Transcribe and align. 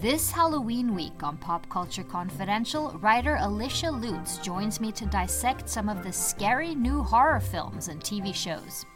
This 0.00 0.30
Halloween 0.30 0.94
week 0.94 1.22
on 1.22 1.36
Pop 1.36 1.68
Culture 1.68 2.04
Confidential, 2.04 2.98
writer 3.02 3.36
Alicia 3.38 3.88
Lutes 3.90 4.38
joins 4.38 4.80
me 4.80 4.92
to 4.92 5.04
dissect 5.04 5.68
some 5.68 5.90
of 5.90 6.02
the 6.02 6.10
scary 6.10 6.74
new 6.74 7.02
horror 7.02 7.38
films 7.38 7.88
and 7.88 8.00
TV 8.00 8.34
shows. 8.34 8.86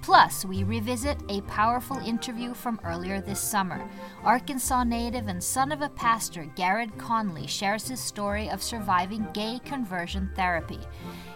Plus, 0.00 0.44
we 0.44 0.62
revisit 0.62 1.18
a 1.28 1.40
powerful 1.42 1.96
interview 2.06 2.54
from 2.54 2.78
earlier 2.84 3.20
this 3.20 3.40
summer. 3.40 3.84
Arkansas 4.22 4.84
native 4.84 5.26
and 5.26 5.42
son 5.42 5.72
of 5.72 5.82
a 5.82 5.88
pastor, 5.88 6.44
Garrard 6.54 6.96
Conley, 6.98 7.48
shares 7.48 7.88
his 7.88 7.98
story 7.98 8.48
of 8.48 8.62
surviving 8.62 9.26
gay 9.34 9.58
conversion 9.64 10.30
therapy. 10.36 10.78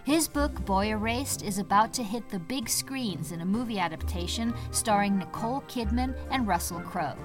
His 0.04 0.28
book, 0.28 0.64
Boy 0.64 0.90
Erased, 0.90 1.42
is 1.42 1.58
about 1.58 1.92
to 1.94 2.04
hit 2.04 2.28
the 2.28 2.38
big 2.38 2.68
screens 2.68 3.32
in 3.32 3.40
a 3.40 3.44
movie 3.44 3.80
adaptation 3.80 4.54
starring 4.70 5.18
Nicole 5.18 5.62
Kidman 5.62 6.16
and 6.30 6.46
Russell 6.46 6.80
Crowe. 6.80 7.16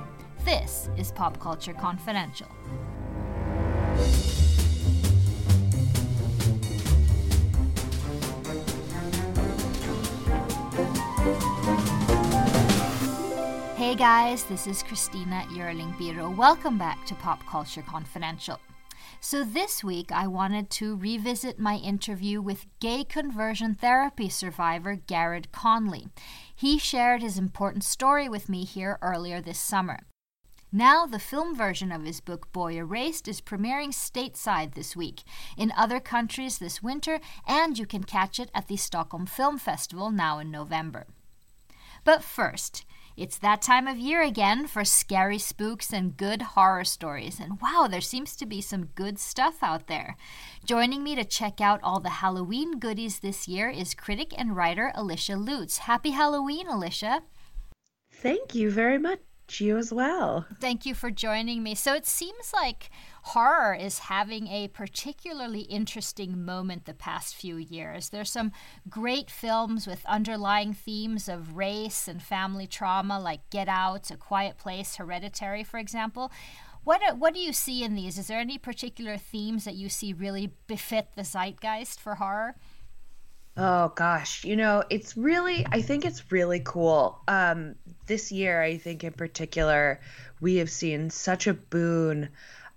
This 0.45 0.89
is 0.97 1.09
Pop 1.09 1.39
Culture 1.39 1.71
Confidential. 1.71 2.47
Hey 13.77 13.95
guys, 13.95 14.43
this 14.43 14.67
is 14.67 14.83
Christina 14.83 15.45
Yerling 15.49 15.95
Biro. 15.97 16.35
Welcome 16.35 16.77
back 16.77 17.05
to 17.05 17.15
Pop 17.15 17.45
Culture 17.45 17.81
Confidential. 17.81 18.59
So, 19.21 19.45
this 19.45 19.81
week 19.81 20.11
I 20.11 20.27
wanted 20.27 20.69
to 20.71 20.97
revisit 20.97 21.57
my 21.57 21.77
interview 21.77 22.41
with 22.41 22.65
gay 22.81 23.05
conversion 23.05 23.75
therapy 23.75 24.27
survivor 24.27 24.95
Garrard 24.95 25.53
Conley. 25.53 26.09
He 26.53 26.77
shared 26.77 27.21
his 27.21 27.37
important 27.37 27.85
story 27.85 28.27
with 28.27 28.49
me 28.49 28.65
here 28.65 28.99
earlier 29.01 29.39
this 29.39 29.57
summer. 29.57 30.01
Now, 30.75 31.05
the 31.05 31.19
film 31.19 31.55
version 31.55 31.91
of 31.91 32.03
his 32.03 32.19
book 32.19 32.51
Boy 32.51 32.77
Erased 32.77 33.27
is 33.27 33.41
premiering 33.41 33.89
stateside 33.89 34.73
this 34.73 34.95
week, 34.95 35.21
in 35.55 35.71
other 35.77 35.99
countries 35.99 36.57
this 36.57 36.81
winter, 36.81 37.19
and 37.47 37.77
you 37.77 37.85
can 37.85 38.03
catch 38.03 38.39
it 38.39 38.49
at 38.55 38.67
the 38.67 38.75
Stockholm 38.75 39.27
Film 39.27 39.59
Festival 39.59 40.09
now 40.09 40.39
in 40.39 40.49
November. 40.49 41.05
But 42.03 42.23
first, 42.23 42.85
it's 43.15 43.37
that 43.37 43.61
time 43.61 43.87
of 43.87 43.99
year 43.99 44.23
again 44.23 44.65
for 44.65 44.83
scary 44.83 45.37
spooks 45.37 45.93
and 45.93 46.17
good 46.17 46.41
horror 46.41 46.85
stories. 46.85 47.39
And 47.39 47.61
wow, 47.61 47.87
there 47.87 48.01
seems 48.01 48.35
to 48.37 48.47
be 48.47 48.59
some 48.59 48.85
good 48.95 49.19
stuff 49.19 49.61
out 49.61 49.85
there. 49.85 50.17
Joining 50.65 51.03
me 51.03 51.13
to 51.13 51.23
check 51.23 51.61
out 51.61 51.81
all 51.83 51.99
the 51.99 52.09
Halloween 52.09 52.79
goodies 52.79 53.19
this 53.19 53.47
year 53.47 53.69
is 53.69 53.93
critic 53.93 54.33
and 54.35 54.55
writer 54.55 54.91
Alicia 54.95 55.35
Lutes. 55.35 55.77
Happy 55.79 56.09
Halloween, 56.09 56.67
Alicia. 56.67 57.21
Thank 58.11 58.55
you 58.55 58.71
very 58.71 58.97
much. 58.97 59.19
You 59.51 59.77
as 59.77 59.93
well. 59.93 60.47
Thank 60.59 60.85
you 60.85 60.95
for 60.95 61.11
joining 61.11 61.61
me. 61.61 61.75
So 61.75 61.93
it 61.93 62.07
seems 62.07 62.51
like 62.53 62.89
horror 63.23 63.75
is 63.75 63.99
having 63.99 64.47
a 64.47 64.67
particularly 64.69 65.61
interesting 65.61 66.43
moment 66.43 66.85
the 66.85 66.93
past 66.93 67.35
few 67.35 67.57
years. 67.57 68.09
There's 68.09 68.31
some 68.31 68.51
great 68.89 69.29
films 69.29 69.85
with 69.85 70.05
underlying 70.05 70.73
themes 70.73 71.29
of 71.29 71.55
race 71.55 72.07
and 72.07 72.21
family 72.21 72.65
trauma, 72.65 73.19
like 73.19 73.49
Get 73.51 73.67
Out, 73.69 74.09
A 74.09 74.17
Quiet 74.17 74.57
Place, 74.57 74.95
Hereditary, 74.95 75.63
for 75.63 75.77
example. 75.77 76.31
What, 76.83 77.17
what 77.17 77.33
do 77.33 77.39
you 77.39 77.53
see 77.53 77.83
in 77.83 77.95
these? 77.95 78.17
Is 78.17 78.27
there 78.27 78.39
any 78.39 78.57
particular 78.57 79.17
themes 79.17 79.65
that 79.65 79.75
you 79.75 79.87
see 79.87 80.13
really 80.13 80.51
befit 80.67 81.09
the 81.15 81.23
zeitgeist 81.23 81.99
for 81.99 82.15
horror? 82.15 82.55
Oh 83.55 83.89
gosh, 83.89 84.43
you 84.43 84.55
know, 84.55 84.83
it's 84.89 85.15
really 85.15 85.65
I 85.71 85.81
think 85.81 86.05
it's 86.05 86.31
really 86.31 86.59
cool. 86.61 87.21
Um 87.27 87.75
this 88.05 88.31
year 88.31 88.61
I 88.61 88.77
think 88.77 89.03
in 89.03 89.13
particular 89.13 89.99
we 90.41 90.57
have 90.57 90.69
seen 90.69 91.09
such 91.09 91.47
a 91.47 91.53
boon 91.53 92.29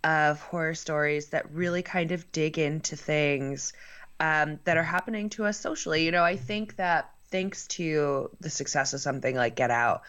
of 0.04 0.40
horror 0.40 0.74
stories 0.74 1.28
that 1.28 1.52
really 1.52 1.82
kind 1.82 2.12
of 2.12 2.30
dig 2.30 2.58
into 2.58 2.96
things 2.96 3.72
um, 4.20 4.60
that 4.64 4.76
are 4.76 4.82
happening 4.82 5.30
to 5.30 5.44
us 5.44 5.58
socially. 5.58 6.04
You 6.04 6.12
know, 6.12 6.22
I 6.22 6.36
think 6.36 6.76
that 6.76 7.10
thanks 7.30 7.66
to 7.68 8.30
the 8.40 8.50
success 8.50 8.94
of 8.94 9.00
something 9.00 9.34
like 9.34 9.56
Get 9.56 9.70
Out, 9.70 10.02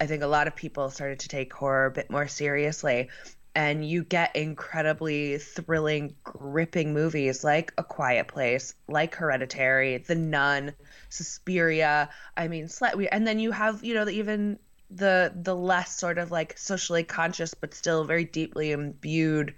I 0.00 0.06
think 0.06 0.22
a 0.22 0.28
lot 0.28 0.46
of 0.46 0.56
people 0.56 0.88
started 0.90 1.20
to 1.20 1.28
take 1.28 1.52
horror 1.52 1.86
a 1.86 1.90
bit 1.90 2.10
more 2.10 2.28
seriously. 2.28 3.10
And 3.54 3.84
you 3.84 4.04
get 4.04 4.36
incredibly 4.36 5.38
thrilling, 5.38 6.14
gripping 6.22 6.94
movies 6.94 7.42
like 7.42 7.72
A 7.78 7.82
Quiet 7.82 8.28
Place, 8.28 8.74
like 8.86 9.16
Hereditary, 9.16 9.98
The 9.98 10.14
Nun, 10.14 10.72
Suspiria. 11.08 12.10
I 12.36 12.48
mean, 12.48 12.68
and 13.10 13.26
then 13.26 13.40
you 13.40 13.50
have, 13.50 13.82
you 13.82 13.94
know, 13.94 14.08
even 14.08 14.58
the 14.90 15.32
the 15.34 15.54
less 15.54 15.96
sort 15.96 16.18
of 16.18 16.32
like 16.32 16.58
socially 16.58 17.04
conscious 17.04 17.54
but 17.54 17.74
still 17.74 18.02
very 18.04 18.24
deeply 18.24 18.72
imbued 18.72 19.54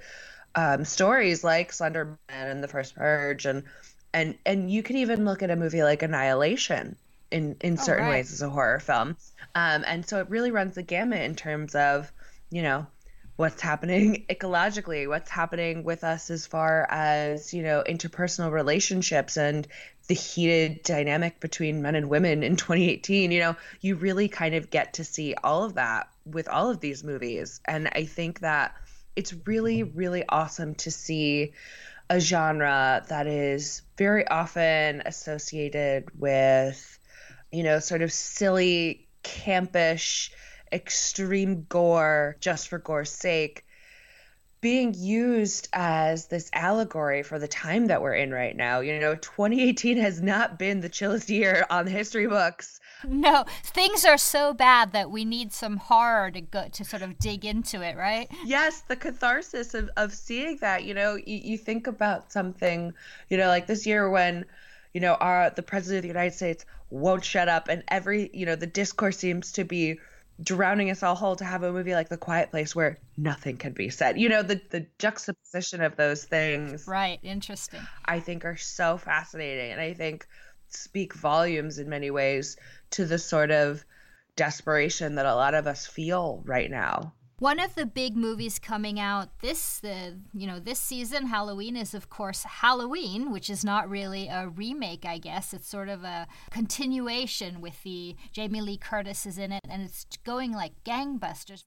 um, 0.55 0.85
stories 0.85 1.43
like 1.43 1.73
Slender 1.73 2.19
Man 2.29 2.49
and 2.49 2.63
The 2.63 2.69
First 2.69 2.95
Purge 2.95 3.47
and 3.47 3.65
and 4.13 4.37
and 4.45 4.71
you 4.71 4.83
could 4.83 4.97
even 4.97 5.25
look 5.25 5.43
at 5.43 5.51
a 5.51 5.57
movie 5.57 5.83
like 5.83 6.03
Annihilation 6.03 6.97
in 7.31 7.57
in 7.61 7.79
oh, 7.79 7.83
certain 7.83 8.05
right. 8.05 8.11
ways 8.11 8.33
as 8.33 8.43
a 8.43 8.51
horror 8.51 8.79
film. 8.79 9.17
Um, 9.55 9.85
and 9.87 10.07
so 10.07 10.21
it 10.21 10.29
really 10.29 10.51
runs 10.51 10.75
the 10.75 10.83
gamut 10.83 11.23
in 11.23 11.35
terms 11.35 11.75
of 11.75 12.13
you 12.51 12.63
know 12.63 12.87
what's 13.37 13.61
happening 13.61 14.25
ecologically, 14.29 15.09
what's 15.09 15.31
happening 15.31 15.85
with 15.85 16.05
us 16.05 16.31
as 16.31 16.47
far 16.47 16.87
as 16.91 17.53
you 17.55 17.63
know 17.63 17.83
interpersonal 17.89 18.51
relationships 18.51 19.37
and 19.37 19.67
the 20.09 20.15
heated 20.15 20.83
dynamic 20.83 21.41
between 21.41 21.81
men 21.81 21.95
and 21.95 22.09
women 22.09 22.43
in 22.43 22.57
2018 22.57 23.31
you 23.31 23.39
know 23.39 23.57
you 23.81 23.95
really 23.95 24.29
kind 24.29 24.55
of 24.55 24.69
get 24.69 24.95
to 24.95 25.05
see 25.05 25.35
all 25.45 25.63
of 25.65 25.75
that 25.75 26.09
with 26.27 26.49
all 26.49 26.71
of 26.71 26.81
these 26.81 27.05
movies. 27.05 27.61
And 27.65 27.89
i 27.95 28.05
think 28.05 28.41
that 28.41 28.75
it's 29.17 29.35
really 29.47 29.83
mm-hmm. 29.83 29.97
really 29.97 30.25
awesome 30.29 30.75
to 30.77 30.91
see 30.91 31.53
a 32.11 32.21
genre 32.21 33.05
that 33.09 33.27
is 33.27 33.83
very 33.97 34.27
often 34.27 35.03
associated 35.07 36.09
with 36.19 36.99
you 37.51 37.63
know 37.63 37.79
sort 37.79 38.03
of 38.03 38.13
silly 38.13 39.09
campish 39.23 40.31
extreme 40.73 41.67
gore 41.69 42.37
just 42.41 42.69
for 42.69 42.79
gore's 42.79 43.11
sake 43.11 43.65
being 44.63 44.95
used 44.97 45.69
as 45.73 46.29
this 46.29 46.49
allegory 46.53 47.25
for 47.25 47.39
the 47.41 47.49
time 47.49 47.89
that 47.89 48.01
we're 48.01 48.15
in 48.15 48.31
right 48.31 48.57
now. 48.57 48.79
You 48.79 48.99
know, 49.01 49.17
2018 49.17 49.99
has 49.99 50.23
not 50.23 50.57
been 50.57 50.81
the 50.81 50.89
chillest 50.89 51.29
year 51.29 51.67
on 51.69 51.85
the 51.85 51.91
history 51.91 52.29
books. 52.29 52.81
No, 53.05 53.45
things 53.65 54.05
are 54.05 54.17
so 54.17 54.55
bad 54.55 54.93
that 54.93 55.11
we 55.11 55.25
need 55.25 55.53
some 55.53 55.79
horror 55.79 56.31
to 56.31 56.41
go 56.41 56.69
to 56.69 56.85
sort 56.85 57.03
of 57.03 57.19
dig 57.19 57.45
into 57.45 57.83
it, 57.83 57.97
right? 57.97 58.31
Yes, 58.45 58.83
the 58.83 58.95
catharsis 58.95 59.75
of, 59.75 59.91
of 59.97 60.13
seeing 60.13 60.59
that. 60.59 60.85
You 60.85 60.95
know, 60.95 61.17
you, 61.17 61.41
you 61.43 61.59
think 61.59 61.89
about 61.89 62.33
something, 62.33 62.95
you 63.29 63.37
know, 63.37 63.49
like 63.49 63.67
this 63.67 63.85
year 63.85 64.09
when, 64.09 64.45
you 64.95 65.01
know, 65.01 65.15
our 65.15 65.51
the 65.51 65.65
president 65.65 65.99
of 65.99 66.03
the 66.03 66.09
United 66.09 66.37
States 66.37 66.65
won't 66.91 67.25
shut 67.25 67.49
up, 67.49 67.67
and 67.67 67.83
every, 67.89 68.31
you 68.33 68.47
know, 68.47 68.55
the 68.55 68.69
discourse 68.69 69.19
seems 69.19 69.51
to 69.53 69.65
be 69.65 69.99
drowning 70.43 70.91
us 70.91 71.03
all 71.03 71.15
whole 71.15 71.37
to 71.37 71.45
have 71.45 71.63
a 71.63 71.73
movie 71.73 71.95
like 71.95 72.09
The 72.09 72.17
Quiet 72.17 72.51
Place 72.51 72.75
where 72.75 72.99
nothing 73.17 73.57
can 73.57 73.73
be 73.73 73.91
said. 73.91 74.19
You 74.19 74.29
know, 74.29 74.43
the 74.43 74.61
the 74.71 74.87
juxtaposition 74.99 75.83
of 75.83 75.97
those 75.97 76.25
things. 76.25 76.87
Right, 76.87 77.19
interesting. 77.23 77.81
I 78.05 78.21
think 78.21 78.45
are 78.45 78.57
so 78.57 78.97
fascinating 78.97 79.73
and 79.73 79.81
I 79.81 79.95
think 79.95 80.27
speak 80.69 81.15
volumes 81.15 81.79
in 81.79 81.89
many 81.89 82.11
ways 82.11 82.57
to 82.91 83.05
the 83.05 83.19
sort 83.19 83.51
of 83.51 83.85
desperation 84.37 85.17
that 85.17 85.27
a 85.27 85.35
lot 85.35 85.55
of 85.55 85.67
us 85.67 85.87
feel 85.87 86.43
right 86.45 86.71
now. 86.71 87.13
One 87.43 87.59
of 87.59 87.75
the 87.75 87.87
big 87.87 88.17
movies 88.17 88.61
coming 88.61 89.01
out 89.01 89.41
this 89.41 89.81
the 89.81 90.17
you 90.33 90.47
know 90.47 90.61
this 90.61 90.79
season 90.79 91.27
Halloween 91.27 91.77
is 91.77 91.93
of 91.93 92.09
course 92.09 92.45
Halloween, 92.45 93.33
which 93.33 93.51
is 93.51 93.65
not 93.65 93.91
really 93.91 94.29
a 94.29 94.47
remake, 94.47 95.05
I 95.05 95.19
guess. 95.19 95.53
It's 95.53 95.69
sort 95.69 95.89
of 95.89 96.05
a 96.05 96.29
continuation 96.53 97.61
with 97.61 97.83
the 97.83 98.15
Jamie 98.31 98.61
Lee 98.61 98.77
Curtis 98.77 99.27
is 99.27 99.39
in 99.39 99.51
it 99.51 99.63
and 99.69 99.83
it's 99.83 100.07
going 100.23 100.53
like 100.53 100.71
gangbusters. 100.85 101.65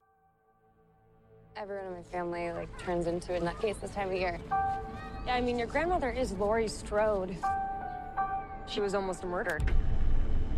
Everyone 1.58 1.88
in 1.88 1.92
my 1.92 2.02
family 2.04 2.52
like 2.52 2.78
turns 2.78 3.06
into 3.06 3.34
a 3.34 3.40
nutcase 3.42 3.78
this 3.78 3.90
time 3.90 4.08
of 4.08 4.14
year. 4.14 4.40
Yeah, 5.26 5.34
I 5.34 5.42
mean 5.42 5.58
your 5.58 5.68
grandmother 5.68 6.08
is 6.08 6.32
Laurie 6.32 6.68
Strode. 6.68 7.36
She 8.66 8.80
was 8.80 8.94
almost 8.94 9.24
murdered. 9.24 9.62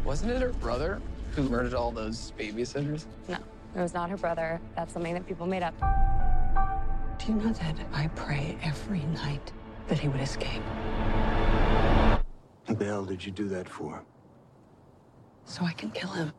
Wasn't 0.05 0.31
it 0.31 0.41
her 0.43 0.53
brother 0.53 1.03
who 1.33 1.43
murdered 1.43 1.75
all 1.75 1.91
those 1.91 2.33
babysitters? 2.39 3.07
No. 3.27 3.39
It 3.79 3.83
was 3.83 3.95
not 3.95 4.11
her 4.11 4.17
brother. 4.17 4.61
That's 4.75 4.93
something 4.93 5.15
that 5.15 5.25
people 5.25 5.47
made 5.47 5.63
up. 5.63 5.73
Do 7.17 7.33
you 7.33 7.39
know 7.39 7.53
that 7.53 7.77
I 7.93 8.09
pray 8.09 8.59
every 8.61 9.05
night 9.05 9.53
that 9.87 10.01
he 10.01 10.09
would 10.09 10.21
escape? 10.21 10.63
What 12.67 12.77
the 12.81 12.85
hell 12.85 13.05
did 13.05 13.25
you 13.25 13.31
do 13.31 13.49
that 13.51 13.69
for? 13.69 14.03
So 15.45 15.65
I 15.65 15.73
can 15.75 15.93
kill 15.93 16.11
him. 16.11 16.33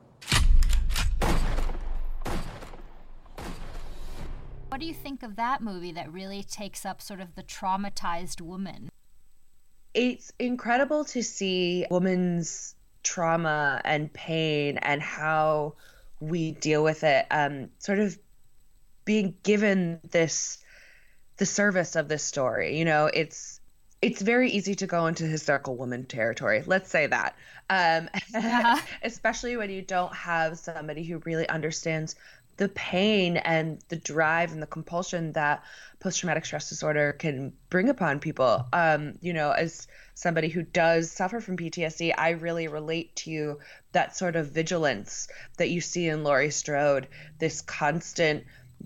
What 4.67 4.81
do 4.81 4.85
you 4.85 4.93
think 4.93 5.23
of 5.23 5.37
that 5.37 5.61
movie 5.61 5.93
that 5.93 6.11
really 6.11 6.43
takes 6.43 6.85
up 6.85 7.01
sort 7.01 7.21
of 7.21 7.35
the 7.35 7.43
traumatized 7.43 8.41
woman? 8.41 8.89
It's 9.93 10.33
incredible 10.39 11.05
to 11.05 11.23
see 11.23 11.85
woman's 11.89 12.75
trauma 13.01 13.79
and 13.85 14.11
pain 14.11 14.77
and 14.79 15.01
how 15.01 15.75
we 16.19 16.51
deal 16.51 16.83
with 16.83 17.03
it 17.03 17.25
um, 17.31 17.69
sort 17.79 17.99
of 17.99 18.17
being 19.05 19.35
given 19.43 19.99
this 20.11 20.57
the 21.37 21.45
service 21.45 21.95
of 21.95 22.07
this 22.07 22.23
story. 22.23 22.77
You 22.77 22.85
know, 22.85 23.05
it's 23.07 23.59
it's 24.01 24.21
very 24.21 24.51
easy 24.51 24.75
to 24.75 24.87
go 24.87 25.07
into 25.07 25.25
hysterical 25.25 25.75
woman 25.75 26.05
territory. 26.05 26.63
Let's 26.65 26.89
say 26.89 27.07
that. 27.07 27.35
Um, 27.69 28.09
uh-huh. 28.35 28.79
especially 29.03 29.57
when 29.57 29.69
you 29.69 29.81
don't 29.81 30.13
have 30.13 30.57
somebody 30.57 31.03
who 31.03 31.19
really 31.25 31.47
understands 31.49 32.15
the 32.59 32.67
pain 32.67 33.37
and 33.37 33.79
the 33.87 33.95
drive 33.95 34.51
and 34.51 34.61
the 34.61 34.67
compulsion 34.67 35.31
that 35.31 35.63
post 36.01 36.19
traumatic 36.19 36.45
stress 36.45 36.67
disorder 36.67 37.13
can 37.13 37.53
bring 37.69 37.87
upon 37.87 38.19
people. 38.19 38.65
Um, 38.73 39.17
you 39.21 39.31
know, 39.31 39.51
as 39.51 39.87
somebody 40.13 40.49
who 40.49 40.63
does 40.63 41.09
suffer 41.09 41.39
from 41.39 41.55
PTSD, 41.55 42.13
I 42.17 42.31
really 42.31 42.67
relate 42.67 43.15
to 43.17 43.59
that 43.93 44.17
sort 44.17 44.35
of 44.35 44.51
vigilance 44.51 45.29
that 45.57 45.69
you 45.69 45.79
see 45.79 46.09
in 46.09 46.25
Laurie 46.25 46.51
Strode, 46.51 47.07
this 47.39 47.61
constant 47.61 48.43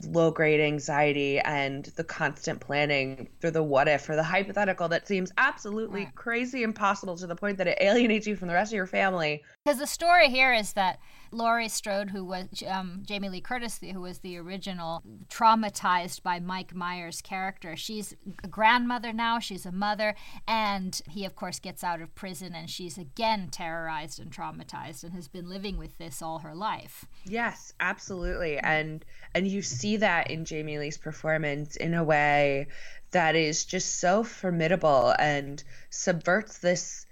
low 0.07 0.31
grade 0.31 0.59
anxiety 0.59 1.39
and 1.39 1.85
the 1.95 2.03
constant 2.03 2.59
planning 2.59 3.29
for 3.39 3.51
the 3.51 3.61
what 3.61 3.87
if 3.87 4.09
or 4.09 4.15
the 4.15 4.23
hypothetical 4.23 4.87
that 4.89 5.07
seems 5.07 5.31
absolutely 5.37 6.09
crazy 6.15 6.63
impossible 6.63 7.15
to 7.17 7.27
the 7.27 7.35
point 7.35 7.57
that 7.57 7.67
it 7.67 7.77
alienates 7.79 8.25
you 8.25 8.35
from 8.35 8.47
the 8.47 8.53
rest 8.53 8.71
of 8.71 8.75
your 8.75 8.87
family. 8.87 9.43
Because 9.63 9.79
the 9.79 9.87
story 9.87 10.29
here 10.29 10.53
is 10.53 10.73
that 10.73 10.99
Laurie 11.33 11.67
Strode, 11.67 12.11
who 12.11 12.23
was 12.23 12.47
um, 12.67 13.03
Jamie 13.05 13.29
Lee 13.29 13.41
Curtis, 13.41 13.79
who 13.79 14.01
was 14.01 14.19
the 14.19 14.37
original, 14.37 15.03
traumatized 15.29 16.23
by 16.23 16.39
Mike 16.39 16.73
Myers' 16.75 17.21
character. 17.21 17.75
She's 17.75 18.15
a 18.43 18.47
grandmother 18.47 19.11
now, 19.11 19.39
she's 19.39 19.65
a 19.65 19.71
mother, 19.71 20.15
and 20.47 21.01
he, 21.09 21.25
of 21.25 21.35
course, 21.35 21.59
gets 21.59 21.83
out 21.83 22.01
of 22.01 22.13
prison 22.15 22.53
and 22.55 22.69
she's 22.69 22.97
again 22.97 23.49
terrorized 23.49 24.19
and 24.19 24.31
traumatized 24.31 25.03
and 25.03 25.13
has 25.13 25.27
been 25.27 25.49
living 25.49 25.77
with 25.77 25.97
this 25.97 26.21
all 26.21 26.39
her 26.39 26.55
life. 26.55 27.05
Yes, 27.25 27.73
absolutely. 27.79 28.57
And 28.59 29.03
and 29.33 29.47
you 29.47 29.61
see 29.61 29.97
that 29.97 30.29
in 30.29 30.45
Jamie 30.45 30.77
Lee's 30.77 30.97
performance 30.97 31.75
in 31.75 31.93
a 31.93 32.03
way 32.03 32.67
that 33.11 33.35
is 33.35 33.65
just 33.65 33.99
so 33.99 34.23
formidable 34.23 35.13
and 35.17 35.63
subverts 35.89 36.59
this 36.59 37.05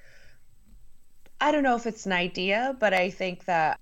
I 1.41 1.51
don't 1.51 1.63
know 1.63 1.75
if 1.75 1.87
it's 1.87 2.05
an 2.05 2.11
idea, 2.11 2.77
but 2.79 2.93
I 2.93 3.09
think 3.09 3.45
that 3.45 3.79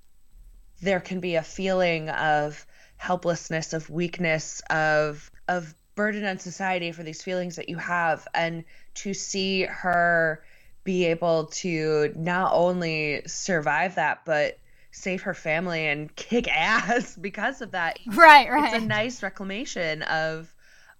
there 0.81 0.99
can 0.99 1.19
be 1.19 1.35
a 1.35 1.43
feeling 1.43 2.09
of 2.09 2.65
helplessness, 2.97 3.73
of 3.73 3.89
weakness, 3.89 4.61
of 4.69 5.31
of 5.47 5.73
burden 5.95 6.25
on 6.25 6.39
society 6.39 6.91
for 6.91 7.03
these 7.03 7.21
feelings 7.21 7.57
that 7.57 7.67
you 7.67 7.77
have 7.77 8.25
and 8.33 8.63
to 8.93 9.13
see 9.13 9.63
her 9.63 10.43
be 10.83 11.05
able 11.05 11.47
to 11.47 12.13
not 12.15 12.53
only 12.53 13.21
survive 13.27 13.95
that 13.95 14.23
but 14.25 14.57
save 14.91 15.23
her 15.23 15.33
family 15.33 15.87
and 15.87 16.15
kick 16.15 16.47
ass 16.53 17.15
because 17.15 17.61
of 17.61 17.71
that. 17.71 17.99
Right, 18.07 18.49
right. 18.49 18.73
It's 18.73 18.83
a 18.83 18.87
nice 18.87 19.21
reclamation 19.21 20.03
of 20.03 20.53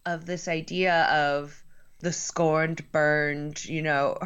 of 0.06 0.26
this 0.26 0.48
idea 0.48 1.04
of 1.04 1.64
the 2.00 2.14
scorned, 2.14 2.90
burned, 2.92 3.64
you 3.66 3.82
know, 3.82 4.18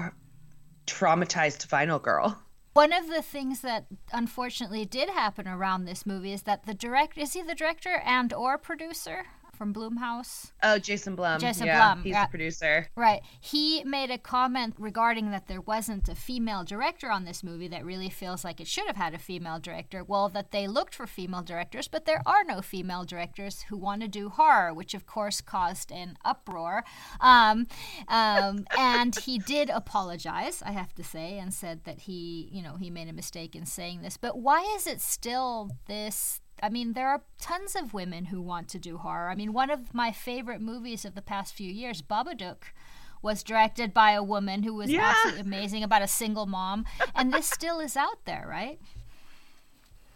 traumatized 0.85 1.65
final 1.65 1.99
girl. 1.99 2.39
One 2.73 2.91
of 2.91 3.07
the 3.07 3.21
things 3.21 3.61
that 3.61 3.85
unfortunately 4.11 4.83
did 4.83 5.09
happen 5.09 5.47
around 5.47 5.85
this 5.85 6.07
movie 6.07 6.33
is 6.33 6.41
that 6.43 6.65
the 6.65 6.73
director 6.73 7.21
is 7.21 7.33
he 7.33 7.43
the 7.43 7.53
director 7.53 8.01
and 8.03 8.33
or 8.33 8.57
producer? 8.57 9.25
From 9.55 9.73
Blumhouse. 9.73 10.51
Oh, 10.63 10.79
Jason 10.79 11.15
Blum. 11.15 11.39
Jason 11.39 11.67
yeah, 11.67 11.77
Blum. 11.77 12.03
He's 12.03 12.11
yeah. 12.11 12.25
the 12.25 12.29
producer. 12.29 12.87
Right. 12.95 13.21
He 13.39 13.83
made 13.83 14.09
a 14.09 14.17
comment 14.17 14.75
regarding 14.77 15.31
that 15.31 15.47
there 15.47 15.61
wasn't 15.61 16.09
a 16.09 16.15
female 16.15 16.63
director 16.63 17.11
on 17.11 17.25
this 17.25 17.43
movie 17.43 17.67
that 17.67 17.85
really 17.85 18.09
feels 18.09 18.43
like 18.43 18.59
it 18.59 18.67
should 18.67 18.87
have 18.87 18.95
had 18.95 19.13
a 19.13 19.19
female 19.19 19.59
director. 19.59 20.03
Well, 20.03 20.27
that 20.29 20.51
they 20.51 20.67
looked 20.67 20.95
for 20.95 21.05
female 21.05 21.43
directors, 21.43 21.87
but 21.87 22.05
there 22.05 22.21
are 22.25 22.43
no 22.43 22.61
female 22.61 23.03
directors 23.03 23.63
who 23.63 23.77
want 23.77 24.01
to 24.01 24.07
do 24.07 24.29
horror, 24.29 24.73
which 24.73 24.93
of 24.93 25.05
course 25.05 25.39
caused 25.39 25.91
an 25.91 26.17
uproar. 26.25 26.83
Um, 27.21 27.67
um, 28.07 28.65
and 28.77 29.15
he 29.15 29.37
did 29.37 29.69
apologize, 29.69 30.63
I 30.65 30.71
have 30.71 30.93
to 30.95 31.03
say, 31.03 31.37
and 31.37 31.53
said 31.53 31.83
that 31.83 32.01
he, 32.01 32.49
you 32.51 32.61
know, 32.61 32.75
he 32.75 32.89
made 32.89 33.07
a 33.07 33.13
mistake 33.13 33.55
in 33.55 33.65
saying 33.65 34.01
this. 34.01 34.17
But 34.17 34.39
why 34.39 34.61
is 34.75 34.87
it 34.87 35.01
still 35.01 35.69
this 35.87 36.41
I 36.63 36.69
mean, 36.69 36.93
there 36.93 37.09
are 37.09 37.23
tons 37.41 37.75
of 37.75 37.93
women 37.93 38.23
who 38.25 38.41
want 38.41 38.69
to 38.69 38.79
do 38.79 38.97
horror. 38.97 39.29
I 39.29 39.35
mean, 39.35 39.51
one 39.51 39.69
of 39.69 39.93
my 39.93 40.13
favorite 40.13 40.61
movies 40.61 41.03
of 41.03 41.13
the 41.13 41.21
past 41.21 41.53
few 41.53 41.69
years, 41.69 42.01
Babadook, 42.01 42.71
was 43.21 43.43
directed 43.43 43.93
by 43.93 44.11
a 44.11 44.23
woman 44.23 44.63
who 44.63 44.73
was 44.73 44.89
yeah. 44.89 45.13
absolutely 45.13 45.41
amazing 45.41 45.83
about 45.83 46.01
a 46.01 46.07
single 46.07 46.45
mom. 46.45 46.85
And 47.13 47.33
this 47.33 47.49
still 47.49 47.81
is 47.81 47.97
out 47.97 48.23
there, 48.23 48.47
right? 48.49 48.79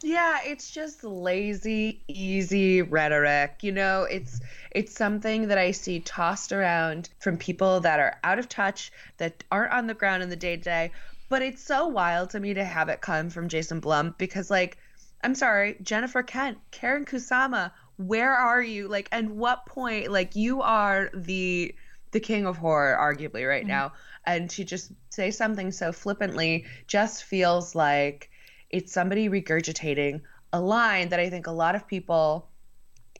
Yeah, 0.01 0.37
it's 0.45 0.71
just 0.71 1.03
lazy, 1.03 1.99
easy 2.07 2.81
rhetoric. 2.81 3.57
You 3.61 3.73
know, 3.73 4.03
it's 4.03 4.39
it's 4.71 4.95
something 4.95 5.49
that 5.49 5.57
I 5.57 5.71
see 5.71 5.99
tossed 5.99 6.53
around 6.53 7.09
from 7.19 7.35
people 7.35 7.81
that 7.81 7.99
are 7.99 8.19
out 8.23 8.39
of 8.39 8.47
touch, 8.47 8.93
that 9.17 9.43
aren't 9.51 9.73
on 9.73 9.87
the 9.87 9.93
ground 9.93 10.23
in 10.23 10.29
the 10.29 10.37
day 10.37 10.55
to 10.55 10.63
day. 10.63 10.91
But 11.27 11.41
it's 11.41 11.61
so 11.61 11.87
wild 11.87 12.29
to 12.29 12.39
me 12.39 12.53
to 12.53 12.63
have 12.63 12.87
it 12.87 13.01
come 13.01 13.29
from 13.29 13.49
Jason 13.49 13.81
Blum 13.81 14.15
because 14.17 14.49
like 14.49 14.77
I'm 15.23 15.35
sorry, 15.35 15.77
Jennifer 15.81 16.23
Kent, 16.23 16.59
Karyn 16.71 17.05
Kusama, 17.05 17.71
where 17.97 18.33
are 18.33 18.61
you? 18.61 18.87
Like, 18.87 19.09
and 19.11 19.37
what 19.37 19.65
point? 19.65 20.11
Like, 20.11 20.35
you 20.35 20.61
are 20.61 21.09
the 21.13 21.73
the 22.11 22.19
king 22.19 22.45
of 22.45 22.57
horror, 22.57 22.95
arguably, 22.97 23.47
right 23.47 23.63
mm-hmm. 23.63 23.69
now, 23.69 23.93
and 24.25 24.49
to 24.51 24.63
just 24.63 24.91
say 25.09 25.31
something 25.31 25.71
so 25.71 25.91
flippantly 25.91 26.65
just 26.87 27.23
feels 27.23 27.75
like 27.75 28.29
it's 28.69 28.93
somebody 28.93 29.29
regurgitating 29.29 30.21
a 30.53 30.61
line 30.61 31.09
that 31.09 31.19
I 31.19 31.29
think 31.29 31.47
a 31.47 31.51
lot 31.51 31.75
of 31.75 31.87
people 31.87 32.47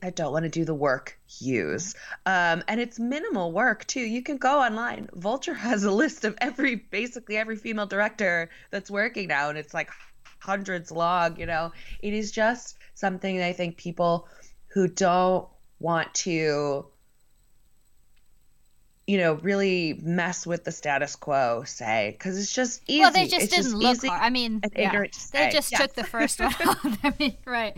that 0.00 0.14
don't 0.14 0.32
want 0.32 0.44
to 0.44 0.48
do 0.48 0.64
the 0.64 0.74
work 0.74 1.18
use. 1.40 1.94
Um, 2.24 2.62
and 2.68 2.80
it's 2.80 2.98
minimal 2.98 3.52
work 3.52 3.86
too. 3.86 4.00
You 4.00 4.22
can 4.22 4.36
go 4.36 4.60
online. 4.60 5.08
Vulture 5.12 5.54
has 5.68 5.84
a 5.84 5.90
list 5.90 6.24
of 6.24 6.36
every 6.40 6.76
basically 6.76 7.36
every 7.36 7.56
female 7.56 7.86
director 7.86 8.48
that's 8.70 8.90
working 8.90 9.28
now, 9.28 9.48
and 9.48 9.58
it's 9.58 9.74
like 9.74 9.90
hundreds 10.38 10.90
log, 10.90 11.38
you 11.38 11.46
know. 11.46 11.72
It 12.00 12.14
is 12.14 12.30
just 12.30 12.76
something 12.94 13.40
I 13.40 13.52
think 13.52 13.76
people 13.76 14.28
who 14.68 14.88
don't 14.88 15.48
want 15.80 16.12
to 16.14 16.86
you 19.08 19.16
know, 19.16 19.32
really 19.36 19.98
mess 20.02 20.46
with 20.46 20.64
the 20.64 20.70
status 20.70 21.16
quo, 21.16 21.62
say, 21.64 22.10
because 22.12 22.38
it's 22.38 22.52
just 22.52 22.82
easy. 22.86 23.00
Well, 23.00 23.10
they 23.10 23.26
just 23.26 23.46
it's 23.46 23.54
didn't 23.54 23.80
just 23.80 24.02
look 24.02 24.12
hard. 24.12 24.22
I 24.22 24.28
mean, 24.28 24.60
yeah, 24.76 24.92
they 25.32 25.48
just 25.50 25.72
yes. 25.72 25.80
took 25.80 25.94
the 25.94 26.04
first 26.04 26.38
one. 26.40 26.52
I 27.02 27.14
mean, 27.18 27.34
right. 27.46 27.74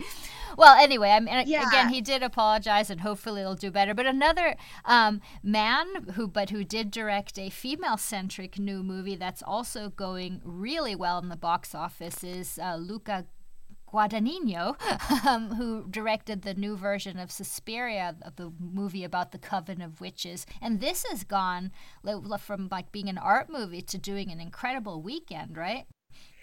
Well, 0.57 0.77
anyway, 0.77 1.09
I 1.09 1.19
mean, 1.19 1.47
yeah. 1.47 1.67
again, 1.67 1.89
he 1.89 2.01
did 2.01 2.23
apologize, 2.23 2.89
and 2.89 3.01
hopefully 3.01 3.41
it'll 3.41 3.55
do 3.55 3.71
better. 3.71 3.93
But 3.93 4.05
another 4.05 4.55
um, 4.85 5.21
man 5.43 5.85
who, 6.15 6.27
but 6.27 6.49
who 6.49 6.63
did 6.63 6.91
direct 6.91 7.37
a 7.39 7.49
female-centric 7.49 8.59
new 8.59 8.83
movie 8.83 9.15
that's 9.15 9.43
also 9.43 9.89
going 9.89 10.41
really 10.43 10.95
well 10.95 11.19
in 11.19 11.29
the 11.29 11.37
box 11.37 11.73
office 11.75 12.23
is 12.23 12.59
uh, 12.61 12.75
Luca 12.75 13.25
Guadagnino, 13.91 14.75
um, 15.25 15.55
who 15.55 15.85
directed 15.89 16.41
the 16.41 16.53
new 16.53 16.75
version 16.75 17.19
of 17.19 17.31
Suspiria, 17.31 18.15
of 18.21 18.35
the 18.37 18.51
movie 18.59 19.03
about 19.03 19.31
the 19.31 19.37
Coven 19.37 19.81
of 19.81 20.01
Witches. 20.01 20.45
And 20.61 20.79
this 20.79 21.05
has 21.09 21.23
gone 21.23 21.71
from 22.39 22.67
like 22.71 22.91
being 22.91 23.09
an 23.09 23.17
art 23.17 23.49
movie 23.49 23.81
to 23.83 23.97
doing 23.97 24.31
an 24.31 24.39
incredible 24.39 25.01
weekend, 25.01 25.57
right? 25.57 25.85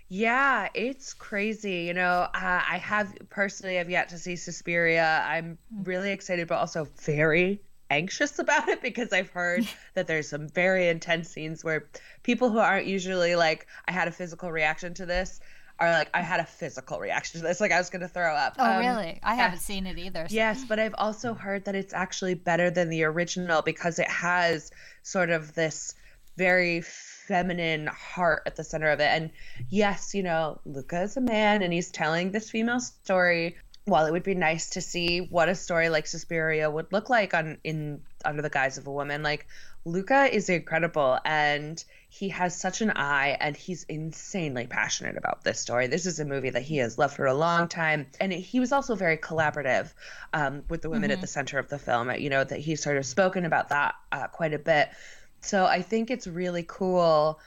Yeah, 0.08 0.68
it's 0.74 1.12
crazy. 1.12 1.82
You 1.82 1.94
know, 1.94 2.02
uh, 2.02 2.30
I 2.34 2.78
have 2.78 3.14
personally 3.28 3.78
I've 3.78 3.90
yet 3.90 4.10
to 4.10 4.18
see 4.18 4.36
Suspiria. 4.36 5.22
I'm 5.26 5.58
hmm. 5.74 5.82
really 5.84 6.10
excited, 6.10 6.48
but 6.48 6.58
also 6.58 6.88
very 7.02 7.60
anxious 7.90 8.38
about 8.38 8.68
it 8.68 8.82
because 8.82 9.12
I've 9.12 9.30
heard 9.30 9.68
that 9.94 10.06
there's 10.06 10.28
some 10.28 10.48
very 10.48 10.88
intense 10.88 11.28
scenes 11.28 11.62
where 11.62 11.88
people 12.22 12.50
who 12.50 12.58
aren't 12.58 12.86
usually 12.86 13.36
like, 13.36 13.66
I 13.86 13.92
had 13.92 14.08
a 14.08 14.12
physical 14.12 14.50
reaction 14.50 14.94
to 14.94 15.06
this 15.06 15.40
are 15.80 15.90
like 15.92 16.10
I 16.12 16.22
had 16.22 16.40
a 16.40 16.44
physical 16.44 16.98
reaction 16.98 17.40
to 17.40 17.46
this. 17.46 17.60
Like 17.60 17.72
I 17.72 17.78
was 17.78 17.90
gonna 17.90 18.08
throw 18.08 18.34
up. 18.34 18.56
Oh 18.58 18.64
um, 18.64 18.78
really? 18.78 19.20
I 19.22 19.34
haven't 19.34 19.60
seen 19.60 19.86
it 19.86 19.98
either. 19.98 20.26
So. 20.28 20.34
Yes, 20.34 20.64
but 20.64 20.78
I've 20.78 20.94
also 20.98 21.34
heard 21.34 21.66
that 21.66 21.74
it's 21.74 21.94
actually 21.94 22.34
better 22.34 22.70
than 22.70 22.88
the 22.88 23.04
original 23.04 23.62
because 23.62 23.98
it 23.98 24.10
has 24.10 24.70
sort 25.02 25.30
of 25.30 25.54
this 25.54 25.94
very 26.36 26.80
feminine 27.28 27.86
heart 27.86 28.42
at 28.46 28.56
the 28.56 28.64
center 28.64 28.88
of 28.88 29.00
it. 29.00 29.08
And 29.08 29.30
yes, 29.68 30.14
you 30.14 30.22
know, 30.22 30.60
Luca 30.64 31.02
is 31.02 31.16
a 31.16 31.20
man 31.20 31.62
and 31.62 31.72
he's 31.72 31.90
telling 31.90 32.32
this 32.32 32.50
female 32.50 32.80
story. 32.80 33.56
While 33.84 34.04
it 34.04 34.12
would 34.12 34.22
be 34.22 34.34
nice 34.34 34.70
to 34.70 34.82
see 34.82 35.20
what 35.20 35.48
a 35.48 35.54
story 35.54 35.88
like 35.88 36.06
Suspiria 36.06 36.70
would 36.70 36.92
look 36.92 37.08
like 37.08 37.32
on 37.32 37.56
in 37.64 38.02
under 38.22 38.42
the 38.42 38.50
guise 38.50 38.76
of 38.76 38.86
a 38.86 38.92
woman, 38.92 39.22
like 39.22 39.46
Luca 39.86 40.34
is 40.34 40.50
incredible 40.50 41.18
and 41.24 41.82
he 42.10 42.28
has 42.28 42.54
such 42.54 42.82
an 42.82 42.92
eye 42.96 43.36
and 43.40 43.56
he's 43.56 43.84
insanely 43.84 44.66
passionate 44.66 45.16
about 45.16 45.42
this 45.42 45.58
story. 45.58 45.86
This 45.86 46.04
is 46.04 46.20
a 46.20 46.26
movie 46.26 46.50
that 46.50 46.62
he 46.62 46.78
has 46.78 46.98
loved 46.98 47.16
for 47.16 47.26
a 47.26 47.34
long 47.34 47.68
time. 47.68 48.06
And 48.20 48.30
he 48.32 48.60
was 48.60 48.72
also 48.72 48.94
very 48.94 49.16
collaborative 49.16 49.92
um, 50.34 50.64
with 50.68 50.82
the 50.82 50.90
women 50.90 51.04
mm-hmm. 51.10 51.12
at 51.12 51.20
the 51.22 51.26
center 51.26 51.58
of 51.58 51.68
the 51.68 51.78
film. 51.78 52.10
You 52.10 52.28
know, 52.28 52.44
that 52.44 52.60
he's 52.60 52.82
sort 52.82 52.98
of 52.98 53.06
spoken 53.06 53.46
about 53.46 53.70
that 53.70 53.94
uh, 54.12 54.26
quite 54.28 54.52
a 54.52 54.58
bit. 54.58 54.90
So 55.40 55.64
I 55.64 55.82
think 55.82 56.10
it's 56.10 56.26
really 56.26 56.64
cool 56.66 57.40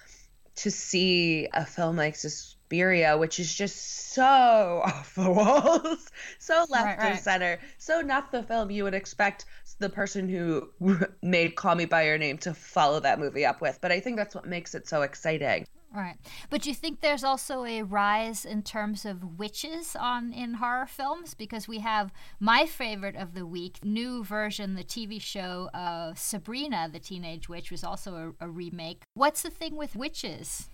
to 0.55 0.71
see 0.71 1.48
a 1.53 1.65
film 1.65 1.95
like 1.98 2.15
Suspiria, 2.15 3.17
which 3.17 3.39
is 3.39 3.53
just 3.53 4.13
so 4.13 4.24
off 4.86 5.15
the 5.15 5.31
walls, 5.31 6.10
so 6.39 6.65
left 6.69 6.98
Right, 6.98 6.98
right. 6.98 7.13
of 7.13 7.19
center, 7.19 7.60
so 7.77 8.01
not 8.01 8.31
the 8.31 8.43
film 8.43 8.71
you 8.71 8.83
would 8.83 8.93
expect 8.93 9.45
the 9.79 9.89
person 9.89 10.29
who 10.29 10.69
made 11.21 11.55
Call 11.55 11.75
Me 11.75 11.86
by 11.86 12.03
Your 12.03 12.17
Name 12.17 12.38
to 12.39 12.53
follow 12.53 13.00
that 13.00 13.19
movie 13.19 13.45
up 13.45 13.62
with. 13.62 13.79
But 13.81 13.91
I 13.91 14.00
think 14.00 14.17
that's 14.17 14.36
what 14.36 14.45
makes 14.45 14.75
it 14.75 14.88
so 14.88 15.01
exciting. 15.01 15.65
Right. 15.93 16.15
But 16.50 16.65
you 16.65 16.74
think 16.74 17.01
there's 17.01 17.24
also 17.24 17.65
a 17.65 17.81
rise 17.81 18.45
in 18.45 18.63
terms 18.63 19.05
of 19.05 19.38
witches 19.38 19.93
on 20.00 20.31
in 20.31 20.55
horror 20.55 20.86
films 20.86 21.33
because 21.33 21.67
we 21.67 21.79
have 21.79 22.13
my 22.39 22.65
favorite 22.65 23.17
of 23.17 23.33
the 23.33 23.45
week, 23.45 23.83
new 23.83 24.24
version, 24.24 24.75
the 24.75 24.86
TV 24.86 25.21
show 25.21 25.69
of 25.74 26.17
Sabrina 26.17 26.89
the 26.91 27.00
Teenage 27.00 27.50
Witch 27.50 27.71
was 27.71 27.83
also 27.83 28.33
a, 28.39 28.45
a 28.45 28.50
remake. 28.50 29.01
What's 29.15 29.41
the 29.41 29.50
thing 29.50 29.75
with 29.75 29.98
witches? 29.98 30.69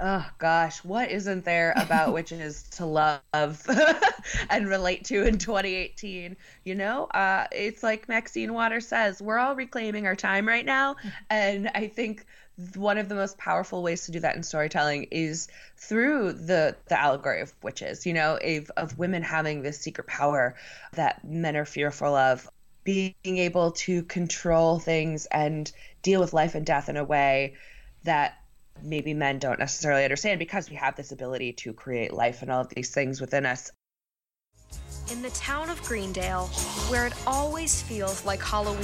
Oh 0.00 0.28
gosh, 0.38 0.84
what 0.84 1.10
isn't 1.10 1.44
there 1.44 1.72
about 1.76 2.12
witches 2.14 2.64
to 2.70 2.86
love 2.86 3.22
and 4.50 4.68
relate 4.68 5.04
to 5.06 5.24
in 5.24 5.38
2018? 5.38 6.36
You 6.64 6.74
know, 6.74 7.06
uh, 7.06 7.46
it's 7.52 7.82
like 7.82 8.08
Maxine 8.08 8.52
Waters 8.52 8.86
says, 8.86 9.22
we're 9.22 9.38
all 9.38 9.54
reclaiming 9.54 10.06
our 10.06 10.16
time 10.16 10.46
right 10.46 10.64
now, 10.64 10.96
and 11.30 11.70
I 11.74 11.86
think 11.86 12.26
one 12.74 12.98
of 12.98 13.08
the 13.08 13.14
most 13.14 13.36
powerful 13.36 13.82
ways 13.82 14.06
to 14.06 14.12
do 14.12 14.20
that 14.20 14.36
in 14.36 14.42
storytelling 14.42 15.08
is 15.10 15.48
through 15.76 16.32
the 16.32 16.76
the 16.86 17.00
allegory 17.00 17.40
of 17.40 17.52
witches. 17.62 18.06
You 18.06 18.14
know, 18.14 18.38
of, 18.42 18.70
of 18.76 18.98
women 18.98 19.22
having 19.22 19.62
this 19.62 19.80
secret 19.80 20.06
power 20.06 20.54
that 20.92 21.24
men 21.24 21.56
are 21.56 21.64
fearful 21.64 22.14
of, 22.14 22.48
being 22.84 23.14
able 23.24 23.72
to 23.72 24.02
control 24.04 24.78
things 24.78 25.26
and 25.26 25.70
deal 26.02 26.20
with 26.20 26.32
life 26.32 26.54
and 26.54 26.64
death 26.64 26.88
in 26.88 26.96
a 26.96 27.04
way 27.04 27.54
that 28.04 28.38
maybe 28.82 29.14
men 29.14 29.38
don't 29.38 29.58
necessarily 29.58 30.04
understand 30.04 30.38
because 30.38 30.68
we 30.68 30.76
have 30.76 30.94
this 30.96 31.12
ability 31.12 31.52
to 31.52 31.72
create 31.72 32.12
life 32.12 32.42
and 32.42 32.50
all 32.50 32.60
of 32.60 32.68
these 32.68 32.90
things 32.90 33.20
within 33.20 33.46
us. 33.46 33.72
In 35.10 35.22
the 35.22 35.30
town 35.30 35.70
of 35.70 35.82
Greendale, 35.82 36.46
where 36.88 37.06
it 37.06 37.12
always 37.26 37.82
feels 37.82 38.24
like 38.24 38.42
Halloween, 38.42 38.80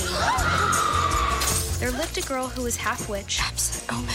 there 1.81 1.91
lived 1.91 2.19
a 2.19 2.21
girl 2.21 2.47
who 2.47 2.63
was 2.63 2.77
half 2.77 3.09
witch, 3.09 3.41
Absolute 3.41 3.91
omen. 3.91 4.15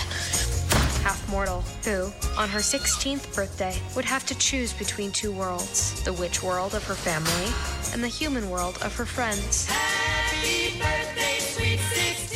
half 1.02 1.28
mortal, 1.28 1.62
who, 1.84 2.12
on 2.38 2.48
her 2.48 2.60
16th 2.60 3.34
birthday, 3.34 3.76
would 3.96 4.06
have 4.06 4.24
to 4.28 4.36
choose 4.38 4.72
between 4.72 5.12
two 5.12 5.32
worlds 5.32 6.04
the 6.04 6.14
witch 6.14 6.44
world 6.44 6.76
of 6.76 6.84
her 6.84 6.94
family 6.94 7.52
and 7.92 8.04
the 8.04 8.08
human 8.08 8.52
world 8.52 8.78
of 8.84 8.96
her 8.96 9.06
friends. 9.06 9.68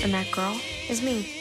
And 0.02 0.12
that 0.12 0.32
girl 0.32 0.60
is 0.90 1.04
me. 1.04 1.36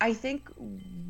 I 0.00 0.14
think 0.14 0.48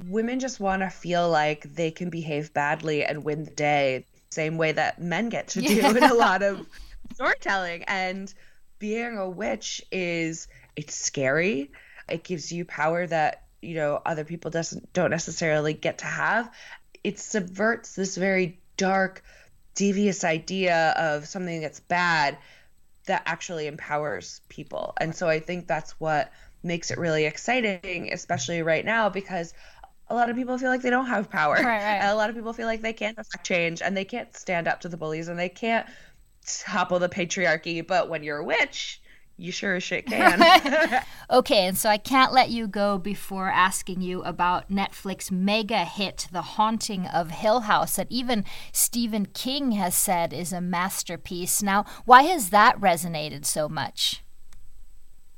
women 0.09 0.41
just 0.41 0.59
want 0.59 0.83
to 0.83 0.91
feel 0.91 1.31
like 1.31 1.63
they 1.77 1.93
can 1.93 2.11
behave 2.11 2.53
badly 2.53 3.05
and 3.05 3.23
win 3.23 3.45
the 3.45 3.53
day, 3.53 4.05
same 4.31 4.59
way 4.59 4.73
that 4.73 5.01
men 5.01 5.29
get 5.29 5.47
to 5.49 5.61
do 5.61 5.79
in 5.97 6.03
a 6.03 6.13
lot 6.13 6.43
of 6.43 6.67
storytelling. 7.21 7.85
And 7.85 8.33
being 8.79 9.19
a 9.19 9.29
witch 9.29 9.83
is 9.93 10.49
it's 10.75 10.95
scary. 10.95 11.71
It 12.09 12.25
gives 12.25 12.50
you 12.50 12.65
power 12.65 13.07
that 13.07 13.45
you 13.61 13.75
know 13.75 14.00
other 14.07 14.25
people 14.25 14.50
doesn't 14.50 14.93
don't 14.95 15.11
necessarily 15.11 15.75
get 15.75 15.99
to 15.99 16.07
have. 16.07 16.50
It 17.05 17.19
subverts 17.19 17.95
this 17.95 18.17
very 18.17 18.59
dark, 18.77 19.23
devious 19.75 20.25
idea 20.25 20.95
of 20.97 21.29
something 21.29 21.61
that's 21.61 21.81
bad 21.81 22.39
that 23.05 23.23
actually 23.27 23.67
empowers 23.67 24.41
people. 24.49 24.95
And 24.99 25.15
so 25.15 25.29
I 25.29 25.41
think 25.41 25.67
that's 25.67 25.93
what 26.00 26.33
makes 26.62 26.91
it 26.91 26.99
really 26.99 27.27
exciting, 27.27 28.11
especially 28.12 28.62
right 28.62 28.85
now, 28.85 29.09
because 29.09 29.53
a 30.09 30.15
lot 30.15 30.29
of 30.29 30.37
people 30.37 30.59
feel 30.59 30.69
like 30.69 30.83
they 30.83 30.91
don't 30.91 31.07
have 31.07 31.31
power. 31.31 31.55
Right, 31.55 31.65
right. 31.65 32.00
And 32.00 32.11
a 32.12 32.15
lot 32.15 32.31
of 32.31 32.37
people 32.37 32.53
feel 32.53 32.67
like 32.67 32.83
they 32.83 32.93
can't 32.93 33.19
affect 33.19 33.47
change 33.47 33.81
and 33.83 33.97
they 33.97 34.05
can't 34.05 34.35
stand 34.37 34.69
up 34.69 34.81
to 34.83 34.89
the 34.89 34.97
bullies 34.97 35.29
and 35.29 35.39
they 35.39 35.49
can't 35.49 35.87
topple 36.47 36.99
the 36.99 37.09
patriarchy. 37.09 37.87
But 37.87 38.09
when 38.09 38.23
you're 38.23 38.39
a 38.39 38.45
witch, 38.45 39.01
you 39.41 39.53
sure 39.53 39.77
as 39.77 39.83
shit 39.83 40.07
can. 40.07 41.03
Okay, 41.31 41.67
and 41.67 41.79
so 41.79 41.89
I 41.89 41.97
can't 41.97 42.33
let 42.33 42.51
you 42.51 42.67
go 42.67 42.99
before 42.99 43.49
asking 43.49 44.01
you 44.01 44.21
about 44.25 44.69
Netflix 44.69 45.31
mega 45.31 45.85
hit 45.85 46.27
The 46.33 46.43
Haunting 46.43 47.07
of 47.07 47.31
Hill 47.31 47.61
House 47.61 47.95
that 47.97 48.09
even 48.11 48.45
Stephen 48.73 49.27
King 49.27 49.73
has 49.73 49.95
said 49.95 50.33
is 50.33 50.53
a 50.53 50.61
masterpiece. 50.61 51.63
Now, 51.63 51.85
why 52.05 52.25
has 52.25 52.51
that 52.51 52.81
resonated 52.81 53.45
so 53.45 53.69
much? 53.69 54.25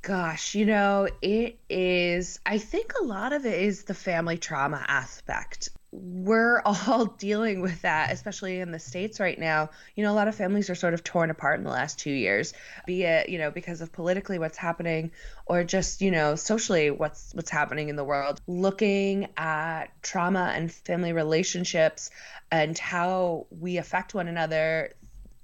Gosh, 0.01 0.55
you 0.55 0.65
know, 0.65 1.09
it 1.21 1.59
is, 1.69 2.41
I 2.47 2.57
think 2.57 2.93
a 3.01 3.05
lot 3.05 3.35
of 3.35 3.45
it 3.45 3.61
is 3.61 3.85
the 3.85 3.95
family 3.95 4.39
trauma 4.39 4.83
aspect. 4.89 5.69
We're 5.93 6.61
all 6.65 7.07
dealing 7.07 7.61
with 7.61 7.83
that, 7.83 8.11
especially 8.11 8.61
in 8.61 8.73
the 8.73 8.79
States 8.79 9.21
right 9.21 9.39
now. 9.39 9.71
You 9.95 10.05
know, 10.05 10.13
a 10.13 10.15
lot 10.15 10.29
of 10.29 10.35
families 10.35 10.71
are 10.71 10.75
sort 10.75 10.95
of 10.95 11.05
torn 11.05 11.31
apart 11.31 11.59
in 11.59 11.65
the 11.65 11.71
last 11.71 11.99
two 11.99 12.11
years, 12.11 12.55
be 12.87 13.05
it, 13.05 13.29
you 13.29 13.39
know, 13.39 13.51
because 13.51 13.81
of 13.81 13.93
politically 13.93 14.39
what's 14.39 14.59
happening 14.59 15.13
or 15.47 15.65
just, 15.65 16.01
you 16.01 16.11
know, 16.11 16.35
socially 16.35 16.91
what's 16.91 17.33
what's 17.35 17.51
happening 17.51 17.89
in 17.89 17.97
the 17.97 18.05
world. 18.05 18.41
Looking 18.47 19.29
at 19.37 19.87
trauma 20.03 20.53
and 20.55 20.73
family 20.73 21.13
relationships 21.13 22.11
and 22.51 22.77
how 22.77 23.47
we 23.51 23.77
affect 23.77 24.15
one 24.15 24.29
another 24.29 24.93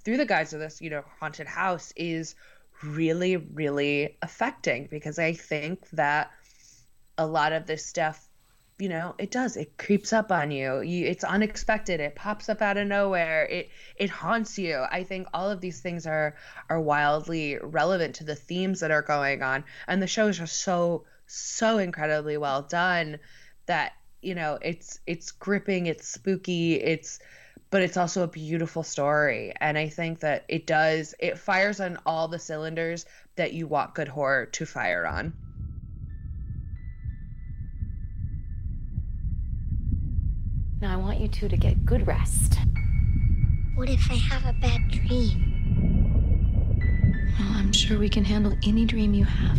through 0.05 0.17
the 0.17 0.27
guise 0.27 0.53
of 0.53 0.61
this, 0.61 0.81
you 0.81 0.91
know, 0.91 1.05
haunted 1.21 1.47
house 1.47 1.93
is 1.97 2.35
really, 2.83 3.37
really 3.37 4.17
affecting 4.23 4.89
because 4.91 5.19
I 5.19 5.33
think 5.33 5.89
that 5.91 6.31
a 7.17 7.27
lot 7.27 7.53
of 7.53 7.67
this 7.67 7.85
stuff, 7.85 8.28
you 8.79 8.89
know, 8.89 9.15
it 9.19 9.33
does. 9.33 9.57
It 9.57 9.77
creeps 9.77 10.13
up 10.13 10.31
on 10.31 10.53
you. 10.53 10.81
you. 10.81 11.07
It's 11.07 11.25
unexpected. 11.25 11.99
It 11.99 12.15
pops 12.15 12.49
up 12.49 12.63
out 12.63 12.77
of 12.77 12.87
nowhere. 12.87 13.45
It 13.47 13.71
it 13.97 14.09
haunts 14.09 14.57
you. 14.57 14.85
I 14.91 15.03
think 15.03 15.27
all 15.35 15.51
of 15.51 15.61
these 15.61 15.81
things 15.81 16.07
are 16.07 16.37
are 16.71 16.81
wildly 16.81 17.59
relevant 17.61 18.15
to 18.17 18.25
the 18.25 18.37
themes 18.37 18.81
that 18.81 18.93
are 18.93 19.03
going 19.03 19.43
on, 19.43 19.65
and 19.89 20.01
the 20.01 20.07
show 20.07 20.29
is 20.29 20.39
just 20.39 20.61
so 20.61 21.05
so 21.27 21.79
incredibly 21.79 22.37
well 22.37 22.63
done 22.63 23.19
that 23.67 23.93
you 24.23 24.37
know 24.37 24.59
it's 24.63 25.01
it's 25.07 25.33
gripping. 25.33 25.87
It's 25.87 26.07
spooky. 26.07 26.75
It's 26.75 27.19
but 27.71 27.83
it's 27.83 27.97
also 27.97 28.23
a 28.23 28.29
beautiful 28.29 28.83
story 28.83 29.53
and 29.61 29.77
i 29.77 29.91
think 29.91 30.21
that 30.21 30.45
it 30.49 30.67
does 30.67 31.15
it 31.19 31.39
fires 31.39 31.81
on 31.81 31.99
all 32.07 32.27
the 32.27 32.39
cylinders 32.39 33.05
that 33.37 33.53
you 33.53 33.67
want 33.67 33.95
good 33.95 34.09
horror 34.09 34.47
to 34.47 34.65
fire 34.65 35.07
on 35.07 35.35
Now 40.81 40.93
I 40.93 40.97
want 40.97 41.19
you 41.19 41.27
two 41.27 41.49
to 41.49 41.57
get 41.57 41.85
good 41.85 42.07
rest. 42.07 42.57
What 43.75 43.89
if 43.89 44.09
I 44.13 44.15
have 44.15 44.45
a 44.45 44.53
bad 44.61 44.89
dream? 44.89 46.79
Well, 47.37 47.49
I'm 47.57 47.73
sure 47.73 47.99
we 47.99 48.09
can 48.09 48.25
handle 48.25 48.57
any 48.65 48.85
dream 48.85 49.13
you 49.13 49.25
have. 49.25 49.59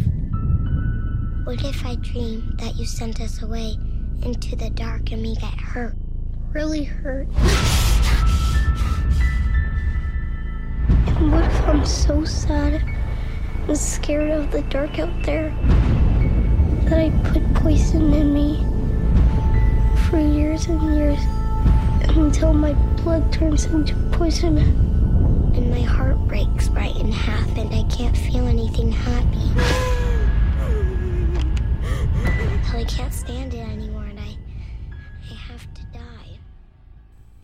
What 1.46 1.62
if 1.66 1.86
I 1.86 1.96
dream 1.96 2.56
that 2.60 2.78
you 2.78 2.86
sent 2.86 3.20
us 3.20 3.42
away 3.42 3.76
into 4.24 4.56
the 4.56 4.70
dark 4.70 5.12
and 5.12 5.22
we 5.22 5.36
get 5.36 5.60
hurt? 5.60 5.96
Really 6.54 6.86
hurt? 6.86 7.28
And 11.18 11.32
what 11.34 11.44
if 11.44 11.62
I'm 11.68 11.86
so 11.86 12.24
sad 12.24 12.82
and 13.68 13.78
scared 13.78 14.32
of 14.32 14.52
the 14.52 14.62
dark 14.64 15.00
out 15.00 15.24
there 15.24 15.50
that 16.86 16.98
I 16.98 17.10
put 17.34 17.54
poison 17.56 18.14
in 18.14 18.34
me 18.34 18.69
for 20.10 20.20
years 20.20 20.66
and 20.66 20.82
years 20.96 21.20
until 22.18 22.52
my 22.52 22.74
blood 23.04 23.32
turns 23.32 23.66
into 23.66 23.94
poison 24.12 24.58
and 24.58 25.70
my 25.70 25.82
heart 25.82 26.18
breaks 26.28 26.68
right 26.70 26.96
in 26.96 27.12
half 27.12 27.48
and 27.56 27.72
I 27.72 27.84
can't 27.96 28.18
feel 28.18 28.48
anything 28.48 28.92
happy? 28.92 29.52
I 32.76 32.84
can't 32.86 33.14
stand 33.14 33.54
it 33.54 33.60
anymore 33.60 33.89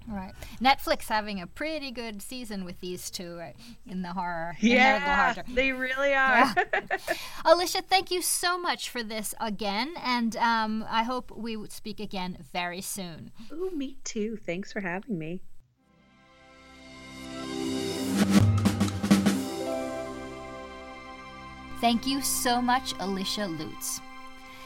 Right. 0.08 0.34
Netflix 0.62 1.08
having 1.08 1.42
a 1.42 1.48
pretty 1.48 1.92
good 1.92 2.22
season 2.22 2.64
with 2.64 2.80
these 2.80 3.10
two 3.10 3.38
right, 3.38 3.56
in 3.88 4.02
the 4.02 4.14
horror. 4.14 4.56
yeah 4.60 5.34
horror. 5.34 5.46
they 5.54 5.72
really 5.72 6.14
are 6.14 6.54
Alicia, 7.46 7.82
thank 7.82 8.12
you 8.12 8.22
so 8.22 8.58
much 8.58 8.90
for 8.90 9.02
this 9.04 9.34
again, 9.40 9.94
and 10.04 10.36
um, 10.38 10.86
I 10.90 11.04
hope 11.04 11.36
we 11.36 11.56
would 11.56 11.72
speak 11.72 12.00
again 12.00 12.38
very 12.54 12.82
soon. 12.82 13.32
Ooh, 13.52 13.72
me 13.72 13.98
too 14.04 14.38
thanks 14.38 14.72
for 14.72 14.82
having 14.82 15.18
me 15.18 15.42
Thank 21.82 22.08
you 22.08 22.22
so 22.22 22.62
much, 22.62 22.94
Alicia 23.00 23.46
Lutes. 23.46 24.02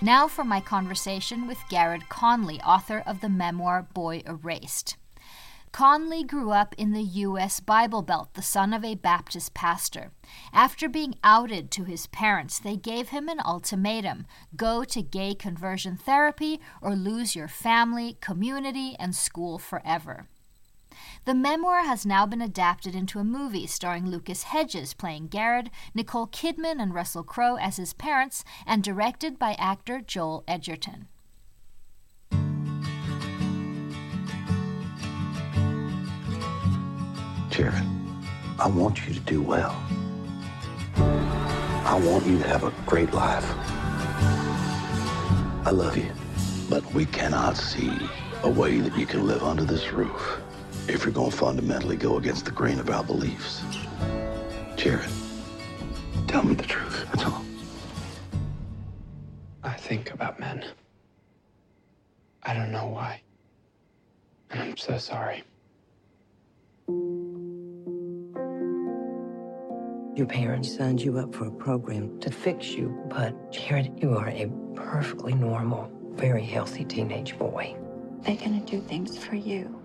Now 0.01 0.27
for 0.27 0.46
my 0.46 0.62
conversation 0.62 1.48
with 1.48 1.58
Garrard 1.67 2.08
Conley, 2.08 2.62
author 2.62 3.03
of 3.05 3.19
the 3.19 3.27
memoir 3.27 3.88
Boy 3.93 4.22
Erased. 4.25 4.96
Conley 5.71 6.23
grew 6.23 6.51
up 6.51 6.73
in 6.77 6.91
the 6.91 7.03
U.S. 7.03 7.59
Bible 7.59 8.01
Belt, 8.01 8.33
the 8.33 8.41
son 8.41 8.73
of 8.73 8.83
a 8.83 8.95
Baptist 8.95 9.53
pastor. 9.53 10.11
After 10.51 10.89
being 10.89 11.15
outed 11.23 11.69
to 11.71 11.83
his 11.83 12.07
parents, 12.07 12.59
they 12.59 12.75
gave 12.75 13.09
him 13.09 13.29
an 13.29 13.39
ultimatum 13.45 14.25
go 14.55 14.83
to 14.83 15.01
gay 15.01 15.35
conversion 15.35 15.95
therapy 15.95 16.59
or 16.81 16.95
lose 16.95 17.35
your 17.35 17.47
family, 17.47 18.17
community, 18.19 18.95
and 18.99 19.15
school 19.15 19.59
forever. 19.59 20.27
The 21.25 21.35
memoir 21.35 21.83
has 21.83 22.05
now 22.05 22.25
been 22.25 22.41
adapted 22.41 22.95
into 22.95 23.19
a 23.19 23.23
movie 23.23 23.67
starring 23.67 24.09
Lucas 24.09 24.43
Hedges 24.43 24.93
playing 24.93 25.27
Garrard, 25.27 25.69
Nicole 25.93 26.27
Kidman 26.27 26.81
and 26.81 26.93
Russell 26.93 27.23
Crowe 27.23 27.55
as 27.55 27.77
his 27.77 27.93
parents, 27.93 28.43
and 28.65 28.83
directed 28.83 29.38
by 29.38 29.53
actor 29.53 30.01
Joel 30.01 30.43
Edgerton. 30.47 31.07
Jared, 37.59 37.83
I 38.57 38.69
want 38.69 39.05
you 39.05 39.13
to 39.13 39.19
do 39.19 39.41
well. 39.41 39.75
I 40.95 42.01
want 42.01 42.25
you 42.25 42.37
to 42.37 42.47
have 42.47 42.63
a 42.63 42.71
great 42.85 43.11
life. 43.13 43.43
I 45.67 45.71
love 45.71 45.97
you, 45.97 46.09
but 46.69 46.85
we 46.93 47.05
cannot 47.05 47.57
see 47.57 47.91
a 48.43 48.49
way 48.49 48.79
that 48.79 48.97
you 48.97 49.05
can 49.05 49.27
live 49.27 49.43
under 49.43 49.65
this 49.65 49.91
roof 49.91 50.39
if 50.87 51.03
you're 51.03 51.11
going 51.11 51.31
to 51.31 51.35
fundamentally 51.35 51.97
go 51.97 52.15
against 52.15 52.45
the 52.45 52.51
grain 52.51 52.79
of 52.79 52.89
our 52.89 53.03
beliefs. 53.03 53.61
Jared, 54.77 55.09
tell 56.29 56.43
me 56.43 56.53
the 56.55 56.63
truth. 56.63 57.07
That's 57.11 57.25
all. 57.25 57.43
I 59.63 59.73
think 59.73 60.13
about 60.13 60.39
men. 60.39 60.63
I 62.41 62.53
don't 62.53 62.71
know 62.71 62.87
why. 62.87 63.21
And 64.49 64.61
I'm 64.61 64.77
so 64.77 64.97
sorry. 64.97 65.43
Your 70.15 70.27
parents 70.27 70.75
signed 70.75 71.01
you 71.01 71.17
up 71.17 71.34
for 71.34 71.48
a 71.48 71.51
program 71.51 72.19
to 72.19 72.29
fix 72.29 72.72
you, 72.72 72.89
but 73.08 73.51
Jared, 73.51 73.93
you 74.01 74.17
are 74.17 74.27
a 74.27 74.51
perfectly 74.75 75.34
normal, 75.34 75.89
very 76.15 76.43
healthy 76.43 76.84
teenage 76.84 77.38
boy. 77.38 77.77
They're 78.24 78.36
gonna 78.36 78.60
do 78.65 78.81
things 78.81 79.17
for 79.17 79.36
you. 79.36 79.79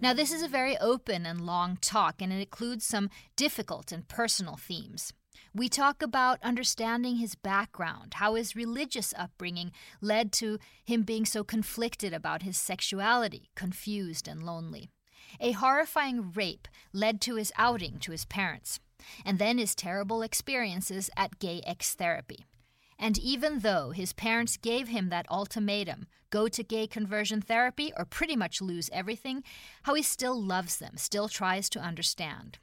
Now, 0.00 0.14
this 0.14 0.32
is 0.32 0.42
a 0.42 0.48
very 0.48 0.78
open 0.78 1.26
and 1.26 1.40
long 1.42 1.76
talk, 1.82 2.22
and 2.22 2.32
it 2.32 2.40
includes 2.40 2.86
some 2.86 3.10
difficult 3.36 3.92
and 3.92 4.08
personal 4.08 4.56
themes. 4.56 5.12
We 5.56 5.68
talk 5.68 6.02
about 6.02 6.42
understanding 6.42 7.16
his 7.16 7.36
background, 7.36 8.14
how 8.14 8.34
his 8.34 8.56
religious 8.56 9.14
upbringing 9.16 9.70
led 10.00 10.32
to 10.32 10.58
him 10.84 11.02
being 11.02 11.24
so 11.24 11.44
conflicted 11.44 12.12
about 12.12 12.42
his 12.42 12.58
sexuality, 12.58 13.50
confused 13.54 14.26
and 14.26 14.42
lonely. 14.42 14.90
A 15.40 15.52
horrifying 15.52 16.32
rape 16.32 16.66
led 16.92 17.20
to 17.22 17.36
his 17.36 17.52
outing 17.56 18.00
to 18.00 18.10
his 18.10 18.24
parents, 18.24 18.80
and 19.24 19.38
then 19.38 19.58
his 19.58 19.76
terrible 19.76 20.22
experiences 20.22 21.08
at 21.16 21.38
gay 21.38 21.60
X 21.64 21.94
therapy. 21.94 22.46
And 22.98 23.16
even 23.16 23.60
though 23.60 23.90
his 23.90 24.12
parents 24.12 24.56
gave 24.56 24.88
him 24.88 25.08
that 25.10 25.30
ultimatum 25.30 26.08
go 26.30 26.48
to 26.48 26.64
gay 26.64 26.88
conversion 26.88 27.40
therapy 27.40 27.92
or 27.96 28.04
pretty 28.04 28.34
much 28.34 28.60
lose 28.60 28.90
everything, 28.92 29.44
how 29.84 29.94
he 29.94 30.02
still 30.02 30.40
loves 30.40 30.78
them, 30.78 30.96
still 30.96 31.28
tries 31.28 31.68
to 31.70 31.80
understand. 31.80 32.58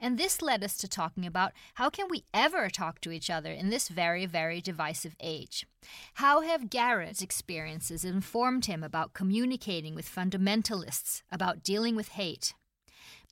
And 0.00 0.18
this 0.18 0.42
led 0.42 0.62
us 0.62 0.76
to 0.78 0.88
talking 0.88 1.26
about 1.26 1.52
how 1.74 1.90
can 1.90 2.06
we 2.08 2.24
ever 2.32 2.68
talk 2.68 3.00
to 3.02 3.10
each 3.10 3.30
other 3.30 3.50
in 3.52 3.70
this 3.70 3.88
very, 3.88 4.26
very 4.26 4.60
divisive 4.60 5.16
age? 5.20 5.66
How 6.14 6.40
have 6.40 6.70
Garrard's 6.70 7.22
experiences 7.22 8.04
informed 8.04 8.66
him 8.66 8.82
about 8.82 9.12
communicating 9.12 9.94
with 9.94 10.12
fundamentalists, 10.12 11.22
about 11.30 11.62
dealing 11.62 11.96
with 11.96 12.08
hate? 12.08 12.54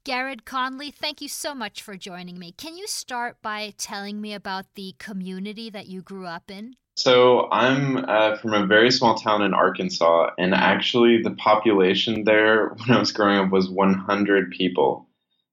Garrard 0.05 0.45
Conley, 0.45 0.91
thank 0.91 1.23
you 1.23 1.29
so 1.29 1.55
much 1.55 1.81
for 1.81 1.97
joining 1.97 2.39
me. 2.39 2.53
Can 2.53 2.77
you 2.77 2.87
start 2.87 3.39
by 3.41 3.73
telling 3.79 4.21
me 4.21 4.35
about 4.35 4.67
the 4.75 4.95
community 4.99 5.71
that 5.71 5.87
you 5.87 6.03
grew 6.03 6.27
up 6.27 6.51
in? 6.51 6.77
So, 6.97 7.49
I'm 7.51 8.05
uh, 8.05 8.37
from 8.37 8.53
a 8.53 8.67
very 8.67 8.91
small 8.93 9.17
town 9.17 9.43
in 9.43 9.53
Arkansas, 9.53 10.31
and 10.39 10.55
actually, 10.55 11.23
the 11.23 11.33
population 11.33 12.25
there 12.25 12.69
when 12.87 12.97
I 12.97 13.01
was 13.01 13.13
growing 13.13 13.39
up 13.39 13.51
was 13.51 13.69
100 13.69 14.51
people. 14.51 15.09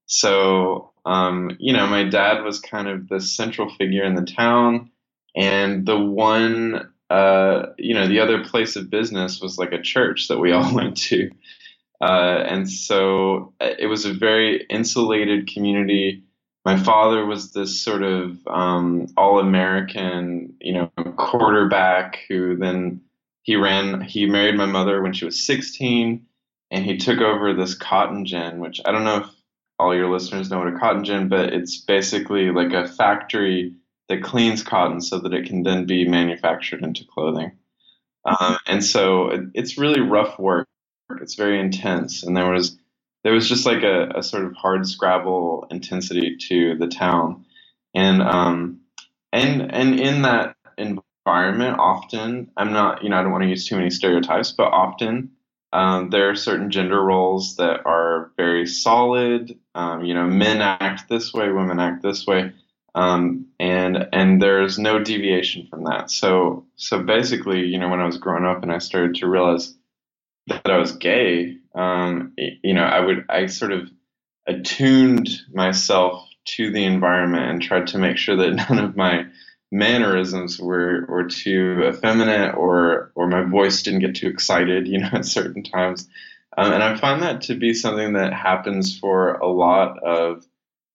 So, 0.06 0.91
um, 1.04 1.56
you 1.58 1.72
know, 1.72 1.86
my 1.86 2.04
dad 2.04 2.42
was 2.42 2.60
kind 2.60 2.88
of 2.88 3.08
the 3.08 3.20
central 3.20 3.68
figure 3.74 4.04
in 4.04 4.14
the 4.14 4.24
town, 4.24 4.90
and 5.34 5.86
the 5.86 5.98
one, 5.98 6.90
uh, 7.10 7.66
you 7.78 7.94
know, 7.94 8.06
the 8.06 8.20
other 8.20 8.44
place 8.44 8.76
of 8.76 8.90
business 8.90 9.40
was 9.40 9.58
like 9.58 9.72
a 9.72 9.82
church 9.82 10.28
that 10.28 10.38
we 10.38 10.52
all 10.52 10.74
went 10.74 10.96
to. 10.96 11.30
Uh, 12.00 12.44
and 12.46 12.68
so 12.70 13.54
uh, 13.60 13.70
it 13.78 13.86
was 13.86 14.04
a 14.04 14.12
very 14.12 14.64
insulated 14.68 15.46
community. 15.46 16.24
My 16.64 16.76
father 16.76 17.24
was 17.24 17.52
this 17.52 17.80
sort 17.80 18.02
of 18.02 18.38
um, 18.46 19.06
all-American, 19.16 20.54
you 20.60 20.74
know, 20.74 20.90
quarterback 21.16 22.20
who 22.28 22.56
then 22.56 23.02
he 23.42 23.56
ran. 23.56 24.00
He 24.00 24.26
married 24.26 24.56
my 24.56 24.66
mother 24.66 25.02
when 25.02 25.12
she 25.12 25.24
was 25.24 25.40
16, 25.40 26.24
and 26.70 26.84
he 26.84 26.96
took 26.96 27.20
over 27.20 27.54
this 27.54 27.74
cotton 27.74 28.24
gin, 28.24 28.60
which 28.60 28.80
I 28.84 28.92
don't 28.92 29.04
know 29.04 29.18
if 29.18 29.26
all 29.82 29.94
your 29.94 30.10
listeners 30.10 30.48
know 30.48 30.60
what 30.60 30.72
a 30.72 30.78
cotton 30.78 31.04
gin, 31.04 31.28
but 31.28 31.52
it's 31.52 31.78
basically 31.78 32.50
like 32.52 32.72
a 32.72 32.86
factory 32.86 33.74
that 34.08 34.22
cleans 34.22 34.62
cotton 34.62 35.00
so 35.00 35.18
that 35.18 35.34
it 35.34 35.46
can 35.46 35.64
then 35.64 35.86
be 35.86 36.06
manufactured 36.08 36.84
into 36.84 37.04
clothing. 37.04 37.50
Um, 38.24 38.58
and 38.66 38.84
so 38.84 39.30
it, 39.30 39.40
it's 39.54 39.78
really 39.78 40.00
rough 40.00 40.38
work. 40.38 40.68
It's 41.20 41.34
very 41.34 41.58
intense, 41.58 42.22
and 42.22 42.36
there 42.36 42.50
was 42.50 42.78
there 43.24 43.32
was 43.32 43.48
just 43.48 43.66
like 43.66 43.82
a, 43.82 44.08
a 44.14 44.22
sort 44.22 44.44
of 44.44 44.54
hard 44.54 44.86
scrabble 44.86 45.66
intensity 45.70 46.36
to 46.48 46.76
the 46.78 46.86
town, 46.86 47.44
and 47.94 48.22
um, 48.22 48.80
and 49.32 49.72
and 49.72 49.98
in 49.98 50.22
that 50.22 50.56
environment, 50.78 51.78
often 51.78 52.50
I'm 52.56 52.72
not 52.72 53.02
you 53.02 53.10
know 53.10 53.18
I 53.18 53.22
don't 53.22 53.32
want 53.32 53.42
to 53.42 53.50
use 53.50 53.66
too 53.66 53.76
many 53.76 53.90
stereotypes, 53.90 54.52
but 54.52 54.68
often 54.68 55.32
um, 55.72 56.10
there 56.10 56.30
are 56.30 56.34
certain 56.34 56.70
gender 56.70 57.02
roles 57.02 57.56
that 57.56 57.86
are 57.86 58.30
very 58.36 58.66
solid. 58.66 59.58
Um, 59.74 60.04
you 60.04 60.14
know, 60.14 60.26
men 60.26 60.60
act 60.60 61.08
this 61.08 61.32
way, 61.32 61.50
women 61.50 61.80
act 61.80 62.02
this 62.02 62.26
way, 62.26 62.52
um, 62.94 63.46
and 63.58 64.08
and 64.12 64.40
there's 64.40 64.78
no 64.78 64.98
deviation 64.98 65.66
from 65.68 65.84
that. 65.84 66.10
So 66.10 66.66
so 66.76 67.02
basically, 67.02 67.66
you 67.66 67.78
know, 67.78 67.88
when 67.88 68.00
I 68.00 68.06
was 68.06 68.18
growing 68.18 68.44
up 68.44 68.62
and 68.62 68.72
I 68.72 68.78
started 68.78 69.16
to 69.16 69.28
realize 69.28 69.74
that 70.48 70.70
I 70.70 70.76
was 70.76 70.92
gay, 70.92 71.56
um, 71.74 72.32
you 72.36 72.74
know, 72.74 72.84
I 72.84 73.00
would 73.00 73.24
I 73.30 73.46
sort 73.46 73.72
of 73.72 73.88
attuned 74.46 75.30
myself 75.52 76.28
to 76.44 76.70
the 76.70 76.84
environment 76.84 77.50
and 77.50 77.62
tried 77.62 77.86
to 77.88 77.98
make 77.98 78.18
sure 78.18 78.36
that 78.36 78.50
none 78.68 78.78
of 78.78 78.96
my 78.96 79.26
mannerisms 79.72 80.60
were 80.60 81.04
were 81.08 81.24
too 81.24 81.82
effeminate 81.88 82.54
or 82.54 83.10
or 83.14 83.26
my 83.26 83.42
voice 83.42 83.82
didn't 83.82 84.00
get 84.00 84.14
too 84.14 84.28
excited, 84.28 84.86
you 84.92 84.98
know, 84.98 85.10
at 85.12 85.26
certain 85.26 85.64
times. 85.64 86.08
Um, 86.56 86.72
and 86.72 86.82
I 86.82 86.96
find 86.96 87.22
that 87.22 87.42
to 87.42 87.54
be 87.54 87.72
something 87.72 88.12
that 88.12 88.32
happens 88.34 88.98
for 88.98 89.34
a 89.34 89.48
lot 89.48 90.02
of 90.02 90.46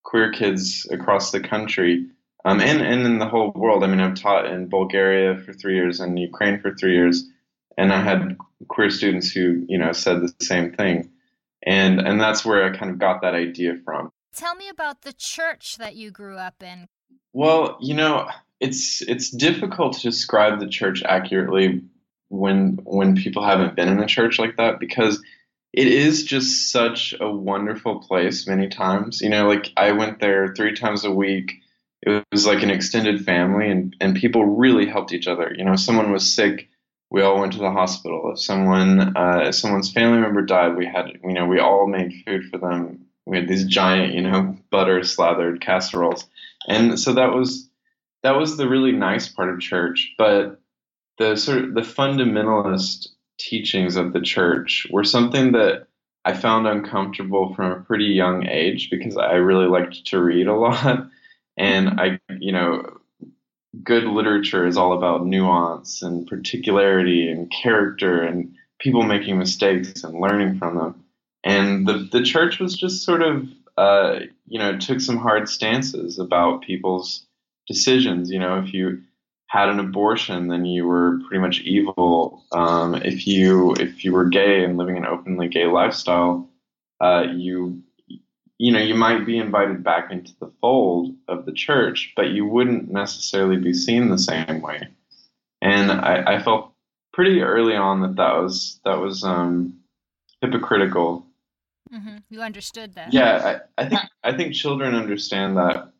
queer 0.03 0.31
kids 0.31 0.87
across 0.91 1.31
the 1.31 1.39
country 1.39 2.05
um, 2.45 2.61
and, 2.61 2.79
and 2.79 3.05
in 3.05 3.17
the 3.17 3.27
whole 3.27 3.51
world. 3.53 3.83
I 3.83 3.87
mean, 3.87 3.99
I've 3.99 4.21
taught 4.21 4.45
in 4.45 4.69
Bulgaria 4.69 5.35
for 5.35 5.53
three 5.53 5.75
years 5.75 5.99
and 5.99 6.17
Ukraine 6.19 6.61
for 6.61 6.75
three 6.75 6.93
years 6.93 7.25
and 7.77 7.93
I 7.93 8.01
had 8.01 8.37
queer 8.67 8.89
students 8.89 9.31
who 9.31 9.65
you 9.69 9.77
know 9.77 9.91
said 9.91 10.21
the 10.21 10.33
same 10.43 10.73
thing, 10.73 11.11
and 11.63 11.99
and 11.99 12.19
that's 12.19 12.43
where 12.43 12.65
I 12.65 12.75
kind 12.75 12.91
of 12.91 12.99
got 12.99 13.21
that 13.21 13.35
idea 13.35 13.75
from. 13.85 14.11
Tell 14.35 14.55
me 14.55 14.69
about 14.69 15.03
the 15.03 15.13
church 15.13 15.77
that 15.77 15.95
you 15.95 16.11
grew 16.11 16.37
up 16.37 16.61
in. 16.61 16.87
Well, 17.33 17.77
you 17.79 17.93
know, 17.93 18.27
it's 18.59 19.01
it's 19.01 19.29
difficult 19.29 19.93
to 19.93 20.01
describe 20.01 20.59
the 20.59 20.67
church 20.67 21.03
accurately 21.03 21.81
when 22.29 22.79
when 22.83 23.15
people 23.15 23.43
haven't 23.43 23.75
been 23.75 23.87
in 23.87 23.99
a 23.99 24.07
church 24.07 24.39
like 24.39 24.57
that 24.57 24.79
because 24.79 25.21
it 25.73 25.87
is 25.87 26.23
just 26.23 26.71
such 26.71 27.13
a 27.19 27.29
wonderful 27.29 27.99
place 27.99 28.47
many 28.47 28.67
times. 28.67 29.21
You 29.21 29.29
know, 29.29 29.47
like 29.47 29.71
I 29.77 29.91
went 29.91 30.19
there 30.19 30.53
three 30.55 30.73
times 30.73 31.05
a 31.05 31.11
week. 31.11 31.61
It 32.01 32.23
was 32.31 32.45
like 32.45 32.63
an 32.63 32.69
extended 32.69 33.25
family 33.25 33.69
and, 33.69 33.95
and 33.99 34.15
people 34.15 34.43
really 34.45 34.87
helped 34.87 35.13
each 35.13 35.27
other. 35.27 35.53
You 35.55 35.65
know, 35.65 35.73
if 35.73 35.79
someone 35.79 36.11
was 36.11 36.33
sick, 36.33 36.69
we 37.09 37.21
all 37.21 37.39
went 37.39 37.53
to 37.53 37.59
the 37.59 37.71
hospital. 37.71 38.31
If 38.33 38.39
someone, 38.39 39.15
uh, 39.15 39.43
if 39.45 39.55
someone's 39.55 39.91
family 39.91 40.19
member 40.19 40.41
died, 40.41 40.75
we 40.75 40.85
had, 40.85 41.07
you 41.23 41.33
know, 41.33 41.45
we 41.45 41.59
all 41.59 41.87
made 41.87 42.23
food 42.25 42.49
for 42.49 42.57
them. 42.57 43.05
We 43.25 43.37
had 43.37 43.47
these 43.47 43.65
giant, 43.65 44.13
you 44.13 44.21
know, 44.21 44.57
butter 44.71 45.03
slathered 45.03 45.59
casseroles, 45.59 46.25
and 46.67 46.97
so 46.99 47.13
that 47.13 47.33
was 47.33 47.66
that 48.23 48.37
was 48.37 48.57
the 48.57 48.67
really 48.67 48.91
nice 48.91 49.27
part 49.27 49.49
of 49.53 49.59
church. 49.59 50.13
But 50.17 50.59
the 51.17 51.35
sort 51.35 51.59
of 51.59 51.73
the 51.73 51.81
fundamentalist 51.81 53.09
teachings 53.39 53.95
of 53.95 54.13
the 54.13 54.21
church 54.21 54.87
were 54.91 55.03
something 55.03 55.51
that 55.53 55.87
I 56.25 56.33
found 56.33 56.67
uncomfortable 56.67 57.53
from 57.53 57.71
a 57.71 57.81
pretty 57.81 58.05
young 58.05 58.47
age 58.47 58.89
because 58.89 59.17
I 59.17 59.35
really 59.35 59.67
liked 59.67 60.05
to 60.07 60.21
read 60.21 60.47
a 60.47 60.55
lot, 60.55 61.07
and 61.57 61.99
I, 61.99 62.19
you 62.39 62.51
know, 62.51 62.97
good 63.83 64.03
literature 64.03 64.65
is 64.65 64.77
all 64.77 64.93
about 64.93 65.25
nuance 65.25 66.01
and 66.01 66.27
particularity 66.27 67.29
and 67.29 67.51
character 67.51 68.23
and 68.23 68.55
people 68.79 69.03
making 69.03 69.37
mistakes 69.37 70.03
and 70.03 70.19
learning 70.19 70.57
from 70.57 70.75
them. 70.75 71.03
And 71.43 71.87
the 71.87 72.09
the 72.11 72.23
church 72.23 72.59
was 72.59 72.75
just 72.75 73.03
sort 73.03 73.21
of 73.21 73.47
uh, 73.77 74.19
you 74.47 74.59
know 74.59 74.77
took 74.77 74.99
some 74.99 75.17
hard 75.17 75.47
stances 75.47 76.19
about 76.19 76.61
people's 76.63 77.26
decisions. 77.67 78.31
You 78.31 78.39
know, 78.39 78.59
if 78.59 78.73
you 78.73 79.01
had 79.47 79.69
an 79.69 79.79
abortion, 79.79 80.47
then 80.47 80.65
you 80.65 80.85
were 80.85 81.19
pretty 81.27 81.41
much 81.41 81.61
evil. 81.61 82.43
Um, 82.51 82.95
if 82.95 83.27
you 83.27 83.73
if 83.79 84.03
you 84.03 84.13
were 84.13 84.25
gay 84.25 84.63
and 84.63 84.77
living 84.77 84.97
an 84.97 85.05
openly 85.05 85.47
gay 85.47 85.65
lifestyle, 85.65 86.49
uh, 87.01 87.25
you 87.33 87.81
you 88.57 88.71
know 88.71 88.79
you 88.79 88.95
might 88.95 89.25
be 89.25 89.37
invited 89.37 89.83
back 89.83 90.11
into 90.11 90.33
the 90.39 90.51
fold 90.61 91.15
of 91.27 91.45
the 91.45 91.53
church, 91.53 92.13
but 92.15 92.29
you 92.29 92.45
wouldn't 92.45 92.91
necessarily 92.91 93.57
be 93.57 93.73
seen 93.73 94.09
the 94.09 94.17
same 94.17 94.61
way. 94.61 94.87
And 95.61 95.91
I, 95.91 96.35
I 96.35 96.43
felt 96.43 96.73
pretty 97.13 97.41
early 97.41 97.75
on 97.75 98.01
that 98.01 98.15
that 98.17 98.35
was 98.35 98.79
that 98.85 98.99
was 98.99 99.23
um, 99.23 99.79
hypocritical. 100.41 101.25
Mm-hmm. 101.91 102.17
You 102.29 102.41
understood 102.41 102.95
that. 102.95 103.13
Yeah, 103.13 103.59
I, 103.77 103.83
I 103.83 103.89
think 103.89 104.01
I 104.23 104.35
think 104.35 104.53
children 104.53 104.93
understand 104.93 105.57
that 105.57 105.93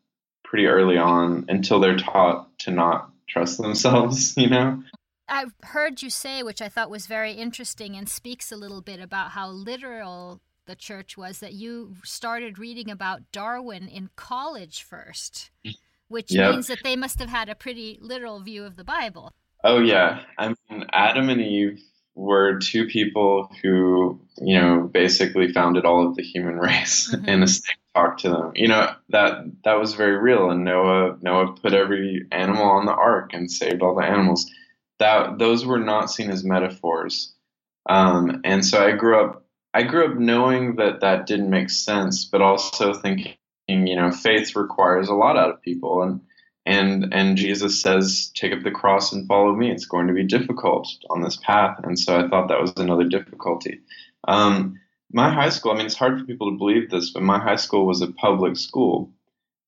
pretty 0.48 0.66
early 0.66 0.96
on 0.96 1.44
until 1.48 1.78
they're 1.78 1.96
taught 1.96 2.58
to 2.58 2.70
not 2.70 3.10
trust 3.28 3.58
themselves, 3.58 4.34
you 4.36 4.48
know? 4.48 4.82
I've 5.28 5.52
heard 5.62 6.00
you 6.00 6.08
say, 6.08 6.42
which 6.42 6.62
I 6.62 6.70
thought 6.70 6.88
was 6.88 7.06
very 7.06 7.32
interesting 7.32 7.96
and 7.96 8.08
speaks 8.08 8.50
a 8.50 8.56
little 8.56 8.80
bit 8.80 8.98
about 8.98 9.32
how 9.32 9.50
literal 9.50 10.40
the 10.64 10.74
church 10.74 11.18
was, 11.18 11.40
that 11.40 11.52
you 11.52 11.96
started 12.02 12.58
reading 12.58 12.90
about 12.90 13.30
Darwin 13.30 13.88
in 13.88 14.08
college 14.16 14.82
first, 14.82 15.50
which 16.08 16.32
yep. 16.32 16.52
means 16.52 16.66
that 16.68 16.82
they 16.82 16.96
must 16.96 17.18
have 17.18 17.28
had 17.28 17.50
a 17.50 17.54
pretty 17.54 17.98
literal 18.00 18.40
view 18.40 18.64
of 18.64 18.76
the 18.76 18.84
Bible. 18.84 19.34
Oh, 19.64 19.80
yeah. 19.80 20.22
I 20.38 20.54
mean, 20.70 20.86
Adam 20.94 21.28
and 21.28 21.42
Eve 21.42 21.78
were 22.14 22.58
two 22.58 22.86
people 22.86 23.50
who, 23.62 24.18
you 24.38 24.58
know, 24.58 24.90
basically 24.92 25.52
founded 25.52 25.84
all 25.84 26.06
of 26.06 26.16
the 26.16 26.22
human 26.22 26.56
race 26.58 27.14
mm-hmm. 27.14 27.28
in 27.28 27.42
a 27.42 27.48
talk 27.98 28.18
to 28.18 28.30
them. 28.30 28.52
You 28.54 28.68
know 28.68 28.94
that 29.10 29.44
that 29.64 29.78
was 29.78 29.94
very 29.94 30.16
real. 30.16 30.50
And 30.50 30.64
Noah 30.64 31.18
Noah 31.20 31.52
put 31.52 31.74
every 31.74 32.26
animal 32.32 32.64
on 32.64 32.86
the 32.86 32.92
ark 32.92 33.30
and 33.32 33.50
saved 33.50 33.82
all 33.82 33.94
the 33.94 34.04
animals. 34.04 34.50
That 34.98 35.38
those 35.38 35.64
were 35.64 35.78
not 35.78 36.10
seen 36.10 36.30
as 36.30 36.44
metaphors. 36.44 37.34
Um, 37.88 38.40
and 38.44 38.64
so 38.64 38.84
I 38.84 38.92
grew 38.92 39.22
up 39.22 39.44
I 39.74 39.82
grew 39.82 40.12
up 40.12 40.18
knowing 40.18 40.76
that 40.76 41.00
that 41.00 41.26
didn't 41.26 41.50
make 41.50 41.70
sense, 41.70 42.24
but 42.24 42.42
also 42.42 42.94
thinking 42.94 43.34
you 43.68 43.96
know 43.96 44.10
faith 44.10 44.56
requires 44.56 45.08
a 45.08 45.14
lot 45.14 45.36
out 45.36 45.50
of 45.50 45.62
people 45.62 46.02
and 46.02 46.20
and 46.66 47.12
and 47.12 47.36
Jesus 47.36 47.80
says 47.80 48.30
take 48.34 48.52
up 48.52 48.62
the 48.62 48.70
cross 48.70 49.12
and 49.12 49.26
follow 49.26 49.54
me. 49.54 49.70
It's 49.70 49.86
going 49.86 50.06
to 50.08 50.14
be 50.14 50.24
difficult 50.24 50.88
on 51.10 51.22
this 51.22 51.36
path, 51.36 51.80
and 51.82 51.98
so 51.98 52.18
I 52.18 52.28
thought 52.28 52.48
that 52.48 52.60
was 52.60 52.72
another 52.76 53.04
difficulty. 53.04 53.80
Um, 54.26 54.78
my 55.12 55.32
high 55.32 55.48
school, 55.48 55.72
I 55.72 55.76
mean, 55.76 55.86
it's 55.86 55.96
hard 55.96 56.18
for 56.18 56.26
people 56.26 56.50
to 56.50 56.58
believe 56.58 56.90
this, 56.90 57.10
but 57.10 57.22
my 57.22 57.38
high 57.38 57.56
school 57.56 57.86
was 57.86 58.02
a 58.02 58.12
public 58.12 58.56
school. 58.56 59.10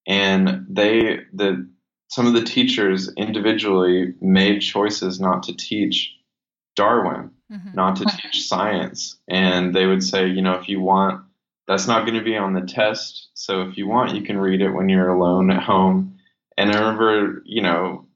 And 0.06 0.66
they, 0.68 1.20
the, 1.32 1.68
some 2.08 2.26
of 2.26 2.34
the 2.34 2.44
teachers 2.44 3.10
individually 3.16 4.14
made 4.20 4.60
choices 4.60 5.20
not 5.20 5.42
to 5.44 5.56
teach 5.56 6.14
Darwin, 6.76 7.30
mm-hmm. 7.50 7.74
not 7.74 7.96
to 7.96 8.04
teach 8.04 8.46
science. 8.46 9.16
And 9.28 9.74
they 9.74 9.86
would 9.86 10.02
say, 10.02 10.26
you 10.26 10.42
know, 10.42 10.54
if 10.54 10.68
you 10.68 10.80
want, 10.80 11.24
that's 11.66 11.86
not 11.86 12.04
going 12.04 12.18
to 12.18 12.24
be 12.24 12.36
on 12.36 12.52
the 12.52 12.62
test. 12.62 13.28
So 13.34 13.62
if 13.62 13.78
you 13.78 13.86
want, 13.86 14.14
you 14.14 14.22
can 14.22 14.38
read 14.38 14.60
it 14.60 14.70
when 14.70 14.88
you're 14.88 15.08
alone 15.08 15.50
at 15.50 15.62
home. 15.62 16.18
And 16.58 16.72
I 16.72 16.80
remember, 16.80 17.42
you 17.44 17.62
know, 17.62 18.06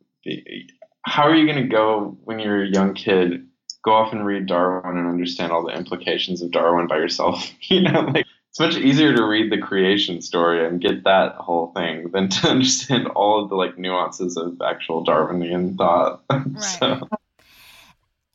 how 1.02 1.22
are 1.22 1.34
you 1.34 1.46
going 1.46 1.62
to 1.62 1.68
go 1.68 2.18
when 2.24 2.38
you're 2.38 2.64
a 2.64 2.68
young 2.68 2.94
kid 2.94 3.46
go 3.84 3.92
off 3.92 4.12
and 4.12 4.24
read 4.24 4.46
Darwin 4.46 4.96
and 4.96 5.06
understand 5.06 5.52
all 5.52 5.62
the 5.62 5.76
implications 5.76 6.42
of 6.42 6.50
Darwin 6.50 6.86
by 6.86 6.96
yourself. 6.96 7.50
you 7.62 7.82
know, 7.82 8.00
like 8.00 8.26
it's 8.48 8.60
much 8.60 8.76
easier 8.76 9.14
to 9.14 9.24
read 9.24 9.50
the 9.50 9.58
creation 9.58 10.22
story 10.22 10.66
and 10.66 10.80
get 10.80 11.04
that 11.04 11.34
whole 11.34 11.72
thing 11.72 12.10
than 12.12 12.28
to 12.28 12.48
understand 12.48 13.08
all 13.08 13.42
of 13.42 13.50
the 13.50 13.56
like 13.56 13.78
nuances 13.78 14.36
of 14.36 14.60
actual 14.64 15.02
Darwinian 15.02 15.76
thought. 15.76 16.22
Right. 16.30 16.62
so. 16.62 17.08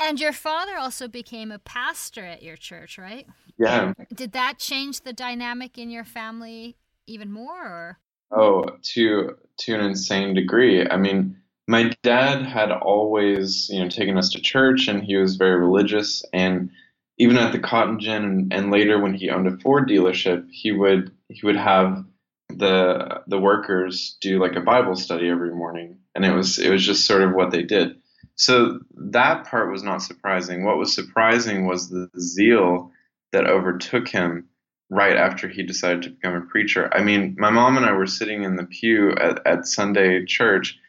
And 0.02 0.20
your 0.20 0.32
father 0.32 0.78
also 0.78 1.10
became 1.10 1.52
a 1.52 1.60
pastor 1.60 2.24
at 2.24 2.42
your 2.42 2.56
church, 2.56 2.98
right? 2.98 3.28
Yeah. 3.58 3.94
Did 4.14 4.32
that 4.32 4.58
change 4.58 5.02
the 5.02 5.12
dynamic 5.12 5.78
in 5.78 5.90
your 5.90 6.06
family 6.06 6.78
even 7.06 7.32
more 7.32 7.66
or? 7.66 8.00
Oh, 8.32 8.66
to 8.82 9.36
to 9.58 9.74
an 9.74 9.82
insane 9.82 10.34
degree. 10.34 10.88
I 10.88 10.98
mean, 10.98 11.38
my 11.70 11.96
dad 12.02 12.48
had 12.48 12.72
always, 12.72 13.70
you 13.70 13.80
know, 13.80 13.90
taken 13.90 14.18
us 14.18 14.30
to 14.32 14.42
church, 14.42 14.88
and 14.88 15.04
he 15.04 15.16
was 15.18 15.36
very 15.36 15.60
religious. 15.60 16.26
And 16.34 16.72
even 17.20 17.38
at 17.38 17.52
the 17.52 17.60
cotton 17.60 18.00
gin, 18.00 18.24
and, 18.24 18.52
and 18.52 18.72
later 18.72 19.00
when 19.00 19.14
he 19.14 19.30
owned 19.30 19.48
a 19.48 19.56
Ford 19.60 19.88
dealership, 19.88 20.48
he 20.50 20.72
would 20.72 21.12
he 21.28 21.46
would 21.46 21.56
have 21.56 22.04
the 22.50 23.22
the 23.28 23.38
workers 23.38 24.18
do 24.20 24.42
like 24.42 24.56
a 24.56 24.62
Bible 24.62 24.96
study 24.96 25.30
every 25.30 25.54
morning, 25.54 26.00
and 26.16 26.26
it 26.26 26.32
was 26.32 26.58
it 26.58 26.72
was 26.72 26.84
just 26.84 27.06
sort 27.06 27.22
of 27.22 27.36
what 27.36 27.52
they 27.52 27.62
did. 27.62 27.98
So 28.34 28.80
that 29.12 29.46
part 29.46 29.72
was 29.72 29.84
not 29.84 30.02
surprising. 30.02 30.66
What 30.66 30.80
was 30.80 30.96
surprising 30.96 31.68
was 31.68 31.90
the 31.90 32.10
zeal 32.20 32.92
that 33.32 33.46
overtook 33.46 34.08
him 34.08 34.48
right 34.90 35.16
after 35.16 35.48
he 35.48 35.62
decided 35.62 36.02
to 36.02 36.10
become 36.10 36.34
a 36.34 36.42
preacher. 36.42 36.90
I 36.92 37.04
mean, 37.04 37.36
my 37.38 37.52
mom 37.52 37.78
and 37.78 37.86
I 37.86 37.92
were 37.92 38.08
sitting 38.08 38.44
in 38.44 38.56
the 38.56 38.66
pew 38.66 39.12
at, 39.12 39.46
at 39.46 39.68
Sunday 39.68 40.26
church 40.26 40.80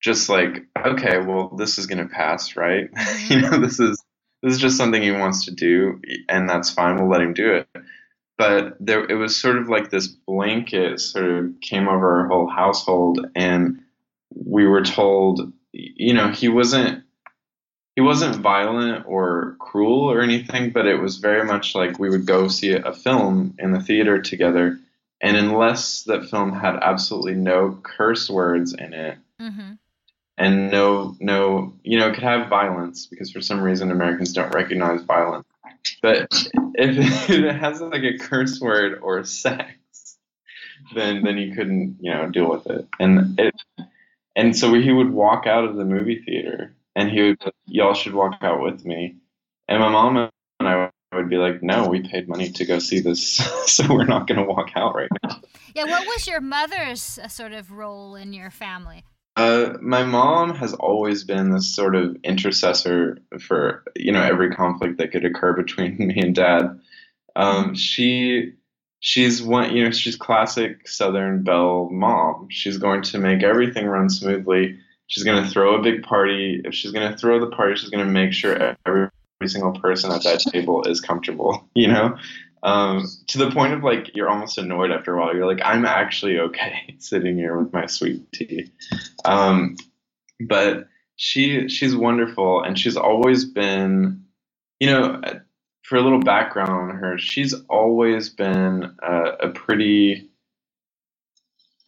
just 0.00 0.28
like 0.28 0.66
okay 0.76 1.18
well 1.18 1.48
this 1.56 1.78
is 1.78 1.86
going 1.86 2.06
to 2.06 2.12
pass 2.12 2.56
right? 2.56 2.88
You 3.28 3.40
know 3.40 3.58
this 3.58 3.80
is 3.80 4.02
this 4.42 4.54
is 4.54 4.60
just 4.60 4.76
something 4.76 5.02
he 5.02 5.12
wants 5.12 5.46
to 5.46 5.50
do 5.50 6.00
and 6.28 6.48
that's 6.48 6.70
fine 6.70 6.96
we'll 6.96 7.08
let 7.08 7.22
him 7.22 7.34
do 7.34 7.54
it. 7.54 7.68
But 8.36 8.76
there 8.78 9.04
it 9.04 9.14
was 9.14 9.36
sort 9.36 9.58
of 9.58 9.68
like 9.68 9.90
this 9.90 10.06
blanket 10.06 11.00
sort 11.00 11.24
of 11.24 11.60
came 11.60 11.88
over 11.88 12.20
our 12.20 12.28
whole 12.28 12.48
household 12.48 13.26
and 13.34 13.80
we 14.34 14.66
were 14.66 14.84
told 14.84 15.52
you 15.72 16.14
know 16.14 16.28
he 16.28 16.48
wasn't 16.48 17.02
he 17.96 18.02
wasn't 18.02 18.36
violent 18.36 19.04
or 19.06 19.56
cruel 19.58 20.10
or 20.10 20.20
anything 20.20 20.70
but 20.70 20.86
it 20.86 21.00
was 21.00 21.16
very 21.16 21.44
much 21.44 21.74
like 21.74 21.98
we 21.98 22.08
would 22.08 22.26
go 22.26 22.48
see 22.48 22.72
a 22.72 22.92
film 22.92 23.54
in 23.58 23.72
the 23.72 23.80
theater 23.80 24.20
together 24.20 24.78
and 25.20 25.36
unless 25.36 26.04
that 26.04 26.28
film 26.28 26.52
had 26.52 26.76
absolutely 26.80 27.34
no 27.34 27.78
curse 27.82 28.30
words 28.30 28.72
in 28.72 28.92
it 28.92 29.18
mm-hmm 29.40 29.67
and 30.38 30.70
no 30.70 31.16
no 31.20 31.74
you 31.82 31.98
know 31.98 32.08
it 32.08 32.14
could 32.14 32.22
have 32.22 32.48
violence 32.48 33.06
because 33.06 33.30
for 33.30 33.40
some 33.40 33.60
reason 33.60 33.90
Americans 33.90 34.32
don't 34.32 34.54
recognize 34.54 35.02
violence. 35.02 35.46
But 36.00 36.28
if 36.74 37.30
it 37.30 37.54
has 37.54 37.80
like 37.80 38.02
a 38.02 38.18
curse 38.18 38.60
word 38.60 39.00
or 39.02 39.24
sex, 39.24 40.18
then 40.94 41.22
then 41.24 41.36
you 41.36 41.54
couldn't 41.54 41.98
you 42.00 42.12
know 42.12 42.30
deal 42.30 42.48
with 42.48 42.66
it. 42.68 42.86
And 42.98 43.38
it 43.38 43.54
and 44.36 44.56
so 44.56 44.72
he 44.74 44.92
would 44.92 45.10
walk 45.10 45.46
out 45.46 45.64
of 45.64 45.76
the 45.76 45.84
movie 45.84 46.22
theater 46.24 46.74
and 46.94 47.10
he 47.10 47.22
would 47.22 47.42
y'all 47.66 47.94
should 47.94 48.14
walk 48.14 48.38
out 48.40 48.62
with 48.62 48.84
me. 48.84 49.16
And 49.68 49.80
my 49.80 49.90
mom 49.90 50.16
and 50.60 50.68
I 50.68 50.90
would 51.12 51.28
be 51.28 51.36
like, 51.36 51.62
no, 51.62 51.88
we 51.88 52.00
paid 52.00 52.28
money 52.28 52.50
to 52.50 52.64
go 52.64 52.78
see 52.78 53.00
this, 53.00 53.36
so 53.66 53.92
we're 53.92 54.04
not 54.04 54.26
going 54.26 54.38
to 54.38 54.44
walk 54.44 54.70
out 54.76 54.94
right 54.94 55.08
now. 55.22 55.40
Yeah, 55.74 55.84
what 55.84 56.06
was 56.06 56.26
your 56.26 56.40
mother's 56.40 57.18
uh, 57.18 57.28
sort 57.28 57.52
of 57.52 57.72
role 57.72 58.14
in 58.14 58.32
your 58.32 58.50
family? 58.50 59.04
Uh, 59.38 59.78
my 59.80 60.02
mom 60.02 60.52
has 60.52 60.74
always 60.74 61.22
been 61.22 61.50
this 61.50 61.72
sort 61.72 61.94
of 61.94 62.16
intercessor 62.24 63.18
for 63.38 63.84
you 63.94 64.10
know 64.10 64.20
every 64.20 64.50
conflict 64.50 64.98
that 64.98 65.12
could 65.12 65.24
occur 65.24 65.52
between 65.52 65.96
me 66.08 66.20
and 66.20 66.34
dad. 66.34 66.80
Um, 67.36 67.76
she 67.76 68.54
she's 68.98 69.40
one 69.40 69.76
you 69.76 69.84
know 69.84 69.92
she's 69.92 70.16
classic 70.16 70.88
Southern 70.88 71.44
Belle 71.44 71.88
mom. 71.88 72.48
She's 72.50 72.78
going 72.78 73.02
to 73.02 73.18
make 73.18 73.44
everything 73.44 73.86
run 73.86 74.10
smoothly. 74.10 74.76
She's 75.06 75.22
going 75.22 75.40
to 75.40 75.48
throw 75.48 75.78
a 75.78 75.82
big 75.82 76.02
party. 76.02 76.60
If 76.64 76.74
she's 76.74 76.90
going 76.90 77.08
to 77.08 77.16
throw 77.16 77.38
the 77.38 77.54
party, 77.54 77.76
she's 77.76 77.90
going 77.90 78.04
to 78.04 78.12
make 78.12 78.32
sure 78.32 78.76
every, 78.84 79.08
every 79.40 79.48
single 79.48 79.72
person 79.80 80.10
at 80.10 80.24
that 80.24 80.40
table 80.52 80.82
is 80.82 81.00
comfortable. 81.00 81.64
You 81.76 81.86
know, 81.86 82.18
um, 82.62 83.06
to 83.28 83.38
the 83.38 83.50
point 83.50 83.74
of 83.74 83.82
like 83.84 84.14
you're 84.14 84.30
almost 84.30 84.58
annoyed 84.58 84.90
after 84.90 85.14
a 85.14 85.20
while. 85.20 85.34
You're 85.34 85.46
like, 85.46 85.64
I'm 85.64 85.84
actually 85.84 86.38
okay 86.38 86.94
sitting 86.98 87.36
here 87.36 87.58
with 87.58 87.72
my 87.72 87.86
sweet 87.86 88.30
tea. 88.32 88.70
Um, 89.24 89.76
but 90.40 90.88
she 91.16 91.68
she's 91.68 91.96
wonderful, 91.96 92.62
and 92.62 92.78
she's 92.78 92.96
always 92.96 93.44
been, 93.44 94.24
you 94.80 94.88
know, 94.88 95.20
for 95.82 95.96
a 95.96 96.02
little 96.02 96.20
background 96.20 96.70
on 96.92 96.96
her, 96.96 97.18
she's 97.18 97.54
always 97.68 98.28
been 98.28 98.94
a, 99.02 99.22
a 99.42 99.48
pretty, 99.50 100.28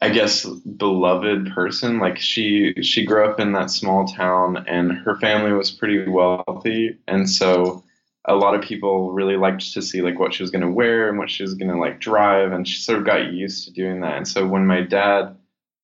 I 0.00 0.10
guess, 0.10 0.44
beloved 0.46 1.52
person. 1.52 1.98
Like 1.98 2.18
she 2.18 2.74
she 2.82 3.04
grew 3.04 3.24
up 3.24 3.40
in 3.40 3.52
that 3.52 3.70
small 3.70 4.06
town, 4.06 4.64
and 4.66 4.92
her 4.92 5.16
family 5.16 5.52
was 5.52 5.70
pretty 5.70 6.08
wealthy, 6.08 6.98
and 7.06 7.28
so 7.28 7.84
a 8.26 8.34
lot 8.34 8.54
of 8.54 8.62
people 8.62 9.12
really 9.12 9.36
liked 9.36 9.72
to 9.72 9.82
see 9.82 10.02
like 10.02 10.18
what 10.18 10.34
she 10.34 10.42
was 10.42 10.50
going 10.50 10.62
to 10.62 10.70
wear 10.70 11.08
and 11.08 11.18
what 11.18 11.30
she 11.30 11.42
was 11.42 11.54
going 11.54 11.70
to 11.70 11.78
like 11.78 12.00
drive 12.00 12.52
and 12.52 12.68
she 12.68 12.80
sort 12.80 12.98
of 12.98 13.06
got 13.06 13.32
used 13.32 13.64
to 13.64 13.72
doing 13.72 14.00
that 14.00 14.16
and 14.16 14.28
so 14.28 14.46
when 14.46 14.66
my 14.66 14.82
dad 14.82 15.36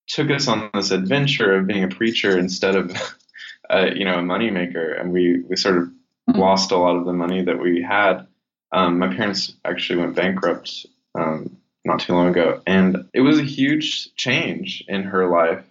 took 0.06 0.30
us 0.30 0.46
on 0.46 0.70
this 0.74 0.90
adventure 0.90 1.56
of 1.56 1.66
being 1.66 1.84
a 1.84 1.88
preacher 1.88 2.38
instead 2.38 2.76
of 2.76 2.92
uh, 3.70 3.86
you 3.94 4.04
know 4.04 4.18
a 4.18 4.22
moneymaker 4.22 5.00
and 5.00 5.12
we 5.12 5.42
we 5.48 5.56
sort 5.56 5.78
of 5.78 5.88
lost 6.34 6.72
a 6.72 6.76
lot 6.76 6.96
of 6.96 7.04
the 7.04 7.12
money 7.12 7.42
that 7.42 7.60
we 7.60 7.82
had. 7.82 8.26
Um, 8.72 8.98
my 8.98 9.08
parents 9.08 9.52
actually 9.64 10.00
went 10.00 10.16
bankrupt 10.16 10.86
um, 11.14 11.56
not 11.84 12.00
too 12.00 12.14
long 12.14 12.28
ago, 12.28 12.60
and 12.66 13.08
it 13.14 13.20
was 13.20 13.38
a 13.38 13.44
huge 13.44 14.14
change 14.16 14.84
in 14.88 15.04
her 15.04 15.30
life, 15.30 15.64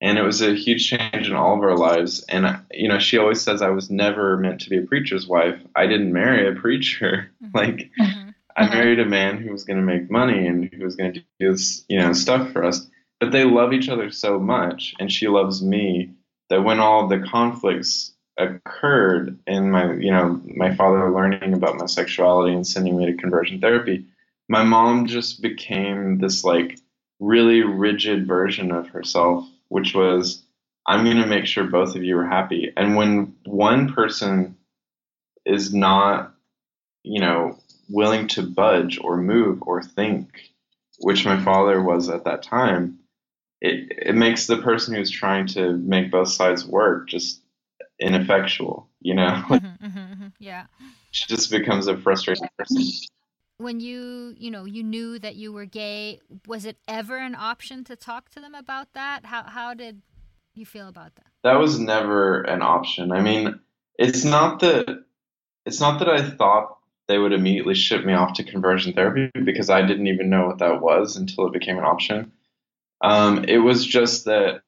and 0.00 0.18
it 0.18 0.22
was 0.22 0.42
a 0.42 0.54
huge 0.54 0.88
change 0.88 1.28
in 1.28 1.34
all 1.34 1.56
of 1.56 1.62
our 1.62 1.76
lives. 1.76 2.24
And 2.28 2.60
you 2.70 2.88
know, 2.88 2.98
she 2.98 3.18
always 3.18 3.40
says 3.40 3.62
I 3.62 3.70
was 3.70 3.90
never 3.90 4.36
meant 4.36 4.60
to 4.62 4.70
be 4.70 4.78
a 4.78 4.82
preacher's 4.82 5.26
wife. 5.26 5.60
I 5.74 5.86
didn't 5.86 6.12
marry 6.12 6.48
a 6.48 6.60
preacher. 6.60 7.30
Mm-hmm. 7.42 7.56
like 7.56 7.90
mm-hmm. 8.00 8.30
I 8.56 8.68
married 8.70 8.98
a 8.98 9.04
man 9.04 9.36
who 9.36 9.52
was 9.52 9.64
going 9.64 9.78
to 9.78 9.84
make 9.84 10.10
money 10.10 10.46
and 10.46 10.72
who 10.72 10.82
was 10.82 10.96
going 10.96 11.12
to 11.12 11.20
do 11.20 11.50
this, 11.50 11.84
you 11.88 11.98
know, 11.98 12.14
stuff 12.14 12.52
for 12.52 12.64
us. 12.64 12.88
But 13.20 13.30
they 13.30 13.44
love 13.44 13.72
each 13.72 13.88
other 13.88 14.10
so 14.10 14.38
much, 14.38 14.94
and 14.98 15.12
she 15.12 15.28
loves 15.28 15.62
me 15.62 16.10
that 16.48 16.64
when 16.64 16.80
all 16.80 17.06
the 17.06 17.18
conflicts 17.18 18.12
occurred 18.38 19.38
in 19.46 19.70
my, 19.70 19.92
you 19.94 20.10
know, 20.10 20.40
my 20.44 20.74
father 20.74 21.12
learning 21.12 21.52
about 21.52 21.76
my 21.76 21.86
sexuality 21.86 22.54
and 22.54 22.66
sending 22.66 22.96
me 22.96 23.06
to 23.06 23.14
conversion 23.14 23.60
therapy, 23.60 24.06
my 24.48 24.62
mom 24.62 25.06
just 25.06 25.42
became 25.42 26.18
this 26.18 26.44
like 26.44 26.78
really 27.18 27.62
rigid 27.62 28.26
version 28.26 28.70
of 28.70 28.88
herself, 28.88 29.46
which 29.68 29.94
was, 29.94 30.44
I'm 30.86 31.04
going 31.04 31.16
to 31.18 31.26
make 31.26 31.46
sure 31.46 31.64
both 31.64 31.96
of 31.96 32.04
you 32.04 32.16
are 32.18 32.26
happy. 32.26 32.72
And 32.76 32.96
when 32.96 33.34
one 33.44 33.92
person 33.92 34.56
is 35.44 35.74
not, 35.74 36.34
you 37.02 37.20
know, 37.20 37.58
willing 37.88 38.28
to 38.28 38.42
budge 38.42 38.98
or 39.00 39.16
move 39.16 39.62
or 39.62 39.82
think, 39.82 40.50
which 40.98 41.24
my 41.24 41.42
father 41.42 41.82
was 41.82 42.08
at 42.08 42.24
that 42.24 42.42
time, 42.42 42.98
it, 43.60 44.08
it 44.08 44.14
makes 44.14 44.46
the 44.46 44.58
person 44.58 44.94
who's 44.94 45.10
trying 45.10 45.46
to 45.48 45.72
make 45.72 46.10
both 46.10 46.28
sides 46.28 46.64
work 46.64 47.08
just 47.08 47.40
ineffectual, 47.98 48.88
you 49.00 49.14
know? 49.14 49.42
Mm-hmm, 49.48 49.86
mm-hmm, 49.86 49.98
mm-hmm. 49.98 50.26
Yeah. 50.38 50.66
She 51.10 51.26
just 51.26 51.50
becomes 51.50 51.86
a 51.86 51.96
frustrated 51.96 52.48
person. 52.58 52.82
When 53.58 53.80
you, 53.80 54.34
you 54.36 54.50
know, 54.50 54.64
you 54.64 54.82
knew 54.82 55.18
that 55.18 55.36
you 55.36 55.52
were 55.52 55.64
gay, 55.64 56.20
was 56.46 56.64
it 56.64 56.76
ever 56.86 57.16
an 57.16 57.34
option 57.34 57.84
to 57.84 57.96
talk 57.96 58.28
to 58.30 58.40
them 58.40 58.54
about 58.54 58.92
that? 58.92 59.24
How 59.24 59.44
how 59.44 59.74
did 59.74 60.02
you 60.54 60.66
feel 60.66 60.88
about 60.88 61.14
that? 61.16 61.26
That 61.42 61.58
was 61.58 61.78
never 61.78 62.42
an 62.42 62.62
option. 62.62 63.12
I 63.12 63.22
mean, 63.22 63.60
it's 63.98 64.24
not 64.24 64.60
that 64.60 65.04
it's 65.64 65.80
not 65.80 65.98
that 66.00 66.08
I 66.08 66.22
thought 66.22 66.76
they 67.08 67.18
would 67.18 67.32
immediately 67.32 67.74
ship 67.74 68.04
me 68.04 68.12
off 68.12 68.34
to 68.34 68.44
conversion 68.44 68.92
therapy 68.92 69.30
because 69.44 69.70
I 69.70 69.82
didn't 69.82 70.08
even 70.08 70.28
know 70.28 70.46
what 70.46 70.58
that 70.58 70.80
was 70.80 71.16
until 71.16 71.46
it 71.46 71.52
became 71.52 71.78
an 71.78 71.84
option. 71.84 72.32
Um, 73.00 73.44
it 73.44 73.58
was 73.58 73.86
just 73.86 74.24
that 74.24 74.62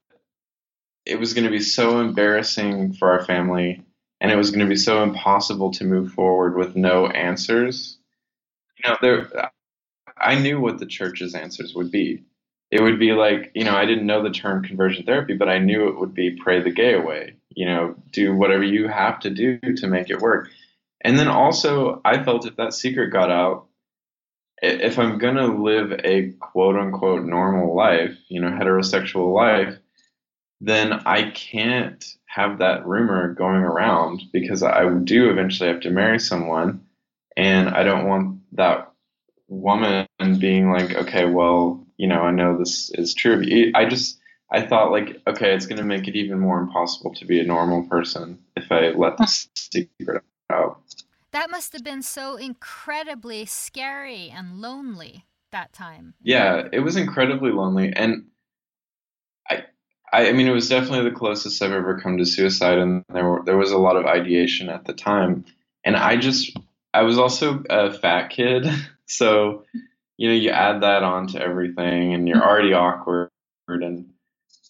it 1.04 1.18
was 1.18 1.34
going 1.34 1.44
to 1.44 1.50
be 1.50 1.60
so 1.60 2.00
embarrassing 2.00 2.92
for 2.94 3.10
our 3.10 3.24
family 3.24 3.82
and 4.20 4.30
it 4.30 4.36
was 4.36 4.50
going 4.50 4.64
to 4.64 4.66
be 4.66 4.76
so 4.76 5.02
impossible 5.02 5.72
to 5.72 5.84
move 5.84 6.12
forward 6.12 6.56
with 6.56 6.76
no 6.76 7.06
answers. 7.06 7.97
You 8.82 8.90
know, 8.90 8.96
there, 9.00 9.50
I 10.16 10.36
knew 10.36 10.60
what 10.60 10.78
the 10.78 10.86
church's 10.86 11.34
answers 11.34 11.74
would 11.74 11.90
be. 11.90 12.24
It 12.70 12.82
would 12.82 12.98
be 12.98 13.12
like, 13.12 13.50
you 13.54 13.64
know, 13.64 13.74
I 13.74 13.86
didn't 13.86 14.06
know 14.06 14.22
the 14.22 14.30
term 14.30 14.62
conversion 14.62 15.04
therapy, 15.04 15.34
but 15.34 15.48
I 15.48 15.58
knew 15.58 15.88
it 15.88 15.98
would 15.98 16.14
be 16.14 16.36
pray 16.36 16.62
the 16.62 16.70
gay 16.70 16.94
away. 16.94 17.36
You 17.50 17.66
know, 17.66 17.94
do 18.12 18.34
whatever 18.34 18.62
you 18.62 18.88
have 18.88 19.20
to 19.20 19.30
do 19.30 19.58
to 19.76 19.86
make 19.86 20.10
it 20.10 20.20
work. 20.20 20.50
And 21.00 21.18
then 21.18 21.28
also, 21.28 22.00
I 22.04 22.22
felt 22.22 22.46
if 22.46 22.56
that 22.56 22.74
secret 22.74 23.10
got 23.10 23.30
out, 23.30 23.66
if 24.60 24.98
I'm 24.98 25.18
going 25.18 25.36
to 25.36 25.46
live 25.46 25.92
a 26.04 26.32
quote 26.40 26.76
unquote 26.76 27.24
normal 27.24 27.74
life, 27.74 28.16
you 28.28 28.40
know, 28.40 28.50
heterosexual 28.50 29.32
life, 29.32 29.78
then 30.60 30.92
I 30.92 31.30
can't 31.30 32.04
have 32.26 32.58
that 32.58 32.86
rumor 32.86 33.32
going 33.32 33.62
around 33.62 34.22
because 34.32 34.62
I 34.62 34.88
do 34.88 35.30
eventually 35.30 35.68
have 35.68 35.80
to 35.80 35.90
marry 35.90 36.18
someone. 36.18 36.84
And 37.36 37.68
I 37.68 37.84
don't 37.84 38.08
want 38.08 38.37
that 38.52 38.92
woman 39.48 40.06
being 40.38 40.70
like, 40.70 40.94
okay, 40.94 41.24
well, 41.24 41.86
you 41.96 42.06
know, 42.06 42.22
I 42.22 42.30
know 42.30 42.58
this 42.58 42.90
is 42.90 43.14
true. 43.14 43.42
I 43.74 43.84
just, 43.86 44.18
I 44.50 44.62
thought 44.62 44.92
like, 44.92 45.20
okay, 45.26 45.54
it's 45.54 45.66
going 45.66 45.78
to 45.78 45.84
make 45.84 46.08
it 46.08 46.16
even 46.16 46.38
more 46.38 46.60
impossible 46.60 47.14
to 47.14 47.26
be 47.26 47.40
a 47.40 47.44
normal 47.44 47.84
person 47.88 48.38
if 48.56 48.70
I 48.70 48.90
let 48.90 49.18
this 49.18 49.48
secret 49.54 50.22
out. 50.50 50.80
That 51.32 51.50
must 51.50 51.72
have 51.72 51.84
been 51.84 52.02
so 52.02 52.36
incredibly 52.36 53.44
scary 53.44 54.30
and 54.30 54.60
lonely 54.60 55.26
that 55.52 55.72
time. 55.72 56.14
Yeah, 56.22 56.68
it 56.72 56.80
was 56.80 56.96
incredibly 56.96 57.50
lonely 57.50 57.92
and 57.94 58.26
I 59.48 59.64
I 60.12 60.32
mean 60.32 60.46
it 60.46 60.52
was 60.52 60.68
definitely 60.68 61.10
the 61.10 61.16
closest 61.16 61.62
I've 61.62 61.72
ever 61.72 62.00
come 62.00 62.18
to 62.18 62.24
suicide 62.24 62.78
and 62.78 63.04
there 63.12 63.28
were, 63.28 63.42
there 63.44 63.56
was 63.56 63.72
a 63.72 63.78
lot 63.78 63.96
of 63.96 64.06
ideation 64.06 64.68
at 64.68 64.84
the 64.84 64.94
time 64.94 65.44
and 65.84 65.96
I 65.96 66.16
just 66.16 66.56
I 66.92 67.02
was 67.02 67.18
also 67.18 67.62
a 67.68 67.92
fat 67.92 68.28
kid 68.28 68.66
so 69.06 69.64
you 70.16 70.28
know 70.28 70.34
you 70.34 70.50
add 70.50 70.82
that 70.82 71.02
on 71.02 71.28
to 71.28 71.40
everything 71.40 72.14
and 72.14 72.28
you're 72.28 72.44
already 72.44 72.72
awkward 72.72 73.30
and 73.68 74.10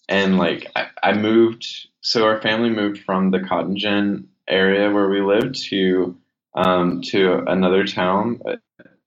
and 0.09 0.39
like 0.39 0.71
I, 0.75 0.89
I 1.03 1.13
moved 1.13 1.89
so 2.01 2.25
our 2.25 2.41
family 2.41 2.71
moved 2.71 3.03
from 3.05 3.31
the 3.31 3.41
cotton 3.41 3.77
gin 3.77 4.29
area 4.49 4.91
where 4.91 5.09
we 5.09 5.21
lived 5.21 5.57
to 5.69 6.17
um, 6.55 7.03
to 7.03 7.45
another 7.47 7.87
town. 7.87 8.41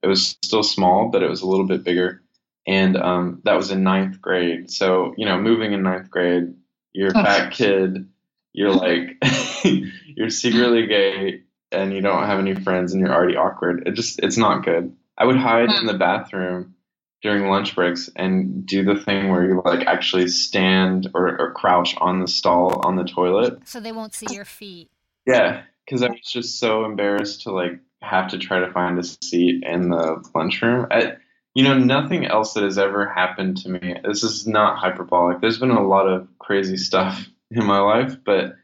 It 0.02 0.08
was 0.08 0.38
still 0.44 0.64
small, 0.64 1.10
but 1.10 1.24
it 1.24 1.30
was 1.30 1.42
a 1.42 1.48
little 1.48 1.68
bit 1.68 1.84
bigger. 1.84 2.22
And 2.68 2.96
um, 2.96 3.42
that 3.44 3.56
was 3.56 3.72
in 3.72 3.84
ninth 3.84 4.22
grade. 4.22 4.72
So, 4.72 5.14
you 5.18 5.26
know, 5.26 5.40
moving 5.40 5.74
in 5.74 5.84
ninth 5.84 6.10
grade, 6.10 6.54
you're 6.94 7.10
a 7.10 7.14
fat 7.14 7.52
kid, 7.52 8.08
you're 8.54 8.74
like, 8.74 9.18
you're 9.64 10.30
secretly 10.30 10.88
gay, 10.88 11.42
and 11.72 11.94
you 11.94 12.02
don't 12.02 12.26
have 12.26 12.40
any 12.40 12.56
friends, 12.56 12.94
and 12.94 13.02
you're 13.02 13.14
already 13.14 13.36
awkward. 13.36 13.88
It 13.88 13.94
just, 13.94 14.20
it's 14.20 14.38
not 14.38 14.66
good. 14.66 14.96
I 15.18 15.26
would 15.26 15.38
hide 15.38 15.70
in 15.70 15.86
the 15.86 15.94
hmm. 15.94 16.00
bathroom 16.00 16.76
during 17.22 17.48
lunch 17.48 17.76
breaks 17.76 18.10
and 18.16 18.66
do 18.66 18.84
the 18.84 18.96
thing 18.96 19.30
where 19.30 19.46
you 19.46 19.62
like 19.64 19.86
actually 19.86 20.28
stand 20.28 21.10
or, 21.14 21.40
or 21.40 21.54
crouch 21.54 21.96
on 21.98 22.20
the 22.20 22.28
stall 22.28 22.82
on 22.84 22.96
the 22.96 23.04
toilet. 23.04 23.60
So 23.66 23.80
they 23.80 23.92
won't 23.92 24.14
see 24.14 24.34
your 24.34 24.46
feet. 24.46 24.90
Yeah, 25.28 25.64
because 25.86 26.02
I 26.02 26.10
was 26.10 26.22
just 26.22 26.60
so 26.60 26.86
embarrassed 26.86 27.44
to 27.44 27.52
like 27.52 27.80
have 28.02 28.30
to 28.30 28.40
try 28.40 28.60
to 28.60 28.72
find 28.72 28.98
a 28.98 29.04
seat 29.04 29.64
in 29.64 29.90
the 29.90 30.24
lunchroom. 30.34 30.88
I, 30.90 31.14
you 31.54 31.64
know, 31.64 31.78
nothing 31.78 32.26
else 32.26 32.54
that 32.54 32.64
has 32.64 32.78
ever 32.78 33.08
happened 33.08 33.58
to 33.58 33.70
me. 33.70 33.96
This 34.04 34.24
is 34.24 34.48
not 34.48 34.80
hyperbolic. 34.80 35.42
There's 35.42 35.60
been 35.60 35.72
a 35.72 35.86
lot 35.86 36.08
of 36.08 36.28
crazy 36.40 36.78
stuff 36.78 37.28
in 37.52 37.66
my 37.66 37.80
life, 37.80 38.16
but 38.26 38.56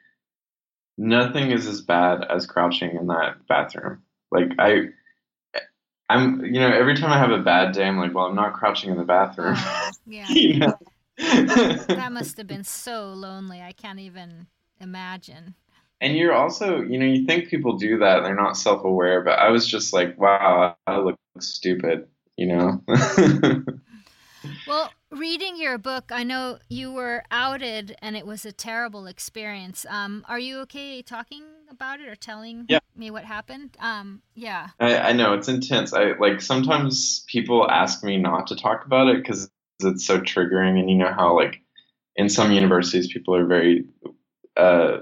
nothing 0.97 1.51
is 1.51 1.67
as 1.67 1.81
bad 1.81 2.23
as 2.29 2.45
crouching 2.45 2.95
in 2.95 3.07
that 3.07 3.47
bathroom. 3.47 4.01
Like 4.31 4.51
I, 4.59 4.89
I'm, 6.09 6.43
you 6.45 6.59
know, 6.59 6.71
every 6.71 6.95
time 6.95 7.11
I 7.11 7.17
have 7.17 7.31
a 7.31 7.43
bad 7.43 7.73
day, 7.73 7.85
I'm 7.85 7.97
like, 7.97 8.13
well, 8.13 8.25
I'm 8.25 8.35
not 8.35 8.53
crouching 8.53 8.91
in 8.91 8.97
the 8.97 9.03
bathroom. 9.03 9.55
Oh, 9.57 9.91
yeah. 10.07 10.27
you 10.29 10.59
know? 10.59 10.77
that 11.17 12.09
must 12.11 12.37
have 12.37 12.47
been 12.47 12.63
so 12.63 13.13
lonely. 13.13 13.61
I 13.61 13.71
can't 13.71 13.99
even 13.99 14.47
imagine 14.79 15.55
and 16.01 16.15
you're 16.15 16.33
also 16.33 16.81
you 16.81 16.97
know 16.97 17.05
you 17.05 17.25
think 17.25 17.49
people 17.49 17.77
do 17.77 17.97
that 17.99 18.23
they're 18.23 18.35
not 18.35 18.57
self-aware 18.57 19.21
but 19.21 19.39
i 19.39 19.49
was 19.49 19.67
just 19.67 19.93
like 19.93 20.17
wow 20.19 20.75
i 20.85 20.97
look 20.97 21.17
stupid 21.39 22.07
you 22.35 22.47
know 22.47 22.83
well 24.67 24.91
reading 25.11 25.57
your 25.57 25.77
book 25.77 26.11
i 26.11 26.23
know 26.23 26.57
you 26.69 26.91
were 26.91 27.23
outed 27.31 27.95
and 28.01 28.17
it 28.17 28.25
was 28.25 28.45
a 28.45 28.51
terrible 28.51 29.07
experience 29.07 29.85
um, 29.89 30.25
are 30.27 30.39
you 30.39 30.59
okay 30.59 31.01
talking 31.01 31.43
about 31.69 31.99
it 31.99 32.07
or 32.07 32.15
telling 32.15 32.65
yeah. 32.69 32.79
me 32.95 33.09
what 33.09 33.23
happened 33.23 33.75
um, 33.79 34.21
yeah 34.35 34.69
I, 34.79 34.97
I 34.97 35.13
know 35.13 35.33
it's 35.33 35.47
intense 35.47 35.93
i 35.93 36.11
like 36.17 36.41
sometimes 36.41 37.23
people 37.27 37.69
ask 37.69 38.03
me 38.03 38.17
not 38.17 38.47
to 38.47 38.55
talk 38.55 38.85
about 38.85 39.07
it 39.07 39.17
because 39.17 39.49
it's 39.81 40.05
so 40.05 40.19
triggering 40.19 40.79
and 40.79 40.89
you 40.89 40.97
know 40.97 41.13
how 41.13 41.35
like 41.35 41.61
in 42.15 42.29
some 42.29 42.51
universities 42.51 43.11
people 43.11 43.35
are 43.35 43.45
very 43.45 43.85
uh, 44.57 44.97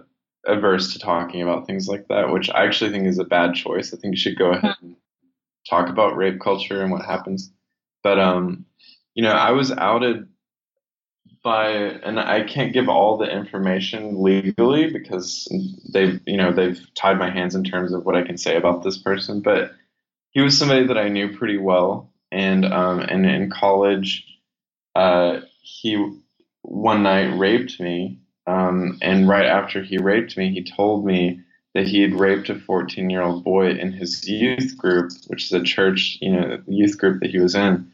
averse 0.46 0.94
to 0.94 1.00
talking 1.00 1.41
about 1.41 1.65
things 1.65 1.88
like 1.88 2.08
that, 2.10 2.32
which 2.32 2.50
I 2.50 2.65
actually 2.65 2.91
think 2.91 3.08
is 3.08 3.20
a 3.20 3.24
bad 3.24 3.56
choice. 3.56 3.94
I 3.94 3.98
think 3.98 4.13
you 4.13 4.18
should 4.18 4.38
go 4.38 4.52
ahead 4.52 4.76
and 4.82 4.96
talk 5.70 5.89
about 5.89 6.15
rape 6.15 6.39
culture 6.39 6.82
and 6.82 6.91
what 6.91 7.06
happens. 7.06 7.52
But 8.04 8.20
um, 8.20 8.65
you 9.15 9.23
know, 9.23 9.32
I 9.32 9.51
was 9.51 9.71
outed 9.71 10.28
by, 11.43 11.69
and 11.69 12.19
I 12.19 12.43
can't 12.43 12.73
give 12.73 12.89
all 12.89 13.17
the 13.17 13.25
information 13.25 14.21
legally 14.21 14.91
because 14.91 15.47
they've, 15.91 16.19
you 16.25 16.38
know, 16.38 16.51
they've 16.51 16.80
tied 16.95 17.17
my 17.17 17.32
hands 17.32 17.56
in 17.56 17.63
terms 17.63 17.93
of 17.93 18.06
what 18.06 18.15
I 18.15 18.23
can 18.23 18.38
say 18.38 18.56
about 18.56 18.84
this 18.84 18.97
person. 18.97 19.41
But 19.41 19.71
he 20.32 20.41
was 20.41 20.58
somebody 20.58 20.88
that 20.88 20.97
I 20.97 21.10
knew 21.10 21.36
pretty 21.36 21.58
well, 21.58 22.12
and 22.32 22.65
um, 22.65 22.99
and 22.99 23.25
in 23.25 23.49
college, 23.49 24.25
uh, 24.95 25.39
he 25.62 26.19
one 26.62 27.04
night 27.04 27.38
raped 27.38 27.80
me 27.80 28.19
um, 28.47 28.97
and 29.01 29.28
right 29.28 29.45
after 29.45 29.82
he 29.82 29.97
raped 29.97 30.38
me, 30.38 30.51
he 30.51 30.63
told 30.63 31.06
me 31.06 31.41
that 31.73 31.88
he 31.88 32.01
had 32.01 32.13
raped 32.13 32.49
a 32.49 32.56
14 32.56 33.10
year 33.10 33.21
old 33.21 33.43
boy 33.43 33.71
in 33.71 33.91
his 33.91 34.28
youth 34.28 34.78
group, 34.78 35.12
which 35.28 35.45
is 35.45 35.51
a 35.51 35.63
church, 35.63 36.17
you 36.21 36.32
know, 36.32 36.62
youth 36.67 36.97
group 36.97 37.21
that 37.21 37.32
he 37.32 37.39
was 37.39 37.56
in. 37.56 37.91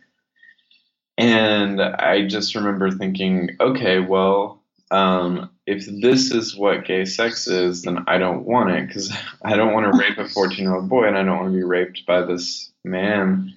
And 1.21 1.79
I 1.79 2.25
just 2.25 2.55
remember 2.55 2.89
thinking, 2.89 3.51
okay, 3.60 3.99
well, 3.99 4.63
um, 4.89 5.51
if 5.67 5.86
this 5.86 6.31
is 6.31 6.55
what 6.55 6.86
gay 6.86 7.05
sex 7.05 7.47
is, 7.47 7.84
then 7.84 8.05
I 8.07 8.17
don't 8.17 8.43
want 8.43 8.71
it 8.71 8.88
because 8.88 9.15
I 9.43 9.55
don't 9.55 9.71
want 9.71 9.86
to 9.86 9.99
rape 9.99 10.17
a 10.17 10.27
14 10.27 10.65
year 10.65 10.73
old 10.73 10.89
boy 10.89 11.05
and 11.05 11.15
I 11.15 11.21
don't 11.21 11.38
want 11.38 11.53
to 11.53 11.55
be 11.55 11.63
raped 11.63 12.07
by 12.07 12.23
this 12.23 12.71
man. 12.84 13.53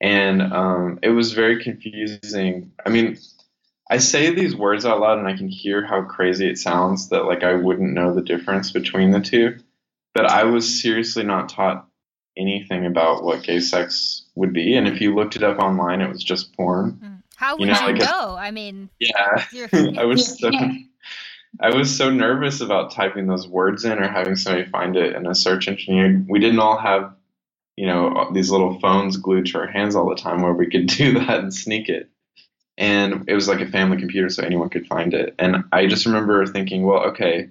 And 0.00 0.42
um, 0.42 0.98
it 1.04 1.10
was 1.10 1.34
very 1.34 1.62
confusing. 1.62 2.72
I 2.84 2.88
mean, 2.88 3.16
I 3.88 3.98
say 3.98 4.34
these 4.34 4.56
words 4.56 4.84
out 4.84 4.98
loud 4.98 5.20
and 5.20 5.28
I 5.28 5.36
can 5.36 5.48
hear 5.48 5.86
how 5.86 6.02
crazy 6.02 6.50
it 6.50 6.58
sounds 6.58 7.10
that 7.10 7.26
like 7.26 7.44
I 7.44 7.54
wouldn't 7.54 7.92
know 7.92 8.12
the 8.12 8.22
difference 8.22 8.72
between 8.72 9.12
the 9.12 9.20
two. 9.20 9.58
But 10.14 10.28
I 10.28 10.44
was 10.44 10.82
seriously 10.82 11.22
not 11.22 11.48
taught 11.48 11.86
anything 12.36 12.86
about 12.86 13.22
what 13.22 13.42
gay 13.42 13.60
sex 13.60 14.22
would 14.34 14.52
be. 14.52 14.76
And 14.76 14.88
if 14.88 15.00
you 15.00 15.14
looked 15.14 15.36
it 15.36 15.42
up 15.42 15.58
online, 15.58 16.00
it 16.00 16.08
was 16.08 16.22
just 16.22 16.56
porn. 16.56 16.98
Mm. 17.02 17.22
How 17.36 17.56
would 17.56 17.68
You 17.68 17.74
you, 17.74 17.80
know, 17.80 17.86
like 17.86 17.96
know? 17.96 18.36
I 18.36 18.50
mean, 18.50 18.90
Yeah, 19.00 19.44
I 19.98 20.04
was 20.04 20.38
so 20.38 20.50
I 21.60 21.70
was 21.70 21.96
so 21.96 22.10
nervous 22.10 22.60
about 22.60 22.92
typing 22.92 23.26
those 23.26 23.46
words 23.46 23.84
in 23.84 23.98
or 23.98 24.08
having 24.08 24.36
somebody 24.36 24.68
find 24.70 24.96
it 24.96 25.14
in 25.14 25.26
a 25.26 25.34
search 25.34 25.68
engine. 25.68 26.26
We 26.28 26.40
didn't 26.40 26.58
all 26.58 26.78
have, 26.78 27.14
you 27.76 27.86
know, 27.86 28.30
these 28.32 28.50
little 28.50 28.80
phones 28.80 29.16
glued 29.16 29.46
to 29.46 29.58
our 29.58 29.66
hands 29.66 29.94
all 29.94 30.08
the 30.08 30.16
time 30.16 30.42
where 30.42 30.52
we 30.52 30.68
could 30.68 30.86
do 30.98 31.14
that 31.14 31.40
and 31.40 31.54
sneak 31.54 31.88
it. 31.88 32.10
And 32.76 33.28
it 33.28 33.34
was 33.34 33.46
like 33.46 33.60
a 33.60 33.70
family 33.70 33.98
computer, 33.98 34.28
so 34.28 34.42
anyone 34.42 34.68
could 34.68 34.86
find 34.88 35.14
it. 35.14 35.36
And 35.38 35.64
I 35.70 35.86
just 35.86 36.06
remember 36.06 36.44
thinking, 36.44 36.84
well, 36.84 37.04
okay, 37.10 37.50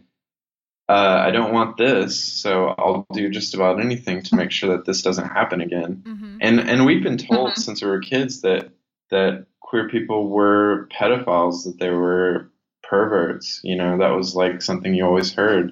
uh, 0.94 1.18
I 1.28 1.32
don't 1.36 1.54
want 1.54 1.78
this, 1.78 2.12
so 2.44 2.52
I'll 2.82 3.06
do 3.14 3.30
just 3.30 3.56
about 3.56 3.80
anything 3.88 4.22
to 4.28 4.36
make 4.36 4.52
sure 4.52 4.70
that 4.76 4.86
this 4.86 5.02
doesn't 5.08 5.30
happen 5.40 5.60
again. 5.62 5.92
Mhm. 6.06 6.38
and 6.46 6.56
and 6.72 6.86
we've 6.86 7.04
been 7.04 7.18
told 7.18 7.50
since 7.66 7.82
we 7.82 7.90
were 7.90 8.00
kids 8.14 8.42
that 8.42 8.64
that 9.10 9.46
queer 9.68 9.86
people 9.90 10.30
were 10.30 10.88
pedophiles 10.98 11.64
that 11.66 11.78
they 11.80 11.90
were 11.90 12.52
perverts 12.90 13.48
you 13.64 13.76
know 13.80 13.98
that 13.98 14.16
was 14.20 14.36
like 14.36 14.62
something 14.62 14.94
you 14.94 15.06
always 15.06 15.34
heard. 15.34 15.68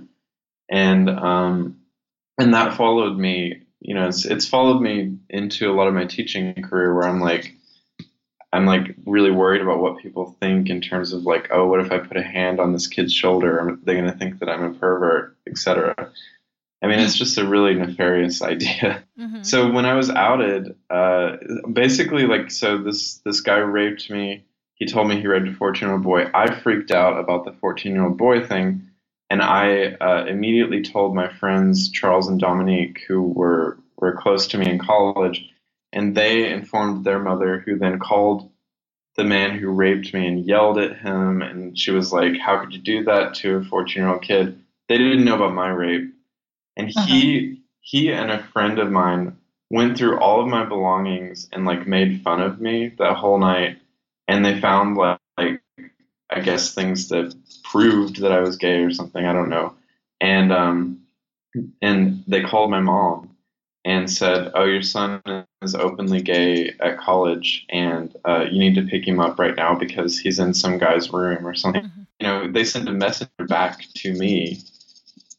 And 0.70 1.10
um 1.10 1.54
and 2.40 2.54
that 2.54 2.76
followed 2.78 3.18
me 3.28 3.64
you 3.88 3.94
know 3.96 4.08
it's 4.08 4.26
it's 4.26 4.48
followed 4.48 4.82
me 4.82 5.18
into 5.30 5.70
a 5.70 5.76
lot 5.78 5.88
of 5.90 5.94
my 5.94 6.06
teaching 6.06 6.44
career 6.64 6.94
where 6.96 7.08
i'm 7.10 7.20
like 7.20 7.44
i'm 8.54 8.66
like 8.66 8.96
really 9.06 9.32
worried 9.32 9.62
about 9.62 9.80
what 9.80 10.00
people 10.00 10.36
think 10.40 10.70
in 10.70 10.82
terms 10.82 11.14
of 11.14 11.24
like 11.24 11.48
oh 11.52 11.68
what 11.68 11.80
if 11.80 11.92
i 11.92 11.98
put 11.98 12.18
a 12.18 12.24
hand 12.24 12.60
on 12.60 12.74
this 12.74 12.88
kid's 12.88 13.14
shoulder 13.14 13.60
are 13.60 13.78
they 13.84 13.94
going 13.94 14.06
to 14.12 14.18
think 14.18 14.40
that 14.40 14.50
i'm 14.50 14.64
a 14.64 14.74
pervert 14.74 15.36
etc 15.48 15.96
i 16.82 16.88
mean 16.88 17.00
it's 17.00 17.16
just 17.18 17.38
a 17.38 17.46
really 17.48 17.74
nefarious 17.76 18.42
idea 18.54 19.04
Mhm. 19.20 19.46
so 19.46 19.72
when 19.72 19.86
I 19.86 19.94
was 19.94 20.10
outed, 20.10 20.76
uh, 20.90 21.38
basically 21.72 22.26
like 22.26 22.50
so 22.50 22.80
this 22.80 23.18
this 23.24 23.42
guy 23.42 23.58
raped 23.58 24.10
me. 24.10 24.46
He 24.74 24.88
told 24.88 25.08
me 25.08 25.20
he 25.22 25.28
raped 25.28 25.48
a 25.48 25.54
14 25.54 25.82
year 25.88 25.94
old 25.94 26.02
boy. 26.04 26.26
I 26.34 26.56
freaked 26.62 26.90
out 26.90 27.20
about 27.20 27.46
the 27.46 27.52
14 27.54 27.92
year 27.94 28.04
old 28.04 28.18
boy 28.18 28.44
thing, 28.44 28.90
and 29.30 29.44
I 29.44 29.94
uh, 30.02 30.26
immediately 30.26 30.82
told 30.82 31.14
my 31.14 31.28
friends 31.32 31.92
Charles 31.92 32.28
and 32.28 32.40
Dominique, 32.40 33.02
who 33.08 33.22
were 33.22 33.78
were 33.98 34.14
close 34.16 34.48
to 34.48 34.58
me 34.58 34.68
in 34.72 34.80
college, 34.80 35.48
and 35.94 36.16
they 36.16 36.50
informed 36.50 37.04
their 37.04 37.20
mother, 37.20 37.60
who 37.60 37.78
then 37.78 38.00
called 38.00 38.50
the 39.18 39.24
man 39.24 39.58
who 39.58 39.70
raped 39.70 40.14
me 40.14 40.28
and 40.28 40.46
yelled 40.46 40.78
at 40.78 41.00
him, 41.00 41.42
and 41.42 41.78
she 41.78 41.92
was 41.92 42.14
like, 42.14 42.38
"How 42.38 42.60
could 42.60 42.74
you 42.74 42.80
do 42.80 43.04
that 43.06 43.36
to 43.36 43.58
a 43.58 43.64
14 43.64 44.02
year 44.02 44.12
old 44.12 44.22
kid?" 44.22 44.60
They 44.88 44.98
didn't 44.98 45.26
know 45.26 45.36
about 45.36 45.54
my 45.54 45.70
rape, 45.70 46.14
and 46.78 46.90
he 46.90 47.62
he 47.82 48.12
and 48.12 48.32
a 48.32 48.44
friend 48.44 48.80
of 48.80 48.92
mine 48.92 49.38
went 49.70 49.98
through 49.98 50.20
all 50.20 50.42
of 50.42 50.48
my 50.48 50.66
belongings 50.66 51.50
and 51.52 51.66
like 51.66 51.88
made 51.88 52.22
fun 52.22 52.42
of 52.42 52.62
me 52.62 52.90
that 52.98 53.16
whole 53.16 53.40
night. 53.40 53.80
And 54.28 54.46
they 54.46 54.60
found 54.60 54.98
like, 54.98 55.20
like 55.38 55.62
i 56.30 56.40
guess 56.40 56.74
things 56.74 57.10
that 57.10 57.34
proved 57.64 58.22
that 58.22 58.32
i 58.32 58.40
was 58.40 58.58
gay 58.58 58.80
or 58.80 58.92
something. 58.92 59.26
I 59.26 59.34
don't 59.34 59.50
know. 59.50 59.76
And 60.20 60.54
um 60.54 61.02
and 61.82 62.24
they 62.28 62.42
called 62.44 62.72
my 62.72 62.80
mom 62.80 63.31
and 63.84 64.10
said 64.12 64.52
oh 64.56 64.64
your 64.66 64.82
son 64.82 65.22
is 65.62 65.76
openly 65.76 66.22
gay 66.22 66.72
at 66.80 67.00
college 67.00 67.66
and 67.70 68.16
uh, 68.26 68.46
you 68.52 68.60
need 68.60 68.76
to 68.76 68.84
pick 68.84 69.08
him 69.08 69.20
up 69.20 69.40
right 69.40 69.56
now 69.56 69.74
because 69.76 70.20
he's 70.20 70.40
in 70.40 70.54
some 70.54 70.78
guy's 70.78 71.12
room 71.12 71.46
or 71.48 71.54
something. 71.56 71.84
Mhm. 71.84 72.08
you 72.20 72.28
know 72.28 72.52
they 72.52 72.64
send 72.64 72.88
a 72.88 72.92
messenger 72.94 73.46
back 73.48 73.86
to 73.96 74.14
me 74.14 74.60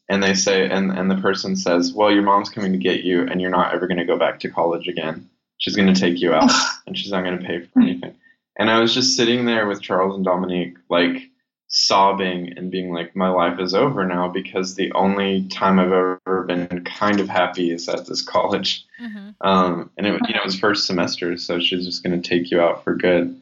and 0.09 0.21
they 0.21 0.33
say 0.33 0.69
and, 0.69 0.91
and 0.91 1.09
the 1.09 1.17
person 1.21 1.55
says 1.55 1.93
well 1.93 2.11
your 2.11 2.23
mom's 2.23 2.49
coming 2.49 2.71
to 2.73 2.77
get 2.77 3.03
you 3.03 3.21
and 3.27 3.39
you're 3.41 3.49
not 3.49 3.73
ever 3.73 3.87
going 3.87 3.97
to 3.97 4.05
go 4.05 4.17
back 4.17 4.39
to 4.41 4.49
college 4.49 4.87
again. 4.87 5.29
She's 5.59 5.75
going 5.77 5.93
to 5.93 5.99
take 5.99 6.19
you 6.19 6.33
out 6.33 6.51
and 6.87 6.97
she's 6.97 7.11
not 7.11 7.23
going 7.23 7.39
to 7.39 7.45
pay 7.45 7.59
for 7.61 7.79
anything. 7.81 8.13
And 8.57 8.69
i 8.69 8.79
was 8.79 8.93
just 8.93 9.15
sitting 9.15 9.45
there 9.45 9.65
with 9.67 9.81
charles 9.81 10.15
and 10.15 10.23
dominique 10.25 10.75
like 10.89 11.29
sobbing 11.75 12.53
and 12.55 12.69
being 12.69 12.91
like 12.93 13.15
my 13.15 13.27
life 13.29 13.59
is 13.59 13.73
over 13.73 14.05
now 14.05 14.27
because 14.27 14.75
the 14.75 14.91
only 14.93 15.43
time 15.47 15.79
i've 15.79 15.91
ever 15.91 16.45
been 16.47 16.83
kind 16.85 17.19
of 17.19 17.27
happy 17.27 17.71
is 17.71 17.89
at 17.89 18.05
this 18.05 18.21
college 18.21 18.85
Mhm. 19.01 19.33
um, 19.41 19.89
and 19.97 20.05
it, 20.05 20.13
you 20.27 20.33
know 20.35 20.41
it 20.41 20.45
was 20.45 20.57
first 20.59 20.85
semester 20.85 21.35
so 21.35 21.59
she's 21.59 21.83
just 21.85 22.03
going 22.03 22.21
to 22.21 22.29
take 22.29 22.51
you 22.51 22.61
out 22.61 22.83
for 22.83 22.95
good 22.95 23.39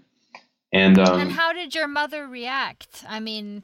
and 0.71 0.97
um, 0.97 1.19
and 1.19 1.31
how 1.33 1.51
did 1.51 1.75
your 1.75 1.89
mother 1.89 2.25
react? 2.25 3.03
I 3.05 3.19
mean, 3.19 3.63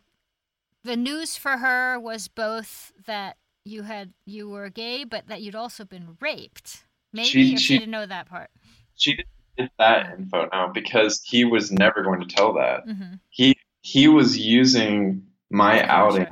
the 0.83 0.97
news 0.97 1.37
for 1.37 1.55
her 1.55 1.97
was 1.97 2.27
both 2.27 2.91
that 3.05 3.37
you 3.63 3.83
had 3.83 4.11
you 4.25 4.49
were 4.49 4.69
gay, 4.69 5.05
but 5.05 5.27
that 5.27 5.41
you'd 5.41 5.55
also 5.55 5.85
been 5.85 6.17
raped. 6.19 6.83
Maybe 7.13 7.29
She- 7.29 7.49
she, 7.51 7.57
she- 7.59 7.79
didn't 7.79 7.91
know 7.91 8.05
that 8.05 8.27
part. 8.27 8.49
she 8.97 9.13
didn't 9.15 9.29
get 9.57 9.71
that 9.79 10.19
info 10.19 10.49
now 10.51 10.67
because 10.67 11.21
he 11.23 11.45
was 11.45 11.71
never 11.71 12.03
going 12.03 12.19
to 12.19 12.27
tell 12.27 12.51
that 12.55 12.83
hmm 12.83 13.13
he 13.29 13.55
he 13.87 14.09
was 14.09 14.37
using 14.37 15.23
my 15.49 15.81
outing 15.83 16.27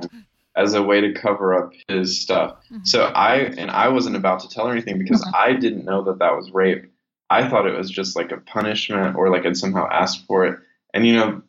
as 0.54 0.74
a 0.74 0.82
way 0.82 1.00
to 1.00 1.14
cover 1.14 1.54
up 1.54 1.72
his 1.88 2.20
stuff. 2.20 2.58
Mhm. 2.70 2.86
So 2.86 3.04
I 3.04 3.36
and 3.36 3.70
I 3.70 3.88
wasn't 3.88 4.16
about 4.16 4.40
to 4.40 4.48
tell 4.48 4.66
her 4.66 4.72
anything 4.72 4.98
because 4.98 5.26
I 5.34 5.54
didn't 5.54 5.86
know 5.86 6.02
that 6.04 6.18
that 6.18 6.36
was 6.36 6.50
rape. 6.50 6.84
I 7.30 7.48
thought 7.48 7.66
it 7.66 7.76
was 7.76 7.90
just 7.90 8.14
like 8.14 8.30
a 8.30 8.36
punishment 8.36 9.16
or 9.16 9.30
like 9.30 9.46
I'd 9.46 9.56
somehow 9.56 9.88
asked 9.90 10.26
for 10.26 10.46
it. 10.46 10.58
And 10.92 11.06
you 11.06 11.14
know, 11.16 11.42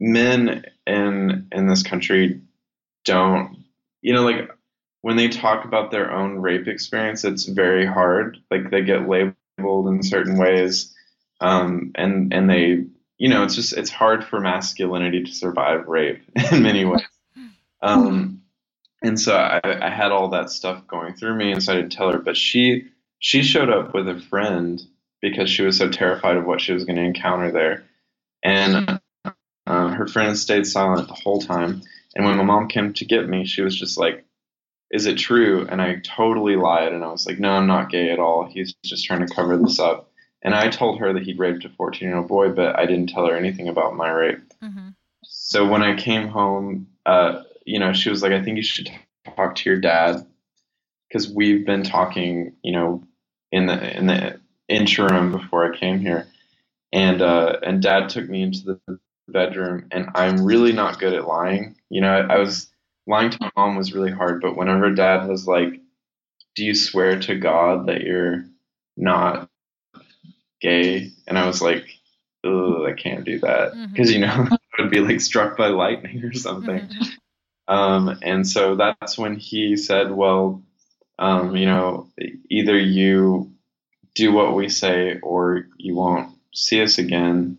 men 0.00 0.64
in 0.86 1.48
in 1.50 1.66
this 1.66 1.82
country 1.82 2.42
don't 3.04 3.64
you 4.02 4.12
know 4.12 4.24
like 4.24 4.50
when 5.00 5.16
they 5.16 5.28
talk 5.28 5.64
about 5.64 5.90
their 5.90 6.12
own 6.12 6.40
rape 6.40 6.68
experience, 6.68 7.24
it's 7.24 7.46
very 7.46 7.86
hard. 7.86 8.36
Like 8.50 8.70
they 8.70 8.82
get 8.82 9.08
labeled 9.08 9.88
in 9.88 10.02
certain 10.02 10.36
ways, 10.36 10.94
um, 11.40 11.92
and 11.94 12.34
and 12.34 12.50
they 12.50 12.84
you 13.18 13.28
know 13.28 13.42
it's 13.42 13.54
just 13.56 13.76
it's 13.76 13.90
hard 13.90 14.24
for 14.24 14.40
masculinity 14.40 15.24
to 15.24 15.32
survive 15.32 15.86
rape 15.86 16.22
in 16.52 16.62
many 16.62 16.84
ways. 16.84 17.02
Um, 17.82 18.42
and 19.02 19.20
so 19.20 19.36
I, 19.36 19.60
I 19.86 19.90
had 19.90 20.10
all 20.10 20.30
that 20.30 20.50
stuff 20.50 20.86
going 20.86 21.14
through 21.14 21.36
me, 21.36 21.52
and 21.52 21.62
so 21.62 21.72
I 21.72 21.76
didn't 21.76 21.92
tell 21.92 22.12
her. 22.12 22.18
But 22.18 22.36
she 22.36 22.88
she 23.18 23.42
showed 23.42 23.70
up 23.70 23.94
with 23.94 24.08
a 24.08 24.18
friend 24.18 24.80
because 25.20 25.50
she 25.50 25.62
was 25.62 25.76
so 25.76 25.90
terrified 25.90 26.36
of 26.36 26.46
what 26.46 26.60
she 26.60 26.72
was 26.72 26.84
going 26.84 26.96
to 26.96 27.02
encounter 27.02 27.50
there, 27.50 27.84
and 28.42 29.00
uh, 29.66 29.88
her 29.88 30.06
friend 30.06 30.38
stayed 30.38 30.66
silent 30.66 31.08
the 31.08 31.14
whole 31.14 31.40
time. 31.40 31.82
And 32.14 32.24
when 32.24 32.36
my 32.36 32.44
mom 32.44 32.68
came 32.68 32.92
to 32.94 33.04
get 33.04 33.28
me, 33.28 33.44
she 33.44 33.62
was 33.62 33.78
just 33.78 33.98
like, 33.98 34.24
"Is 34.90 35.06
it 35.06 35.18
true?" 35.18 35.66
And 35.68 35.80
I 35.80 35.96
totally 35.96 36.56
lied, 36.56 36.92
and 36.92 37.04
I 37.04 37.08
was 37.08 37.26
like, 37.26 37.38
"No, 37.38 37.50
I'm 37.50 37.66
not 37.66 37.90
gay 37.90 38.10
at 38.10 38.18
all. 38.18 38.44
He's 38.44 38.74
just 38.84 39.04
trying 39.04 39.26
to 39.26 39.34
cover 39.34 39.56
this 39.56 39.78
up." 39.78 40.07
And 40.42 40.54
I 40.54 40.68
told 40.68 41.00
her 41.00 41.12
that 41.12 41.22
he'd 41.24 41.38
raped 41.38 41.64
a 41.64 41.68
14 41.68 42.08
year 42.08 42.18
old 42.18 42.28
boy, 42.28 42.50
but 42.50 42.78
I 42.78 42.86
didn't 42.86 43.08
tell 43.08 43.26
her 43.26 43.36
anything 43.36 43.68
about 43.68 43.96
my 43.96 44.10
rape. 44.10 44.40
hmm 44.62 44.90
So 45.24 45.68
when 45.68 45.82
I 45.82 45.96
came 45.96 46.28
home, 46.28 46.88
uh, 47.06 47.42
you 47.64 47.78
know, 47.78 47.92
she 47.92 48.10
was 48.10 48.22
like, 48.22 48.32
I 48.32 48.42
think 48.42 48.56
you 48.56 48.62
should 48.62 48.90
talk 49.36 49.56
to 49.56 49.70
your 49.70 49.80
dad 49.80 50.26
because 51.08 51.32
we've 51.32 51.64
been 51.66 51.82
talking, 51.82 52.54
you 52.62 52.72
know, 52.72 53.04
in 53.50 53.66
the 53.66 53.96
in 53.96 54.06
the 54.06 54.40
interim 54.68 55.32
before 55.32 55.72
I 55.72 55.76
came 55.76 56.00
here, 56.00 56.26
and 56.92 57.22
uh, 57.22 57.58
and 57.62 57.82
dad 57.82 58.08
took 58.10 58.28
me 58.28 58.42
into 58.42 58.78
the 58.86 58.98
bedroom, 59.28 59.86
and 59.90 60.10
I'm 60.14 60.44
really 60.44 60.72
not 60.72 60.98
good 60.98 61.14
at 61.14 61.26
lying. 61.26 61.76
You 61.90 62.02
know, 62.02 62.10
I, 62.10 62.34
I 62.34 62.38
was 62.38 62.70
lying 63.06 63.30
to 63.30 63.38
my 63.40 63.50
mom 63.56 63.76
was 63.76 63.94
really 63.94 64.12
hard, 64.12 64.40
but 64.40 64.56
whenever 64.56 64.90
dad 64.90 65.28
was 65.28 65.46
like, 65.46 65.80
"Do 66.56 66.64
you 66.64 66.74
swear 66.74 67.18
to 67.20 67.36
God 67.36 67.86
that 67.88 68.02
you're 68.02 68.44
not 68.96 69.48
gay?" 70.60 71.10
and 71.26 71.38
I 71.38 71.46
was 71.46 71.60
like, 71.62 71.86
"Oh, 72.44 72.86
I 72.86 72.92
can't 72.92 73.24
do 73.24 73.38
that," 73.40 73.72
because 73.92 74.12
you 74.12 74.20
know 74.20 74.46
I 74.78 74.82
would 74.82 74.90
be 74.90 75.00
like 75.00 75.20
struck 75.20 75.56
by 75.56 75.68
lightning 75.68 76.24
or 76.24 76.32
something. 76.32 76.80
Mhm. 76.80 77.18
Um, 77.68 78.18
and 78.22 78.48
so 78.48 78.76
that's 78.76 79.18
when 79.18 79.36
he 79.36 79.76
said, 79.76 80.10
well, 80.10 80.62
um, 81.18 81.54
you 81.54 81.66
know, 81.66 82.08
either 82.50 82.78
you 82.78 83.52
do 84.14 84.32
what 84.32 84.54
we 84.54 84.68
say 84.70 85.18
or 85.22 85.66
you 85.76 85.94
won't 85.94 86.30
see 86.54 86.82
us 86.82 86.98
again 86.98 87.58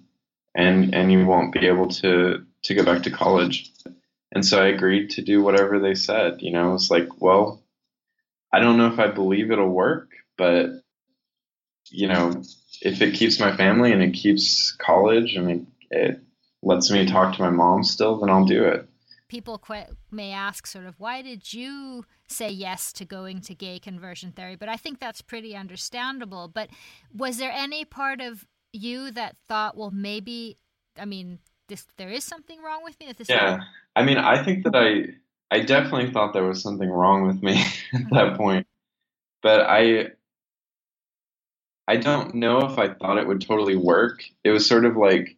and, 0.55 0.95
and 0.95 1.11
you 1.11 1.25
won't 1.25 1.53
be 1.53 1.67
able 1.67 1.89
to, 1.89 2.43
to 2.63 2.73
go 2.73 2.83
back 2.83 3.03
to 3.03 3.11
college. 3.11 3.71
And 4.31 4.43
so 4.43 4.61
I 4.61 4.67
agreed 4.67 5.11
to 5.11 5.21
do 5.21 5.43
whatever 5.43 5.79
they 5.79 5.93
said, 5.95 6.41
you 6.41 6.51
know, 6.51 6.73
it's 6.73 6.89
like, 6.89 7.21
well, 7.21 7.61
I 8.51 8.59
don't 8.59 8.77
know 8.77 8.87
if 8.91 8.99
I 8.99 9.07
believe 9.07 9.51
it'll 9.51 9.69
work, 9.69 10.09
but 10.37 10.78
you 11.91 12.07
know, 12.07 12.41
if 12.81 13.01
it 13.01 13.13
keeps 13.13 13.39
my 13.39 13.55
family 13.55 13.91
and 13.91 14.01
it 14.01 14.13
keeps 14.13 14.71
college 14.73 15.35
and 15.35 15.49
it, 15.51 15.61
it 15.91 16.21
lets 16.61 16.91
me 16.91 17.05
talk 17.05 17.35
to 17.35 17.41
my 17.41 17.49
mom 17.49 17.83
still, 17.83 18.19
then 18.19 18.29
I'll 18.29 18.45
do 18.45 18.63
it. 18.63 18.87
people 19.29 19.59
qu- 19.59 19.95
may 20.11 20.31
ask, 20.31 20.67
sort 20.67 20.85
of, 20.85 20.99
why 20.99 21.21
did 21.21 21.53
you 21.53 22.05
say 22.27 22.49
yes 22.49 22.91
to 22.93 23.05
going 23.05 23.41
to 23.41 23.55
gay 23.55 23.79
conversion 23.79 24.31
therapy? 24.31 24.57
But 24.57 24.69
I 24.69 24.75
think 24.75 24.99
that's 24.99 25.21
pretty 25.21 25.55
understandable. 25.55 26.47
But 26.47 26.69
was 27.15 27.37
there 27.37 27.51
any 27.51 27.85
part 27.85 28.19
of 28.21 28.45
you 28.73 29.11
that 29.11 29.35
thought, 29.47 29.77
well, 29.77 29.91
maybe, 29.91 30.57
I 30.97 31.05
mean, 31.05 31.39
this 31.67 31.85
there 31.97 32.09
is 32.09 32.23
something 32.23 32.61
wrong 32.61 32.83
with 32.83 32.99
me? 32.99 33.05
That 33.05 33.17
this 33.17 33.29
yeah, 33.29 33.59
I 33.95 34.03
mean, 34.03 34.17
I 34.17 34.43
think 34.43 34.63
that 34.63 34.75
I 34.75 35.55
I 35.55 35.61
definitely 35.61 36.11
thought 36.11 36.33
there 36.33 36.43
was 36.43 36.61
something 36.61 36.89
wrong 36.89 37.27
with 37.27 37.41
me 37.43 37.61
at 37.93 38.09
that 38.09 38.11
mm-hmm. 38.11 38.35
point, 38.37 38.67
but 39.41 39.61
I 39.61 40.09
I 41.89 41.95
don't 41.95 42.35
know 42.35 42.67
if 42.67 42.77
I 42.77 42.93
thought 42.93 43.17
it 43.17 43.27
would 43.27 43.41
totally 43.41 43.75
work. 43.75 44.23
It 44.43 44.51
was 44.51 44.67
sort 44.67 44.85
of 44.85 44.95
like 44.95 45.35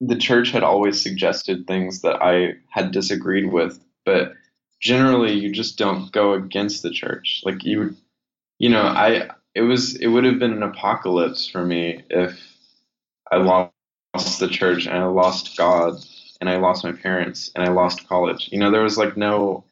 the 0.00 0.16
church 0.16 0.50
had 0.52 0.62
always 0.62 1.02
suggested 1.02 1.66
things 1.66 2.00
that 2.00 2.22
I 2.22 2.54
had 2.70 2.92
disagreed 2.92 3.52
with, 3.52 3.78
but 4.06 4.32
generally 4.80 5.34
you 5.34 5.52
just 5.52 5.76
don't 5.76 6.10
go 6.12 6.32
against 6.32 6.82
the 6.82 6.90
church. 6.90 7.42
Like 7.44 7.62
you 7.62 7.94
you 8.58 8.70
know, 8.70 8.84
I 8.84 9.28
it 9.54 9.60
was 9.60 9.96
it 9.96 10.06
would 10.06 10.24
have 10.24 10.38
been 10.38 10.54
an 10.54 10.62
apocalypse 10.62 11.46
for 11.46 11.62
me 11.62 12.02
if 12.08 12.40
I 13.30 13.36
lost 13.36 14.40
the 14.40 14.48
church 14.48 14.86
and 14.86 14.96
I 14.96 15.04
lost 15.04 15.58
God 15.58 15.96
and 16.40 16.48
I 16.48 16.56
lost 16.56 16.84
my 16.84 16.92
parents 16.92 17.50
and 17.54 17.62
I 17.62 17.70
lost 17.70 18.08
college. 18.08 18.48
You 18.50 18.58
know, 18.58 18.70
there 18.70 18.82
was 18.82 18.96
like 18.96 19.14
no 19.14 19.62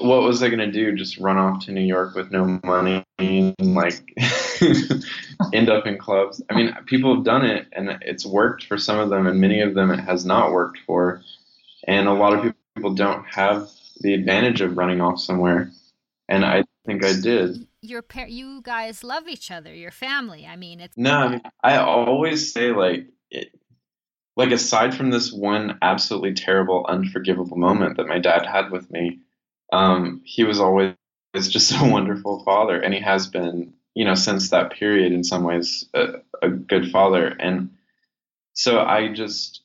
what 0.00 0.22
was 0.22 0.42
I 0.42 0.48
gonna 0.48 0.72
do? 0.72 0.96
Just 0.96 1.18
run 1.18 1.38
off 1.38 1.64
to 1.66 1.70
New 1.70 1.80
York 1.80 2.16
with 2.16 2.32
no 2.32 2.58
money 2.64 3.04
and 3.22 3.74
like 3.74 4.16
end 5.52 5.68
up 5.68 5.86
in 5.86 5.98
clubs? 5.98 6.42
I 6.50 6.54
mean, 6.54 6.74
people 6.86 7.14
have 7.14 7.24
done 7.24 7.44
it 7.44 7.68
and 7.72 7.98
it's 8.02 8.26
worked 8.26 8.64
for 8.64 8.78
some 8.78 8.98
of 8.98 9.10
them, 9.10 9.26
and 9.26 9.40
many 9.40 9.60
of 9.60 9.74
them 9.74 9.90
it 9.90 10.00
has 10.00 10.24
not 10.24 10.52
worked 10.52 10.78
for. 10.86 11.22
And 11.86 12.08
a 12.08 12.12
lot 12.12 12.32
of 12.32 12.54
people 12.76 12.94
don't 12.94 13.24
have 13.24 13.68
the 14.00 14.14
advantage 14.14 14.60
of 14.60 14.76
running 14.76 15.00
off 15.00 15.18
somewhere, 15.20 15.70
and 16.28 16.44
I 16.44 16.64
think 16.86 17.04
I 17.04 17.12
did. 17.20 17.66
Your 17.80 18.02
par- 18.02 18.28
you 18.28 18.62
guys 18.62 19.02
love 19.02 19.28
each 19.28 19.50
other, 19.50 19.74
your 19.74 19.90
family. 19.90 20.46
I 20.46 20.56
mean, 20.56 20.80
it's 20.80 20.96
no. 20.96 21.16
I, 21.16 21.28
mean, 21.28 21.42
I 21.62 21.76
always 21.78 22.52
say 22.52 22.72
like. 22.72 23.06
It, 23.30 23.52
like 24.34 24.50
aside 24.50 24.94
from 24.94 25.10
this 25.10 25.30
one 25.30 25.78
absolutely 25.82 26.32
terrible, 26.32 26.86
unforgivable 26.88 27.58
moment 27.58 27.98
that 27.98 28.06
my 28.06 28.18
dad 28.18 28.46
had 28.46 28.70
with 28.70 28.90
me, 28.90 29.20
um, 29.72 30.22
he 30.24 30.44
was 30.44 30.60
always 30.60 30.94
just 31.34 31.72
a 31.80 31.88
wonderful 31.88 32.42
father, 32.44 32.80
and 32.80 32.94
he 32.94 33.00
has 33.00 33.26
been, 33.26 33.74
you 33.94 34.04
know, 34.04 34.14
since 34.14 34.50
that 34.50 34.72
period 34.72 35.12
in 35.12 35.24
some 35.24 35.44
ways 35.44 35.88
a, 35.94 36.14
a 36.42 36.48
good 36.48 36.90
father. 36.90 37.26
And 37.26 37.70
so 38.54 38.80
I 38.80 39.12
just, 39.12 39.62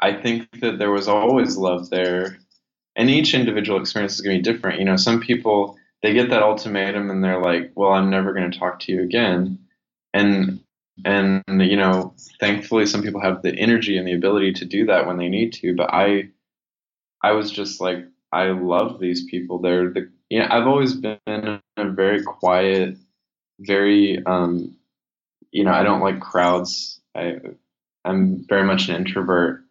I 0.00 0.12
think 0.14 0.60
that 0.60 0.78
there 0.78 0.90
was 0.90 1.08
always 1.08 1.56
love 1.56 1.90
there, 1.90 2.38
and 2.96 3.08
each 3.10 3.34
individual 3.34 3.80
experience 3.80 4.14
is 4.14 4.20
going 4.20 4.42
to 4.42 4.50
be 4.50 4.52
different. 4.52 4.78
You 4.78 4.84
know, 4.84 4.96
some 4.96 5.20
people 5.20 5.76
they 6.02 6.14
get 6.14 6.30
that 6.30 6.42
ultimatum 6.42 7.10
and 7.10 7.22
they're 7.22 7.42
like, 7.42 7.72
"Well, 7.74 7.92
I'm 7.92 8.10
never 8.10 8.32
going 8.32 8.50
to 8.50 8.58
talk 8.58 8.80
to 8.80 8.92
you 8.92 9.02
again," 9.02 9.58
and 10.12 10.60
and 11.04 11.42
you 11.48 11.76
know, 11.76 12.14
thankfully, 12.40 12.86
some 12.86 13.02
people 13.02 13.20
have 13.20 13.42
the 13.42 13.54
energy 13.54 13.96
and 13.96 14.06
the 14.06 14.14
ability 14.14 14.52
to 14.54 14.64
do 14.64 14.86
that 14.86 15.06
when 15.06 15.18
they 15.18 15.28
need 15.28 15.52
to. 15.54 15.74
But 15.74 15.90
I, 15.92 16.30
I 17.22 17.32
was 17.32 17.50
just 17.50 17.80
like, 17.80 18.04
I 18.32 18.46
love 18.48 19.00
these 19.00 19.24
people. 19.24 19.58
They're 19.58 19.90
the 19.90 20.10
yeah. 20.28 20.48
I've 20.50 20.66
always 20.66 20.94
been 20.94 21.18
a 21.26 21.60
very 21.76 22.22
quiet, 22.22 22.96
very 23.58 24.24
um, 24.24 24.76
you 25.50 25.64
know. 25.64 25.72
I 25.72 25.82
don't 25.82 26.00
like 26.00 26.20
crowds. 26.20 27.00
I 27.14 27.38
I'm 28.04 28.44
very 28.48 28.64
much 28.64 28.88
an 28.88 28.96
introvert, 28.96 29.62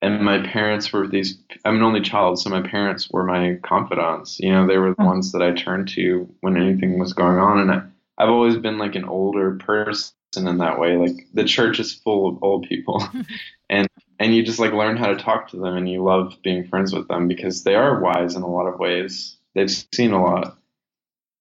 and 0.00 0.24
my 0.24 0.38
parents 0.46 0.92
were 0.92 1.06
these. 1.06 1.38
I'm 1.64 1.76
an 1.76 1.82
only 1.82 2.00
child, 2.00 2.40
so 2.40 2.48
my 2.48 2.62
parents 2.62 3.10
were 3.10 3.24
my 3.24 3.58
confidants. 3.62 4.40
You 4.40 4.52
know, 4.52 4.66
they 4.66 4.78
were 4.78 4.94
the 4.94 5.02
hmm. 5.02 5.06
ones 5.06 5.32
that 5.32 5.42
I 5.42 5.52
turned 5.52 5.88
to 5.90 6.28
when 6.40 6.56
anything 6.56 6.98
was 6.98 7.12
going 7.12 7.38
on, 7.38 7.60
and 7.60 7.70
I, 7.70 7.82
I've 8.16 8.30
always 8.30 8.56
been 8.56 8.78
like 8.78 8.94
an 8.94 9.04
older 9.04 9.56
person 9.56 10.12
in 10.36 10.58
that 10.58 10.78
way. 10.80 10.96
Like 10.96 11.26
the 11.34 11.44
church 11.44 11.80
is 11.80 11.92
full 11.92 12.28
of 12.28 12.42
old 12.42 12.66
people, 12.66 13.06
and 13.68 13.88
and 14.18 14.34
you 14.34 14.42
just 14.42 14.58
like 14.58 14.72
learn 14.72 14.96
how 14.96 15.08
to 15.08 15.16
talk 15.16 15.48
to 15.48 15.56
them 15.56 15.76
and 15.76 15.88
you 15.88 16.02
love 16.02 16.36
being 16.42 16.66
friends 16.66 16.92
with 16.92 17.08
them 17.08 17.28
because 17.28 17.62
they 17.62 17.74
are 17.74 18.00
wise 18.00 18.34
in 18.34 18.42
a 18.42 18.48
lot 18.48 18.66
of 18.66 18.78
ways 18.78 19.36
they've 19.54 19.70
seen 19.94 20.12
a 20.12 20.22
lot 20.22 20.56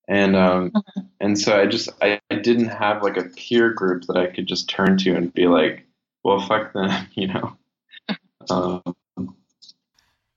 and 0.08 0.36
um 0.36 0.72
mm-hmm. 0.72 1.02
and 1.20 1.40
so 1.40 1.60
i 1.60 1.66
just 1.66 1.90
I, 2.02 2.20
I 2.30 2.36
didn't 2.36 2.70
have 2.70 3.04
like 3.04 3.18
a 3.18 3.24
peer 3.24 3.72
group 3.72 4.04
that 4.08 4.18
i 4.18 4.28
could 4.28 4.48
just 4.48 4.70
turn 4.70 4.98
to 5.00 5.16
and 5.16 5.34
be 5.34 5.48
like 5.48 5.86
well 6.24 6.40
fuck 6.40 6.74
them 6.74 7.08
you 7.14 7.28
know 7.28 7.58
um, 8.50 8.82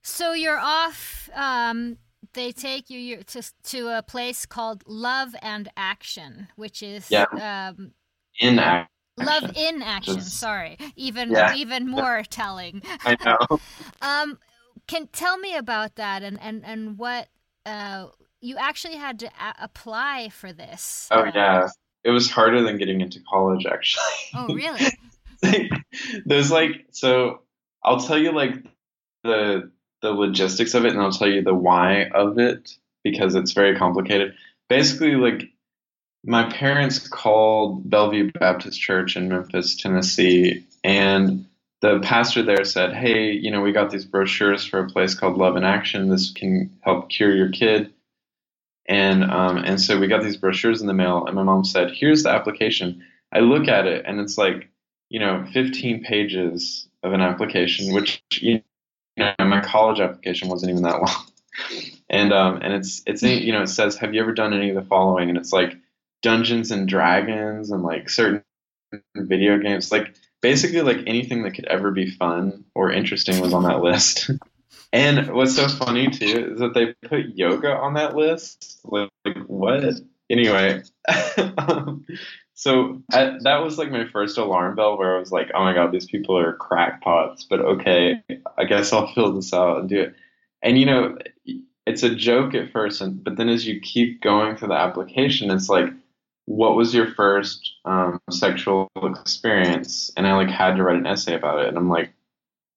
so 0.03 0.33
you're 0.33 0.59
off 0.59 1.29
um 1.35 1.99
they 2.35 2.53
take 2.53 2.91
you 2.91 3.23
to 3.25 3.43
to 3.65 3.89
a 3.89 4.03
place 4.03 4.47
called 4.47 4.85
Love 4.87 5.35
and 5.41 5.69
Action, 5.77 6.49
which 6.55 6.83
is 6.83 7.11
yeah. 7.11 7.25
um, 7.73 7.93
in 8.39 8.59
action 8.59 8.96
Love 9.19 9.53
in 9.57 9.83
action. 9.83 10.17
Just, 10.17 10.39
sorry, 10.39 10.79
even 10.97 11.31
yeah. 11.31 11.55
even 11.55 11.89
more 11.89 12.23
telling. 12.29 12.83
I 13.05 13.17
know. 13.25 13.61
um, 14.03 14.39
can 14.87 15.09
tell 15.09 15.39
me 15.39 15.57
about 15.57 15.97
that 15.97 16.23
and 16.23 16.39
and 16.41 16.65
and 16.65 16.99
what 16.99 17.29
uh 17.65 18.07
you 18.41 18.57
actually 18.57 18.97
had 18.97 19.19
to 19.21 19.27
a- 19.27 19.65
apply 19.65 20.29
for 20.29 20.53
this. 20.53 21.09
Oh 21.11 21.21
uh, 21.21 21.33
yeah, 21.35 21.69
it 22.05 22.11
was 22.11 22.31
harder 22.31 22.63
than 22.63 22.79
getting 22.79 23.01
into 23.01 23.21
college 23.29 23.67
actually. 23.67 24.05
Oh 24.35 24.47
really? 24.55 24.87
There's 26.25 26.51
like 26.51 26.87
so 26.93 27.43
I'll 27.83 28.01
tell 28.01 28.19
you 28.19 28.33
like 28.33 28.55
the 29.25 29.71
the 30.03 30.11
logistics 30.13 30.75
of 30.75 30.85
it 30.85 30.93
and 30.93 31.01
I'll 31.01 31.11
tell 31.11 31.29
you 31.29 31.43
the 31.43 31.55
why 31.55 32.05
of 32.15 32.39
it 32.39 32.71
because 33.03 33.35
it's 33.35 33.53
very 33.53 33.77
complicated. 33.77 34.35
Basically 34.69 35.15
like 35.15 35.45
my 36.27 36.51
parents 36.51 36.99
called 36.99 37.89
Bellevue 37.89 38.33
Baptist 38.33 38.81
Church 38.81 39.17
in 39.17 39.29
Memphis, 39.29 39.77
Tennessee, 39.77 40.67
and 40.83 41.47
the 41.83 42.01
pastor 42.01 42.43
there 42.43 42.65
said, 42.65 42.95
Hey, 42.95 43.31
you 43.31 43.51
know, 43.51 43.61
we 43.61 43.73
got 43.73 43.91
these 43.91 44.05
brochures 44.05 44.67
for 44.67 44.81
a 44.81 44.89
place 44.89 45.15
called 45.15 45.39
Love 45.39 45.57
in 45.57 45.65
Action. 45.65 46.09
This 46.09 46.33
can 46.33 46.77
help 46.81 47.11
cure 47.11 47.35
your 47.35 47.51
kid. 47.51 47.93
And 48.89 49.25
um, 49.25 49.59
and 49.59 49.81
so 49.81 49.99
we 49.99 50.09
got 50.09 50.23
these 50.23 50.37
brochures 50.37 50.81
in 50.81 50.87
the 50.87 50.95
mail, 50.95 51.27
and 51.27 51.35
my 51.35 51.43
mom 51.43 51.65
said, 51.65 51.93
Here's 51.93 52.25
the 52.25 52.31
application. 52.31 53.05
I 53.33 53.41
look 53.41 53.69
at 53.69 53.87
it, 53.87 54.05
and 54.07 54.21
it's 54.21 54.39
like, 54.39 54.69
you 55.09 55.21
know, 55.21 55.45
15 55.53 56.03
pages 56.05 56.89
of 57.03 57.13
an 57.13 57.21
application, 57.21 57.93
which, 57.93 58.23
you 58.33 58.63
know, 59.17 59.33
my 59.39 59.61
college 59.61 60.01
application 60.01 60.49
wasn't 60.49 60.71
even 60.71 60.83
that 60.83 61.01
long. 61.01 61.27
and 62.11 62.33
um, 62.33 62.61
and 62.63 62.75
it's 62.75 63.03
it's 63.07 63.23
you 63.23 63.53
know 63.53 63.63
it 63.63 63.69
says 63.69 63.97
have 63.97 64.15
you 64.15 64.21
ever 64.21 64.33
done 64.33 64.53
any 64.53 64.71
of 64.71 64.77
the 64.77 64.83
following 64.83 65.29
and 65.29 65.39
it's 65.39 65.53
like 65.53 65.77
Dungeons 66.23 66.71
and 66.71 66.89
Dragons 66.89 67.71
and 67.71 67.83
like 67.83 68.09
certain 68.09 68.43
video 69.17 69.59
games, 69.59 69.93
like 69.93 70.15
basically 70.41 70.83
like 70.83 70.99
anything 71.07 71.43
that 71.43 71.55
could 71.55 71.67
ever 71.67 71.91
be 71.91 72.11
fun 72.11 72.65
or 72.75 72.91
interesting 72.91 73.41
was 73.41 73.53
on 73.53 73.65
that 73.65 73.83
list. 73.83 74.31
and 74.93 75.33
what's 75.35 75.57
so 75.57 75.69
funny 75.69 76.09
too 76.09 76.53
is 76.53 76.61
that 76.61 76.75
they 76.75 76.95
put 77.09 77.37
yoga 77.37 77.73
on 77.73 77.95
that 77.95 78.17
list. 78.17 78.81
Like, 78.85 79.11
like 79.25 79.39
what? 79.47 79.85
Anyway, 80.29 80.83
um, 81.59 82.05
so 82.55 83.03
I, 83.13 83.37
that 83.43 83.63
was 83.63 83.79
like 83.79 83.91
my 83.91 84.07
first 84.07 84.39
alarm 84.39 84.77
bell 84.77 84.99
where 84.99 85.17
I 85.17 85.21
was 85.21 85.31
like, 85.31 85.51
oh 85.55 85.63
my 85.63 85.75
god, 85.75 85.93
these 85.93 86.07
people 86.07 86.39
are 86.39 86.57
crackpots. 86.57 87.47
But 87.49 87.61
okay, 87.61 88.23
I 88.57 88.65
guess 88.65 88.93
I'll 88.93 89.13
fill 89.13 89.33
this 89.33 89.53
out 89.53 89.81
and 89.81 89.89
do 89.89 90.01
it. 90.01 90.15
And 90.63 90.79
you 90.79 90.87
know, 90.87 91.19
it's 91.87 92.03
a 92.03 92.15
joke 92.15 92.55
at 92.55 92.73
first, 92.73 93.01
and 93.01 93.23
but 93.23 93.37
then 93.37 93.49
as 93.49 93.67
you 93.67 93.81
keep 93.81 94.23
going 94.23 94.57
through 94.57 94.69
the 94.69 94.75
application, 94.75 95.51
it's 95.51 95.69
like 95.69 95.93
what 96.47 96.77
was 96.77 96.95
your 96.95 97.13
first 97.15 97.73
um, 97.85 98.21
sexual 98.31 98.89
experience? 99.03 100.11
And 100.17 100.27
I 100.27 100.35
like 100.37 100.49
had 100.49 100.77
to 100.77 100.83
write 100.83 100.97
an 100.97 101.07
essay 101.07 101.35
about 101.35 101.61
it. 101.61 101.69
And 101.69 101.77
I'm 101.77 101.91
like, 101.91 102.13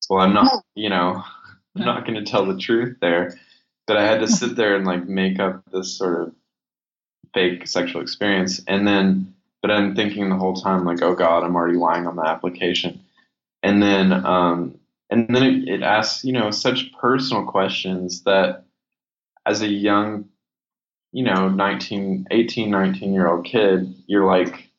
well, 0.10 0.20
I'm 0.20 0.34
not, 0.34 0.64
you 0.76 0.90
know, 0.90 1.24
I'm 1.76 1.86
not 1.86 2.06
going 2.06 2.24
to 2.24 2.30
tell 2.30 2.46
the 2.46 2.58
truth 2.58 2.98
there. 3.00 3.40
But 3.88 3.98
I 3.98 4.06
had 4.06 4.20
to 4.20 4.28
sit 4.28 4.56
there 4.56 4.76
and 4.76 4.86
like 4.86 5.08
make 5.08 5.40
up 5.40 5.64
this 5.72 5.98
sort 5.98 6.22
of 6.22 6.36
fake 7.34 7.68
sexual 7.68 8.02
experience. 8.02 8.62
And 8.68 8.88
then, 8.88 9.34
but 9.62 9.72
I'm 9.72 9.96
thinking 9.96 10.30
the 10.30 10.36
whole 10.36 10.56
time, 10.56 10.86
like, 10.86 11.02
oh 11.02 11.16
God, 11.16 11.44
I'm 11.44 11.56
already 11.56 11.78
lying 11.78 12.08
on 12.08 12.16
the 12.16 12.26
application. 12.26 13.02
And 13.62 13.82
then, 13.82 14.14
um, 14.14 14.80
and 15.10 15.28
then 15.34 15.44
it, 15.44 15.68
it 15.68 15.82
asks, 15.84 16.24
you 16.24 16.34
know, 16.34 16.52
such 16.52 16.92
personal 16.94 17.46
questions 17.46 18.24
that 18.24 18.64
as 19.46 19.62
a 19.62 19.68
young 19.68 20.30
you 21.12 21.24
know 21.24 21.50
19 21.50 22.28
18 22.32 22.70
19 22.70 23.14
year 23.14 23.28
old 23.28 23.46
kid 23.46 23.94
you're 24.08 24.26
like 24.26 24.70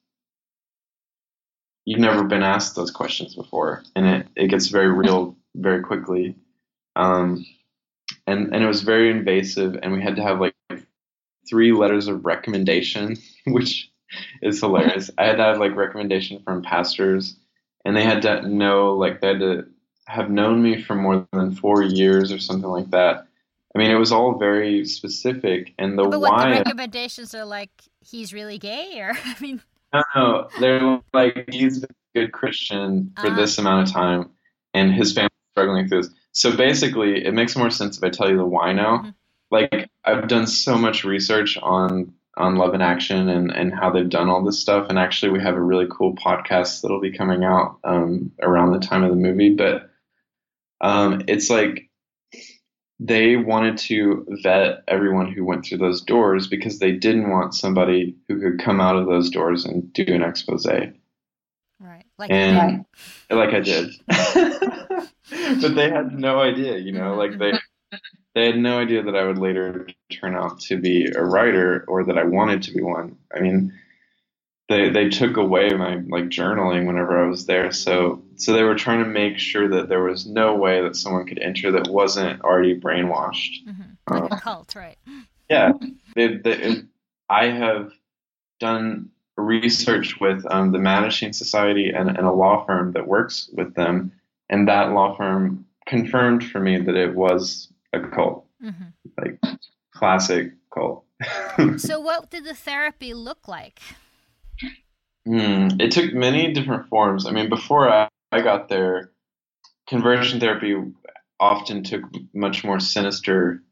you've 1.85 2.01
never 2.01 2.25
been 2.25 2.43
asked 2.43 2.77
those 2.77 2.91
questions 2.91 3.35
before 3.35 3.83
and 3.97 4.07
it, 4.07 4.27
it 4.37 4.49
gets 4.49 4.69
very 4.69 4.91
real 4.91 5.37
very 5.57 5.83
quickly 5.83 6.37
um, 6.97 7.45
and 8.27 8.55
and 8.55 8.63
it 8.63 8.67
was 8.67 8.83
very 8.83 9.11
invasive 9.11 9.77
and 9.83 9.93
we 9.93 10.03
had 10.03 10.17
to 10.17 10.23
have 10.23 10.41
like 10.41 10.55
three 11.49 11.73
letters 11.73 12.07
of 12.07 12.25
recommendation 12.25 13.17
which 13.47 13.91
is 14.43 14.61
hilarious 14.61 15.11
i 15.19 15.25
had 15.25 15.37
to 15.37 15.43
have 15.43 15.59
like 15.59 15.75
recommendation 15.75 16.43
from 16.45 16.63
pastors 16.63 17.37
and 17.85 17.97
they 17.97 18.05
had 18.05 18.23
to 18.23 18.49
know 18.49 18.95
like 18.95 19.21
they 19.21 19.29
had 19.29 19.41
to 19.41 19.65
have 20.11 20.31
known 20.31 20.63
me 20.63 20.83
for 20.83 20.95
more 20.95 21.27
than 21.33 21.53
four 21.53 21.83
years 21.83 22.33
or 22.33 22.39
something 22.39 22.69
like 22.69 22.91
that. 22.91 23.27
I 23.75 23.79
mean, 23.79 23.91
it 23.91 23.95
was 23.99 24.11
all 24.13 24.39
very 24.39 24.85
specific, 24.85 25.73
and 25.79 25.97
the 25.99 26.03
why. 26.05 26.11
but 26.11 26.21
what 26.21 26.33
why. 26.33 26.51
the 26.51 26.57
recommendations 26.57 27.35
are 27.35 27.45
like, 27.45 27.71
he's 28.01 28.33
really 28.35 28.59
gay, 28.59 28.99
or 29.01 29.13
I 29.25 29.37
mean, 29.41 29.63
no, 29.93 30.03
no, 30.17 30.49
they're 30.61 31.01
like 31.13 31.49
he's 31.51 31.85
a 31.85 31.89
good 32.15 32.33
Christian 32.33 33.13
for 33.21 33.29
Ah. 33.29 33.35
this 33.37 33.59
amount 33.59 33.89
of 33.89 33.95
time, 33.95 34.31
and 34.75 34.93
his 34.93 35.13
family's 35.13 35.31
struggling 35.53 35.89
through 35.89 36.03
this. 36.03 36.13
So 36.33 36.57
basically, 36.57 37.25
it 37.25 37.33
makes 37.35 37.57
more 37.57 37.71
sense 37.71 37.97
if 37.99 38.05
I 38.05 38.11
tell 38.11 38.29
you 38.31 38.37
the 38.37 38.45
why 38.47 38.73
now. 38.73 38.99
Mhm. 38.99 39.15
Like 39.53 39.89
I've 40.05 40.29
done 40.29 40.47
so 40.47 40.77
much 40.79 41.05
research 41.05 41.59
on 41.61 42.13
on 42.37 42.55
Love 42.57 42.75
in 42.75 42.81
Action 42.81 43.29
and 43.29 43.51
and 43.51 43.75
how 43.75 43.91
they've 43.91 44.09
done 44.09 44.29
all 44.29 44.43
this 44.45 44.59
stuff, 44.61 44.87
and 44.89 44.99
actually 44.99 45.33
we 45.33 45.41
have 45.43 45.55
a 45.57 45.61
really 45.61 45.87
cool 45.91 46.15
podcast 46.15 46.83
that'll 46.83 47.01
be 47.01 47.13
coming 47.13 47.43
out 47.45 47.79
um, 47.85 48.31
around 48.43 48.73
the 48.73 48.79
time 48.79 49.03
of 49.05 49.11
the 49.11 49.17
movie. 49.17 49.55
But 49.55 49.91
um, 50.81 51.23
it's 51.29 51.51
like 51.51 51.90
they 53.03 53.37
wanted 53.37 53.79
to 53.79 54.27
vet 54.43 54.85
everyone 54.87 55.33
who 55.33 55.43
went 55.43 55.65
through 55.65 55.79
those 55.79 56.03
doors 56.03 56.47
because 56.47 56.79
they 56.79 56.93
didn't 56.93 57.31
want 57.31 57.55
somebody 57.55 58.15
who 58.29 58.39
could 58.39 58.63
come 58.63 58.79
out 58.79 58.97
of 58.97 59.07
those 59.07 59.31
doors 59.31 59.65
and 59.65 59.91
do 59.95 60.05
an 60.07 60.23
expose 60.23 60.67
right? 60.67 62.05
Like, 62.19 62.31
and 62.31 62.85
like 63.31 63.55
I 63.55 63.61
did. 63.61 63.91
but 64.07 65.75
they 65.75 65.91
had 65.91 66.13
no 66.13 66.39
idea, 66.41 66.77
you 66.77 66.93
know, 66.93 67.15
like 67.15 67.39
they 67.39 67.53
they 68.35 68.47
had 68.47 68.59
no 68.59 68.79
idea 68.79 69.03
that 69.03 69.17
I 69.17 69.27
would 69.27 69.39
later 69.39 69.89
turn 70.13 70.37
out 70.37 70.61
to 70.61 70.77
be 70.77 71.07
a 71.07 71.25
writer 71.25 71.85
or 71.89 72.05
that 72.05 72.19
I 72.19 72.25
wanted 72.25 72.63
to 72.65 72.73
be 72.73 72.83
one. 72.83 73.17
I 73.35 73.41
mean, 73.41 73.73
they 74.71 74.89
they 74.89 75.09
took 75.09 75.37
away 75.37 75.71
my 75.71 75.97
like 76.09 76.27
journaling 76.27 76.87
whenever 76.87 77.23
I 77.23 77.29
was 77.29 77.45
there, 77.45 77.73
so 77.73 78.23
so 78.37 78.53
they 78.53 78.63
were 78.63 78.77
trying 78.77 79.03
to 79.03 79.11
make 79.11 79.37
sure 79.37 79.69
that 79.69 79.89
there 79.89 80.05
was 80.05 80.27
no 80.27 80.55
way 80.55 80.81
that 80.81 80.95
someone 80.95 81.27
could 81.27 81.41
enter 81.41 81.73
that 81.73 81.89
wasn't 81.89 82.41
already 82.43 82.79
brainwashed. 82.79 83.67
Mhm. 83.67 83.97
Uh, 84.09 84.21
like 84.21 84.33
a 84.33 84.37
cult, 84.37 84.75
right? 84.77 84.97
yeah, 85.51 85.73
they, 86.15 86.37
they, 86.37 86.83
I 87.29 87.47
have 87.47 87.91
done 88.61 89.11
research 89.37 90.21
with 90.21 90.47
um, 90.49 90.71
the 90.71 90.79
Mattachine 90.79 91.35
Society 91.35 91.91
and, 91.91 92.09
and 92.09 92.27
a 92.27 92.33
law 92.33 92.65
firm 92.65 92.93
that 92.93 93.09
works 93.09 93.51
with 93.53 93.75
them, 93.75 94.13
and 94.49 94.69
that 94.69 94.93
law 94.93 95.17
firm 95.17 95.67
confirmed 95.87 96.45
for 96.45 96.61
me 96.61 96.79
that 96.79 96.95
it 96.95 97.17
was 97.17 97.73
a 97.93 98.01
cult, 98.01 98.47
hmm 98.61 98.71
like 99.19 99.41
classic 99.93 100.53
cult. 100.73 101.05
So, 101.77 101.99
what 101.99 102.31
did 102.31 102.45
the 102.45 102.55
therapy 102.55 103.13
look 103.15 103.49
like? 103.49 103.81
Hmm, 105.31 105.69
it 105.79 105.93
took 105.93 106.13
many 106.13 106.53
different 106.53 106.89
forms. 106.89 107.25
I 107.25 107.31
mean, 107.31 107.49
before 107.49 107.89
I, 107.89 108.09
I 108.33 108.41
got 108.41 108.69
there, 108.69 109.13
conversion 109.89 110.41
therapy 110.41 110.75
often 111.39 111.85
took 111.85 112.03
much 112.35 112.65
more 112.65 112.81
sinister 112.81 113.63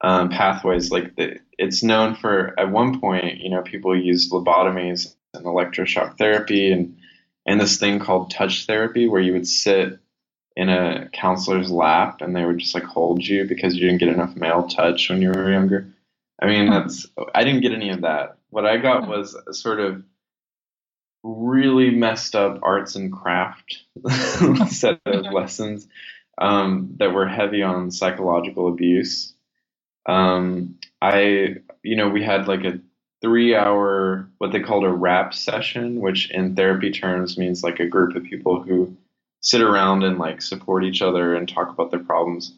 um, 0.00 0.28
pathways. 0.28 0.92
Like 0.92 1.16
the, 1.16 1.40
it's 1.58 1.82
known 1.82 2.14
for 2.14 2.54
at 2.56 2.70
one 2.70 3.00
point, 3.00 3.40
you 3.40 3.50
know, 3.50 3.62
people 3.62 4.00
used 4.00 4.30
lobotomies 4.30 5.12
and 5.34 5.44
electroshock 5.44 6.18
therapy 6.18 6.70
and 6.70 6.96
and 7.44 7.60
this 7.60 7.78
thing 7.78 7.98
called 7.98 8.30
touch 8.30 8.66
therapy, 8.66 9.08
where 9.08 9.20
you 9.20 9.32
would 9.32 9.48
sit 9.48 9.98
in 10.54 10.68
a 10.68 11.08
counselor's 11.12 11.68
lap 11.68 12.20
and 12.20 12.36
they 12.36 12.44
would 12.44 12.58
just 12.58 12.76
like 12.76 12.84
hold 12.84 13.26
you 13.26 13.44
because 13.44 13.74
you 13.74 13.80
didn't 13.80 13.98
get 13.98 14.08
enough 14.08 14.36
male 14.36 14.68
touch 14.68 15.10
when 15.10 15.20
you 15.20 15.30
were 15.30 15.50
younger. 15.50 15.92
I 16.40 16.46
mean, 16.46 16.70
that's 16.70 17.08
I 17.34 17.42
didn't 17.42 17.62
get 17.62 17.72
any 17.72 17.90
of 17.90 18.02
that. 18.02 18.36
What 18.50 18.66
I 18.66 18.76
got 18.76 19.08
was 19.08 19.34
a 19.34 19.52
sort 19.52 19.80
of 19.80 20.04
really 21.22 21.90
messed 21.90 22.34
up 22.34 22.60
arts 22.62 22.94
and 22.94 23.12
craft 23.12 23.82
set 24.68 25.00
of 25.04 25.24
lessons 25.32 25.86
um, 26.40 26.94
that 26.98 27.12
were 27.12 27.26
heavy 27.26 27.62
on 27.62 27.90
psychological 27.90 28.68
abuse. 28.68 29.34
Um, 30.06 30.78
I, 31.02 31.56
you 31.82 31.96
know, 31.96 32.08
we 32.08 32.22
had 32.22 32.48
like 32.48 32.64
a 32.64 32.80
three 33.20 33.54
hour, 33.54 34.28
what 34.38 34.52
they 34.52 34.60
called 34.60 34.84
a 34.84 34.92
rap 34.92 35.34
session, 35.34 36.00
which 36.00 36.30
in 36.30 36.54
therapy 36.54 36.90
terms 36.90 37.36
means 37.36 37.62
like 37.62 37.80
a 37.80 37.86
group 37.86 38.16
of 38.16 38.24
people 38.24 38.62
who 38.62 38.96
sit 39.40 39.60
around 39.60 40.04
and 40.04 40.18
like 40.18 40.42
support 40.42 40.84
each 40.84 41.02
other 41.02 41.34
and 41.34 41.48
talk 41.48 41.68
about 41.68 41.90
their 41.90 42.00
problems. 42.00 42.54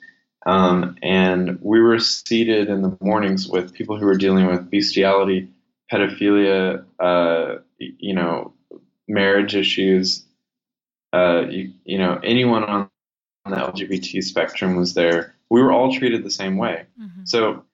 Um, 0.46 0.96
and 1.02 1.58
we 1.60 1.80
were 1.80 1.98
seated 1.98 2.68
in 2.68 2.82
the 2.82 2.96
mornings 3.00 3.46
with 3.46 3.74
people 3.74 3.98
who 3.98 4.06
were 4.06 4.16
dealing 4.16 4.46
with 4.46 4.70
bestiality, 4.70 5.48
pedophilia, 5.92 6.84
uh, 6.98 7.56
you 7.80 8.14
know, 8.14 8.54
marriage 9.08 9.54
issues. 9.56 10.24
Uh, 11.12 11.46
you, 11.48 11.72
you 11.84 11.98
know, 11.98 12.20
anyone 12.22 12.64
on 12.64 12.88
the 13.44 13.56
LGBT 13.56 14.22
spectrum 14.22 14.76
was 14.76 14.94
there. 14.94 15.34
We 15.50 15.60
were 15.60 15.72
all 15.72 15.92
treated 15.92 16.22
the 16.22 16.30
same 16.30 16.56
way. 16.56 16.86
hmm 16.96 17.24
So, 17.24 17.64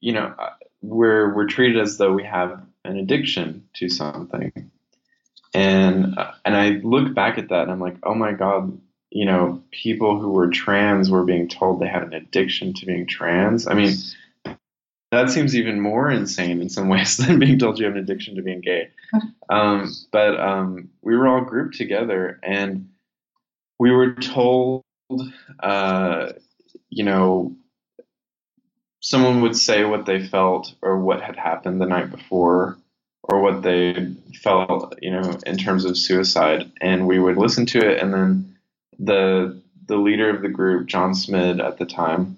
you 0.00 0.12
know, 0.12 0.34
uh, 0.38 0.50
we're 0.82 1.34
we're 1.34 1.46
treated 1.48 1.80
as 1.80 1.98
though 1.98 2.12
we 2.12 2.24
have 2.24 2.62
an 2.84 2.96
addiction 2.98 3.68
to 3.74 3.88
something, 3.88 4.70
and 5.54 6.16
uh, 6.18 6.32
and 6.44 6.56
I 6.56 6.68
look 6.84 7.14
back 7.14 7.38
at 7.38 7.48
that 7.48 7.62
and 7.62 7.72
I'm 7.72 7.80
like, 7.80 7.96
oh 8.04 8.14
my 8.14 8.32
god, 8.32 8.78
you 9.10 9.24
know, 9.24 9.62
people 9.72 10.20
who 10.20 10.30
were 10.30 10.50
trans 10.50 11.10
were 11.10 11.24
being 11.24 11.48
told 11.48 11.80
they 11.80 11.88
had 11.88 12.02
an 12.02 12.12
addiction 12.14 12.74
to 12.74 12.86
being 12.86 13.06
trans. 13.06 13.66
I 13.66 13.74
mean, 13.74 13.94
that 15.10 15.30
seems 15.30 15.56
even 15.56 15.80
more 15.80 16.10
insane 16.10 16.60
in 16.60 16.68
some 16.68 16.88
ways 16.90 17.16
than 17.16 17.38
being 17.38 17.58
told 17.58 17.78
you 17.78 17.86
have 17.86 17.94
an 17.94 18.00
addiction 18.00 18.36
to 18.36 18.42
being 18.42 18.60
gay. 18.60 18.90
Um, 19.50 19.94
but 20.12 20.38
um, 20.38 20.90
we 21.00 21.16
were 21.16 21.26
all 21.26 21.40
grouped 21.40 21.74
together 21.74 22.38
and 22.42 22.90
we 23.78 23.90
were 23.90 24.12
told, 24.12 24.84
uh, 25.60 26.32
you 26.90 27.02
know, 27.02 27.56
someone 29.00 29.40
would 29.40 29.56
say 29.56 29.84
what 29.84 30.04
they 30.04 30.22
felt 30.22 30.74
or 30.82 30.98
what 30.98 31.22
had 31.22 31.36
happened 31.36 31.80
the 31.80 31.86
night 31.86 32.10
before 32.10 32.76
or 33.22 33.40
what 33.40 33.62
they 33.62 34.14
felt, 34.42 34.98
you 35.02 35.10
know, 35.10 35.38
in 35.46 35.56
terms 35.56 35.84
of 35.84 35.96
suicide, 35.96 36.70
and 36.80 37.06
we 37.06 37.18
would 37.18 37.36
listen 37.36 37.66
to 37.66 37.78
it, 37.78 38.02
and 38.02 38.12
then 38.12 38.58
the 38.98 39.60
the 39.86 39.96
leader 39.96 40.28
of 40.28 40.42
the 40.42 40.48
group, 40.48 40.86
John 40.86 41.12
Smid 41.12 41.64
at 41.64 41.78
the 41.78 41.86
time, 41.86 42.36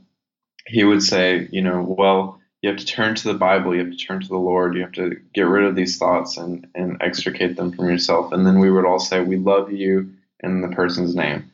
he 0.67 0.85
would 0.85 1.03
say, 1.03 1.49
you 1.51 1.63
know, 1.63 1.83
well, 1.83 2.40
you 2.63 2.71
have 2.71 2.79
to 2.79 2.87
turn 2.87 3.15
to 3.17 3.29
the 3.29 3.39
Bible, 3.39 3.75
you 3.75 3.81
have 3.85 3.93
to 3.93 3.97
turn 3.97 4.21
to 4.21 4.29
the 4.29 4.37
Lord, 4.39 4.75
you 4.75 4.83
have 4.83 4.93
to 4.93 5.17
get 5.35 5.43
rid 5.43 5.65
of 5.65 5.77
these 5.77 5.99
thoughts 5.99 6.37
and 6.37 6.67
and 6.75 6.99
extricate 7.01 7.57
them 7.57 7.73
from 7.73 7.89
yourself, 7.89 8.33
and 8.33 8.47
then 8.47 8.59
we 8.61 8.71
would 8.71 8.87
all 8.87 9.01
say, 9.01 9.23
we 9.23 9.37
love 9.37 9.73
you 9.73 10.13
in 10.41 10.63
the 10.63 10.69
person's 10.69 11.15
name. 11.15 11.45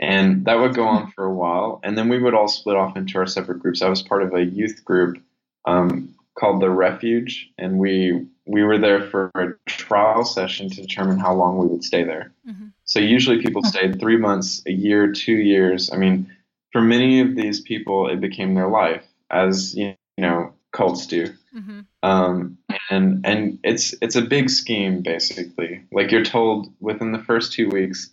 And 0.00 0.44
that 0.46 0.56
would 0.60 0.74
go 0.74 0.84
on 0.84 1.10
for 1.12 1.24
a 1.24 1.34
while. 1.34 1.80
And 1.84 1.96
then 1.96 2.08
we 2.08 2.18
would 2.18 2.34
all 2.34 2.48
split 2.48 2.76
off 2.76 2.96
into 2.96 3.18
our 3.18 3.26
separate 3.26 3.60
groups. 3.60 3.82
I 3.82 3.88
was 3.88 4.02
part 4.02 4.22
of 4.22 4.34
a 4.34 4.44
youth 4.44 4.84
group 4.84 5.18
um, 5.66 6.14
called 6.38 6.60
The 6.60 6.70
Refuge. 6.70 7.50
And 7.58 7.78
we, 7.78 8.26
we 8.46 8.64
were 8.64 8.78
there 8.78 9.04
for 9.10 9.30
a 9.36 9.70
trial 9.70 10.24
session 10.24 10.70
to 10.70 10.82
determine 10.82 11.18
how 11.18 11.34
long 11.34 11.58
we 11.58 11.68
would 11.68 11.84
stay 11.84 12.04
there. 12.04 12.32
hmm 12.46 12.68
So 12.84 13.00
usually 13.00 13.40
people 13.42 13.64
stayed 13.64 14.00
three 14.00 14.18
months, 14.18 14.62
a 14.66 14.72
year, 14.72 15.12
two 15.12 15.34
years. 15.36 15.90
I 15.92 15.96
mean, 15.96 16.30
for 16.72 16.82
many 16.82 17.20
of 17.20 17.36
these 17.36 17.60
people, 17.60 18.08
it 18.10 18.20
became 18.20 18.54
their 18.54 18.68
life, 18.68 19.04
as 19.30 19.74
you 19.76 19.94
know, 20.22 20.54
cults 20.72 21.06
do. 21.06 21.32
hmm 21.52 21.80
Um, 22.02 22.58
and 22.90 23.24
and 23.24 23.58
it's 23.64 23.94
it's 24.02 24.16
a 24.16 24.22
big 24.22 24.50
scheme 24.50 25.02
basically. 25.02 25.84
Like 25.92 26.10
you're 26.10 26.24
told 26.24 26.72
within 26.80 27.12
the 27.12 27.22
first 27.22 27.52
two 27.52 27.68
weeks, 27.68 28.10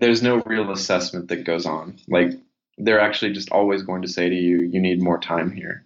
there's 0.00 0.22
no 0.22 0.42
real 0.46 0.70
assessment 0.70 1.28
that 1.28 1.44
goes 1.44 1.66
on. 1.66 1.98
Like 2.08 2.32
they're 2.78 3.00
actually 3.00 3.32
just 3.32 3.50
always 3.50 3.82
going 3.82 4.02
to 4.02 4.08
say 4.08 4.28
to 4.28 4.34
you, 4.34 4.62
you 4.62 4.80
need 4.80 5.02
more 5.02 5.18
time 5.18 5.50
here, 5.52 5.84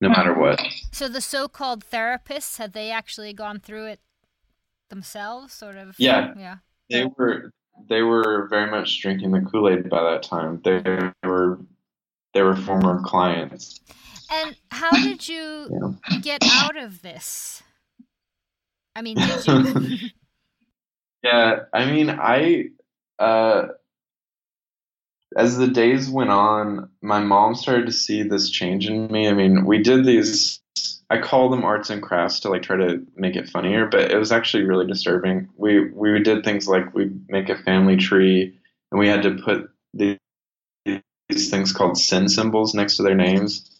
no 0.00 0.08
matter 0.08 0.34
what. 0.34 0.60
So, 0.92 1.08
the 1.08 1.20
so 1.20 1.48
called 1.48 1.84
therapists, 1.84 2.58
had 2.58 2.72
they 2.72 2.90
actually 2.90 3.32
gone 3.32 3.60
through 3.60 3.86
it 3.86 4.00
themselves, 4.88 5.52
sort 5.52 5.76
of? 5.76 5.96
Yeah. 5.98 6.34
Yeah. 6.36 6.56
They 6.90 7.06
were 7.16 7.50
they 7.88 8.02
were 8.02 8.46
very 8.48 8.70
much 8.70 9.00
drinking 9.02 9.32
the 9.32 9.40
Kool 9.40 9.68
Aid 9.68 9.88
by 9.88 10.02
that 10.12 10.22
time. 10.22 10.60
They 10.64 10.82
were 11.26 11.58
they 12.34 12.42
were 12.42 12.56
former 12.56 13.02
clients. 13.02 13.80
And 14.30 14.56
how 14.70 14.98
did 14.98 15.28
you 15.28 15.70
Yeah. 15.70 15.92
get 16.20 16.42
out 16.48 16.76
of 16.76 17.02
this? 17.02 17.62
I 18.96 19.02
mean, 19.02 19.20
did 19.22 19.46
you? 19.46 19.76
Yeah, 21.24 21.60
I 21.74 21.90
mean, 21.90 22.10
I 22.10 22.66
uh, 23.18 23.68
as 25.36 25.56
the 25.58 25.68
days 25.68 26.10
went 26.10 26.30
on, 26.30 26.90
my 27.02 27.20
mom 27.20 27.54
started 27.54 27.86
to 27.86 27.92
see 27.92 28.22
this 28.24 28.50
change 28.50 28.88
in 28.88 29.08
me. 29.08 29.28
I 29.28 29.34
mean, 29.34 29.66
we 29.66 29.82
did 29.82 30.04
these. 30.06 30.60
I 31.10 31.18
call 31.20 31.50
them 31.50 31.64
arts 31.64 31.90
and 31.90 32.02
crafts 32.02 32.40
to 32.40 32.50
like 32.50 32.62
try 32.62 32.76
to 32.78 33.06
make 33.16 33.36
it 33.36 33.48
funnier, 33.50 33.86
but 33.86 34.10
it 34.12 34.18
was 34.18 34.32
actually 34.32 34.64
really 34.64 34.86
disturbing. 34.86 35.48
We 35.56 35.90
we 35.90 36.20
did 36.22 36.44
things 36.44 36.68
like 36.68 36.94
we 36.94 37.10
make 37.28 37.50
a 37.50 37.58
family 37.62 37.96
tree, 37.96 38.58
and 38.92 39.00
we 39.00 39.08
had 39.08 39.22
to 39.24 39.36
put 39.36 39.70
the, 39.94 40.18
these 40.84 41.50
things 41.50 41.72
called 41.72 41.98
sin 41.98 42.28
symbols 42.28 42.74
next 42.74 42.96
to 42.98 43.04
their 43.04 43.14
names, 43.16 43.75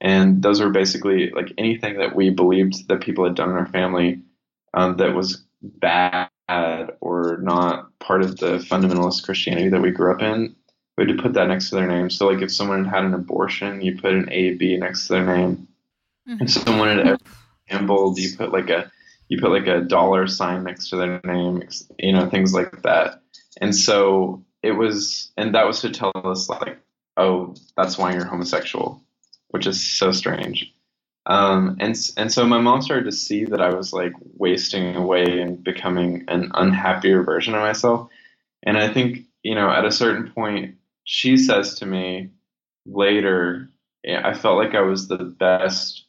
and 0.00 0.42
those 0.42 0.60
were 0.60 0.70
basically 0.70 1.30
like 1.30 1.52
anything 1.58 1.98
that 1.98 2.14
we 2.14 2.30
believed 2.30 2.88
that 2.88 3.00
people 3.00 3.24
had 3.24 3.34
done 3.34 3.50
in 3.50 3.56
our 3.56 3.66
family 3.66 4.20
um, 4.74 4.96
that 4.98 5.14
was 5.14 5.44
bad 5.62 6.28
or 7.00 7.38
not 7.40 7.98
part 7.98 8.22
of 8.22 8.36
the 8.38 8.58
fundamentalist 8.58 9.24
Christianity 9.24 9.68
that 9.68 9.80
we 9.80 9.90
grew 9.90 10.12
up 10.12 10.22
in. 10.22 10.54
we 10.96 11.06
had 11.06 11.16
to 11.16 11.22
put 11.22 11.34
that 11.34 11.48
next 11.48 11.70
to 11.70 11.76
their 11.76 11.86
name. 11.86 12.10
So 12.10 12.28
like 12.28 12.42
if 12.42 12.52
someone 12.52 12.84
had 12.84 12.94
had 12.94 13.04
an 13.04 13.14
abortion, 13.14 13.80
you 13.80 13.98
put 14.00 14.12
an 14.12 14.28
A 14.30 14.54
B 14.54 14.76
next 14.76 15.06
to 15.06 15.14
their 15.14 15.36
name. 15.36 15.68
Mm-hmm. 16.28 16.44
If 16.44 16.50
someone 16.50 16.88
had 16.88 17.06
ever 17.06 17.18
gambled, 17.68 18.18
you 18.18 18.36
put 18.36 18.52
like 18.52 18.70
a 18.70 18.90
you 19.28 19.40
put 19.40 19.50
like 19.50 19.66
a 19.66 19.80
dollar 19.80 20.26
sign 20.26 20.64
next 20.64 20.90
to 20.90 20.96
their 20.96 21.20
name, 21.24 21.62
you 21.98 22.12
know, 22.12 22.30
things 22.30 22.54
like 22.54 22.82
that. 22.82 23.22
And 23.60 23.74
so 23.74 24.44
it 24.62 24.72
was, 24.72 25.32
and 25.36 25.54
that 25.54 25.66
was 25.66 25.80
to 25.80 25.90
tell 25.90 26.12
us 26.14 26.48
like, 26.48 26.78
oh, 27.16 27.54
that's 27.76 27.98
why 27.98 28.12
you're 28.12 28.24
homosexual, 28.24 29.02
which 29.56 29.66
is 29.66 29.82
so 29.82 30.12
strange. 30.12 30.70
Um, 31.24 31.78
and 31.80 31.96
and 32.18 32.30
so 32.30 32.46
my 32.46 32.58
mom 32.58 32.82
started 32.82 33.06
to 33.06 33.12
see 33.12 33.46
that 33.46 33.60
I 33.60 33.74
was 33.74 33.92
like 33.92 34.12
wasting 34.36 34.94
away 34.94 35.40
and 35.40 35.64
becoming 35.64 36.24
an 36.28 36.52
unhappier 36.54 37.22
version 37.22 37.54
of 37.54 37.62
myself. 37.62 38.10
And 38.62 38.76
I 38.76 38.92
think 38.92 39.20
you 39.42 39.54
know 39.54 39.70
at 39.70 39.86
a 39.86 39.90
certain 39.90 40.30
point 40.30 40.76
she 41.04 41.38
says 41.38 41.74
to 41.76 41.86
me 41.86 42.30
later, 42.84 43.70
I 44.06 44.34
felt 44.34 44.58
like 44.58 44.74
I 44.74 44.82
was 44.82 45.08
the 45.08 45.16
best 45.16 46.04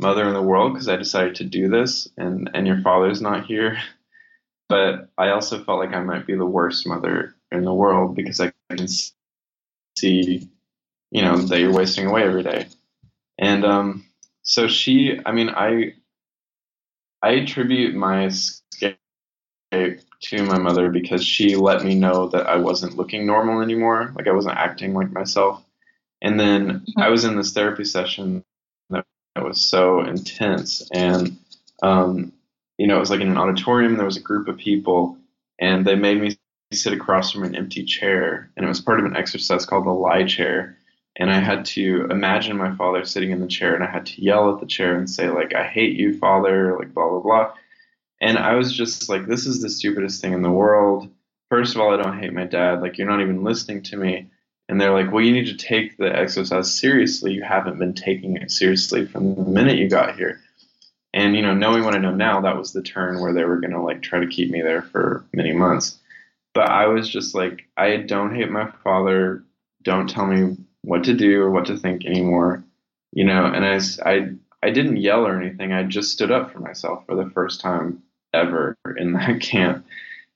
mother 0.00 0.26
in 0.26 0.32
the 0.32 0.42
world 0.42 0.72
because 0.72 0.88
I 0.88 0.96
decided 0.96 1.34
to 1.36 1.44
do 1.44 1.68
this, 1.68 2.08
and 2.16 2.50
and 2.54 2.66
your 2.66 2.80
father's 2.80 3.20
not 3.20 3.46
here. 3.46 3.78
But 4.68 5.10
I 5.16 5.28
also 5.28 5.62
felt 5.62 5.78
like 5.78 5.94
I 5.94 6.02
might 6.02 6.26
be 6.26 6.34
the 6.34 6.44
worst 6.44 6.88
mother 6.88 7.36
in 7.52 7.62
the 7.62 7.72
world 7.72 8.16
because 8.16 8.40
I 8.40 8.52
can 8.68 8.88
see, 9.96 10.48
you 11.12 11.22
know, 11.22 11.36
that 11.36 11.60
you're 11.60 11.72
wasting 11.72 12.06
away 12.06 12.24
every 12.24 12.42
day. 12.42 12.66
And 13.38 13.64
um, 13.64 14.06
so 14.42 14.68
she, 14.68 15.20
I 15.24 15.32
mean, 15.32 15.50
I 15.50 15.94
I 17.22 17.30
attribute 17.30 17.94
my 17.94 18.26
escape 18.26 18.98
to 19.72 20.42
my 20.44 20.58
mother 20.58 20.90
because 20.90 21.24
she 21.24 21.56
let 21.56 21.84
me 21.84 21.94
know 21.94 22.28
that 22.28 22.46
I 22.46 22.56
wasn't 22.56 22.96
looking 22.96 23.26
normal 23.26 23.60
anymore, 23.60 24.12
like 24.16 24.28
I 24.28 24.32
wasn't 24.32 24.56
acting 24.56 24.94
like 24.94 25.12
myself. 25.12 25.62
And 26.22 26.38
then 26.38 26.68
mm-hmm. 26.68 27.00
I 27.00 27.08
was 27.08 27.24
in 27.24 27.36
this 27.36 27.52
therapy 27.52 27.84
session 27.84 28.44
that 28.90 29.44
was 29.44 29.60
so 29.60 30.00
intense. 30.00 30.88
And, 30.92 31.36
um, 31.82 32.32
you 32.78 32.86
know, 32.86 32.96
it 32.96 33.00
was 33.00 33.10
like 33.10 33.20
in 33.20 33.30
an 33.30 33.36
auditorium, 33.36 33.96
there 33.96 34.06
was 34.06 34.16
a 34.16 34.22
group 34.22 34.48
of 34.48 34.56
people, 34.56 35.18
and 35.60 35.86
they 35.86 35.94
made 35.94 36.20
me 36.20 36.36
sit 36.72 36.92
across 36.92 37.32
from 37.32 37.44
an 37.44 37.54
empty 37.54 37.84
chair. 37.84 38.50
And 38.56 38.64
it 38.64 38.68
was 38.68 38.80
part 38.80 38.98
of 38.98 39.04
an 39.06 39.16
exercise 39.16 39.66
called 39.66 39.86
the 39.86 39.90
lie 39.90 40.24
chair. 40.24 40.75
And 41.18 41.30
I 41.30 41.40
had 41.40 41.64
to 41.66 42.06
imagine 42.10 42.58
my 42.58 42.76
father 42.76 43.04
sitting 43.04 43.30
in 43.30 43.40
the 43.40 43.46
chair, 43.46 43.74
and 43.74 43.82
I 43.82 43.90
had 43.90 44.06
to 44.06 44.22
yell 44.22 44.52
at 44.52 44.60
the 44.60 44.66
chair 44.66 44.96
and 44.96 45.08
say, 45.08 45.30
like, 45.30 45.54
I 45.54 45.64
hate 45.64 45.96
you, 45.96 46.18
father, 46.18 46.76
like, 46.78 46.92
blah, 46.92 47.08
blah, 47.08 47.20
blah. 47.20 47.52
And 48.20 48.38
I 48.38 48.54
was 48.54 48.76
just 48.76 49.08
like, 49.08 49.26
this 49.26 49.46
is 49.46 49.62
the 49.62 49.70
stupidest 49.70 50.20
thing 50.20 50.34
in 50.34 50.42
the 50.42 50.50
world. 50.50 51.08
First 51.48 51.74
of 51.74 51.80
all, 51.80 51.92
I 51.92 52.02
don't 52.02 52.18
hate 52.18 52.34
my 52.34 52.44
dad. 52.44 52.82
Like, 52.82 52.98
you're 52.98 53.08
not 53.08 53.22
even 53.22 53.44
listening 53.44 53.82
to 53.84 53.96
me. 53.96 54.28
And 54.68 54.80
they're 54.80 54.92
like, 54.92 55.12
well, 55.12 55.24
you 55.24 55.32
need 55.32 55.46
to 55.46 55.56
take 55.56 55.96
the 55.96 56.14
exercise 56.14 56.74
seriously. 56.74 57.32
You 57.32 57.42
haven't 57.42 57.78
been 57.78 57.94
taking 57.94 58.36
it 58.36 58.50
seriously 58.50 59.06
from 59.06 59.36
the 59.36 59.42
minute 59.42 59.78
you 59.78 59.88
got 59.88 60.16
here. 60.16 60.40
And, 61.14 61.34
you 61.34 61.40
know, 61.40 61.54
knowing 61.54 61.84
what 61.84 61.94
I 61.94 61.98
know 61.98 62.14
now, 62.14 62.42
that 62.42 62.58
was 62.58 62.72
the 62.72 62.82
turn 62.82 63.20
where 63.20 63.32
they 63.32 63.44
were 63.44 63.60
going 63.60 63.70
to 63.70 63.80
like 63.80 64.02
try 64.02 64.18
to 64.18 64.26
keep 64.26 64.50
me 64.50 64.60
there 64.60 64.82
for 64.82 65.24
many 65.32 65.52
months. 65.52 65.98
But 66.52 66.68
I 66.68 66.88
was 66.88 67.08
just 67.08 67.34
like, 67.34 67.66
I 67.76 67.96
don't 67.96 68.34
hate 68.34 68.50
my 68.50 68.70
father. 68.82 69.44
Don't 69.82 70.10
tell 70.10 70.26
me 70.26 70.56
what 70.86 71.04
to 71.04 71.14
do 71.14 71.42
or 71.42 71.50
what 71.50 71.66
to 71.66 71.76
think 71.76 72.04
anymore. 72.04 72.64
You 73.12 73.24
know, 73.24 73.44
and 73.44 73.64
I, 73.64 73.80
I, 74.10 74.28
I 74.62 74.70
didn't 74.70 74.98
yell 74.98 75.26
or 75.26 75.40
anything. 75.40 75.72
I 75.72 75.84
just 75.84 76.12
stood 76.12 76.30
up 76.30 76.52
for 76.52 76.60
myself 76.60 77.04
for 77.06 77.14
the 77.14 77.30
first 77.30 77.60
time 77.60 78.02
ever 78.32 78.76
in 78.96 79.12
that 79.14 79.40
camp. 79.40 79.86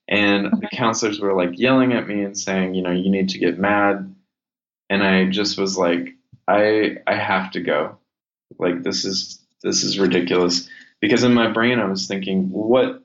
And 0.09 0.47
the 0.61 0.69
counselors 0.73 1.21
were 1.21 1.35
like 1.35 1.59
yelling 1.59 1.93
at 1.93 2.09
me 2.09 2.23
and 2.23 2.37
saying, 2.37 2.75
you 2.75 2.83
know, 2.83 2.91
you 2.91 3.11
need 3.11 3.31
to 3.31 3.39
get 3.39 3.59
mad 3.59 4.15
and 4.91 5.05
I 5.05 5.25
just 5.27 5.57
was 5.57 5.79
like, 5.79 6.17
I 6.47 6.97
I 7.07 7.15
have 7.15 7.53
to 7.53 7.61
go. 7.61 7.97
Like 8.59 8.83
this 8.83 9.05
is 9.05 9.41
this 9.63 9.85
is 9.85 9.99
ridiculous 9.99 10.69
because 11.01 11.23
in 11.23 11.33
my 11.33 11.51
brain 11.51 11.79
I 11.79 11.87
was 11.87 12.09
thinking, 12.09 12.51
what 12.51 13.03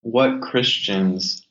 what 0.00 0.40
Christians 0.40 1.41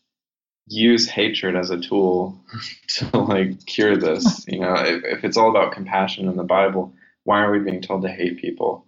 use 0.72 1.08
hatred 1.08 1.56
as 1.56 1.70
a 1.70 1.80
tool 1.80 2.40
to 2.88 3.18
like 3.18 3.66
cure 3.66 3.98
this? 3.98 4.46
You 4.48 4.60
know, 4.62 4.74
if, 4.76 5.04
if 5.04 5.24
it's 5.24 5.38
all 5.38 5.50
about 5.50 5.74
compassion 5.74 6.28
in 6.28 6.38
the 6.38 6.44
Bible, 6.44 6.94
why 7.24 7.42
are 7.42 7.52
we 7.52 7.60
being 7.60 7.82
told 7.82 8.04
to 8.04 8.10
hate 8.10 8.40
people? 8.40 8.86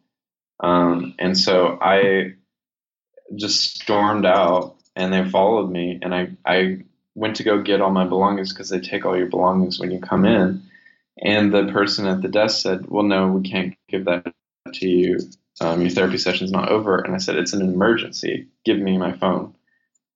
Um, 0.59 1.15
and 1.19 1.37
so 1.37 1.77
I 1.81 2.33
just 3.35 3.81
stormed 3.81 4.25
out 4.25 4.75
and 4.95 5.13
they 5.13 5.27
followed 5.29 5.69
me 5.69 5.99
and 6.01 6.13
I, 6.13 6.29
I 6.45 6.83
went 7.15 7.37
to 7.37 7.43
go 7.43 7.61
get 7.61 7.81
all 7.81 7.91
my 7.91 8.05
belongings 8.05 8.53
because 8.53 8.69
they 8.69 8.79
take 8.79 9.05
all 9.05 9.17
your 9.17 9.27
belongings 9.27 9.79
when 9.79 9.91
you 9.91 9.99
come 9.99 10.25
in. 10.25 10.63
And 11.21 11.53
the 11.53 11.71
person 11.71 12.07
at 12.07 12.21
the 12.21 12.27
desk 12.27 12.61
said, 12.61 12.87
Well, 12.87 13.03
no, 13.03 13.27
we 13.27 13.47
can't 13.47 13.75
give 13.87 14.05
that 14.05 14.33
to 14.73 14.87
you. 14.87 15.19
Um, 15.61 15.81
your 15.81 15.91
therapy 15.91 16.17
session's 16.17 16.51
not 16.51 16.69
over. 16.69 16.97
And 16.97 17.13
I 17.13 17.19
said, 17.19 17.35
It's 17.35 17.53
an 17.53 17.61
emergency. 17.61 18.47
Give 18.65 18.79
me 18.79 18.97
my 18.97 19.13
phone. 19.13 19.53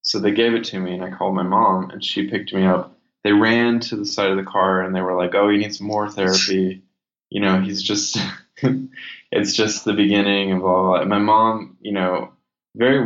So 0.08 0.20
they 0.20 0.32
gave 0.32 0.54
it 0.54 0.64
to 0.66 0.80
me, 0.80 0.94
and 0.94 1.04
I 1.04 1.12
called 1.12 1.36
my 1.36 1.44
mom, 1.44 1.90
and 1.92 2.04
she 2.04 2.28
picked 2.28 2.54
me 2.54 2.66
up. 2.66 2.98
They 3.24 3.34
ran 3.34 3.80
to 3.82 3.96
the 3.98 4.06
side 4.06 4.32
of 4.32 4.38
the 4.38 4.44
car, 4.44 4.82
and 4.82 4.96
they 4.96 5.02
were 5.02 5.18
like, 5.18 5.36
Oh, 5.36 5.50
he 5.50 5.58
needs 5.58 5.82
more 5.82 6.10
therapy. 6.10 6.82
You 7.30 7.42
know, 7.42 7.60
he's 7.62 7.84
just, 7.84 8.18
it's 9.32 9.54
just 9.54 9.84
the 9.86 9.94
beginning, 9.94 10.52
and 10.52 10.62
blah, 10.62 10.82
blah. 10.82 11.02
And 11.02 11.10
my 11.10 11.20
mom, 11.20 11.78
you 11.82 11.92
know, 11.92 12.32
very 12.76 13.06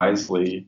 wisely 0.00 0.66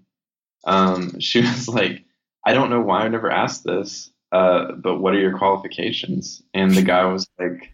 um, 0.64 1.18
she 1.20 1.40
was 1.40 1.68
like, 1.68 2.04
I 2.44 2.54
don't 2.54 2.70
know 2.70 2.80
why 2.80 3.00
I 3.00 3.08
never 3.08 3.30
asked 3.30 3.64
this, 3.64 4.10
uh, 4.32 4.72
but 4.72 4.98
what 4.98 5.14
are 5.14 5.20
your 5.20 5.36
qualifications? 5.36 6.42
And 6.54 6.72
the 6.72 6.82
guy 6.82 7.04
was 7.04 7.28
like, 7.38 7.70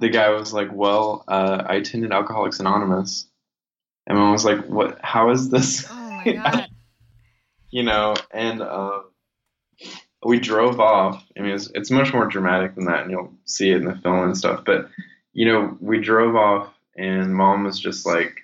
the 0.00 0.08
guy 0.08 0.30
was 0.30 0.52
like, 0.52 0.70
well, 0.72 1.24
uh, 1.28 1.62
I 1.66 1.74
attended 1.76 2.12
Alcoholics 2.12 2.60
Anonymous. 2.60 3.26
And 4.06 4.18
I 4.18 4.30
was 4.32 4.44
like, 4.44 4.66
what, 4.66 4.98
how 5.02 5.30
is 5.30 5.50
this? 5.50 5.86
Oh 5.90 6.22
my 6.24 6.32
God. 6.44 6.68
you 7.70 7.82
know, 7.82 8.14
and, 8.30 8.60
uh, 8.62 9.00
we 10.24 10.38
drove 10.38 10.78
off. 10.78 11.24
I 11.36 11.42
mean, 11.42 11.52
it's, 11.52 11.70
it's 11.74 11.90
much 11.90 12.12
more 12.12 12.26
dramatic 12.26 12.74
than 12.74 12.84
that, 12.84 13.02
and 13.02 13.10
you'll 13.10 13.32
see 13.44 13.70
it 13.70 13.78
in 13.78 13.84
the 13.84 13.96
film 13.96 14.20
and 14.20 14.36
stuff. 14.38 14.64
But, 14.64 14.88
you 15.32 15.46
know, 15.46 15.76
we 15.80 16.00
drove 16.00 16.36
off, 16.36 16.72
and 16.96 17.34
mom 17.34 17.64
was 17.64 17.78
just 17.80 18.06
like, 18.06 18.42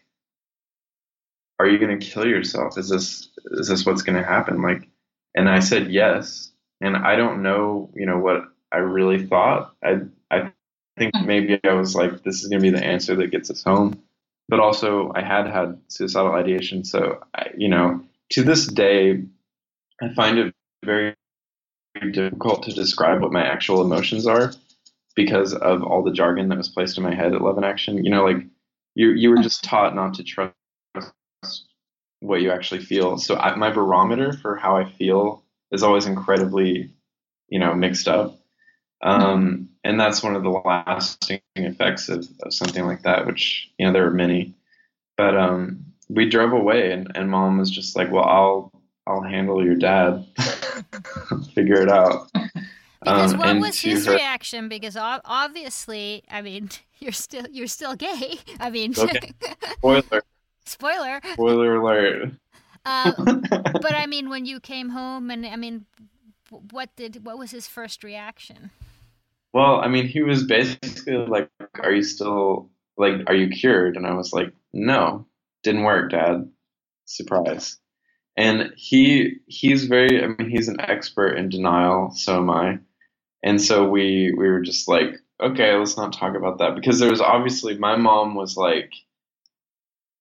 are 1.59 1.69
you 1.69 1.79
going 1.79 1.99
to 1.99 2.07
kill 2.07 2.27
yourself? 2.27 2.79
Is 2.79 2.89
this 2.89 3.29
is 3.47 3.69
this 3.69 3.85
what's 3.85 4.03
going 4.03 4.17
to 4.17 4.25
happen? 4.25 4.63
Like, 4.63 4.89
and 5.35 5.49
I 5.49 5.61
said 5.61 5.91
yes. 5.91 6.53
And 6.81 6.97
I 6.97 7.17
don't 7.17 7.43
know, 7.43 7.91
you 7.95 8.07
know, 8.07 8.19
what 8.19 8.45
I 8.73 8.79
really 8.79 9.27
thought. 9.27 9.75
I 9.83 10.01
I 10.31 10.53
think 10.97 11.15
maybe 11.25 11.59
I 11.65 11.73
was 11.73 11.95
like, 11.95 12.23
this 12.23 12.43
is 12.43 12.49
going 12.49 12.63
to 12.63 12.71
be 12.71 12.77
the 12.77 12.85
answer 12.85 13.17
that 13.17 13.31
gets 13.31 13.51
us 13.51 13.65
home. 13.65 14.03
But 14.49 14.61
also, 14.61 15.13
I 15.15 15.23
had 15.23 15.47
had 15.49 15.81
suicidal 15.89 16.33
ideation, 16.33 16.85
so 16.85 17.21
I, 17.35 17.49
you 17.57 17.69
know, 17.69 18.03
to 18.31 18.43
this 18.43 18.67
day, 18.67 19.25
I 20.03 20.15
find 20.15 20.39
it 20.39 20.55
very 20.85 21.15
difficult 22.13 22.65
to 22.65 22.73
describe 22.73 23.23
what 23.23 23.33
my 23.33 23.45
actual 23.45 23.83
emotions 23.83 24.27
are 24.27 24.53
because 25.17 25.55
of 25.55 25.83
all 25.83 26.03
the 26.03 26.13
jargon 26.13 26.49
that 26.49 26.59
was 26.59 26.69
placed 26.69 26.97
in 26.99 27.05
my 27.05 27.15
head 27.15 27.35
at 27.35 27.43
Love 27.43 27.59
in 27.59 27.65
Action. 27.65 28.05
You 28.05 28.11
know, 28.11 28.25
like 28.25 28.47
you 28.95 29.11
you 29.11 29.31
were 29.31 29.43
just 29.43 29.65
taught 29.65 29.95
not 29.95 30.15
to 30.15 30.25
trust 30.25 30.55
what 32.21 32.41
you 32.41 32.51
actually 32.51 32.81
feel. 32.81 33.19
So 33.19 33.37
I, 33.37 33.55
my 33.57 33.71
barometer 33.71 34.33
for 34.33 34.57
how 34.57 34.77
I 34.77 34.91
feel 34.91 35.45
is 35.71 35.83
always 35.83 36.07
incredibly, 36.07 36.91
you 37.49 37.59
know, 37.59 37.75
mixed 37.75 38.09
up. 38.09 38.39
Um, 39.03 39.71
and 39.89 39.99
that's 39.99 40.23
one 40.23 40.37
of 40.37 40.43
the 40.43 40.51
lasting 40.51 41.41
effects 41.57 42.11
of, 42.11 42.29
of 42.43 42.53
something 42.53 42.85
like 42.85 43.03
that, 43.05 43.25
which, 43.25 43.71
you 43.79 43.87
know, 43.87 43.93
there 43.93 44.07
are 44.07 44.11
many. 44.11 44.55
But 45.17 45.35
um, 45.35 45.83
we 46.11 46.29
drove 46.29 46.53
away 46.53 46.93
and, 46.93 47.11
and 47.15 47.31
mom 47.31 47.57
was 47.57 47.71
just 47.71 47.97
like, 47.97 48.13
well, 48.13 48.25
I'll, 48.25 48.73
I'll 49.07 49.23
handle 49.23 49.65
your 49.65 49.77
dad, 49.77 50.27
figure 51.55 51.81
it 51.81 51.89
out. 51.89 52.31
Because 53.03 53.33
um, 53.33 53.39
what 53.39 53.59
was 53.61 53.81
his 53.81 54.05
her... 54.05 54.13
reaction? 54.13 54.69
Because 54.69 54.95
obviously, 54.95 56.23
I 56.31 56.43
mean, 56.43 56.69
you're 56.99 57.13
still 57.13 57.47
you're 57.51 57.67
still 57.67 57.97
gay. 57.97 58.41
I 58.61 58.69
mean, 58.69 58.93
okay. 58.97 59.33
spoiler. 59.73 60.23
Spoiler. 60.67 61.21
Spoiler 61.33 61.77
alert. 61.77 62.33
Uh, 62.85 63.13
but 63.81 63.95
I 63.95 64.05
mean, 64.07 64.29
when 64.29 64.45
you 64.45 64.61
came 64.61 64.91
home, 64.91 65.31
and 65.31 65.47
I 65.47 65.57
mean, 65.57 65.87
what 66.73 66.95
did 66.95 67.25
what 67.25 67.39
was 67.39 67.53
his 67.53 67.67
first 67.67 68.05
reaction? 68.05 68.71
Well, 69.59 69.81
I 69.81 69.89
mean, 69.89 70.07
he 70.07 70.23
was 70.23 70.45
basically 70.45 71.17
like, 71.17 71.51
"Are 71.81 71.91
you 71.93 72.05
still 72.05 72.71
like, 72.97 73.25
are 73.27 73.35
you 73.35 73.49
cured?" 73.49 73.97
And 73.97 74.07
I 74.07 74.15
was 74.15 74.33
like, 74.33 74.53
"No, 74.73 75.27
didn't 75.65 75.83
work, 75.83 76.13
Dad. 76.13 76.49
Surprise." 77.07 77.77
And 78.37 78.73
he 78.77 79.39
he's 79.49 79.87
very, 79.87 80.23
I 80.23 80.29
mean, 80.29 80.49
he's 80.49 80.69
an 80.69 80.81
expert 80.81 81.33
in 81.39 81.49
denial. 81.49 82.13
So 82.13 82.37
am 82.37 82.51
I. 82.51 82.79
And 83.43 83.61
so 83.61 83.89
we 83.89 84.33
we 84.39 84.49
were 84.49 84.61
just 84.61 84.87
like, 84.87 85.17
okay, 85.43 85.75
let's 85.75 85.97
not 85.97 86.13
talk 86.13 86.37
about 86.37 86.59
that 86.59 86.77
because 86.77 87.01
there 87.01 87.11
was 87.11 87.21
obviously 87.21 87.77
my 87.79 87.97
mom 87.97 88.37
was 88.37 88.57
like 88.57 88.93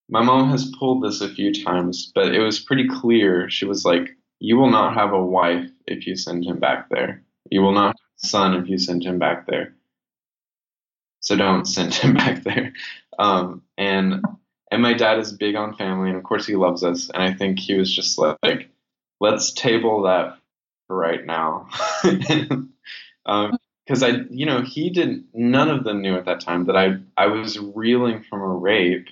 my 0.09 0.23
mom 0.23 0.49
has 0.49 0.73
pulled 0.79 1.03
this 1.03 1.21
a 1.21 1.29
few 1.29 1.53
times, 1.53 2.11
but 2.15 2.33
it 2.33 2.39
was 2.39 2.59
pretty 2.59 2.87
clear. 2.87 3.51
She 3.51 3.65
was 3.65 3.85
like, 3.85 4.17
you 4.39 4.57
will 4.57 4.71
not 4.71 4.95
have 4.95 5.13
a 5.13 5.23
wife 5.23 5.69
if 5.85 6.07
you 6.07 6.15
send 6.15 6.43
him 6.43 6.59
back 6.59 6.89
there. 6.89 7.23
You 7.51 7.61
will 7.61 7.73
not 7.73 7.95
son 8.17 8.55
if 8.55 8.69
you 8.69 8.77
send 8.77 9.03
him 9.03 9.19
back 9.19 9.47
there. 9.47 9.73
So 11.21 11.35
don't 11.35 11.65
send 11.67 11.93
him 11.93 12.13
back 12.13 12.43
there. 12.43 12.73
Um, 13.17 13.63
and 13.77 14.23
and 14.69 14.81
my 14.81 14.93
dad 14.93 15.19
is 15.19 15.31
big 15.31 15.55
on 15.55 15.75
family, 15.75 16.09
and 16.09 16.17
of 16.17 16.23
course 16.23 16.45
he 16.45 16.55
loves 16.55 16.83
us. 16.83 17.09
And 17.09 17.23
I 17.23 17.33
think 17.33 17.59
he 17.59 17.75
was 17.75 17.93
just 17.93 18.17
like, 18.17 18.69
let's 19.19 19.53
table 19.53 20.03
that 20.03 20.37
right 20.89 21.25
now. 21.25 21.69
um, 23.25 23.57
because 23.85 24.03
I, 24.03 24.09
you 24.29 24.45
know, 24.45 24.61
he 24.61 24.89
didn't. 24.89 25.27
None 25.33 25.69
of 25.69 25.85
them 25.85 26.01
knew 26.01 26.17
at 26.17 26.25
that 26.25 26.41
time 26.41 26.65
that 26.65 26.75
I 26.75 26.97
I 27.15 27.27
was 27.27 27.57
reeling 27.57 28.23
from 28.29 28.41
a 28.41 28.47
rape. 28.47 29.07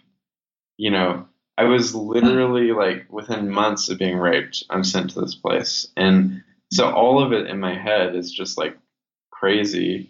You 0.78 0.92
know, 0.92 1.28
I 1.58 1.64
was 1.64 1.96
literally 1.96 2.74
like 2.74 3.06
within 3.10 3.50
months 3.50 3.88
of 3.88 3.98
being 3.98 4.18
raped, 4.18 4.66
I'm 4.70 4.84
sent 4.84 5.12
to 5.12 5.22
this 5.22 5.36
place, 5.36 5.88
and 5.96 6.44
so 6.74 6.92
all 6.92 7.24
of 7.24 7.32
it 7.32 7.48
in 7.48 7.60
my 7.60 7.74
head 7.78 8.16
is 8.16 8.32
just 8.34 8.58
like 8.58 8.78
crazy. 9.46 10.10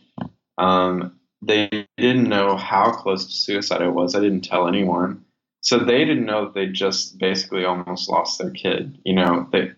Um, 0.57 1.19
they 1.41 1.69
didn't 1.97 2.29
know 2.29 2.55
how 2.55 2.91
close 2.91 3.25
to 3.25 3.33
suicide 3.33 3.81
I 3.81 3.89
was. 3.89 4.15
I 4.15 4.21
didn't 4.21 4.45
tell 4.45 4.65
anyone, 4.65 5.25
so 5.59 5.77
they 5.77 6.05
didn't 6.05 6.25
know 6.25 6.45
that 6.45 6.53
they 6.53 6.67
just 6.67 7.17
basically 7.17 7.65
almost 7.65 8.09
lost 8.09 8.39
their 8.39 8.51
kid. 8.51 8.97
You 9.03 9.15
know, 9.15 9.49
they 9.51 9.73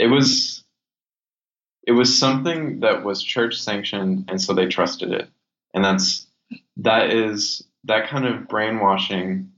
it 0.00 0.06
was 0.06 0.64
it 1.86 1.92
was 1.92 2.18
something 2.18 2.80
that 2.80 3.04
was 3.04 3.22
church 3.22 3.60
sanctioned 3.60 4.24
and 4.28 4.40
so 4.40 4.54
they 4.54 4.66
trusted 4.66 5.12
it 5.12 5.28
and 5.74 5.84
that's 5.84 6.26
that 6.78 7.10
is 7.10 7.62
that 7.84 8.08
kind 8.08 8.26
of 8.26 8.48
brainwashing 8.48 9.52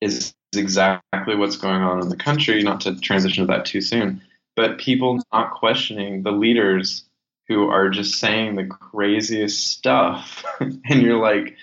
is 0.00 0.32
exactly 0.54 1.34
what's 1.34 1.56
going 1.56 1.82
on 1.82 2.00
in 2.00 2.08
the 2.08 2.16
country 2.16 2.62
not 2.62 2.80
to 2.80 2.98
transition 3.00 3.46
to 3.46 3.52
that 3.52 3.66
too 3.66 3.80
soon 3.80 4.22
but 4.56 4.78
people 4.78 5.20
not 5.32 5.52
questioning 5.52 6.22
the 6.22 6.32
leaders 6.32 7.04
who 7.48 7.68
are 7.68 7.88
just 7.88 8.18
saying 8.18 8.54
the 8.54 8.66
craziest 8.66 9.72
stuff. 9.72 10.44
And 10.60 11.02
you're 11.02 11.20
like 11.20 11.56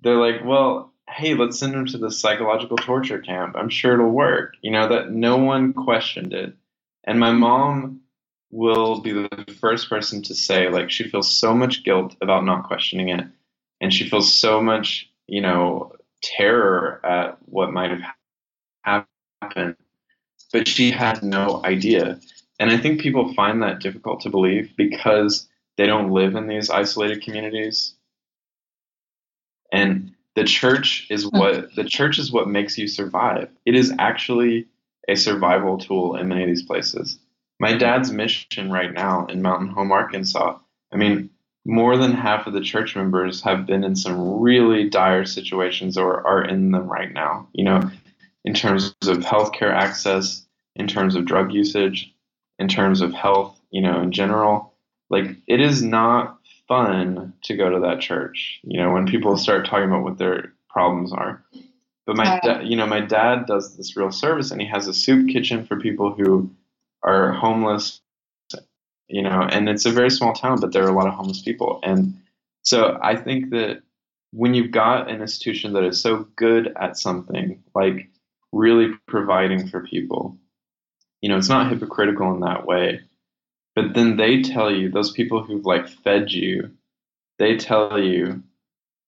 they're 0.00 0.16
like 0.16 0.44
well 0.44 0.92
hey 1.08 1.34
let's 1.34 1.58
send 1.58 1.74
them 1.74 1.86
to 1.86 1.98
the 1.98 2.10
psychological 2.10 2.76
torture 2.76 3.20
camp. 3.20 3.56
I'm 3.56 3.68
sure 3.68 3.94
it'll 3.94 4.10
work. 4.10 4.54
You 4.62 4.70
know 4.72 4.88
that 4.88 5.10
no 5.10 5.36
one 5.36 5.72
questioned 5.72 6.32
it. 6.32 6.54
And 7.04 7.20
my 7.20 7.32
mom 7.32 8.00
will 8.50 9.00
be 9.00 9.12
the 9.12 9.56
first 9.60 9.88
person 9.88 10.22
to 10.22 10.34
say 10.34 10.68
like 10.68 10.90
she 10.90 11.08
feels 11.08 11.30
so 11.30 11.54
much 11.54 11.84
guilt 11.84 12.16
about 12.20 12.44
not 12.44 12.64
questioning 12.66 13.08
it. 13.08 13.26
And 13.80 13.92
she 13.92 14.08
feels 14.08 14.32
so 14.32 14.60
much 14.60 15.10
you 15.26 15.40
know 15.40 15.92
terror 16.22 17.00
at 17.04 17.38
what 17.46 17.72
might 17.72 17.90
have 17.90 19.02
happened. 19.42 19.76
But 20.52 20.68
she 20.68 20.90
had 20.90 21.22
no 21.22 21.62
idea 21.64 22.20
and 22.58 22.70
i 22.70 22.76
think 22.76 23.00
people 23.00 23.34
find 23.34 23.62
that 23.62 23.80
difficult 23.80 24.20
to 24.20 24.30
believe 24.30 24.72
because 24.76 25.48
they 25.76 25.86
don't 25.86 26.10
live 26.10 26.34
in 26.34 26.46
these 26.46 26.70
isolated 26.70 27.22
communities. 27.22 27.94
And 29.72 30.12
the 30.34 30.44
church 30.44 31.06
is 31.10 31.24
hmm. 31.24 31.38
what 31.38 31.74
the 31.74 31.84
church 31.84 32.18
is 32.18 32.32
what 32.32 32.48
makes 32.48 32.78
you 32.78 32.88
survive. 32.88 33.48
It 33.64 33.74
is 33.74 33.92
actually 33.98 34.66
a 35.08 35.14
survival 35.14 35.78
tool 35.78 36.16
in 36.16 36.28
many 36.28 36.42
of 36.42 36.48
these 36.48 36.64
places. 36.64 37.18
My 37.58 37.76
dad's 37.76 38.10
mission 38.10 38.70
right 38.70 38.92
now 38.92 39.26
in 39.26 39.40
Mountain 39.40 39.68
Home, 39.68 39.92
Arkansas, 39.92 40.58
I 40.92 40.96
mean, 40.96 41.30
more 41.64 41.96
than 41.96 42.12
half 42.12 42.46
of 42.46 42.52
the 42.52 42.60
church 42.60 42.94
members 42.94 43.42
have 43.42 43.66
been 43.66 43.82
in 43.82 43.96
some 43.96 44.40
really 44.40 44.88
dire 44.88 45.24
situations 45.24 45.96
or 45.96 46.26
are 46.26 46.44
in 46.44 46.70
them 46.70 46.86
right 46.86 47.12
now, 47.12 47.48
you 47.52 47.64
know, 47.64 47.90
in 48.44 48.54
terms 48.54 48.94
of 49.06 49.18
healthcare 49.18 49.72
access, 49.72 50.44
in 50.76 50.86
terms 50.86 51.14
of 51.14 51.24
drug 51.24 51.52
usage, 51.52 52.14
in 52.58 52.68
terms 52.68 53.00
of 53.00 53.12
health, 53.12 53.58
you 53.70 53.82
know, 53.82 54.00
in 54.00 54.12
general. 54.12 54.72
Like, 55.10 55.26
it 55.46 55.60
is 55.60 55.82
not 55.82 56.38
fun 56.66 57.34
to 57.44 57.56
go 57.56 57.70
to 57.70 57.80
that 57.80 58.00
church, 58.00 58.60
you 58.64 58.80
know, 58.80 58.92
when 58.92 59.06
people 59.06 59.36
start 59.36 59.66
talking 59.66 59.88
about 59.88 60.02
what 60.02 60.18
their 60.18 60.52
problems 60.68 61.12
are. 61.12 61.44
But 62.06 62.16
my, 62.16 62.40
da- 62.42 62.60
you 62.60 62.76
know, 62.76 62.86
my 62.86 63.00
dad 63.00 63.46
does 63.46 63.76
this 63.76 63.96
real 63.96 64.12
service, 64.12 64.50
and 64.50 64.60
he 64.60 64.66
has 64.68 64.86
a 64.88 64.94
soup 64.94 65.28
kitchen 65.28 65.66
for 65.66 65.78
people 65.78 66.14
who 66.14 66.50
are 67.02 67.32
homeless, 67.32 68.00
you 69.08 69.22
know, 69.22 69.42
and 69.42 69.68
it's 69.68 69.86
a 69.86 69.90
very 69.90 70.10
small 70.10 70.32
town, 70.32 70.60
but 70.60 70.72
there 70.72 70.84
are 70.84 70.90
a 70.90 70.96
lot 70.96 71.06
of 71.06 71.14
homeless 71.14 71.42
people. 71.42 71.80
And 71.84 72.20
so 72.62 72.98
I 73.02 73.16
think 73.16 73.50
that 73.50 73.82
when 74.32 74.54
you've 74.54 74.72
got 74.72 75.10
an 75.10 75.20
institution 75.20 75.72
that 75.74 75.84
is 75.84 76.00
so 76.00 76.26
good 76.36 76.72
at 76.80 76.98
something, 76.98 77.62
like 77.74 78.08
really 78.52 78.90
providing 79.06 79.68
for 79.68 79.86
people, 79.86 80.38
you 81.20 81.28
know, 81.28 81.36
it's 81.36 81.48
not 81.48 81.66
mm-hmm. 81.66 81.74
hypocritical 81.74 82.32
in 82.34 82.40
that 82.40 82.66
way. 82.66 83.00
But 83.74 83.94
then 83.94 84.16
they 84.16 84.42
tell 84.42 84.70
you, 84.70 84.90
those 84.90 85.12
people 85.12 85.42
who've 85.42 85.64
like 85.64 85.88
fed 85.88 86.32
you, 86.32 86.70
they 87.38 87.56
tell 87.56 88.00
you, 88.00 88.42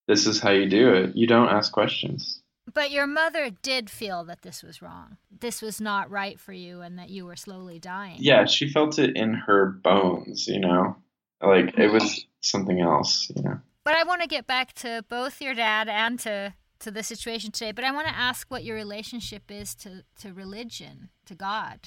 this 0.06 0.26
is 0.26 0.40
how 0.40 0.50
you 0.50 0.68
do 0.68 0.92
it. 0.92 1.16
You 1.16 1.26
don't 1.26 1.48
ask 1.48 1.72
questions. 1.72 2.42
But 2.72 2.90
your 2.90 3.06
mother 3.06 3.50
did 3.50 3.88
feel 3.88 4.24
that 4.24 4.42
this 4.42 4.62
was 4.62 4.82
wrong. 4.82 5.16
This 5.40 5.62
was 5.62 5.80
not 5.80 6.10
right 6.10 6.38
for 6.38 6.52
you 6.52 6.82
and 6.82 6.98
that 6.98 7.08
you 7.08 7.24
were 7.24 7.36
slowly 7.36 7.78
dying. 7.78 8.18
Yeah, 8.20 8.44
she 8.44 8.70
felt 8.70 8.98
it 8.98 9.16
in 9.16 9.32
her 9.32 9.66
bones, 9.66 10.46
you 10.46 10.60
know? 10.60 10.96
Like 11.42 11.78
it 11.78 11.88
was 11.88 12.02
mm-hmm. 12.02 12.28
something 12.40 12.80
else, 12.80 13.30
you 13.34 13.42
know. 13.42 13.60
But 13.84 13.94
I 13.96 14.04
want 14.04 14.20
to 14.20 14.28
get 14.28 14.46
back 14.46 14.74
to 14.74 15.02
both 15.08 15.40
your 15.40 15.54
dad 15.54 15.88
and 15.88 16.18
to 16.20 16.54
to 16.80 16.90
the 16.92 17.02
situation 17.02 17.50
today, 17.50 17.72
but 17.72 17.84
I 17.84 17.90
want 17.90 18.06
to 18.06 18.14
ask 18.14 18.48
what 18.50 18.62
your 18.62 18.76
relationship 18.76 19.50
is 19.50 19.74
to 19.76 20.04
to 20.20 20.32
religion, 20.32 21.08
to 21.26 21.34
God, 21.34 21.80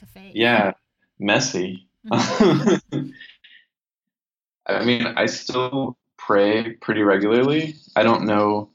to 0.00 0.06
faith. 0.06 0.32
Yeah, 0.34 0.72
messy. 1.18 1.88
Mm-hmm. 2.06 3.10
I 4.66 4.84
mean, 4.84 5.06
I 5.06 5.26
still 5.26 5.96
pray 6.16 6.74
pretty 6.74 7.02
regularly. 7.02 7.76
I 7.96 8.02
don't 8.02 8.24
know 8.24 8.70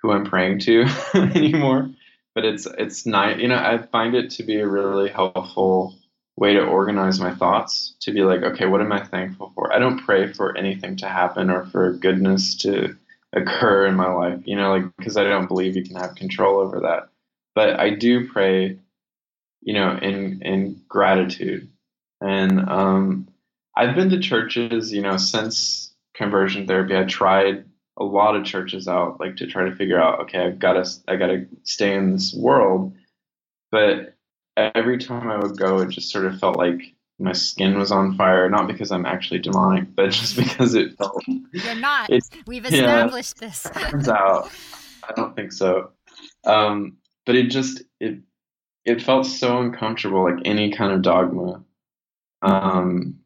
who 0.00 0.12
I'm 0.12 0.24
praying 0.24 0.60
to 0.60 0.86
anymore. 1.14 1.90
But 2.34 2.44
it's 2.44 2.66
it's 2.66 3.06
nice, 3.06 3.40
you 3.40 3.48
know. 3.48 3.56
I 3.56 3.78
find 3.78 4.14
it 4.14 4.30
to 4.32 4.42
be 4.42 4.56
a 4.56 4.66
really 4.66 5.08
helpful 5.08 5.94
way 6.36 6.54
to 6.54 6.64
organize 6.64 7.20
my 7.20 7.32
thoughts. 7.32 7.94
To 8.00 8.12
be 8.12 8.22
like, 8.22 8.42
okay, 8.42 8.66
what 8.66 8.80
am 8.80 8.90
I 8.90 9.04
thankful 9.04 9.52
for? 9.54 9.72
I 9.72 9.78
don't 9.78 10.04
pray 10.04 10.32
for 10.32 10.56
anything 10.56 10.96
to 10.96 11.08
happen 11.08 11.48
or 11.48 11.66
for 11.66 11.92
goodness 11.92 12.56
to 12.56 12.96
occur 13.32 13.86
in 13.86 13.94
my 13.94 14.12
life, 14.12 14.40
you 14.44 14.56
know, 14.56 14.72
like 14.72 14.84
because 14.96 15.16
I 15.16 15.24
don't 15.24 15.46
believe 15.46 15.76
you 15.76 15.84
can 15.84 15.96
have 15.96 16.14
control 16.16 16.60
over 16.60 16.80
that. 16.80 17.08
But 17.54 17.78
I 17.78 17.90
do 17.90 18.28
pray, 18.28 18.78
you 19.64 19.74
know, 19.74 19.98
in 20.00 20.42
in 20.42 20.82
gratitude. 20.88 21.68
And 22.20 22.68
um, 22.68 23.28
I've 23.76 23.94
been 23.94 24.10
to 24.10 24.20
churches, 24.20 24.92
you 24.92 25.02
know, 25.02 25.16
since 25.16 25.92
conversion 26.14 26.66
therapy. 26.66 26.96
I 26.96 27.04
tried 27.04 27.64
a 27.96 28.04
lot 28.04 28.36
of 28.36 28.44
churches 28.44 28.88
out 28.88 29.20
like 29.20 29.36
to 29.36 29.46
try 29.46 29.68
to 29.68 29.76
figure 29.76 30.00
out 30.00 30.18
okay 30.18 30.40
i've 30.40 30.58
got 30.58 30.72
to 30.72 30.90
i 31.06 31.14
got 31.14 31.28
to 31.28 31.46
stay 31.62 31.94
in 31.94 32.12
this 32.12 32.34
world. 32.34 32.94
But 33.70 34.14
every 34.56 34.98
time 34.98 35.28
i 35.28 35.36
would 35.36 35.56
go 35.56 35.78
it 35.78 35.90
just 35.90 36.10
sort 36.10 36.24
of 36.26 36.38
felt 36.38 36.56
like 36.56 36.80
my 37.20 37.32
skin 37.32 37.78
was 37.78 37.92
on 37.92 38.16
fire. 38.16 38.50
Not 38.50 38.66
because 38.66 38.90
i'm 38.90 39.06
actually 39.06 39.40
demonic 39.40 39.94
but 39.94 40.10
just 40.10 40.36
because 40.44 40.74
it 40.74 40.96
felt 40.96 41.22
you're 41.26 41.74
not. 41.76 42.10
it, 42.10 42.24
we've 42.46 42.64
established 42.64 43.36
yeah, 43.40 43.48
this. 43.48 43.66
turns 43.74 44.08
out 44.08 44.50
i 45.08 45.12
don't 45.14 45.36
think 45.36 45.52
so. 45.52 45.90
Um, 46.44 46.98
but 47.26 47.36
it 47.36 47.50
just 47.50 47.82
it 48.00 48.18
it 48.84 49.02
felt 49.02 49.26
so 49.26 49.58
uncomfortable 49.60 50.24
like 50.24 50.42
any 50.44 50.72
kind 50.72 50.92
of 50.92 51.02
dogma 51.02 51.62
um, 52.42 53.20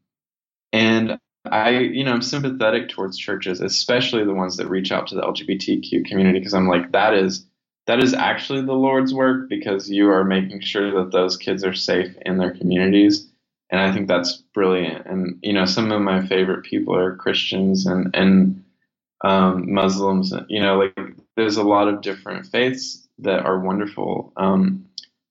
and 0.73 1.19
I, 1.45 1.71
you 1.71 2.05
know, 2.05 2.13
I'm 2.13 2.23
sympathetic 2.23 2.89
towards 2.89 3.19
churches, 3.19 3.61
especially 3.61 4.25
the 4.25 4.35
ones 4.35 4.57
that 4.57 4.69
reach 4.69 4.93
out 4.93 5.09
to 5.09 5.15
the 5.15 5.23
LGBTQ 5.23 6.05
community, 6.07 6.39
because 6.39 6.55
I'm 6.55 6.69
like, 6.69 6.93
that 6.93 7.15
is 7.15 7.47
that 7.87 8.03
is 8.03 8.13
actually 8.13 8.63
the 8.63 8.75
Lord's 8.75 9.15
work 9.15 9.49
because 9.49 9.89
you 9.91 10.11
are 10.11 10.25
making 10.25 10.61
sure 10.61 10.93
that 11.03 11.11
those 11.11 11.39
kids 11.39 11.65
are 11.65 11.75
safe 11.75 12.15
in 12.27 12.37
their 12.39 12.55
communities, 12.55 13.27
and 13.71 13.81
I 13.81 13.93
think 13.93 14.09
that's 14.09 14.43
brilliant. 14.55 15.07
And 15.07 15.39
you 15.43 15.55
know, 15.55 15.65
some 15.65 15.91
of 15.91 16.03
my 16.03 16.27
favorite 16.27 16.65
people 16.65 16.95
are 16.95 17.17
Christians 17.17 17.87
and 17.87 18.15
and 18.15 18.65
um, 19.25 19.73
Muslims. 19.73 20.33
You 20.49 20.61
know, 20.61 20.79
like 20.79 21.17
there's 21.37 21.57
a 21.57 21.63
lot 21.63 21.89
of 21.89 22.03
different 22.03 22.47
faiths 22.47 23.09
that 23.21 23.45
are 23.47 23.59
wonderful, 23.59 24.33
um, 24.37 24.88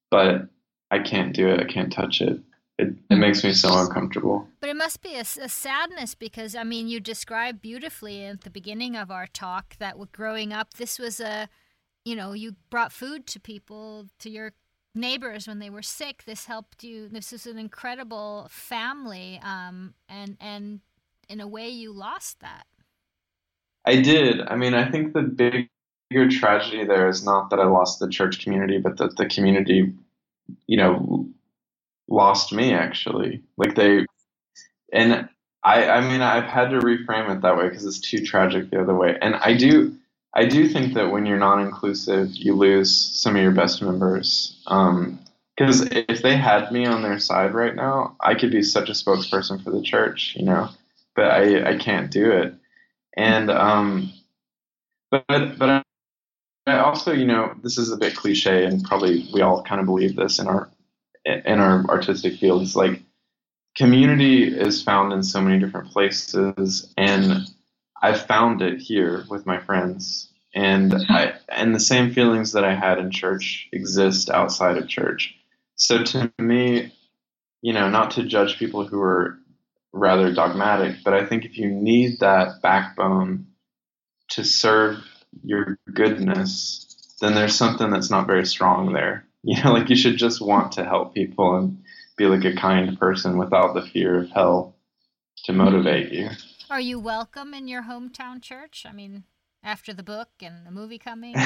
but 0.09 0.47
I 0.91 0.99
can't 0.99 1.33
do 1.33 1.47
it. 1.49 1.59
I 1.59 1.65
can't 1.65 1.91
touch 1.91 2.21
it 2.21 2.41
it, 2.77 2.93
it 3.09 3.15
makes 3.15 3.43
me 3.43 3.53
so 3.53 3.77
uncomfortable. 3.79 4.47
But 4.59 4.69
it 4.69 4.75
must 4.75 5.01
be 5.01 5.15
a, 5.15 5.21
a, 5.21 5.49
sadness 5.49 6.13
because, 6.13 6.55
I 6.55 6.63
mean, 6.63 6.87
you 6.87 6.99
described 6.99 7.61
beautifully 7.61 8.23
at 8.23 8.41
the 8.41 8.49
beginning 8.49 8.95
of 8.95 9.09
our 9.09 9.25
talk 9.25 9.75
that 9.79 9.95
growing 10.11 10.53
up, 10.53 10.75
this 10.75 10.99
was 10.99 11.19
a, 11.19 11.49
you 12.05 12.15
know, 12.15 12.33
you 12.33 12.55
brought 12.69 12.91
food 12.91 13.25
to 13.27 13.39
people, 13.39 14.07
to 14.19 14.29
your 14.29 14.53
neighbors 14.93 15.47
when 15.47 15.59
they 15.59 15.71
were 15.71 15.81
sick. 15.81 16.23
This 16.25 16.45
helped 16.45 16.83
you. 16.83 17.09
This 17.09 17.33
is 17.33 17.47
an 17.47 17.57
incredible 17.57 18.47
family. 18.51 19.41
Um, 19.43 19.95
and, 20.07 20.37
and 20.39 20.81
in 21.27 21.41
a 21.41 21.47
way, 21.47 21.69
you 21.69 21.91
lost 21.91 22.41
that. 22.41 22.67
I 23.85 24.01
did. 24.01 24.41
I 24.41 24.55
mean, 24.55 24.75
I 24.75 24.89
think 24.91 25.13
the 25.13 25.23
bigger 26.09 26.29
tragedy 26.29 26.85
there 26.85 27.07
is 27.07 27.23
not 27.23 27.49
that 27.49 27.59
I 27.59 27.65
lost 27.65 27.99
the 27.99 28.09
church 28.09 28.43
community, 28.43 28.77
but 28.77 28.97
that 28.97 29.17
the 29.17 29.25
community, 29.25 29.93
you 30.67 30.77
know, 30.77 31.27
lost 32.07 32.53
me 32.53 32.73
actually. 32.73 33.43
Like 33.57 33.75
they, 33.75 34.05
and 34.93 35.29
I, 35.63 35.89
I 35.89 36.01
mean, 36.01 36.21
I've 36.21 36.45
had 36.45 36.69
to 36.69 36.79
reframe 36.79 37.35
it 37.35 37.41
that 37.41 37.57
way 37.57 37.67
because 37.67 37.85
it's 37.85 37.99
too 37.99 38.23
tragic 38.25 38.69
the 38.69 38.81
other 38.81 38.95
way. 38.95 39.17
And 39.21 39.35
I 39.35 39.55
do, 39.55 39.95
I 40.33 40.45
do 40.45 40.69
think 40.69 40.93
that 40.93 41.11
when 41.11 41.25
you're 41.25 41.37
non-inclusive, 41.37 42.29
you 42.31 42.53
lose 42.53 42.95
some 42.95 43.35
of 43.35 43.41
your 43.41 43.51
best 43.51 43.81
members. 43.81 44.61
Because 44.63 45.81
um, 45.81 45.89
if 45.91 46.21
they 46.21 46.37
had 46.37 46.71
me 46.71 46.85
on 46.85 47.01
their 47.01 47.19
side 47.19 47.53
right 47.53 47.75
now, 47.75 48.15
I 48.21 48.35
could 48.35 48.51
be 48.51 48.61
such 48.61 48.89
a 48.89 48.93
spokesperson 48.93 49.63
for 49.63 49.71
the 49.71 49.81
church, 49.81 50.35
you 50.37 50.45
know. 50.45 50.69
But 51.15 51.31
I, 51.31 51.71
I 51.71 51.77
can't 51.77 52.11
do 52.11 52.31
it. 52.31 52.53
And 53.15 53.49
um, 53.49 54.13
but 55.09 55.57
but 55.57 55.86
also, 56.67 57.13
you 57.13 57.25
know, 57.25 57.53
this 57.63 57.77
is 57.77 57.91
a 57.91 57.97
bit 57.97 58.15
cliche, 58.15 58.65
and 58.65 58.83
probably 58.83 59.27
we 59.33 59.41
all 59.41 59.63
kind 59.63 59.79
of 59.79 59.85
believe 59.85 60.15
this 60.15 60.39
in 60.39 60.47
our 60.47 60.69
in 61.25 61.59
our 61.59 61.85
artistic 61.89 62.35
fields. 62.35 62.75
Like 62.75 63.01
community 63.75 64.43
is 64.43 64.81
found 64.83 65.13
in 65.13 65.23
so 65.23 65.41
many 65.41 65.59
different 65.59 65.91
places, 65.91 66.93
and 66.97 67.47
I 68.01 68.13
found 68.13 68.61
it 68.61 68.79
here 68.79 69.25
with 69.29 69.45
my 69.45 69.59
friends, 69.59 70.29
and 70.53 70.93
I 71.09 71.35
and 71.49 71.73
the 71.73 71.79
same 71.79 72.13
feelings 72.13 72.51
that 72.51 72.65
I 72.65 72.75
had 72.75 72.99
in 72.99 73.11
church 73.11 73.69
exist 73.71 74.29
outside 74.29 74.77
of 74.77 74.87
church. 74.87 75.35
So 75.75 76.03
to 76.03 76.31
me, 76.39 76.91
you 77.61 77.73
know, 77.73 77.89
not 77.89 78.11
to 78.11 78.23
judge 78.23 78.57
people 78.57 78.85
who 78.85 79.01
are 79.01 79.37
rather 79.93 80.33
dogmatic, 80.33 80.97
but 81.03 81.13
I 81.13 81.25
think 81.25 81.45
if 81.45 81.57
you 81.57 81.69
need 81.69 82.19
that 82.19 82.61
backbone 82.61 83.47
to 84.29 84.43
serve 84.43 85.03
your 85.43 85.77
goodness, 85.93 87.15
then 87.21 87.35
there's 87.35 87.55
something 87.55 87.89
that's 87.89 88.09
not 88.09 88.27
very 88.27 88.45
strong 88.45 88.93
there. 88.93 89.25
You 89.43 89.61
know, 89.63 89.73
like 89.73 89.89
you 89.89 89.95
should 89.95 90.17
just 90.17 90.41
want 90.41 90.73
to 90.73 90.83
help 90.83 91.13
people 91.13 91.55
and 91.55 91.83
be 92.17 92.25
like 92.25 92.45
a 92.45 92.55
kind 92.55 92.99
person 92.99 93.37
without 93.37 93.73
the 93.73 93.81
fear 93.81 94.19
of 94.19 94.29
hell 94.31 94.75
to 95.45 95.53
motivate 95.53 96.11
you. 96.11 96.29
Are 96.69 96.81
you 96.81 96.99
welcome 96.99 97.53
in 97.53 97.67
your 97.67 97.83
hometown 97.83 98.41
church? 98.41 98.85
I 98.87 98.91
mean, 98.91 99.23
after 99.63 99.93
the 99.93 100.03
book 100.03 100.29
and 100.41 100.65
the 100.65 100.71
movie 100.71 100.97
coming? 100.97 101.35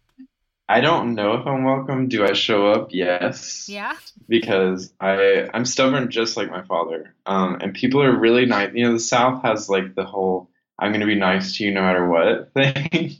I 0.68 0.80
don't 0.80 1.14
know 1.14 1.34
if 1.34 1.46
I'm 1.46 1.64
welcome. 1.64 2.08
Do 2.08 2.24
I 2.24 2.32
show 2.32 2.68
up? 2.68 2.88
Yes. 2.92 3.68
Yeah. 3.68 3.96
Because 4.28 4.92
I 5.00 5.48
I'm 5.52 5.64
stubborn 5.64 6.10
just 6.10 6.36
like 6.36 6.50
my 6.50 6.62
father. 6.62 7.14
Um, 7.26 7.58
and 7.60 7.74
people 7.74 8.02
are 8.02 8.16
really 8.16 8.46
nice. 8.46 8.70
You 8.74 8.86
know, 8.86 8.92
the 8.92 9.00
South 9.00 9.42
has 9.42 9.68
like 9.68 9.94
the 9.94 10.04
whole 10.04 10.48
I'm 10.82 10.90
going 10.90 11.00
to 11.00 11.06
be 11.06 11.14
nice 11.14 11.56
to 11.56 11.64
you 11.64 11.72
no 11.72 11.82
matter 11.82 12.08
what 12.08 12.52
thing, 12.54 13.12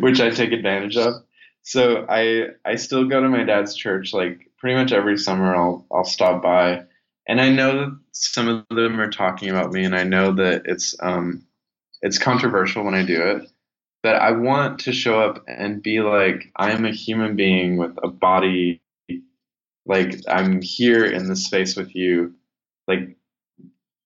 which 0.00 0.20
I 0.20 0.30
take 0.30 0.50
advantage 0.50 0.96
of. 0.96 1.22
So 1.62 2.04
I 2.08 2.48
I 2.64 2.74
still 2.74 3.04
go 3.04 3.20
to 3.20 3.28
my 3.28 3.44
dad's 3.44 3.76
church 3.76 4.12
like 4.12 4.50
pretty 4.58 4.74
much 4.74 4.90
every 4.90 5.16
summer. 5.16 5.54
I'll 5.54 5.86
I'll 5.92 6.04
stop 6.04 6.42
by, 6.42 6.82
and 7.28 7.40
I 7.40 7.50
know 7.50 7.78
that 7.78 7.98
some 8.10 8.48
of 8.48 8.76
them 8.76 9.00
are 9.00 9.10
talking 9.10 9.50
about 9.50 9.72
me, 9.72 9.84
and 9.84 9.94
I 9.94 10.02
know 10.02 10.32
that 10.32 10.62
it's 10.64 10.96
um 11.00 11.46
it's 12.02 12.18
controversial 12.18 12.82
when 12.82 12.94
I 12.94 13.04
do 13.04 13.22
it. 13.22 13.48
But 14.02 14.16
I 14.16 14.32
want 14.32 14.80
to 14.80 14.92
show 14.92 15.20
up 15.20 15.44
and 15.46 15.82
be 15.82 16.00
like 16.00 16.50
I 16.56 16.72
am 16.72 16.84
a 16.84 16.90
human 16.90 17.36
being 17.36 17.76
with 17.76 17.96
a 18.02 18.08
body. 18.08 18.82
Like 19.86 20.16
I'm 20.26 20.60
here 20.60 21.04
in 21.04 21.28
this 21.28 21.44
space 21.44 21.76
with 21.76 21.94
you. 21.94 22.34
Like 22.88 23.16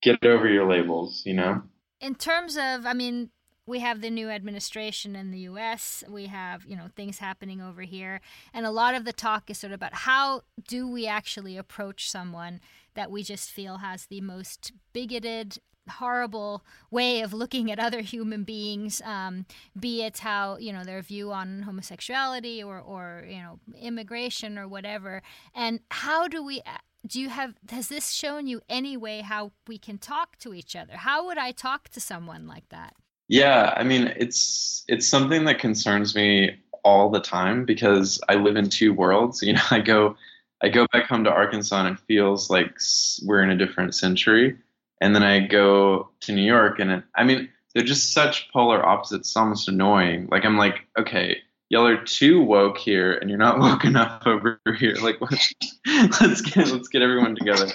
get 0.03 0.27
over 0.27 0.47
your 0.47 0.69
labels, 0.69 1.23
you 1.25 1.33
know 1.33 1.63
in 2.05 2.15
terms 2.15 2.59
of, 2.59 2.85
I 2.85 2.93
mean, 2.93 3.31
we 3.67 3.81
have 3.81 4.03
the 4.03 4.11
new 4.11 4.29
administration 4.29 5.17
in 5.17 5.31
the 5.31 5.39
US. 5.51 6.05
We 6.07 6.27
have, 6.27 6.67
you 6.67 6.77
know, 6.77 6.89
things 6.95 7.19
happening 7.19 7.63
over 7.63 7.81
here. 7.81 8.21
And 8.53 8.67
a 8.67 8.71
lot 8.71 8.95
of 8.95 9.07
the 9.07 9.13
talk 9.13 9.49
is 9.49 9.57
sort 9.57 9.73
of 9.73 9.77
about 9.77 9.95
how 9.95 10.43
do 10.69 10.87
we 10.87 11.07
actually 11.07 11.57
approach 11.57 12.11
someone 12.11 12.61
that 12.93 13.11
we 13.11 13.23
just 13.23 13.51
feel 13.51 13.79
has 13.79 14.05
the 14.05 14.21
most 14.21 14.73
bigoted, 14.93 15.57
horrible 15.89 16.63
way 16.91 17.23
of 17.23 17.33
looking 17.33 17.71
at 17.71 17.79
other 17.79 18.03
human 18.03 18.45
beings, 18.45 19.01
um, 19.03 19.47
be 19.79 20.03
it 20.03 20.19
how, 20.19 20.59
you 20.59 20.75
know, 20.75 20.85
their 20.85 21.01
view 21.01 21.33
on 21.33 21.63
homosexuality 21.63 22.63
or, 22.63 22.79
or, 22.79 23.25
you 23.27 23.39
know, 23.39 23.59
immigration 23.81 24.59
or 24.59 24.69
whatever. 24.69 25.23
And 25.55 25.81
how 25.91 26.29
do 26.29 26.45
we 26.45 26.61
do 27.07 27.21
you 27.21 27.29
have 27.29 27.55
has 27.71 27.89
this 27.89 28.11
shown 28.11 28.47
you 28.47 28.61
any 28.69 28.97
way 28.97 29.21
how 29.21 29.53
we 29.67 29.79
can 29.79 29.99
talk 29.99 30.39
to 30.39 30.55
each 30.55 30.75
other? 30.75 30.97
How 30.97 31.27
would 31.27 31.39
i 31.39 31.53
talk 31.53 31.89
to 31.91 32.01
someone 32.01 32.47
like 32.47 32.69
that? 32.71 32.95
Yeah 33.29 33.73
i 33.77 33.85
mean 33.85 34.13
it's 34.17 34.85
it's 34.89 35.09
something 35.09 35.45
that 35.45 35.59
concerns 35.59 36.15
me 36.15 36.57
all 36.83 37.11
the 37.11 37.21
time 37.21 37.65
because 37.65 38.21
i 38.29 38.35
live 38.35 38.57
in 38.57 38.69
two 38.69 38.93
worlds 38.93 39.43
you 39.43 39.55
know 39.55 39.63
i 39.71 39.81
go 39.81 40.17
i 40.63 40.69
go 40.69 40.87
back 40.93 41.07
home 41.07 41.25
to 41.25 41.31
arkansas 41.31 41.85
and 41.85 41.97
it 41.97 42.05
feels 42.07 42.51
like 42.51 42.79
we're 43.25 43.43
in 43.43 43.51
a 43.51 43.57
different 43.57 43.95
century. 43.95 44.57
And 45.01 45.15
then 45.15 45.23
i 45.23 45.41
go 45.41 46.11
to 46.21 46.33
new 46.33 46.43
york 46.43 46.79
and 46.79 46.91
it, 46.91 47.05
i 47.15 47.25
mean 47.25 47.49
they're 47.75 47.83
just 47.83 48.13
such 48.13 48.53
polar 48.53 48.87
opposites. 48.87 49.29
It's 49.29 49.37
almost 49.37 49.69
annoying. 49.69 50.29
Like 50.31 50.45
i'm 50.45 50.57
like 50.57 50.87
okay 50.99 51.39
y'all 51.69 51.87
are 51.87 52.03
too 52.05 52.43
woke 52.43 52.79
here 52.79 53.15
and 53.15 53.29
you're 53.29 53.39
not 53.39 53.59
woke 53.61 53.85
enough 53.85 54.27
over 54.27 54.61
here. 54.79 54.97
Like 55.01 55.21
let's 56.21 56.41
get 56.41 56.71
let's 56.71 56.89
get 56.89 57.03
everyone 57.03 57.35
together. 57.35 57.69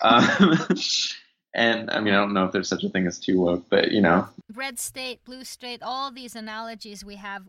Um, 0.00 0.58
and 1.54 1.90
i 1.90 2.00
mean 2.00 2.14
i 2.14 2.16
don't 2.16 2.32
know 2.32 2.44
if 2.44 2.52
there's 2.52 2.68
such 2.68 2.84
a 2.84 2.88
thing 2.88 3.06
as 3.06 3.18
too 3.18 3.40
woke 3.40 3.64
but 3.68 3.90
you 3.90 4.00
know. 4.00 4.28
Red 4.54 4.78
state 4.78 5.24
blue 5.24 5.44
state 5.44 5.82
all 5.82 6.10
these 6.10 6.36
analogies 6.36 7.04
we 7.04 7.16
have. 7.16 7.42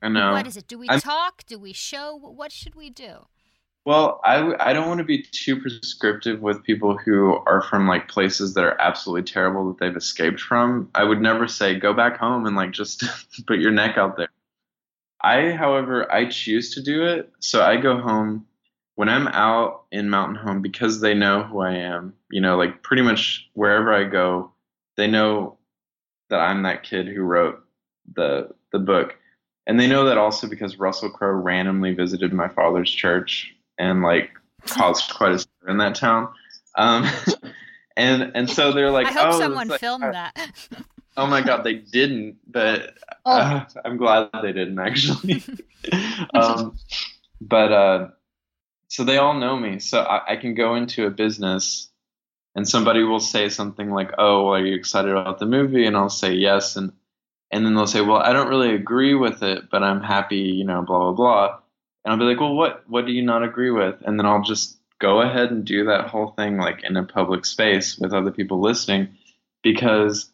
I 0.00 0.08
know. 0.08 0.32
What 0.32 0.46
is 0.46 0.56
it? 0.56 0.66
Do 0.66 0.78
we 0.78 0.88
I'm, 0.88 1.00
talk? 1.00 1.44
Do 1.46 1.58
we 1.58 1.72
show? 1.72 2.16
What 2.16 2.50
should 2.50 2.74
we 2.74 2.90
do? 2.90 3.26
Well 3.84 4.20
I, 4.24 4.54
I 4.58 4.72
don't 4.72 4.88
want 4.88 4.98
to 4.98 5.04
be 5.04 5.22
too 5.22 5.60
prescriptive 5.60 6.40
with 6.40 6.64
people 6.64 6.96
who 6.96 7.38
are 7.46 7.62
from 7.62 7.86
like 7.86 8.08
places 8.08 8.54
that 8.54 8.64
are 8.64 8.80
absolutely 8.80 9.30
terrible 9.30 9.68
that 9.68 9.78
they've 9.78 9.96
escaped 9.96 10.40
from. 10.40 10.90
I 10.94 11.04
would 11.04 11.20
never 11.20 11.46
say 11.46 11.78
go 11.78 11.92
back 11.92 12.18
home 12.18 12.46
and 12.46 12.56
like 12.56 12.72
just 12.72 13.04
put 13.46 13.58
your 13.58 13.72
neck 13.72 13.98
out 13.98 14.16
there 14.16 14.28
I, 15.22 15.52
however, 15.52 16.12
I 16.12 16.28
choose 16.28 16.74
to 16.74 16.82
do 16.82 17.04
it. 17.04 17.30
So 17.38 17.62
I 17.62 17.76
go 17.76 17.98
home 17.98 18.46
when 18.96 19.08
I'm 19.08 19.28
out 19.28 19.84
in 19.92 20.10
Mountain 20.10 20.36
Home 20.36 20.62
because 20.62 21.00
they 21.00 21.14
know 21.14 21.44
who 21.44 21.60
I 21.60 21.74
am. 21.74 22.14
You 22.30 22.40
know, 22.40 22.56
like 22.56 22.82
pretty 22.82 23.02
much 23.02 23.48
wherever 23.54 23.92
I 23.92 24.04
go, 24.04 24.52
they 24.96 25.06
know 25.06 25.58
that 26.30 26.40
I'm 26.40 26.62
that 26.62 26.82
kid 26.82 27.06
who 27.08 27.22
wrote 27.22 27.62
the 28.14 28.50
the 28.72 28.78
book. 28.78 29.16
And 29.66 29.78
they 29.78 29.86
know 29.86 30.06
that 30.06 30.18
also 30.18 30.48
because 30.48 30.76
Russell 30.76 31.10
Crowe 31.10 31.30
randomly 31.30 31.94
visited 31.94 32.32
my 32.32 32.48
father's 32.48 32.90
church 32.90 33.54
and 33.78 34.02
like 34.02 34.30
caused 34.66 35.12
quite 35.14 35.32
a 35.32 35.38
stir 35.38 35.68
in 35.68 35.78
that 35.78 35.94
town. 35.94 36.28
Um, 36.76 37.08
and 37.96 38.32
and 38.34 38.50
so 38.50 38.72
they're 38.72 38.90
like, 38.90 39.06
I 39.06 39.12
hope 39.12 39.34
oh, 39.34 39.38
someone 39.38 39.68
like, 39.68 39.80
filmed 39.80 40.02
that. 40.02 40.36
Oh 41.16 41.26
my 41.26 41.42
god, 41.42 41.64
they 41.64 41.74
didn't, 41.74 42.38
but 42.46 42.94
oh. 43.24 43.32
uh, 43.32 43.64
I'm 43.84 43.96
glad 43.96 44.30
they 44.42 44.52
didn't 44.52 44.78
actually. 44.78 45.42
um, 46.34 46.78
but 47.40 47.72
uh, 47.72 48.08
so 48.88 49.04
they 49.04 49.18
all 49.18 49.34
know 49.34 49.56
me, 49.56 49.78
so 49.78 50.00
I, 50.00 50.32
I, 50.32 50.36
can 50.36 50.54
go 50.54 50.74
into 50.74 51.06
a 51.06 51.10
business 51.10 51.90
and 52.54 52.68
somebody 52.68 53.02
will 53.02 53.20
say 53.20 53.48
something 53.48 53.90
like, 53.90 54.12
"Oh, 54.18 54.48
are 54.48 54.64
you 54.64 54.74
excited 54.74 55.10
about 55.10 55.38
the 55.38 55.46
movie?" 55.46 55.86
And 55.86 55.96
I'll 55.96 56.08
say 56.08 56.32
yes, 56.32 56.76
and 56.76 56.92
and 57.50 57.64
then 57.66 57.74
they'll 57.74 57.86
say, 57.86 58.00
"Well, 58.00 58.18
I 58.18 58.32
don't 58.32 58.48
really 58.48 58.74
agree 58.74 59.14
with 59.14 59.42
it, 59.42 59.70
but 59.70 59.82
I'm 59.82 60.02
happy," 60.02 60.36
you 60.36 60.64
know, 60.64 60.82
blah 60.82 60.98
blah 60.98 61.12
blah. 61.12 61.58
And 62.04 62.12
I'll 62.12 62.18
be 62.18 62.24
like, 62.24 62.40
"Well, 62.40 62.54
what 62.54 62.88
what 62.88 63.06
do 63.06 63.12
you 63.12 63.22
not 63.22 63.42
agree 63.42 63.70
with?" 63.70 63.96
And 64.02 64.18
then 64.18 64.26
I'll 64.26 64.42
just 64.42 64.78
go 64.98 65.20
ahead 65.20 65.50
and 65.50 65.64
do 65.64 65.84
that 65.86 66.08
whole 66.08 66.30
thing 66.30 66.58
like 66.58 66.84
in 66.84 66.96
a 66.96 67.02
public 67.02 67.44
space 67.44 67.98
with 67.98 68.12
other 68.12 68.30
people 68.30 68.60
listening 68.60 69.08
because 69.62 70.31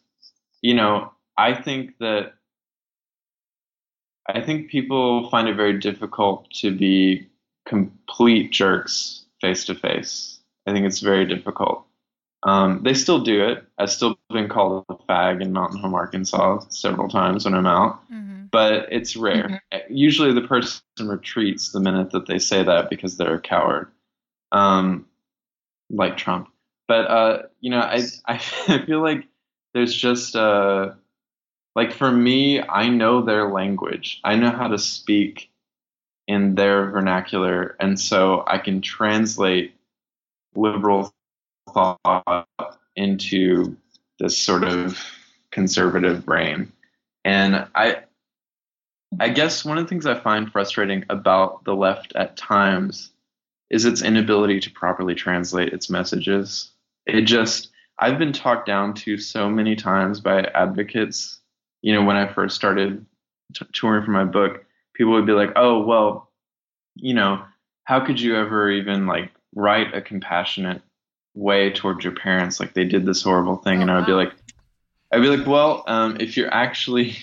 you 0.62 0.74
know, 0.74 1.12
I 1.36 1.54
think 1.54 1.98
that 1.98 2.34
I 4.26 4.42
think 4.42 4.70
people 4.70 5.30
find 5.30 5.48
it 5.48 5.56
very 5.56 5.78
difficult 5.78 6.50
to 6.56 6.76
be 6.76 7.28
complete 7.66 8.52
jerks 8.52 9.24
face 9.40 9.64
to 9.66 9.74
face. 9.74 10.38
I 10.66 10.72
think 10.72 10.84
it's 10.84 11.00
very 11.00 11.24
difficult. 11.24 11.84
Um, 12.42 12.82
they 12.82 12.94
still 12.94 13.20
do 13.20 13.48
it. 13.48 13.64
I've 13.78 13.90
still 13.90 14.18
been 14.30 14.48
called 14.48 14.84
a 14.88 14.94
fag 14.94 15.42
in 15.42 15.52
Mountain 15.52 15.80
Home, 15.80 15.94
Arkansas 15.94 16.60
several 16.68 17.08
times 17.08 17.44
when 17.44 17.54
I'm 17.54 17.66
out, 17.66 18.00
mm-hmm. 18.12 18.46
but 18.52 18.92
it's 18.92 19.16
rare. 19.16 19.62
Mm-hmm. 19.72 19.94
Usually 19.94 20.32
the 20.32 20.46
person 20.46 20.82
retreats 21.00 21.72
the 21.72 21.80
minute 21.80 22.12
that 22.12 22.26
they 22.26 22.38
say 22.38 22.62
that 22.62 22.90
because 22.90 23.16
they're 23.16 23.34
a 23.34 23.40
coward, 23.40 23.90
um, 24.52 25.06
like 25.90 26.16
Trump. 26.16 26.48
But, 26.86 27.06
uh, 27.06 27.42
you 27.60 27.70
know, 27.70 27.80
I, 27.80 28.02
I 28.24 28.38
feel 28.86 29.02
like 29.02 29.26
there's 29.78 29.94
just 29.94 30.34
uh 30.34 30.90
like 31.76 31.92
for 31.92 32.10
me, 32.10 32.60
I 32.60 32.88
know 32.88 33.22
their 33.22 33.52
language. 33.52 34.20
I 34.24 34.34
know 34.34 34.50
how 34.50 34.66
to 34.66 34.78
speak 34.78 35.48
in 36.26 36.56
their 36.56 36.90
vernacular, 36.90 37.76
and 37.78 37.98
so 37.98 38.42
I 38.44 38.58
can 38.58 38.80
translate 38.80 39.76
liberal 40.56 41.14
thought 41.72 42.48
into 42.96 43.76
this 44.18 44.36
sort 44.36 44.64
of 44.64 45.00
conservative 45.52 46.26
brain. 46.26 46.72
And 47.24 47.68
I 47.76 48.02
I 49.20 49.28
guess 49.28 49.64
one 49.64 49.78
of 49.78 49.84
the 49.84 49.88
things 49.88 50.06
I 50.06 50.18
find 50.18 50.50
frustrating 50.50 51.04
about 51.08 51.62
the 51.62 51.76
left 51.76 52.16
at 52.16 52.36
times 52.36 53.10
is 53.70 53.84
its 53.84 54.02
inability 54.02 54.58
to 54.58 54.70
properly 54.72 55.14
translate 55.14 55.72
its 55.72 55.88
messages. 55.88 56.72
It 57.06 57.22
just 57.22 57.70
I've 57.98 58.18
been 58.18 58.32
talked 58.32 58.66
down 58.66 58.94
to 58.94 59.18
so 59.18 59.48
many 59.48 59.76
times 59.76 60.20
by 60.20 60.42
advocates. 60.42 61.40
You 61.82 61.94
know, 61.94 62.04
when 62.04 62.16
I 62.16 62.32
first 62.32 62.56
started 62.56 63.04
t- 63.54 63.66
touring 63.72 64.04
for 64.04 64.10
my 64.10 64.24
book, 64.24 64.64
people 64.94 65.12
would 65.12 65.26
be 65.26 65.32
like, 65.32 65.52
"Oh, 65.56 65.82
well, 65.84 66.30
you 66.94 67.14
know, 67.14 67.42
how 67.84 68.04
could 68.04 68.20
you 68.20 68.36
ever 68.36 68.70
even 68.70 69.06
like 69.06 69.32
write 69.54 69.94
a 69.94 70.02
compassionate 70.02 70.82
way 71.34 71.70
towards 71.70 72.04
your 72.04 72.14
parents? 72.14 72.60
Like 72.60 72.74
they 72.74 72.84
did 72.84 73.06
this 73.06 73.22
horrible 73.22 73.56
thing." 73.56 73.78
Oh, 73.78 73.82
and 73.82 73.90
I 73.90 73.96
would 73.96 74.06
be 74.06 74.12
like, 74.12 74.32
I'd 75.12 75.22
be 75.22 75.36
like, 75.36 75.46
"Well, 75.46 75.84
um, 75.86 76.16
if 76.20 76.36
you're 76.36 76.52
actually 76.52 77.16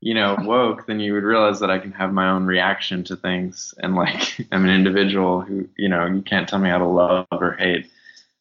you 0.00 0.14
know, 0.14 0.36
woke, 0.42 0.86
then 0.86 1.00
you 1.00 1.12
would 1.14 1.24
realize 1.24 1.60
that 1.60 1.70
I 1.70 1.78
can 1.78 1.92
have 1.92 2.12
my 2.12 2.28
own 2.28 2.46
reaction 2.46 3.04
to 3.04 3.16
things. 3.16 3.74
And 3.78 3.94
like, 3.94 4.36
I'm 4.52 4.64
an 4.64 4.70
individual 4.70 5.40
who, 5.40 5.68
you 5.76 5.88
know, 5.88 6.06
you 6.06 6.22
can't 6.22 6.48
tell 6.48 6.58
me 6.58 6.70
how 6.70 6.78
to 6.78 6.86
love 6.86 7.26
or 7.30 7.52
hate. 7.52 7.90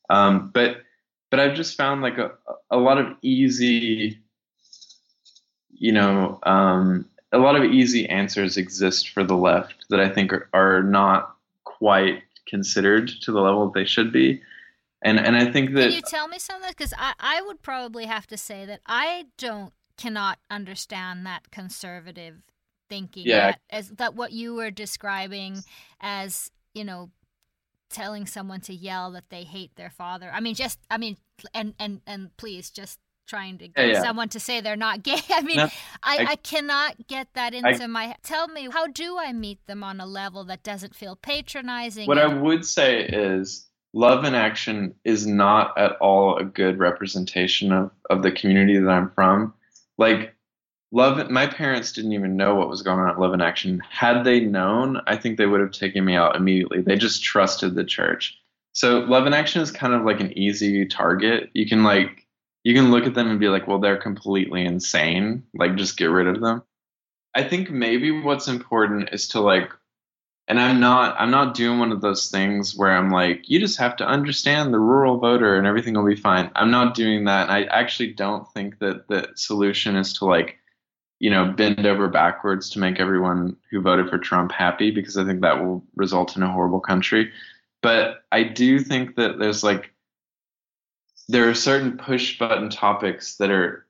Um, 0.10 0.52
but, 0.54 0.82
but 1.30 1.40
I've 1.40 1.56
just 1.56 1.76
found 1.76 2.02
like 2.02 2.18
a, 2.18 2.32
a 2.72 2.78
lot 2.78 2.98
of 2.98 3.16
easy, 3.22 4.20
you 5.70 5.92
know, 5.92 6.40
um, 6.44 7.06
a 7.32 7.38
lot 7.38 7.56
of 7.56 7.64
easy 7.64 8.08
answers 8.08 8.58
exist 8.58 9.10
for 9.10 9.24
the 9.24 9.36
left 9.36 9.86
that 9.90 10.00
I 10.00 10.10
think 10.10 10.32
are, 10.34 10.50
are 10.54 10.84
not 10.84 11.36
quite 11.64 12.24
considered 12.48 13.12
to 13.22 13.32
the 13.32 13.42
level 13.42 13.70
they 13.70 13.86
should 13.86 14.12
be. 14.12 14.42
And, 15.04 15.20
and 15.20 15.36
I 15.36 15.52
think 15.52 15.74
that. 15.74 15.84
Can 15.84 15.92
you 15.92 16.02
tell 16.02 16.28
me 16.28 16.40
something? 16.40 16.70
Because 16.70 16.94
I, 16.98 17.14
I 17.20 17.42
would 17.42 17.62
probably 17.62 18.06
have 18.06 18.26
to 18.28 18.38
say 18.38 18.66
that 18.66 18.82
I 18.86 19.26
don't 19.38 19.74
cannot 19.98 20.38
understand 20.52 21.26
that 21.26 21.50
conservative 21.52 22.36
thinking 22.88 23.24
yeah. 23.26 23.52
that 23.52 23.60
as 23.70 23.90
that 23.90 24.16
what 24.16 24.32
you 24.32 24.54
were 24.54 24.72
describing 24.72 25.64
as 26.00 26.52
you 26.74 26.84
know 26.84 27.10
telling 27.90 28.26
someone 28.26 28.62
to 28.62 28.74
yell 28.74 29.12
that 29.12 29.30
they 29.30 29.44
hate 29.44 29.76
their 29.76 29.90
father. 29.90 30.30
I 30.34 30.40
mean 30.40 30.56
just 30.56 30.80
i 30.90 30.98
mean 30.98 31.18
and 31.54 31.74
and 31.80 32.02
and 32.08 32.36
please 32.38 32.70
just 32.70 33.00
trying 33.28 33.58
to 33.58 33.68
get 33.68 33.86
yeah, 33.86 33.94
yeah. 33.94 34.02
someone 34.02 34.30
to 34.30 34.40
say 34.40 34.62
they're 34.62 34.76
not 34.76 35.04
gay. 35.04 35.20
I 35.30 35.42
mean 35.42 35.58
no, 35.58 35.70
I, 36.04 36.18
I, 36.18 36.26
I 36.32 36.36
cannot 36.38 37.08
get 37.08 37.28
that 37.34 37.54
into 37.54 37.84
I, 37.84 37.88
my 37.88 38.16
tell 38.24 38.48
me 38.48 38.70
how 38.72 38.88
do 38.88 39.18
i 39.20 39.34
meet 39.34 39.66
them 39.68 39.84
on 39.84 40.00
a 40.00 40.06
level 40.06 40.46
that 40.46 40.64
doesn't 40.64 40.96
feel 40.96 41.16
patronizing 41.16 42.08
what 42.08 42.18
and, 42.18 42.32
i 42.32 42.34
would 42.34 42.66
say 42.66 43.04
is 43.04 43.68
love 43.94 44.24
in 44.24 44.36
action 44.36 44.94
is 45.04 45.26
not 45.26 45.78
at 45.78 45.94
all 45.98 46.38
a 46.38 46.44
good 46.44 46.78
representation 46.80 47.72
of, 47.72 47.92
of 48.10 48.22
the 48.24 48.32
community 48.32 48.78
that 48.78 48.90
i'm 48.90 49.10
from. 49.12 49.54
Like 49.98 50.36
love 50.92 51.30
my 51.30 51.48
parents 51.48 51.92
didn't 51.92 52.14
even 52.14 52.38
know 52.38 52.56
what 52.56 52.70
was 52.70 52.82
going 52.82 53.00
on 53.00 53.10
at 53.10 53.20
love 53.20 53.34
in 53.34 53.42
action. 53.42 53.82
Had 53.90 54.24
they 54.24 54.40
known 54.40 55.02
i 55.08 55.16
think 55.16 55.38
they 55.38 55.46
would 55.46 55.62
have 55.62 55.72
taken 55.72 56.06
me 56.06 56.16
out 56.16 56.36
immediately. 56.36 56.82
They 56.82 56.96
just 56.96 57.24
trusted 57.24 57.76
the 57.76 57.84
church. 57.84 58.38
So 58.74 59.00
love 59.00 59.28
in 59.28 59.34
action 59.34 59.62
is 59.62 59.72
kind 59.72 59.94
of 59.94 60.06
like 60.06 60.20
an 60.20 60.38
easy 60.38 60.86
target. 60.86 61.50
You 61.54 61.68
can 61.68 61.84
like 61.84 62.26
you 62.64 62.74
can 62.74 62.92
look 62.92 63.06
at 63.06 63.14
them 63.14 63.30
and 63.30 63.40
be 63.40 63.50
like 63.50 63.68
well 63.68 63.80
they're 63.80 63.98
completely 63.98 64.66
insane. 64.66 65.44
Like 65.54 65.76
just 65.76 65.98
get 65.98 66.06
rid 66.06 66.28
of 66.28 66.42
them. 66.42 66.64
I 67.34 67.44
think 67.44 67.70
maybe 67.70 68.12
what's 68.12 68.48
important 68.48 69.10
is 69.12 69.28
to 69.30 69.42
like 69.42 69.72
and 70.48 70.60
i'm 70.60 70.80
not 70.80 71.16
i'm 71.20 71.32
not 71.32 71.54
doing 71.54 71.78
one 71.78 71.92
of 71.92 72.02
those 72.02 72.30
things 72.32 72.76
where 72.76 72.92
i'm 72.92 73.12
like 73.12 73.50
you 73.50 73.60
just 73.60 73.78
have 73.78 73.96
to 73.98 74.08
understand 74.08 74.74
the 74.74 74.80
rural 74.80 75.18
voter 75.18 75.58
and 75.58 75.68
everything 75.68 75.94
will 75.94 76.06
be 76.06 76.16
fine. 76.16 76.50
I'm 76.56 76.72
not 76.72 76.96
doing 76.96 77.26
that. 77.26 77.50
I 77.50 77.66
actually 77.66 78.14
don't 78.14 78.48
think 78.54 78.80
that 78.80 79.08
the 79.08 79.30
solution 79.36 79.96
is 79.96 80.14
to 80.14 80.26
like 80.26 80.58
you 81.20 81.30
know 81.30 81.52
bend 81.52 81.86
over 81.86 82.08
backwards 82.08 82.70
to 82.70 82.80
make 82.80 83.00
everyone 83.00 83.56
who 83.70 83.82
voted 83.82 84.10
for 84.10 84.18
trump 84.18 84.52
happy 84.52 84.92
because 84.92 85.18
i 85.18 85.26
think 85.26 85.42
that 85.42 85.64
will 85.64 85.84
result 85.96 86.36
in 86.36 86.44
a 86.44 86.52
horrible 86.52 86.80
country 86.80 87.32
but 87.82 88.24
i 88.32 88.44
do 88.44 88.80
think 88.80 89.16
that 89.16 89.40
there's 89.40 89.64
like 89.64 89.92
there 91.30 91.50
are 91.50 91.54
certain 91.54 91.98
push 91.98 92.38
button 92.38 92.70
topics 92.70 93.36
that 93.38 93.52
are 93.52 93.86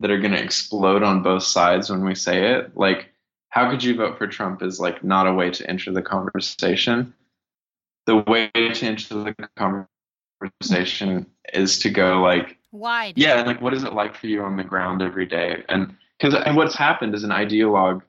that 0.00 0.10
are 0.10 0.20
going 0.20 0.32
to 0.32 0.42
explode 0.42 1.02
on 1.02 1.22
both 1.22 1.42
sides 1.42 1.90
when 1.90 2.04
we 2.04 2.14
say 2.14 2.52
it 2.52 2.76
like 2.76 3.12
how 3.56 3.70
could 3.70 3.82
you 3.82 3.96
vote 3.96 4.18
for 4.18 4.26
Trump 4.26 4.62
is 4.62 4.78
like 4.78 5.02
not 5.02 5.26
a 5.26 5.32
way 5.32 5.50
to 5.50 5.66
enter 5.66 5.90
the 5.90 6.02
conversation. 6.02 7.14
The 8.04 8.16
way 8.16 8.50
to 8.54 8.86
enter 8.86 9.14
the 9.14 9.88
conversation 10.60 11.24
is 11.54 11.78
to 11.78 11.88
go 11.88 12.20
like 12.20 12.58
why? 12.70 13.14
Yeah, 13.16 13.40
like 13.44 13.62
what 13.62 13.72
is 13.72 13.82
it 13.82 13.94
like 13.94 14.14
for 14.14 14.26
you 14.26 14.42
on 14.42 14.58
the 14.58 14.62
ground 14.62 15.00
every 15.00 15.24
day? 15.24 15.64
And 15.70 15.96
and 16.20 16.56
what's 16.56 16.74
happened 16.74 17.14
is 17.14 17.24
an 17.24 17.30
ideologue 17.30 18.02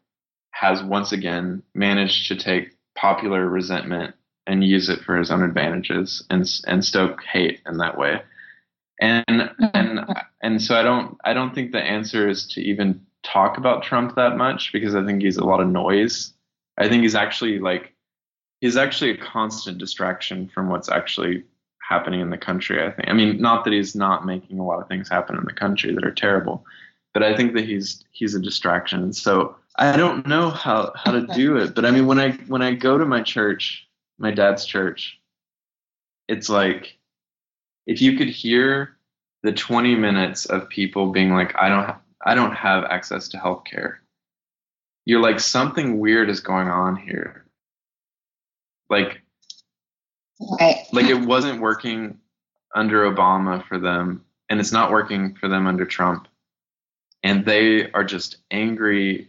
has 0.51 0.81
once 0.81 1.11
again 1.11 1.61
managed 1.73 2.27
to 2.27 2.35
take 2.35 2.75
popular 2.95 3.47
resentment 3.47 4.15
and 4.47 4.63
use 4.63 4.89
it 4.89 5.01
for 5.01 5.17
his 5.17 5.29
own 5.29 5.43
advantages 5.43 6.23
and 6.29 6.49
and 6.65 6.83
stoke 6.83 7.23
hate 7.23 7.59
in 7.67 7.77
that 7.77 7.97
way. 7.97 8.21
And 8.99 9.25
mm-hmm. 9.27 9.65
and 9.73 9.99
and 10.41 10.61
so 10.61 10.75
I 10.75 10.83
don't 10.83 11.17
I 11.23 11.33
don't 11.33 11.53
think 11.53 11.71
the 11.71 11.81
answer 11.81 12.27
is 12.27 12.47
to 12.49 12.61
even 12.61 13.01
talk 13.23 13.57
about 13.57 13.83
Trump 13.83 14.15
that 14.15 14.37
much 14.37 14.71
because 14.71 14.95
I 14.95 15.05
think 15.05 15.21
he's 15.21 15.37
a 15.37 15.45
lot 15.45 15.59
of 15.59 15.67
noise. 15.67 16.33
I 16.77 16.87
think 16.87 17.03
he's 17.03 17.15
actually 17.15 17.59
like 17.59 17.93
he's 18.61 18.77
actually 18.77 19.11
a 19.11 19.17
constant 19.17 19.77
distraction 19.77 20.49
from 20.53 20.69
what's 20.69 20.89
actually 20.89 21.43
happening 21.87 22.21
in 22.21 22.29
the 22.29 22.37
country. 22.37 22.83
I 22.83 22.91
think. 22.91 23.09
I 23.09 23.13
mean, 23.13 23.39
not 23.39 23.65
that 23.65 23.73
he's 23.73 23.95
not 23.95 24.25
making 24.25 24.59
a 24.59 24.65
lot 24.65 24.81
of 24.81 24.87
things 24.87 25.09
happen 25.09 25.37
in 25.37 25.45
the 25.45 25.53
country 25.53 25.93
that 25.93 26.05
are 26.05 26.11
terrible, 26.11 26.65
but 27.17 27.25
I 27.25 27.35
think 27.35 27.53
that 27.55 27.65
he's 27.65 28.03
he's 28.11 28.35
a 28.35 28.39
distraction. 28.39 29.11
So 29.11 29.55
I 29.75 29.97
don't 29.97 30.27
know 30.27 30.51
how 30.51 30.91
how 30.95 31.13
to 31.13 31.25
do 31.25 31.57
it. 31.57 31.73
But 31.73 31.83
I 31.83 31.89
mean, 31.89 32.05
when 32.05 32.19
I 32.19 32.33
when 32.45 32.61
I 32.61 32.75
go 32.75 32.95
to 32.95 33.07
my 33.07 33.23
church, 33.23 33.87
my 34.19 34.29
dad's 34.29 34.65
church, 34.65 35.19
it's 36.27 36.47
like 36.47 36.95
if 37.87 38.03
you 38.03 38.17
could 38.17 38.29
hear 38.29 38.97
the 39.41 39.51
20 39.51 39.95
minutes 39.95 40.45
of 40.45 40.69
people 40.69 41.11
being 41.11 41.33
like, 41.33 41.55
I 41.59 41.69
don't 41.69 41.95
I 42.23 42.35
don't 42.35 42.53
have 42.53 42.83
access 42.83 43.29
to 43.29 43.39
health 43.39 43.63
care. 43.63 43.99
You're 45.05 45.19
like, 45.19 45.39
something 45.39 45.97
weird 45.97 46.29
is 46.29 46.41
going 46.41 46.67
on 46.67 46.97
here. 46.97 47.45
Like, 48.91 49.23
right. 50.59 50.85
like 50.93 51.07
it 51.07 51.25
wasn't 51.25 51.61
working 51.61 52.19
under 52.75 53.11
Obama 53.11 53.67
for 53.67 53.79
them, 53.79 54.23
and 54.49 54.59
it's 54.59 54.71
not 54.71 54.91
working 54.91 55.33
for 55.33 55.47
them 55.47 55.65
under 55.65 55.83
Trump. 55.83 56.27
And 57.27 57.45
they 57.45 57.91
are 57.91 58.03
just 58.03 58.37
angry 58.51 59.27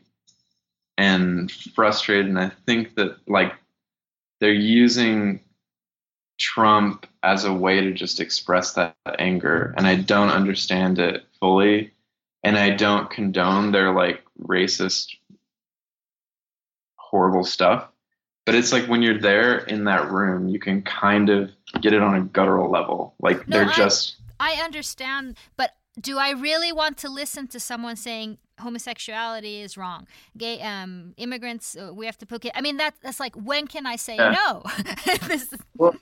and 0.97 1.51
frustrated. 1.51 2.27
And 2.27 2.39
I 2.39 2.51
think 2.65 2.95
that, 2.95 3.17
like, 3.27 3.53
they're 4.41 4.53
using 4.53 5.41
Trump 6.39 7.07
as 7.23 7.45
a 7.45 7.53
way 7.53 7.81
to 7.81 7.93
just 7.93 8.21
express 8.21 8.75
that 8.75 8.95
anger. 9.19 9.75
And 9.77 9.87
I 9.87 9.97
don't 9.97 10.31
understand 10.31 10.99
it 10.99 11.25
fully 11.41 11.93
and 12.43 12.57
I 12.57 12.71
don't 12.71 13.11
condone 13.11 13.73
their 13.73 13.93
like 13.93 14.23
racist, 14.41 15.17
horrible 16.97 17.45
stuff. 17.45 17.89
But 18.47 18.55
it's 18.55 18.73
like 18.73 18.87
when 18.87 19.03
you're 19.03 19.21
there 19.21 19.59
in 19.59 19.85
that 19.85 20.11
room, 20.11 20.49
you 20.49 20.59
can 20.59 20.83
kind 20.83 21.29
of 21.29 21.51
get 21.81 21.93
it 21.93 22.01
on 22.01 22.15
a 22.15 22.23
guttural 22.23 22.71
level. 22.71 23.15
Like 23.21 23.47
no, 23.47 23.59
they're 23.59 23.69
I, 23.69 23.75
just. 23.75 24.17
I 24.41 24.53
understand, 24.65 25.37
but 25.57 25.75
do 26.01 26.19
I 26.19 26.31
really 26.31 26.73
want 26.73 26.99
to 26.99 27.09
listen 27.09 27.49
to 27.49 27.61
someone 27.61 27.97
saying 27.97 28.39
homosexuality 28.61 29.61
is 29.61 29.77
wrong? 29.77 30.07
Gay 30.37 30.61
um, 30.61 31.15
immigrants, 31.17 31.77
uh, 31.77 31.93
we 31.93 32.07
have 32.07 32.19
to 32.19 32.27
put 32.27 32.45
it. 32.45 32.53
I 32.55 32.61
mean, 32.61 32.77
that 32.79 32.95
that's 33.03 33.21
like 33.21 33.35
when 33.37 33.67
can 33.67 33.87
I 33.87 33.97
say 33.97 34.17
yeah. 34.17 34.37
no? 34.47 34.63
this... 35.29 35.53
well, 35.77 35.95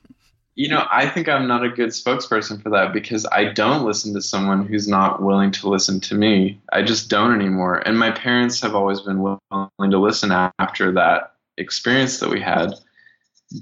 you 0.55 0.69
know, 0.69 0.87
I 0.91 1.07
think 1.09 1.29
I'm 1.29 1.47
not 1.47 1.65
a 1.65 1.69
good 1.69 1.91
spokesperson 1.91 2.63
for 2.63 2.71
that 2.71 2.93
because 2.93 3.27
I 3.31 3.53
don't 3.53 3.85
listen 3.85 4.15
to 4.15 4.23
someone 4.23 4.67
who's 4.67 4.89
not 4.89 5.23
willing 5.23 5.51
to 5.53 5.69
listen 5.69 6.01
to 6.01 6.15
me. 6.15 6.61
I 6.73 6.83
just 6.83 7.11
don't 7.11 7.35
anymore. 7.35 7.83
And 7.87 7.99
my 7.99 8.11
parents 8.11 8.61
have 8.63 8.75
always 8.75 9.01
been 9.03 9.21
willing 9.21 9.91
to 9.91 9.99
listen 9.99 10.33
after 10.33 10.93
that 10.93 11.35
experience 11.59 12.21
that 12.21 12.31
we 12.31 12.41
had. 12.41 12.73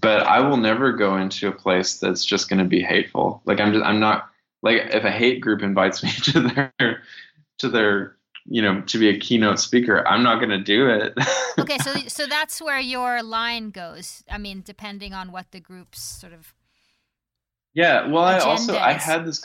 But 0.00 0.26
I 0.26 0.40
will 0.40 0.56
never 0.56 0.92
go 0.92 1.16
into 1.16 1.48
a 1.48 1.52
place 1.52 1.98
that's 1.98 2.24
just 2.24 2.48
going 2.48 2.60
to 2.60 2.64
be 2.64 2.80
hateful. 2.80 3.42
Like 3.44 3.60
I'm 3.60 3.72
just 3.72 3.84
I'm 3.84 4.00
not 4.00 4.30
like 4.64 4.82
if 4.92 5.04
a 5.04 5.10
hate 5.10 5.40
group 5.40 5.62
invites 5.62 6.02
me 6.02 6.10
to 6.22 6.40
their 6.40 7.02
to 7.58 7.68
their 7.68 8.16
you 8.46 8.60
know 8.60 8.80
to 8.82 8.98
be 8.98 9.08
a 9.08 9.18
keynote 9.18 9.58
speaker 9.58 10.06
i'm 10.06 10.22
not 10.22 10.36
going 10.36 10.50
to 10.50 10.58
do 10.58 10.88
it 10.88 11.14
okay 11.58 11.78
so 11.78 11.94
so 12.08 12.26
that's 12.26 12.60
where 12.60 12.80
your 12.80 13.22
line 13.22 13.70
goes 13.70 14.22
i 14.28 14.36
mean 14.36 14.62
depending 14.66 15.14
on 15.14 15.32
what 15.32 15.46
the 15.52 15.60
group's 15.60 16.02
sort 16.02 16.32
of 16.32 16.52
yeah, 17.74 18.06
well, 18.06 18.22
I 18.22 18.38
also 18.38 18.78
I 18.78 18.92
had 18.92 19.26
this 19.26 19.44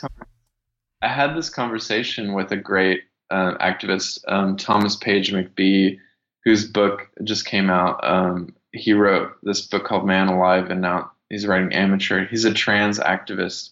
I 1.02 1.08
had 1.08 1.36
this 1.36 1.50
conversation 1.50 2.32
with 2.32 2.52
a 2.52 2.56
great 2.56 3.02
uh, 3.30 3.54
activist, 3.58 4.20
um, 4.28 4.56
Thomas 4.56 4.96
Page 4.96 5.32
McBee, 5.32 5.98
whose 6.44 6.70
book 6.70 7.08
just 7.24 7.44
came 7.44 7.70
out. 7.70 7.98
Um, 8.04 8.54
he 8.72 8.92
wrote 8.92 9.32
this 9.42 9.62
book 9.62 9.84
called 9.84 10.06
Man 10.06 10.28
Alive, 10.28 10.70
and 10.70 10.80
now 10.80 11.10
he's 11.28 11.46
writing 11.46 11.72
Amateur. 11.72 12.24
He's 12.26 12.44
a 12.44 12.54
trans 12.54 13.00
activist, 13.00 13.70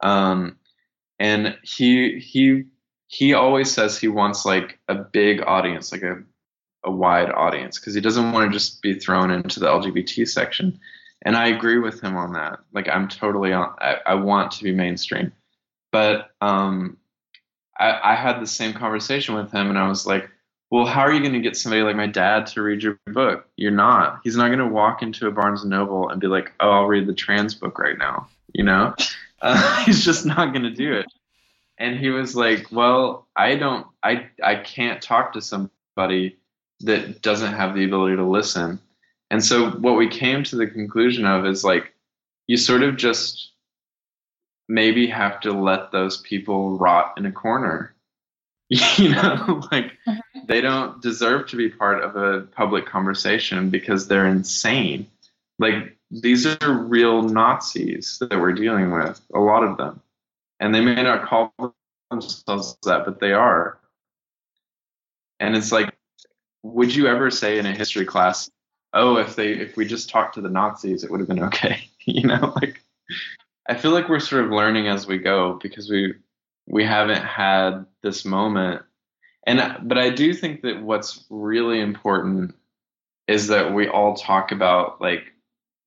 um, 0.00 0.56
and 1.18 1.56
he 1.62 2.18
he 2.18 2.64
he 3.06 3.34
always 3.34 3.70
says 3.70 3.98
he 3.98 4.08
wants 4.08 4.44
like 4.44 4.78
a 4.88 4.94
big 4.94 5.42
audience, 5.42 5.92
like 5.92 6.02
a 6.02 6.22
a 6.84 6.90
wide 6.90 7.30
audience, 7.30 7.78
because 7.78 7.94
he 7.94 8.00
doesn't 8.00 8.32
want 8.32 8.50
to 8.50 8.56
just 8.56 8.80
be 8.82 8.94
thrown 8.94 9.30
into 9.30 9.60
the 9.60 9.66
LGBT 9.66 10.28
section. 10.28 10.78
and 11.22 11.36
I 11.36 11.48
agree 11.48 11.78
with 11.78 12.00
him 12.00 12.16
on 12.16 12.32
that. 12.34 12.60
Like 12.72 12.88
I'm 12.88 13.08
totally 13.08 13.52
on. 13.52 13.74
I, 13.80 13.96
I 14.06 14.14
want 14.14 14.52
to 14.52 14.64
be 14.64 14.72
mainstream, 14.72 15.32
but 15.90 16.30
um, 16.40 16.96
I, 17.78 18.12
I 18.12 18.14
had 18.14 18.40
the 18.40 18.46
same 18.46 18.72
conversation 18.72 19.34
with 19.34 19.50
him, 19.52 19.68
and 19.68 19.78
I 19.78 19.88
was 19.88 20.06
like, 20.06 20.30
well, 20.70 20.84
how 20.84 21.00
are 21.00 21.12
you 21.12 21.20
going 21.20 21.32
to 21.32 21.40
get 21.40 21.56
somebody 21.56 21.82
like 21.82 21.96
my 21.96 22.06
dad 22.06 22.46
to 22.48 22.62
read 22.62 22.82
your 22.82 22.98
book? 23.06 23.48
You're 23.56 23.70
not. 23.70 24.20
He's 24.22 24.36
not 24.36 24.48
going 24.48 24.58
to 24.58 24.66
walk 24.66 25.02
into 25.02 25.26
a 25.26 25.30
Barnes 25.30 25.62
and 25.62 25.70
Noble 25.70 26.10
and 26.10 26.20
be 26.20 26.26
like, 26.26 26.52
oh, 26.60 26.70
I'll 26.70 26.86
read 26.86 27.06
the 27.06 27.14
trans 27.14 27.54
book 27.54 27.78
right 27.78 27.96
now. 27.96 28.28
You 28.52 28.64
know, 28.64 28.94
uh, 29.40 29.84
he's 29.84 30.04
just 30.04 30.26
not 30.26 30.52
going 30.52 30.64
to 30.64 30.70
do 30.70 30.92
it. 30.94 31.06
And 31.78 31.98
he 31.98 32.10
was 32.10 32.34
like, 32.34 32.66
well, 32.72 33.28
I 33.36 33.54
don't, 33.54 33.86
I, 34.02 34.28
I 34.42 34.56
can't 34.56 35.00
talk 35.00 35.34
to 35.34 35.40
somebody 35.40 36.36
that 36.80 37.22
doesn't 37.22 37.54
have 37.54 37.74
the 37.74 37.84
ability 37.84 38.16
to 38.16 38.24
listen. 38.24 38.80
And 39.30 39.44
so 39.44 39.70
what 39.70 39.96
we 39.96 40.08
came 40.08 40.42
to 40.44 40.56
the 40.56 40.66
conclusion 40.66 41.24
of 41.24 41.46
is 41.46 41.62
like, 41.62 41.94
you 42.46 42.56
sort 42.56 42.82
of 42.82 42.96
just 42.96 43.52
maybe 44.68 45.06
have 45.06 45.40
to 45.40 45.52
let 45.52 45.92
those 45.92 46.18
people 46.18 46.76
rot 46.78 47.14
in 47.16 47.26
a 47.26 47.32
corner. 47.32 47.94
You 48.98 49.08
know, 49.08 49.62
like 49.72 49.92
mm-hmm. 50.06 50.40
they 50.46 50.60
don't 50.60 51.00
deserve 51.00 51.46
to 51.48 51.56
be 51.56 51.70
part 51.70 52.04
of 52.04 52.16
a 52.16 52.42
public 52.42 52.84
conversation 52.84 53.70
because 53.70 54.08
they're 54.08 54.26
insane. 54.26 55.06
Like 55.58 55.96
these 56.10 56.46
are 56.46 56.72
real 56.72 57.22
Nazis 57.22 58.18
that 58.20 58.40
we're 58.40 58.52
dealing 58.52 58.90
with, 58.92 59.20
a 59.34 59.40
lot 59.40 59.64
of 59.64 59.76
them. 59.76 60.00
And 60.60 60.74
they 60.74 60.80
may 60.80 61.02
not 61.02 61.26
call 61.26 61.52
themselves 62.10 62.76
that, 62.84 63.04
but 63.04 63.20
they 63.20 63.32
are. 63.32 63.78
And 65.40 65.54
it's 65.54 65.70
like, 65.70 65.94
would 66.62 66.94
you 66.94 67.06
ever 67.06 67.30
say 67.30 67.58
in 67.58 67.66
a 67.66 67.72
history 67.72 68.04
class, 68.04 68.50
oh, 68.92 69.16
if 69.16 69.36
they 69.36 69.52
if 69.52 69.76
we 69.76 69.86
just 69.86 70.08
talked 70.08 70.34
to 70.34 70.40
the 70.40 70.48
Nazis, 70.48 71.04
it 71.04 71.10
would 71.10 71.20
have 71.20 71.28
been 71.28 71.44
okay? 71.44 71.88
you 72.04 72.26
know, 72.26 72.52
like 72.56 72.82
I 73.68 73.76
feel 73.76 73.92
like 73.92 74.08
we're 74.08 74.20
sort 74.20 74.44
of 74.44 74.50
learning 74.50 74.88
as 74.88 75.06
we 75.06 75.18
go 75.18 75.58
because 75.62 75.88
we 75.88 76.14
we 76.66 76.84
haven't 76.84 77.22
had 77.22 77.86
this 78.02 78.24
moment. 78.24 78.82
And 79.46 79.88
but 79.88 79.98
I 79.98 80.10
do 80.10 80.34
think 80.34 80.62
that 80.62 80.82
what's 80.82 81.24
really 81.30 81.80
important 81.80 82.54
is 83.28 83.48
that 83.48 83.72
we 83.72 83.88
all 83.88 84.14
talk 84.14 84.52
about 84.52 85.00
like 85.00 85.32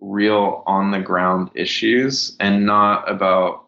real 0.01 0.63
on 0.65 0.91
the 0.91 0.99
ground 0.99 1.51
issues 1.55 2.35
and 2.39 2.65
not 2.65 3.09
about 3.09 3.65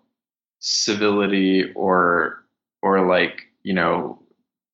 civility 0.60 1.72
or 1.74 2.44
or 2.82 3.08
like 3.08 3.44
you 3.64 3.74
know 3.74 4.20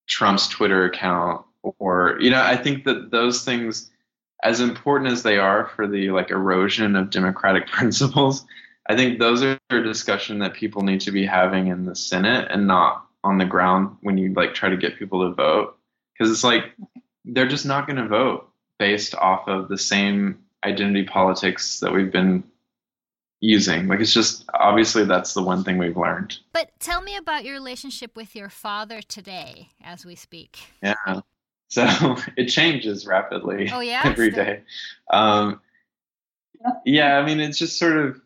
Trump's 0.07 0.47
Twitter 0.47 0.85
account 0.85 1.45
or 1.61 2.17
you 2.19 2.29
know 2.29 2.41
I 2.41 2.57
think 2.57 2.85
that 2.85 3.11
those 3.11 3.43
things 3.43 3.91
as 4.41 4.61
important 4.61 5.11
as 5.11 5.23
they 5.23 5.37
are 5.37 5.67
for 5.75 5.87
the 5.87 6.11
like 6.11 6.31
erosion 6.31 6.95
of 6.95 7.09
democratic 7.09 7.67
principles 7.71 8.45
I 8.89 8.95
think 8.95 9.19
those 9.19 9.43
are 9.43 9.59
discussion 9.69 10.39
that 10.39 10.55
people 10.55 10.81
need 10.81 11.01
to 11.01 11.11
be 11.11 11.23
having 11.23 11.67
in 11.67 11.85
the 11.85 11.95
Senate 11.95 12.47
and 12.49 12.65
not 12.65 13.05
on 13.23 13.37
the 13.37 13.45
ground 13.45 13.97
when 14.01 14.17
you 14.17 14.33
like 14.33 14.55
try 14.55 14.67
to 14.67 14.77
get 14.77 14.97
people 14.97 15.29
to 15.29 15.35
vote. 15.35 15.77
Because 16.13 16.31
it's 16.31 16.43
like 16.43 16.73
they're 17.23 17.47
just 17.47 17.67
not 17.67 17.85
going 17.85 17.97
to 17.97 18.07
vote 18.07 18.49
based 18.79 19.13
off 19.13 19.47
of 19.47 19.69
the 19.69 19.77
same 19.77 20.39
identity 20.65 21.03
politics 21.03 21.79
that 21.79 21.93
we've 21.93 22.11
been 22.11 22.43
using. 23.41 23.87
Like 23.87 23.99
it's 23.99 24.13
just 24.13 24.45
obviously 24.53 25.05
that's 25.05 25.33
the 25.33 25.43
one 25.43 25.63
thing 25.63 25.77
we've 25.77 25.97
learned. 25.97 26.37
But 26.53 26.71
tell 26.79 27.01
me 27.01 27.15
about 27.15 27.45
your 27.45 27.53
relationship 27.53 28.15
with 28.15 28.35
your 28.35 28.49
father 28.49 29.01
today 29.01 29.69
as 29.83 30.05
we 30.05 30.15
speak. 30.15 30.59
Yeah. 30.83 31.21
So 31.69 31.85
it 32.37 32.47
changes 32.47 33.05
rapidly. 33.05 33.69
Oh 33.71 33.79
yeah. 33.79 34.01
every 34.05 34.31
day. 34.31 34.61
Um, 35.11 35.61
yeah, 36.85 37.17
I 37.17 37.25
mean 37.25 37.39
it's 37.39 37.57
just 37.57 37.79
sort 37.79 37.97
of 37.97 38.19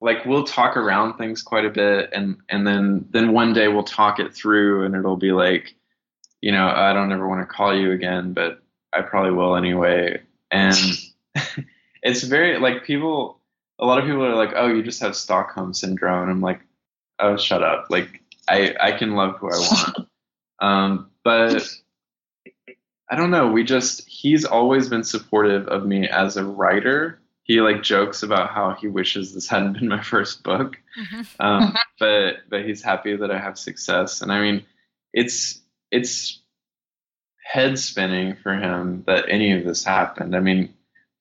like 0.00 0.24
we'll 0.24 0.44
talk 0.44 0.76
around 0.76 1.14
things 1.14 1.42
quite 1.42 1.64
a 1.64 1.70
bit 1.70 2.10
and 2.12 2.36
and 2.48 2.66
then 2.66 3.06
then 3.10 3.32
one 3.32 3.52
day 3.52 3.68
we'll 3.68 3.82
talk 3.82 4.20
it 4.20 4.34
through 4.34 4.84
and 4.84 4.94
it'll 4.94 5.16
be 5.16 5.32
like 5.32 5.74
you 6.42 6.52
know 6.52 6.68
I 6.68 6.92
don't 6.92 7.12
ever 7.12 7.26
want 7.26 7.40
to 7.40 7.52
call 7.52 7.74
you 7.74 7.92
again 7.92 8.34
but 8.34 8.62
I 8.92 9.00
probably 9.02 9.32
will 9.32 9.56
anyway 9.56 10.20
and 10.50 10.76
it's 12.02 12.22
very 12.22 12.58
like 12.58 12.84
people 12.84 13.40
a 13.78 13.86
lot 13.86 13.98
of 13.98 14.04
people 14.04 14.24
are 14.24 14.34
like 14.34 14.52
oh 14.56 14.68
you 14.68 14.82
just 14.82 15.00
have 15.00 15.16
stockholm 15.16 15.74
syndrome. 15.74 16.22
And 16.22 16.30
i'm 16.30 16.40
like 16.40 16.60
oh 17.18 17.36
shut 17.36 17.62
up. 17.62 17.86
Like 17.90 18.22
i 18.48 18.74
i 18.80 18.92
can 18.92 19.14
love 19.14 19.36
who 19.38 19.50
i 19.50 19.58
want. 19.58 19.96
Um 20.58 21.10
but 21.22 21.68
i 23.10 23.14
don't 23.14 23.30
know. 23.30 23.50
We 23.50 23.62
just 23.62 24.08
he's 24.08 24.46
always 24.46 24.88
been 24.88 25.04
supportive 25.04 25.68
of 25.68 25.84
me 25.84 26.08
as 26.08 26.38
a 26.38 26.44
writer. 26.44 27.20
He 27.42 27.60
like 27.60 27.82
jokes 27.82 28.22
about 28.22 28.50
how 28.50 28.72
he 28.72 28.88
wishes 28.88 29.34
this 29.34 29.48
hadn't 29.48 29.74
been 29.74 29.88
my 29.88 30.02
first 30.02 30.42
book. 30.42 30.78
Mm-hmm. 30.98 31.22
um, 31.40 31.76
but 32.00 32.36
but 32.48 32.64
he's 32.64 32.82
happy 32.82 33.14
that 33.16 33.30
i 33.30 33.38
have 33.38 33.58
success. 33.58 34.22
And 34.22 34.32
i 34.32 34.40
mean 34.40 34.64
it's 35.12 35.60
it's 35.90 36.40
head 37.44 37.78
spinning 37.78 38.36
for 38.42 38.54
him 38.54 39.04
that 39.06 39.26
any 39.28 39.52
of 39.52 39.64
this 39.64 39.84
happened. 39.84 40.34
I 40.34 40.40
mean 40.40 40.74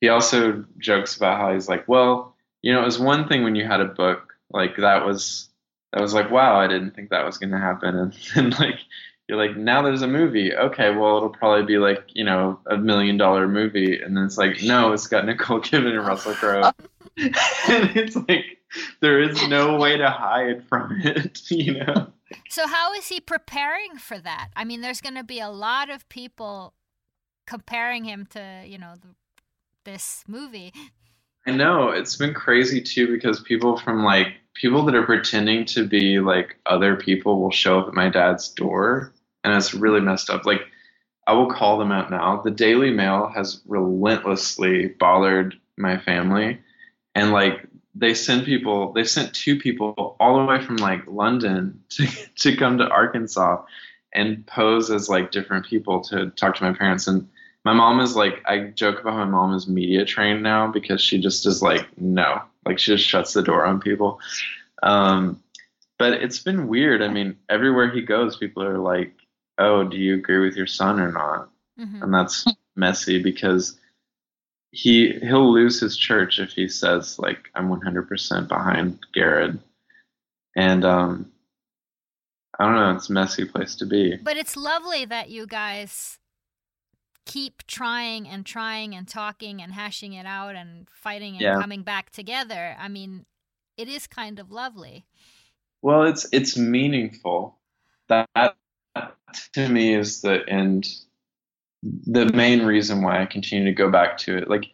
he 0.05 0.09
also 0.09 0.63
jokes 0.77 1.17
about 1.17 1.39
how 1.39 1.51
he's 1.51 1.67
like, 1.67 1.87
well, 1.87 2.35
you 2.61 2.71
know, 2.71 2.81
it 2.83 2.85
was 2.85 2.99
one 2.99 3.27
thing 3.27 3.43
when 3.43 3.55
you 3.55 3.65
had 3.65 3.81
a 3.81 3.85
book 3.85 4.35
like 4.51 4.77
that 4.77 5.03
was 5.03 5.49
that 5.91 5.99
was 5.99 6.13
like, 6.13 6.29
wow, 6.29 6.59
I 6.59 6.67
didn't 6.67 6.91
think 6.95 7.09
that 7.09 7.25
was 7.25 7.39
going 7.39 7.51
to 7.51 7.57
happen, 7.57 7.95
and 7.95 8.13
then 8.35 8.51
like 8.51 8.79
you're 9.27 9.39
like, 9.39 9.57
now 9.57 9.81
there's 9.81 10.03
a 10.03 10.07
movie. 10.07 10.53
Okay, 10.53 10.95
well, 10.95 11.17
it'll 11.17 11.29
probably 11.29 11.65
be 11.65 11.79
like 11.79 12.03
you 12.13 12.23
know 12.23 12.59
a 12.67 12.77
million 12.77 13.17
dollar 13.17 13.47
movie, 13.47 13.99
and 13.99 14.15
then 14.15 14.25
it's 14.25 14.37
like, 14.37 14.61
no, 14.61 14.93
it's 14.93 15.07
got 15.07 15.25
Nicole 15.25 15.59
Kidman 15.59 15.97
and 15.97 16.05
Russell 16.05 16.33
Crowe, 16.35 16.61
oh. 16.65 16.71
and 17.17 17.97
it's 17.97 18.15
like 18.15 18.45
there 19.01 19.19
is 19.19 19.47
no 19.47 19.77
way 19.79 19.97
to 19.97 20.11
hide 20.11 20.67
from 20.67 21.01
it, 21.03 21.41
you 21.49 21.79
know. 21.79 22.13
So 22.49 22.67
how 22.67 22.93
is 22.93 23.07
he 23.07 23.19
preparing 23.19 23.97
for 23.97 24.19
that? 24.19 24.49
I 24.55 24.65
mean, 24.65 24.81
there's 24.81 25.01
going 25.01 25.15
to 25.15 25.23
be 25.23 25.39
a 25.39 25.49
lot 25.49 25.89
of 25.89 26.07
people 26.09 26.73
comparing 27.47 28.03
him 28.03 28.27
to 28.31 28.63
you 28.67 28.77
know 28.77 28.93
the 29.01 29.15
this 29.85 30.23
movie. 30.27 30.73
I 31.47 31.51
know 31.51 31.89
it's 31.89 32.17
been 32.17 32.33
crazy 32.33 32.81
too 32.81 33.07
because 33.07 33.39
people 33.39 33.77
from 33.77 34.03
like 34.03 34.27
people 34.55 34.83
that 34.85 34.95
are 34.95 35.05
pretending 35.05 35.65
to 35.65 35.87
be 35.87 36.19
like 36.19 36.57
other 36.65 36.95
people 36.95 37.39
will 37.39 37.51
show 37.51 37.79
up 37.79 37.87
at 37.87 37.93
my 37.93 38.09
dad's 38.09 38.49
door, 38.49 39.13
and 39.43 39.53
it's 39.53 39.73
really 39.73 40.01
messed 40.01 40.29
up. 40.29 40.45
Like 40.45 40.61
I 41.27 41.33
will 41.33 41.51
call 41.51 41.77
them 41.77 41.91
out 41.91 42.11
now. 42.11 42.41
The 42.41 42.51
Daily 42.51 42.91
Mail 42.91 43.31
has 43.33 43.61
relentlessly 43.65 44.87
bothered 44.87 45.55
my 45.77 45.97
family, 45.97 46.59
and 47.13 47.31
like 47.31 47.67
they 47.93 48.13
send 48.13 48.45
people. 48.45 48.91
They 48.93 49.03
sent 49.03 49.33
two 49.33 49.57
people 49.57 50.17
all 50.19 50.39
the 50.39 50.45
way 50.45 50.61
from 50.61 50.77
like 50.77 51.05
London 51.07 51.83
to 51.89 52.07
to 52.37 52.57
come 52.57 52.79
to 52.79 52.89
Arkansas 52.89 53.63
and 54.13 54.47
pose 54.47 54.89
as 54.89 55.09
like 55.09 55.31
different 55.31 55.65
people 55.65 56.01
to 56.01 56.31
talk 56.31 56.55
to 56.55 56.63
my 56.63 56.73
parents 56.73 57.07
and 57.07 57.27
my 57.65 57.73
mom 57.73 57.99
is 57.99 58.15
like 58.15 58.43
I 58.45 58.67
joke 58.67 59.01
about 59.01 59.15
my 59.15 59.25
mom 59.25 59.53
is 59.55 59.67
media 59.67 60.05
trained 60.05 60.43
now 60.43 60.71
because 60.71 61.01
she 61.01 61.19
just 61.19 61.45
is 61.47 61.61
like 61.63 61.85
no, 61.97 62.41
like 62.63 62.77
she 62.77 62.95
just 62.95 63.07
shuts 63.07 63.33
the 63.33 63.41
door 63.41 63.65
on 63.65 63.81
people. 63.81 64.19
Um, 64.83 65.41
but 65.97 66.13
it's 66.13 66.39
been 66.39 66.67
weird. 66.67 67.01
I 67.01 67.07
mean, 67.07 67.37
everywhere 67.49 67.89
he 67.89 68.01
goes, 68.01 68.37
people 68.37 68.63
are 68.63 68.77
like, 68.77 69.13
"Oh, 69.57 69.83
do 69.83 69.97
you 69.97 70.13
agree 70.13 70.39
with 70.39 70.55
your 70.55 70.67
son 70.67 70.99
or 70.99 71.11
not?" 71.11 71.49
Mm-hmm. 71.79 72.03
And 72.03 72.13
that's 72.13 72.45
messy 72.75 73.21
because 73.21 73.79
he 74.71 75.13
he'll 75.13 75.51
lose 75.51 75.79
his 75.79 75.97
church 75.97 76.37
if 76.37 76.51
he 76.51 76.67
says 76.67 77.17
like 77.17 77.49
I'm 77.55 77.69
100% 77.69 78.47
behind 78.47 78.99
Garrard. 79.13 79.59
And 80.55 80.85
um, 80.85 81.31
I 82.59 82.65
don't 82.65 82.75
know, 82.75 82.91
it's 82.91 83.09
a 83.09 83.13
messy 83.13 83.45
place 83.45 83.75
to 83.75 83.85
be. 83.85 84.17
But 84.17 84.37
it's 84.37 84.55
lovely 84.55 85.05
that 85.05 85.29
you 85.29 85.47
guys 85.47 86.19
keep 87.25 87.65
trying 87.67 88.27
and 88.27 88.45
trying 88.45 88.95
and 88.95 89.07
talking 89.07 89.61
and 89.61 89.73
hashing 89.73 90.13
it 90.13 90.25
out 90.25 90.55
and 90.55 90.87
fighting 90.89 91.33
and 91.33 91.41
yeah. 91.41 91.59
coming 91.59 91.81
back 91.81 92.11
together, 92.11 92.75
I 92.79 92.87
mean, 92.87 93.25
it 93.77 93.87
is 93.87 94.07
kind 94.07 94.39
of 94.39 94.51
lovely. 94.51 95.05
Well, 95.81 96.03
it's 96.03 96.27
it's 96.31 96.57
meaningful. 96.57 97.57
That 98.07 98.29
to 99.53 99.69
me 99.69 99.93
is 99.93 100.21
the 100.21 100.47
end 100.47 100.87
the 101.83 102.25
main 102.33 102.65
reason 102.65 103.01
why 103.01 103.21
I 103.21 103.25
continue 103.25 103.65
to 103.65 103.71
go 103.71 103.91
back 103.91 104.17
to 104.19 104.37
it. 104.37 104.49
Like 104.49 104.65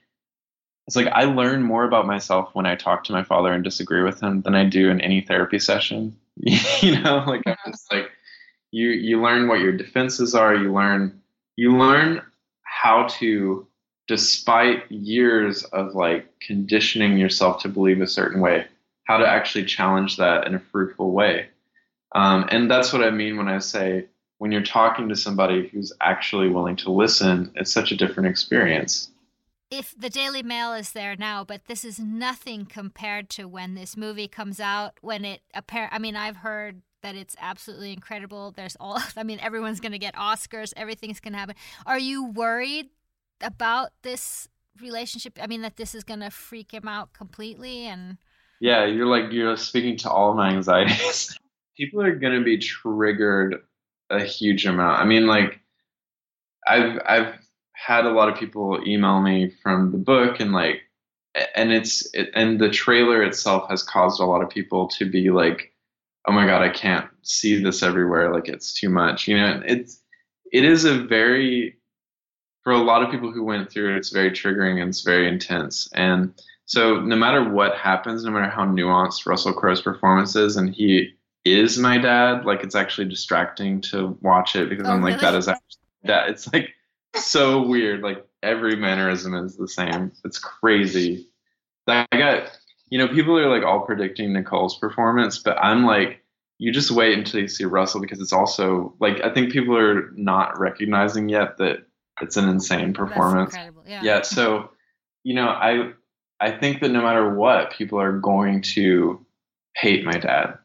it's 0.88 0.96
like 0.96 1.08
I 1.08 1.26
learn 1.26 1.64
more 1.64 1.84
about 1.84 2.06
myself 2.06 2.50
when 2.54 2.66
I 2.66 2.76
talk 2.76 3.04
to 3.06 3.14
my 3.14 3.24
father 3.24 3.52
and 3.52 3.64
disagree 3.64 4.04
with 4.04 4.22
him 4.22 4.42
than 4.42 4.56
I 4.56 4.66
do 4.66 4.90
in 4.90 5.02
any 5.02 5.22
therapy 5.22 5.60
session. 5.60 6.16
you 6.36 7.02
know, 7.02 7.24
like 7.28 7.44
I'm 7.46 7.56
just 7.68 7.90
mm-hmm. 7.90 8.02
like 8.02 8.12
you 8.72 8.90
you 8.90 9.22
learn 9.22 9.48
what 9.48 9.60
your 9.60 9.74
defenses 9.74 10.36
are, 10.36 10.56
you 10.56 10.74
learn 10.74 11.22
you 11.58 11.78
learn 11.78 12.22
how 12.82 13.06
to 13.08 13.68
despite 14.08 14.92
years 14.92 15.64
of 15.66 15.94
like 15.94 16.28
conditioning 16.40 17.18
yourself 17.18 17.62
to 17.62 17.70
believe 17.70 18.02
a 18.02 18.08
certain 18.08 18.42
way 18.42 18.66
how 19.04 19.18
to 19.18 19.28
actually 19.28 19.66
challenge 19.66 20.18
that 20.18 20.48
in 20.48 20.56
a 20.56 20.60
fruitful 20.60 21.12
way 21.12 21.48
um, 22.16 22.48
and 22.50 22.70
that's 22.70 22.92
what 22.92 23.04
i 23.04 23.12
mean 23.12 23.38
when 23.38 23.48
i 23.48 23.60
say 23.60 24.06
when 24.40 24.52
you're 24.52 24.64
talking 24.64 25.08
to 25.08 25.16
somebody 25.16 25.68
who's 25.68 25.94
actually 26.02 26.50
willing 26.50 26.76
to 26.76 26.92
listen 26.92 27.52
it's 27.56 27.72
such 27.72 27.92
a 27.92 27.98
different 27.98 28.28
experience 28.28 29.12
if 29.70 29.96
the 29.98 30.10
Daily 30.10 30.44
Mail 30.44 30.74
is 30.74 30.92
there 30.92 31.16
now, 31.16 31.46
but 31.46 31.68
this 31.68 31.86
is 31.86 31.98
nothing 31.98 32.66
compared 32.66 33.30
to 33.30 33.46
when 33.46 33.74
this 33.74 33.96
movie 33.96 34.28
comes 34.28 34.60
out. 34.60 34.98
When 35.00 35.24
it 35.24 35.44
apparent, 35.54 35.94
I 35.94 35.98
mean, 35.98 36.18
I've 36.18 36.36
heard 36.36 36.82
that 37.02 37.16
it's 37.16 37.36
absolutely 37.40 37.94
incredible. 37.94 38.52
There's 38.52 38.78
all, 38.80 39.00
I 39.18 39.24
mean, 39.24 39.40
everyone's 39.40 39.80
going 39.80 39.92
to 39.92 40.00
get 40.00 40.16
Oscars. 40.16 40.74
Everything's 40.76 41.20
going 41.20 41.34
to 41.34 41.40
happen. 41.40 41.56
Are 41.86 42.00
you 42.00 42.26
worried 42.26 42.90
about 43.42 43.92
this 44.04 44.48
relationship? 44.82 45.38
I 45.42 45.48
mean, 45.48 45.62
that 45.62 45.78
this 45.78 45.96
is 45.96 46.04
going 46.04 46.22
to 46.22 46.30
freak 46.30 46.74
him 46.74 46.88
out 46.88 47.14
completely 47.14 47.86
and. 47.86 48.18
Yeah, 48.60 48.86
you're 48.86 49.08
like 49.08 49.32
you're 49.32 49.58
speaking 49.58 49.98
to 49.98 50.10
all 50.12 50.36
my 50.36 50.52
anxieties. 50.52 51.36
People 51.78 52.04
are 52.04 52.16
going 52.16 52.38
to 52.38 52.44
be 52.44 52.60
triggered 52.60 53.56
a 54.12 54.24
huge 54.24 54.68
amount. 54.68 55.00
I 55.00 55.06
mean, 55.06 55.26
like 55.26 55.62
I've 56.68 57.00
I've 57.08 57.34
had 57.74 58.06
a 58.06 58.12
lot 58.12 58.30
of 58.30 58.36
people 58.38 58.80
email 58.86 59.20
me 59.22 59.52
from 59.64 59.92
the 59.92 59.98
book 59.98 60.40
and 60.40 60.52
like 60.52 60.82
and 61.56 61.72
it's 61.72 62.08
it, 62.14 62.30
and 62.36 62.60
the 62.60 62.70
trailer 62.70 63.24
itself 63.24 63.70
has 63.70 63.84
caused 63.84 64.22
a 64.22 64.26
lot 64.26 64.42
of 64.42 64.50
people 64.50 64.88
to 64.90 65.10
be 65.10 65.32
like 65.32 65.72
oh 66.28 66.32
my 66.32 66.46
god 66.46 66.62
i 66.62 66.70
can't 66.70 67.08
see 67.22 67.62
this 67.62 67.84
everywhere 67.84 68.34
like 68.34 68.48
it's 68.48 68.74
too 68.74 68.90
much 68.90 69.28
you 69.28 69.38
know 69.38 69.62
it's 69.66 70.02
it 70.52 70.64
is 70.64 70.86
a 70.86 71.04
very 71.04 71.76
for 72.64 72.74
a 72.74 72.78
lot 72.78 73.04
of 73.04 73.10
people 73.10 73.32
who 73.32 73.44
went 73.44 73.72
through 73.72 73.94
it 73.94 73.98
it's 73.98 74.10
very 74.10 74.32
triggering 74.32 74.80
and 74.82 74.90
it's 74.90 75.02
very 75.02 75.28
intense 75.28 75.90
and 75.94 76.34
so 76.66 77.00
no 77.02 77.16
matter 77.16 77.50
what 77.50 77.76
happens 77.76 78.24
no 78.24 78.32
matter 78.32 78.50
how 78.50 78.66
nuanced 78.66 79.26
russell 79.26 79.54
crowe's 79.54 79.82
performance 79.82 80.36
is 80.36 80.58
and 80.58 80.74
he 80.74 81.10
is 81.44 81.78
my 81.80 81.98
dad 81.98 82.46
like 82.46 82.64
it's 82.64 82.76
actually 82.76 83.08
distracting 83.08 83.82
to 83.82 84.18
watch 84.22 84.56
it 84.56 84.70
because 84.70 84.88
Oh, 84.88 84.92
i'm 84.92 85.02
like 85.02 85.16
really? 85.16 85.22
that 85.32 85.36
is 85.36 85.48
actually 85.48 85.78
that 86.04 86.30
it's 86.30 86.52
like 86.54 86.70
so 87.16 87.62
weird. 87.62 88.02
Like 88.02 88.26
every 88.44 88.76
mannerism 88.76 89.34
is 89.36 89.58
the 89.58 89.68
same. 89.68 90.12
It's 90.24 90.40
crazy. 90.40 91.28
I 91.88 92.06
got, 92.12 92.58
you 92.92 92.98
know, 92.98 93.08
people 93.08 93.38
are 93.40 93.50
like 93.50 93.66
all 93.66 93.80
predicting 93.80 94.34
Nicole's 94.34 94.78
performance, 94.78 95.40
but 95.40 95.58
I'm 95.58 95.86
like, 95.86 96.24
you 96.60 96.72
just 96.72 96.92
wait 96.92 97.18
until 97.18 97.40
you 97.40 97.48
see 97.48 97.64
Russell 97.64 98.02
because 98.02 98.20
it's 98.20 98.34
also 98.34 98.94
like 99.00 99.22
I 99.24 99.34
think 99.34 99.52
people 99.52 99.76
are 99.76 100.12
not 100.12 100.60
recognizing 100.60 101.28
yet 101.30 101.58
that 101.58 101.86
it's 102.22 102.38
an 102.38 102.48
insane 102.48 102.94
performance. 102.94 103.56
incredible, 103.56 103.84
yeah. 103.88 104.02
Yeah. 104.04 104.22
So, 104.22 104.70
you 105.24 105.34
know, 105.34 105.48
I 105.48 105.94
I 106.40 106.52
think 106.52 106.82
that 106.82 106.92
no 106.92 107.02
matter 107.02 107.34
what, 107.34 107.72
people 107.72 108.00
are 108.00 108.20
going 108.20 108.62
to 108.74 109.26
hate 109.76 110.04
my 110.04 110.18
dad. 110.18 110.58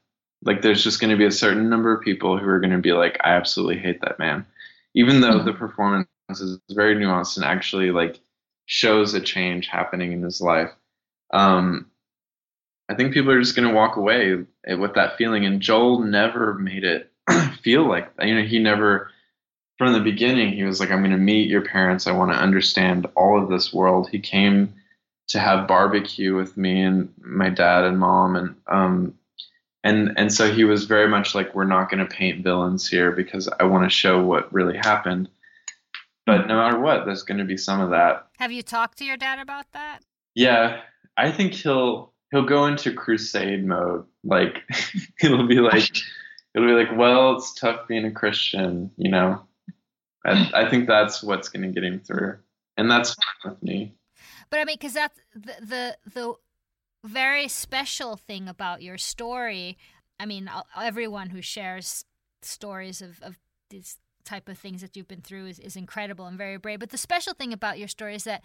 Like 0.45 0.63
there's 0.63 0.83
just 0.83 1.01
going 1.01 1.11
to 1.13 1.17
be 1.17 1.25
a 1.25 1.31
certain 1.31 1.71
number 1.71 1.95
of 1.95 2.03
people 2.03 2.39
who 2.39 2.47
are 2.47 2.61
going 2.61 2.73
to 2.73 2.79
be 2.79 2.93
like, 2.93 3.19
I 3.23 3.31
absolutely 3.31 3.79
hate 3.79 4.01
that 4.01 4.19
man, 4.19 4.45
even 4.95 5.21
though 5.21 5.43
the 5.43 5.53
performance 5.53 6.09
is 6.31 6.59
very 6.73 6.97
nuanced 6.97 7.37
and 7.37 7.45
actually 7.45 7.93
like 7.93 8.21
shows 8.67 9.15
a 9.15 9.21
change 9.21 9.69
happening 9.69 10.13
in 10.13 10.23
his 10.23 10.41
life. 10.41 10.71
Um, 11.33 11.87
I 12.89 12.95
think 12.95 13.13
people 13.13 13.33
are 13.33 13.41
just 13.41 13.57
going 13.57 13.69
to 13.69 13.75
walk 13.75 13.97
away 13.97 14.45
with 14.67 14.95
that 14.95 15.17
feeling. 15.17 15.45
And 15.45 15.61
Joel 15.61 16.01
never 16.01 16.55
made 16.55 16.85
it 16.85 17.11
feel 17.63 17.89
like 17.89 18.17
that. 18.17 18.27
You 18.27 18.37
know, 18.37 18.47
he 18.47 18.59
never, 18.59 19.11
from 19.79 19.93
the 19.93 20.01
beginning, 20.01 20.53
he 20.53 20.63
was 20.63 20.79
like, 20.79 20.91
I'm 20.91 21.01
going 21.01 21.11
to 21.11 21.17
meet 21.17 21.49
your 21.49 21.63
parents. 21.63 22.07
I 22.07 22.13
want 22.13 22.33
to 22.33 22.39
understand 22.39 23.07
all 23.17 23.43
of 23.43 23.49
this 23.49 23.73
world. 23.73 24.09
He 24.09 24.21
came 24.21 24.75
to 25.29 25.41
have 25.41 25.67
barbecue 25.67 26.37
with 26.37 26.57
me 26.57 26.83
and 26.83 27.13
my 27.19 27.49
dad 27.49 27.85
and 27.85 27.99
mom. 27.99 28.37
And, 28.37 28.55
um, 28.69 29.15
and, 29.83 30.13
and 30.17 30.33
so 30.33 30.53
he 30.53 30.63
was 30.63 30.85
very 30.85 31.09
much 31.09 31.35
like, 31.35 31.55
we're 31.55 31.65
not 31.65 31.91
going 31.91 32.07
to 32.07 32.15
paint 32.15 32.45
villains 32.45 32.89
here 32.89 33.11
because 33.11 33.49
I 33.59 33.65
want 33.65 33.85
to 33.85 33.91
show 33.91 34.23
what 34.23 34.53
really 34.53 34.77
happened. 34.77 35.29
But 36.25 36.47
no 36.47 36.57
matter 36.57 36.79
what, 36.79 37.05
there's 37.05 37.23
going 37.23 37.39
to 37.39 37.45
be 37.45 37.57
some 37.57 37.81
of 37.81 37.91
that. 37.91 38.27
Have 38.39 38.53
you 38.53 38.63
talked 38.63 38.99
to 38.99 39.05
your 39.05 39.17
dad 39.17 39.41
about 39.41 39.67
that? 39.73 40.01
Yeah, 40.35 40.81
I 41.17 41.31
think 41.33 41.55
he'll 41.55 42.13
he'll 42.37 42.45
go 42.45 42.67
into 42.67 42.93
crusade 42.93 43.67
mode. 43.67 44.05
Like 44.23 44.63
it'll 45.23 45.47
be 45.47 45.61
like 45.61 45.91
it'll 46.55 46.69
be 46.69 46.75
like, 46.75 46.97
well, 46.97 47.37
it's 47.37 47.55
tough 47.55 47.89
being 47.89 48.05
a 48.05 48.11
Christian, 48.11 48.91
you 48.97 49.11
know. 49.11 49.43
I 50.25 50.51
I 50.55 50.71
think 50.71 50.87
that's 50.87 51.23
what's 51.23 51.49
going 51.49 51.63
to 51.63 51.69
get 51.69 51.85
him 51.85 52.01
through, 52.01 52.39
and 52.77 52.91
that's 52.91 53.15
fine 53.15 53.53
with 53.53 53.63
me. 53.63 53.95
But 54.51 54.61
I 54.61 54.65
mean, 54.65 54.77
because 54.79 54.95
that's 54.95 55.19
the, 55.35 55.55
the 55.61 55.97
the 56.13 56.35
very 57.05 57.49
special 57.49 58.17
thing 58.17 58.49
about 58.49 58.83
your 58.83 58.99
story. 58.99 59.79
I 60.19 60.27
mean, 60.27 60.51
everyone 60.77 61.31
who 61.31 61.43
shares 61.43 62.05
stories 62.43 63.03
of, 63.03 63.21
of 63.23 63.39
these 63.69 63.99
type 64.25 64.49
of 64.49 64.59
things 64.59 64.81
that 64.81 64.97
you've 64.97 65.09
been 65.09 65.21
through 65.21 65.47
is, 65.47 65.59
is 65.59 65.77
incredible 65.77 66.27
and 66.27 66.37
very 66.37 66.57
brave. 66.57 66.81
But 66.81 66.91
the 66.91 66.99
special 66.99 67.33
thing 67.33 67.53
about 67.53 67.79
your 67.79 67.89
story 67.89 68.15
is 68.15 68.25
that 68.25 68.43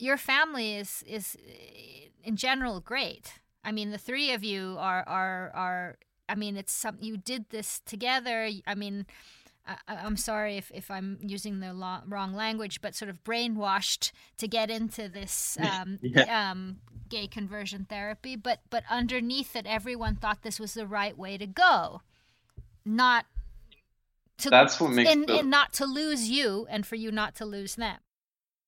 your 0.00 0.16
family 0.16 0.74
is 0.76 1.04
is 1.06 1.36
uh, 1.36 2.08
in 2.24 2.36
general 2.36 2.80
great. 2.80 3.34
I 3.64 3.72
mean, 3.72 3.90
the 3.90 3.98
three 3.98 4.32
of 4.32 4.42
you 4.42 4.76
are 4.78 5.04
are 5.06 5.50
are. 5.54 5.98
I 6.28 6.34
mean, 6.36 6.56
it's 6.56 6.72
some 6.72 6.96
you 7.00 7.16
did 7.16 7.50
this 7.50 7.80
together. 7.86 8.48
I 8.66 8.74
mean. 8.74 9.06
I, 9.66 9.76
I'm 10.06 10.16
sorry 10.16 10.56
if, 10.56 10.72
if 10.74 10.90
I'm 10.90 11.18
using 11.22 11.60
the 11.60 11.72
lo- 11.74 12.00
wrong 12.08 12.34
language, 12.34 12.80
but 12.80 12.94
sort 12.94 13.10
of 13.10 13.22
brainwashed 13.22 14.10
to 14.38 14.48
get 14.48 14.70
into 14.70 15.06
this 15.08 15.58
um, 15.60 15.98
Yeah. 16.02 16.50
um, 16.50 16.78
gay 17.08 17.26
conversion 17.28 17.84
therapy. 17.88 18.36
But 18.36 18.60
but 18.70 18.84
underneath 18.90 19.54
it, 19.54 19.66
everyone 19.66 20.16
thought 20.16 20.42
this 20.42 20.58
was 20.58 20.72
the 20.74 20.86
right 20.86 21.16
way 21.16 21.36
to 21.36 21.46
go, 21.46 22.00
not 22.86 23.26
to 24.38 24.50
That's 24.50 24.80
what 24.80 24.92
makes 24.92 25.10
and, 25.10 25.26
the- 25.28 25.40
and 25.40 25.50
not 25.50 25.72
to 25.74 25.84
lose 25.84 26.28
you, 26.28 26.66
and 26.70 26.86
for 26.86 26.96
you 26.96 27.12
not 27.12 27.34
to 27.36 27.44
lose 27.44 27.76
them. 27.76 27.98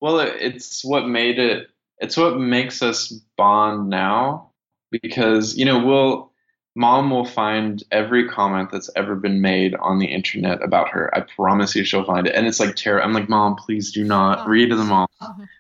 Well, 0.03 0.19
it's 0.19 0.85
what 0.85 1.07
made 1.07 1.39
it. 1.39 1.69
It's 1.99 2.16
what 2.16 2.37
makes 2.37 2.83
us 2.83 3.12
bond 3.37 3.89
now, 3.89 4.51
because 4.91 5.57
you 5.57 5.65
know 5.65 5.79
we'll. 5.79 6.33
Mom 6.74 7.11
will 7.11 7.27
find 7.27 7.85
every 7.93 8.29
comment 8.29 8.70
that's 8.73 8.91
ever 8.97 9.15
been 9.15 9.43
made 9.43 9.74
on 9.77 9.99
the 9.99 10.07
internet 10.07 10.61
about 10.65 10.89
her. 10.89 11.15
I 11.15 11.20
promise 11.20 11.77
you, 11.77 11.85
she'll 11.85 12.05
find 12.05 12.27
it, 12.27 12.35
and 12.35 12.49
it's 12.49 12.59
like 12.59 12.74
terror. 12.74 13.01
I'm 13.01 13.12
like, 13.12 13.29
Mom, 13.29 13.55
please 13.55 13.93
do 13.93 14.03
not 14.03 14.49
read 14.49 14.73
them 14.73 14.91
all. 14.91 15.09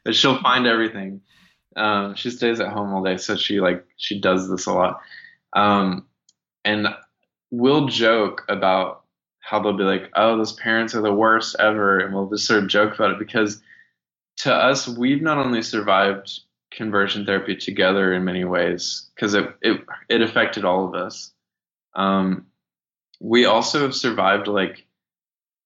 But 0.04 0.16
she'll 0.16 0.40
find 0.42 0.66
everything. 0.66 1.20
Um, 1.76 2.16
she 2.16 2.30
stays 2.30 2.58
at 2.58 2.72
home 2.72 2.92
all 2.92 3.04
day, 3.04 3.18
so 3.18 3.36
she 3.36 3.60
like 3.60 3.86
she 3.96 4.20
does 4.20 4.50
this 4.50 4.66
a 4.66 4.72
lot. 4.72 5.02
Um, 5.52 6.06
and 6.64 6.88
we'll 7.52 7.86
joke 7.86 8.44
about 8.48 9.04
how 9.38 9.60
they'll 9.60 9.76
be 9.76 9.84
like, 9.84 10.10
"Oh, 10.16 10.36
those 10.36 10.54
parents 10.54 10.96
are 10.96 11.02
the 11.02 11.14
worst 11.14 11.54
ever," 11.60 11.98
and 12.00 12.12
we'll 12.12 12.28
just 12.28 12.46
sort 12.46 12.64
of 12.64 12.68
joke 12.68 12.94
about 12.94 13.12
it 13.12 13.20
because 13.20 13.62
to 14.42 14.52
us, 14.52 14.88
we've 14.88 15.22
not 15.22 15.38
only 15.38 15.62
survived 15.62 16.40
conversion 16.72 17.24
therapy 17.24 17.54
together 17.54 18.12
in 18.12 18.24
many 18.24 18.44
ways 18.44 19.08
because 19.14 19.34
it, 19.34 19.54
it 19.60 19.84
it 20.08 20.22
affected 20.22 20.64
all 20.64 20.86
of 20.86 20.94
us. 20.94 21.32
Um, 21.94 22.46
we 23.20 23.44
also 23.44 23.80
have 23.82 23.94
survived 23.94 24.48
like 24.48 24.84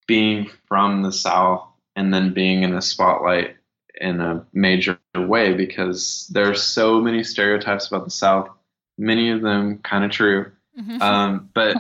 being 0.07 0.51
from 0.69 1.03
the 1.03 1.13
South 1.13 1.67
and 1.95 2.13
then 2.13 2.35
being 2.35 2.65
in 2.65 2.75
the 2.75 2.83
spotlight 2.83 3.57
in 3.99 4.21
a 4.21 4.45
major 4.53 4.99
way 5.15 5.55
because 5.55 6.31
there 6.33 6.51
are 6.51 6.55
so 6.55 7.01
many 7.01 7.25
stereotypes 7.25 7.87
about 7.87 8.05
the 8.05 8.11
South, 8.11 8.51
many 8.99 9.31
of 9.31 9.41
them 9.41 9.79
kind 9.79 10.05
of 10.05 10.11
true. 10.11 10.53
Um, 11.01 11.49
but 11.55 11.79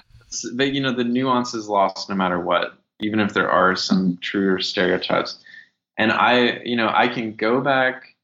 but 0.55 0.73
you 0.73 0.81
know 0.81 0.93
the 0.93 1.05
nuance 1.05 1.53
is 1.53 1.69
lost 1.69 2.09
no 2.09 2.15
matter 2.15 2.41
what, 2.41 2.79
even 3.01 3.21
if 3.21 3.35
there 3.35 3.51
are 3.51 3.77
some 3.77 4.17
truer 4.23 4.61
stereotypes. 4.61 5.45
And 5.99 6.13
I, 6.13 6.61
you 6.65 6.77
know, 6.77 6.91
I 6.93 7.09
can 7.09 7.35
go 7.35 7.61
back 7.61 8.15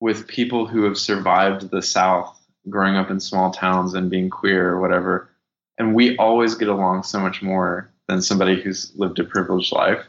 with 0.00 0.26
people 0.26 0.66
who 0.66 0.84
have 0.84 0.98
survived 0.98 1.70
the 1.70 1.82
South, 1.82 2.36
growing 2.68 2.96
up 2.96 3.10
in 3.10 3.20
small 3.20 3.50
towns 3.50 3.94
and 3.94 4.10
being 4.10 4.30
queer 4.30 4.70
or 4.70 4.80
whatever, 4.80 5.30
and 5.78 5.94
we 5.94 6.16
always 6.16 6.54
get 6.54 6.68
along 6.68 7.04
so 7.04 7.20
much 7.20 7.42
more 7.42 7.90
than 8.06 8.20
somebody 8.20 8.60
who's 8.60 8.92
lived 8.96 9.18
a 9.18 9.24
privileged 9.24 9.72
life 9.72 10.04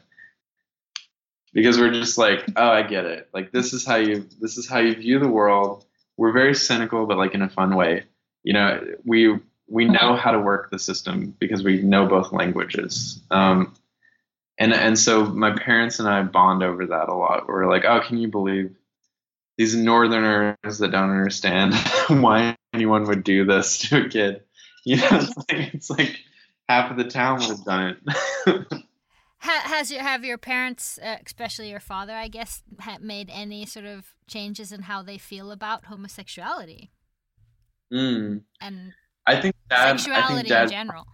because 1.53 1.78
we're 1.78 1.94
just 1.94 2.18
like, 2.18 2.44
oh, 2.56 2.70
I 2.70 2.82
get 2.84 3.06
it. 3.06 3.30
Like 3.34 3.52
this 3.52 3.74
is 3.74 3.86
how 3.86 3.95
you 3.98 4.28
this 4.40 4.58
is 4.58 4.68
how 4.68 4.80
you 4.80 4.95
view 4.95 5.20
the 5.20 5.28
world. 5.28 5.86
We're 6.18 6.32
very 6.32 6.56
cynical, 6.56 7.06
but 7.06 7.18
like 7.18 7.34
in 7.34 7.41
a 7.41 7.49
fun 7.49 7.76
way. 7.76 8.03
You 8.44 8.53
know, 8.53 8.86
we 9.06 9.40
we 9.68 9.86
know 9.86 10.16
how 10.16 10.32
to 10.32 10.40
work 10.40 10.72
the 10.72 10.80
system 10.80 11.36
because 11.40 11.64
we 11.64 11.82
know 11.82 12.06
both 12.06 12.34
languages. 12.34 13.22
Um, 13.32 13.74
and 14.61 14.73
and 14.73 14.99
so 14.99 15.25
my 15.25 15.51
parents 15.51 15.99
and 15.99 16.07
I 16.07 16.21
bond 16.21 16.61
over 16.61 16.85
that 16.85 17.09
a 17.09 17.15
lot. 17.15 17.47
We're 17.47 17.69
like, 17.69 17.83
oh, 17.85 18.01
can 18.05 18.17
you 18.17 18.27
believe 18.27 18.75
these 19.57 19.75
Northerners 19.75 20.77
that 20.79 20.91
don't 20.91 21.09
understand 21.09 21.73
why 22.07 22.55
anyone 22.73 23.05
would 23.05 23.23
do 23.23 23.45
this 23.45 23.77
to 23.89 24.05
a 24.05 24.09
kid? 24.09 24.41
You 24.85 24.97
know, 24.97 25.07
it's 25.11 25.38
like 25.38 25.73
it's 25.73 25.89
like 25.89 26.17
half 26.69 26.91
of 26.91 26.97
the 26.97 27.05
town 27.05 27.39
would 27.39 27.49
have 27.49 27.65
done 27.65 27.97
it. 28.45 28.83
Has 29.39 29.91
your 29.91 30.03
have 30.03 30.23
your 30.23 30.38
parents, 30.38 30.99
uh, 31.03 31.17
especially 31.25 31.71
your 31.71 31.79
father, 31.79 32.13
I 32.13 32.27
guess, 32.27 32.61
made 33.01 33.31
any 33.33 33.65
sort 33.65 33.88
of 33.88 34.13
changes 34.27 34.71
in 34.71 34.83
how 34.83 35.01
they 35.01 35.17
feel 35.17 35.51
about 35.51 35.85
homosexuality 35.85 36.91
mm. 37.91 38.41
and 38.61 38.93
I 39.25 39.41
think 39.41 39.55
dad. 39.69 39.79
I 39.79 39.97
sexuality 39.97 40.35
think 40.35 40.47
dad, 40.47 40.63
in 40.65 40.69
general? 40.69 41.05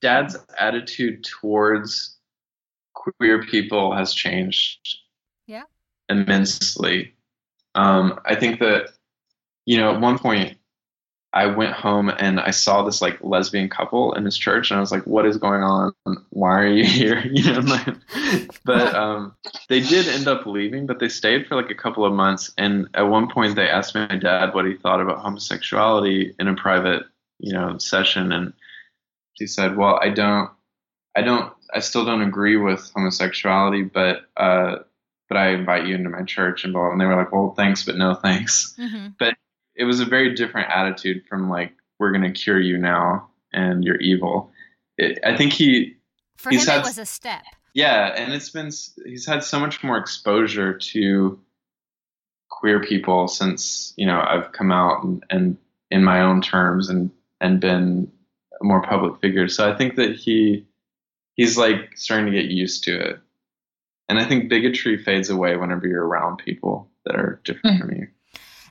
dad's 0.00 0.36
attitude 0.58 1.24
towards 1.24 2.13
queer 2.94 3.42
people 3.44 3.94
has 3.94 4.14
changed. 4.14 4.98
Yeah. 5.46 5.64
immensely. 6.08 7.14
Um, 7.74 8.20
I 8.24 8.34
think 8.34 8.60
that, 8.60 8.90
you 9.66 9.76
know, 9.76 9.92
at 9.94 10.00
one 10.00 10.18
point 10.18 10.56
I 11.34 11.46
went 11.46 11.72
home 11.72 12.10
and 12.10 12.38
I 12.38 12.50
saw 12.50 12.84
this 12.84 13.02
like 13.02 13.18
lesbian 13.20 13.68
couple 13.68 14.12
in 14.14 14.24
his 14.24 14.38
church, 14.38 14.70
and 14.70 14.78
I 14.78 14.80
was 14.80 14.92
like, 14.92 15.04
"What 15.04 15.26
is 15.26 15.36
going 15.36 15.62
on? 15.64 15.92
Why 16.30 16.60
are 16.60 16.66
you 16.68 16.84
here?" 17.00 17.20
You 17.32 17.52
know, 17.52 17.58
like, 17.60 17.88
but 18.64 18.94
um, 19.04 19.34
they 19.68 19.80
did 19.80 20.06
end 20.06 20.28
up 20.28 20.46
leaving, 20.46 20.86
but 20.86 21.00
they 21.00 21.08
stayed 21.08 21.46
for 21.48 21.56
like 21.56 21.70
a 21.70 21.74
couple 21.74 22.04
of 22.04 22.12
months. 22.12 22.52
And 22.56 22.88
at 22.94 23.02
one 23.02 23.28
point, 23.28 23.56
they 23.56 23.68
asked 23.68 23.96
my 23.96 24.06
dad 24.06 24.54
what 24.54 24.64
he 24.64 24.76
thought 24.76 25.00
about 25.00 25.18
homosexuality 25.18 26.34
in 26.38 26.46
a 26.46 26.54
private, 26.54 27.02
you 27.40 27.52
know, 27.52 27.78
session, 27.78 28.30
and 28.30 28.52
he 29.32 29.48
said, 29.48 29.76
"Well, 29.76 29.98
I 30.00 30.10
don't, 30.10 30.50
I 31.16 31.22
don't, 31.22 31.52
I 31.74 31.80
still 31.80 32.04
don't 32.04 32.22
agree 32.22 32.56
with 32.56 32.90
homosexuality, 32.94 33.82
but." 33.82 34.22
Uh, 34.36 34.76
but 35.26 35.38
I 35.38 35.48
invite 35.48 35.86
you 35.86 35.94
into 35.94 36.10
my 36.10 36.22
church 36.22 36.64
and 36.64 36.74
blah, 36.74 36.92
and 36.92 37.00
they 37.00 37.06
were 37.06 37.16
like, 37.16 37.32
well, 37.32 37.54
thanks, 37.56 37.82
but 37.82 37.96
no 37.96 38.14
thanks. 38.14 38.74
Mm-hmm. 38.78 39.06
But 39.18 39.34
it 39.74 39.84
was 39.84 39.98
a 39.98 40.04
very 40.04 40.34
different 40.34 40.70
attitude 40.70 41.24
from 41.26 41.48
like, 41.48 41.72
we're 41.98 42.12
going 42.12 42.24
to 42.24 42.30
cure 42.30 42.60
you 42.60 42.76
now 42.76 43.30
and 43.50 43.82
you're 43.82 43.96
evil. 43.96 44.52
It, 44.98 45.20
I 45.24 45.34
think 45.34 45.54
he, 45.54 45.96
For 46.36 46.50
him, 46.50 46.60
had, 46.60 46.80
it 46.80 46.84
was 46.84 46.98
a 46.98 47.06
step. 47.06 47.42
yeah, 47.72 48.12
and 48.14 48.34
it's 48.34 48.50
been, 48.50 48.70
he's 49.06 49.26
had 49.26 49.42
so 49.42 49.58
much 49.58 49.82
more 49.82 49.96
exposure 49.96 50.76
to 50.76 51.40
queer 52.50 52.80
people 52.80 53.26
since, 53.26 53.94
you 53.96 54.04
know, 54.04 54.20
I've 54.20 54.52
come 54.52 54.70
out 54.70 55.04
and, 55.04 55.24
and 55.30 55.56
in 55.90 56.04
my 56.04 56.20
own 56.20 56.42
terms 56.42 56.90
and, 56.90 57.10
and 57.40 57.60
been 57.60 58.12
a 58.60 58.64
more 58.64 58.82
public 58.82 59.22
figure. 59.22 59.48
So 59.48 59.72
I 59.72 59.74
think 59.74 59.96
that 59.96 60.16
he, 60.16 60.66
he's 61.34 61.58
like 61.58 61.96
starting 61.96 62.26
to 62.26 62.32
get 62.32 62.50
used 62.50 62.84
to 62.84 62.98
it 62.98 63.20
and 64.08 64.18
I 64.18 64.24
think 64.24 64.48
bigotry 64.48 65.02
fades 65.02 65.30
away 65.30 65.56
whenever 65.56 65.86
you're 65.86 66.06
around 66.06 66.36
people 66.36 66.90
that 67.04 67.16
are 67.16 67.40
different 67.44 67.80
from 67.80 67.92
you. 67.92 68.08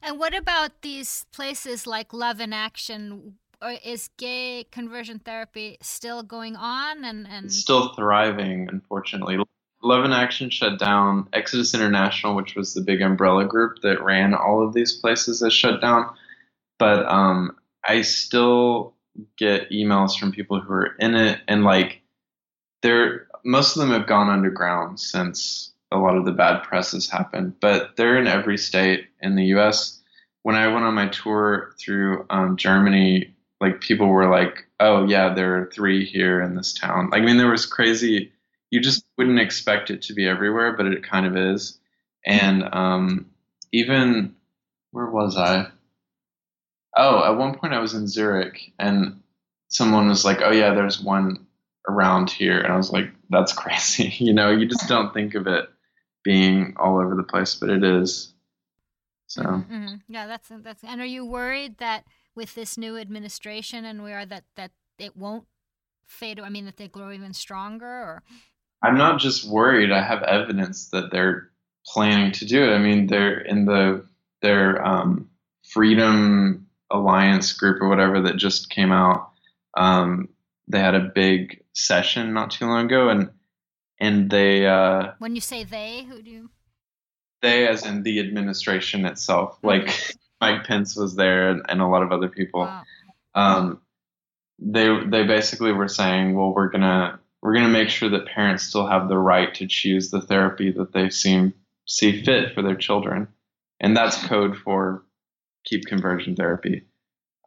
And 0.02 0.19
what 0.19 0.35
about 0.35 0.81
these 0.81 1.26
places 1.31 1.88
like 1.88 2.14
Love 2.14 2.40
in 2.40 2.53
Action? 2.53 3.35
Or 3.61 3.76
is 3.84 4.10
gay 4.18 4.65
conversion 4.72 5.19
therapy 5.19 5.77
still 5.81 6.22
going 6.23 6.56
on? 6.56 7.06
And, 7.06 7.26
and 7.27 7.45
It's 7.45 7.56
still 7.56 7.94
thriving, 7.94 8.68
unfortunately. 8.72 9.38
Love 9.81 10.06
in 10.06 10.11
Action 10.11 10.49
shut 10.49 10.77
down. 10.77 11.27
Exodus 11.34 11.73
International, 11.73 12.35
which 12.35 12.56
was 12.56 12.73
the 12.73 12.81
big 12.81 13.02
umbrella 13.02 13.45
group 13.45 13.80
that 13.81 14.03
ran 14.03 14.34
all 14.34 14.65
of 14.65 14.73
these 14.73 14.94
places, 14.94 15.40
has 15.40 15.53
shut 15.53 15.81
down. 15.81 16.10
But 16.77 17.06
um, 17.07 17.56
I 17.88 18.02
still 18.02 18.94
get 19.38 19.69
emails 19.72 20.18
from 20.18 20.31
people 20.31 20.60
who 20.60 20.73
are 20.73 20.95
in 20.99 21.15
it, 21.15 21.40
and 21.48 21.64
like, 21.64 22.02
they're 22.84 23.27
most 23.43 23.76
of 23.76 23.81
them 23.81 23.91
have 23.91 24.07
gone 24.07 24.30
underground 24.30 24.99
since 24.99 25.73
a 25.91 25.97
lot 25.97 26.18
of 26.18 26.26
the 26.26 26.31
bad 26.31 26.64
press 26.64 26.91
has 26.91 27.10
happened, 27.10 27.55
but 27.60 27.95
they're 27.95 28.18
in 28.18 28.27
every 28.27 28.57
state 28.57 29.07
in 29.22 29.35
the 29.35 29.45
U.S. 29.45 30.01
When 30.43 30.55
I 30.55 30.68
went 30.68 30.85
on 30.85 30.93
my 30.93 31.07
tour 31.07 31.72
through 31.80 32.26
um, 32.30 32.57
Germany, 32.57 33.34
like 33.61 33.81
people 33.81 34.07
were 34.07 34.30
like, 34.30 34.68
"Oh 34.80 35.05
yeah, 35.07 35.34
there 35.34 35.57
are 35.61 35.72
three 35.72 36.05
here 36.05 36.41
in 36.41 36.55
this 36.55 36.73
town." 36.73 37.10
Like, 37.10 37.22
I 37.23 37.26
mean, 37.26 37.38
there 37.38 37.49
was 37.49 37.65
crazy. 37.65 38.31
You 38.69 38.81
just 38.81 39.05
wouldn't 39.18 39.39
expect 39.39 39.89
it 39.89 40.01
to 40.03 40.14
be 40.14 40.27
everywhere, 40.27 40.76
but 40.76 40.88
it 40.88 41.03
kind 41.03 41.26
of 41.26 41.38
is. 41.38 41.80
And 42.26 42.64
um, 42.73 43.27
even 43.72 44.35
where 44.91 45.10
was 45.10 45.38
I? 45.38 45.68
Oh, 46.95 47.23
at 47.23 47.38
one 47.38 47.55
point 47.55 47.73
I 47.73 47.80
was 47.80 47.93
in 47.93 48.07
Zurich, 48.07 48.72
and 48.77 49.22
someone 49.69 50.07
was 50.10 50.26
like, 50.26 50.41
"Oh 50.41 50.51
yeah, 50.51 50.73
there's 50.73 51.01
one 51.01 51.47
around 51.88 52.30
here," 52.30 52.60
and 52.61 52.72
I 52.73 52.77
was 52.77 52.91
like, 52.91 53.11
"That's 53.30 53.53
crazy." 53.61 54.14
you 54.19 54.34
know, 54.34 54.51
you 54.51 54.65
just 54.68 54.88
don't 54.88 55.14
think 55.14 55.35
of 55.35 55.47
it 55.47 55.69
being 56.23 56.76
all 56.77 56.99
over 56.99 57.15
the 57.15 57.23
place, 57.23 57.55
but 57.55 57.69
it 57.69 57.84
is. 57.84 58.34
So 59.27 59.41
Mhm. 59.41 60.01
yeah, 60.07 60.27
that's 60.27 60.49
that's. 60.49 60.84
And 60.84 61.01
are 61.01 61.05
you 61.05 61.26
worried 61.26 61.77
that 61.80 62.05
with 62.35 62.55
this 62.55 62.77
new 62.77 62.97
administration 62.97 63.85
and 63.85 64.03
we 64.03 64.11
are 64.14 64.26
that 64.26 64.43
that 64.55 64.72
it 64.99 65.15
won't 65.18 65.45
fade? 66.07 66.39
I 66.39 66.49
mean, 66.49 66.65
that 66.65 66.77
they 66.77 66.88
grow 66.88 67.11
even 67.11 67.34
stronger, 67.34 67.85
or 67.88 68.23
I'm 68.84 68.97
not 68.97 69.19
just 69.19 69.47
worried. 69.47 69.91
I 69.91 70.01
have 70.01 70.23
evidence 70.23 70.89
that 70.89 71.11
they're 71.11 71.49
planning 71.85 72.31
to 72.34 72.45
do 72.45 72.64
it. 72.64 72.73
I 72.76 72.77
mean, 72.80 73.07
they're 73.07 73.39
in 73.39 73.65
the 73.65 74.05
their 74.41 74.85
um, 74.85 75.30
Freedom 75.64 76.68
Alliance 76.91 77.53
group 77.53 77.81
or 77.81 77.89
whatever 77.89 78.22
that 78.22 78.35
just 78.38 78.69
came 78.69 78.91
out. 78.91 79.31
Um, 79.76 80.30
they 80.68 80.80
had 80.80 80.95
a 80.95 81.11
big 81.15 81.62
session 81.73 82.33
not 82.33 82.51
too 82.51 82.65
long 82.65 82.85
ago, 82.85 83.09
and 83.09 83.29
and 83.99 84.29
they 84.29 84.65
uh, 84.65 85.11
when 85.19 85.35
you 85.35 85.41
say 85.41 85.63
they, 85.63 86.03
who 86.03 86.21
do 86.21 86.29
you? 86.29 86.49
they 87.43 87.67
as 87.67 87.85
in 87.85 88.01
the 88.01 88.19
administration 88.19 89.05
itself, 89.05 89.59
like 89.61 90.15
Mike 90.41 90.65
Pence 90.65 90.95
was 90.95 91.15
there 91.15 91.49
and, 91.49 91.61
and 91.69 91.81
a 91.81 91.87
lot 91.87 92.01
of 92.01 92.11
other 92.11 92.29
people. 92.29 92.61
Wow. 92.61 92.83
Um, 93.35 93.81
they 94.57 94.87
they 95.05 95.27
basically 95.27 95.73
were 95.73 95.87
saying, 95.87 96.35
well, 96.35 96.53
we're 96.55 96.69
gonna 96.69 97.19
we're 97.41 97.53
gonna 97.53 97.67
make 97.67 97.89
sure 97.89 98.09
that 98.09 98.25
parents 98.25 98.63
still 98.63 98.87
have 98.87 99.09
the 99.09 99.17
right 99.17 99.53
to 99.55 99.67
choose 99.67 100.09
the 100.09 100.21
therapy 100.21 100.71
that 100.71 100.93
they 100.93 101.09
seem 101.09 101.53
see 101.85 102.23
fit 102.23 102.53
for 102.55 102.63
their 102.63 102.75
children, 102.75 103.27
and 103.79 103.95
that's 103.95 104.25
code 104.25 104.55
for 104.57 105.03
keep 105.65 105.85
conversion 105.85 106.35
therapy. 106.35 106.85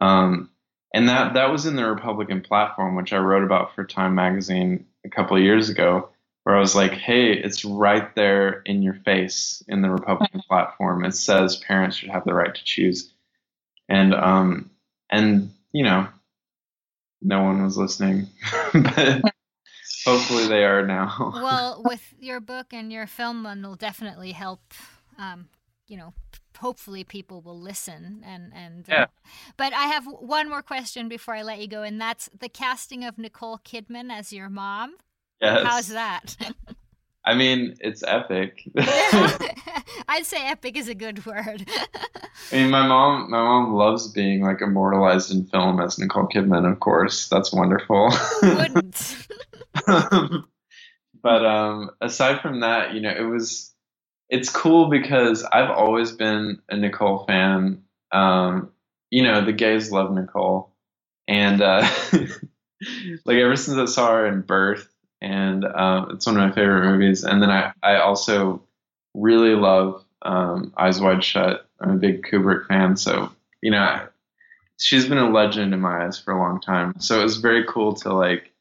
Um, 0.00 0.50
and 0.94 1.08
that 1.08 1.34
that 1.34 1.50
was 1.50 1.66
in 1.66 1.76
the 1.76 1.84
Republican 1.84 2.40
platform, 2.40 2.96
which 2.96 3.12
I 3.12 3.18
wrote 3.18 3.44
about 3.44 3.74
for 3.74 3.84
Time 3.84 4.14
Magazine 4.14 4.86
a 5.04 5.08
couple 5.08 5.36
of 5.36 5.42
years 5.42 5.68
ago, 5.68 6.10
where 6.44 6.56
I 6.56 6.60
was 6.60 6.74
like, 6.74 6.92
"Hey, 6.92 7.32
it's 7.32 7.64
right 7.64 8.14
there 8.14 8.62
in 8.64 8.82
your 8.82 8.94
face 9.04 9.62
in 9.68 9.82
the 9.82 9.90
Republican 9.90 10.42
platform. 10.46 11.04
It 11.04 11.14
says 11.14 11.56
parents 11.56 11.96
should 11.96 12.10
have 12.10 12.24
the 12.24 12.34
right 12.34 12.54
to 12.54 12.64
choose." 12.64 13.12
And 13.88 14.14
um, 14.14 14.70
and 15.10 15.52
you 15.72 15.84
know, 15.84 16.08
no 17.20 17.42
one 17.42 17.62
was 17.62 17.76
listening, 17.76 18.28
but 18.72 19.22
hopefully 20.04 20.46
they 20.46 20.64
are 20.64 20.86
now. 20.86 21.32
well, 21.34 21.82
with 21.84 22.14
your 22.20 22.40
book 22.40 22.68
and 22.72 22.92
your 22.92 23.06
film, 23.06 23.44
one 23.44 23.62
will 23.62 23.76
definitely 23.76 24.32
help. 24.32 24.60
Um, 25.18 25.48
you 25.88 25.96
know, 25.96 26.14
hopefully 26.58 27.04
people 27.04 27.40
will 27.40 27.58
listen 27.58 28.22
and 28.24 28.52
and. 28.54 28.86
Yeah. 28.88 29.02
Uh, 29.02 29.06
but 29.56 29.72
I 29.72 29.86
have 29.86 30.06
one 30.06 30.48
more 30.48 30.62
question 30.62 31.08
before 31.08 31.34
I 31.34 31.42
let 31.42 31.60
you 31.60 31.68
go, 31.68 31.82
and 31.82 32.00
that's 32.00 32.28
the 32.38 32.48
casting 32.48 33.04
of 33.04 33.18
Nicole 33.18 33.58
Kidman 33.58 34.12
as 34.12 34.32
your 34.32 34.48
mom. 34.48 34.96
Yes. 35.40 35.66
How's 35.66 35.88
that? 35.88 36.36
I 37.26 37.34
mean, 37.34 37.74
it's 37.80 38.04
epic. 38.06 38.62
I'd 40.08 40.24
say 40.24 40.46
epic 40.46 40.76
is 40.76 40.88
a 40.88 40.94
good 40.94 41.26
word. 41.26 41.66
I 42.52 42.56
mean, 42.56 42.70
my 42.70 42.86
mom, 42.86 43.30
my 43.30 43.42
mom 43.42 43.74
loves 43.74 44.08
being 44.12 44.42
like 44.42 44.62
immortalized 44.62 45.32
in 45.32 45.44
film 45.46 45.80
as 45.80 45.98
Nicole 45.98 46.28
Kidman. 46.28 46.70
Of 46.70 46.78
course, 46.78 47.28
that's 47.28 47.52
wonderful. 47.52 48.12
Wouldn't. 48.42 49.26
but 51.22 51.44
um, 51.44 51.90
aside 52.00 52.40
from 52.40 52.60
that, 52.60 52.94
you 52.94 53.00
know, 53.00 53.10
it 53.10 53.28
was, 53.28 53.74
it's 54.28 54.48
cool 54.48 54.88
because 54.88 55.44
I've 55.44 55.70
always 55.70 56.12
been 56.12 56.60
a 56.68 56.76
Nicole 56.76 57.24
fan. 57.26 57.84
Um, 58.12 58.70
you 59.10 59.22
know, 59.22 59.44
the 59.44 59.52
gays 59.52 59.92
love 59.92 60.12
Nicole, 60.12 60.70
and 61.28 61.62
uh, 61.62 61.88
like 63.24 63.36
ever 63.36 63.56
since 63.56 63.76
I 63.78 63.84
saw 63.86 64.12
her 64.12 64.26
in 64.26 64.42
Birth, 64.42 64.88
and 65.20 65.64
um, 65.64 66.10
it's 66.12 66.26
one 66.26 66.36
of 66.36 66.48
my 66.48 66.54
favorite 66.54 66.90
movies. 66.90 67.24
And 67.24 67.40
then 67.40 67.50
I, 67.50 67.72
I 67.82 67.96
also 67.96 68.62
really 69.14 69.54
love 69.54 70.04
um, 70.22 70.72
Eyes 70.76 71.00
Wide 71.00 71.22
Shut. 71.22 71.68
I'm 71.80 71.90
a 71.90 71.96
big 71.96 72.24
Kubrick 72.24 72.66
fan, 72.66 72.96
so 72.96 73.30
you 73.62 73.70
know, 73.70 74.06
she's 74.78 75.08
been 75.08 75.18
a 75.18 75.30
legend 75.30 75.72
in 75.72 75.80
my 75.80 76.04
eyes 76.04 76.18
for 76.18 76.32
a 76.32 76.38
long 76.38 76.60
time. 76.60 76.94
So 76.98 77.20
it 77.20 77.24
was 77.24 77.38
very 77.38 77.64
cool 77.64 77.94
to 77.96 78.12
like 78.12 78.52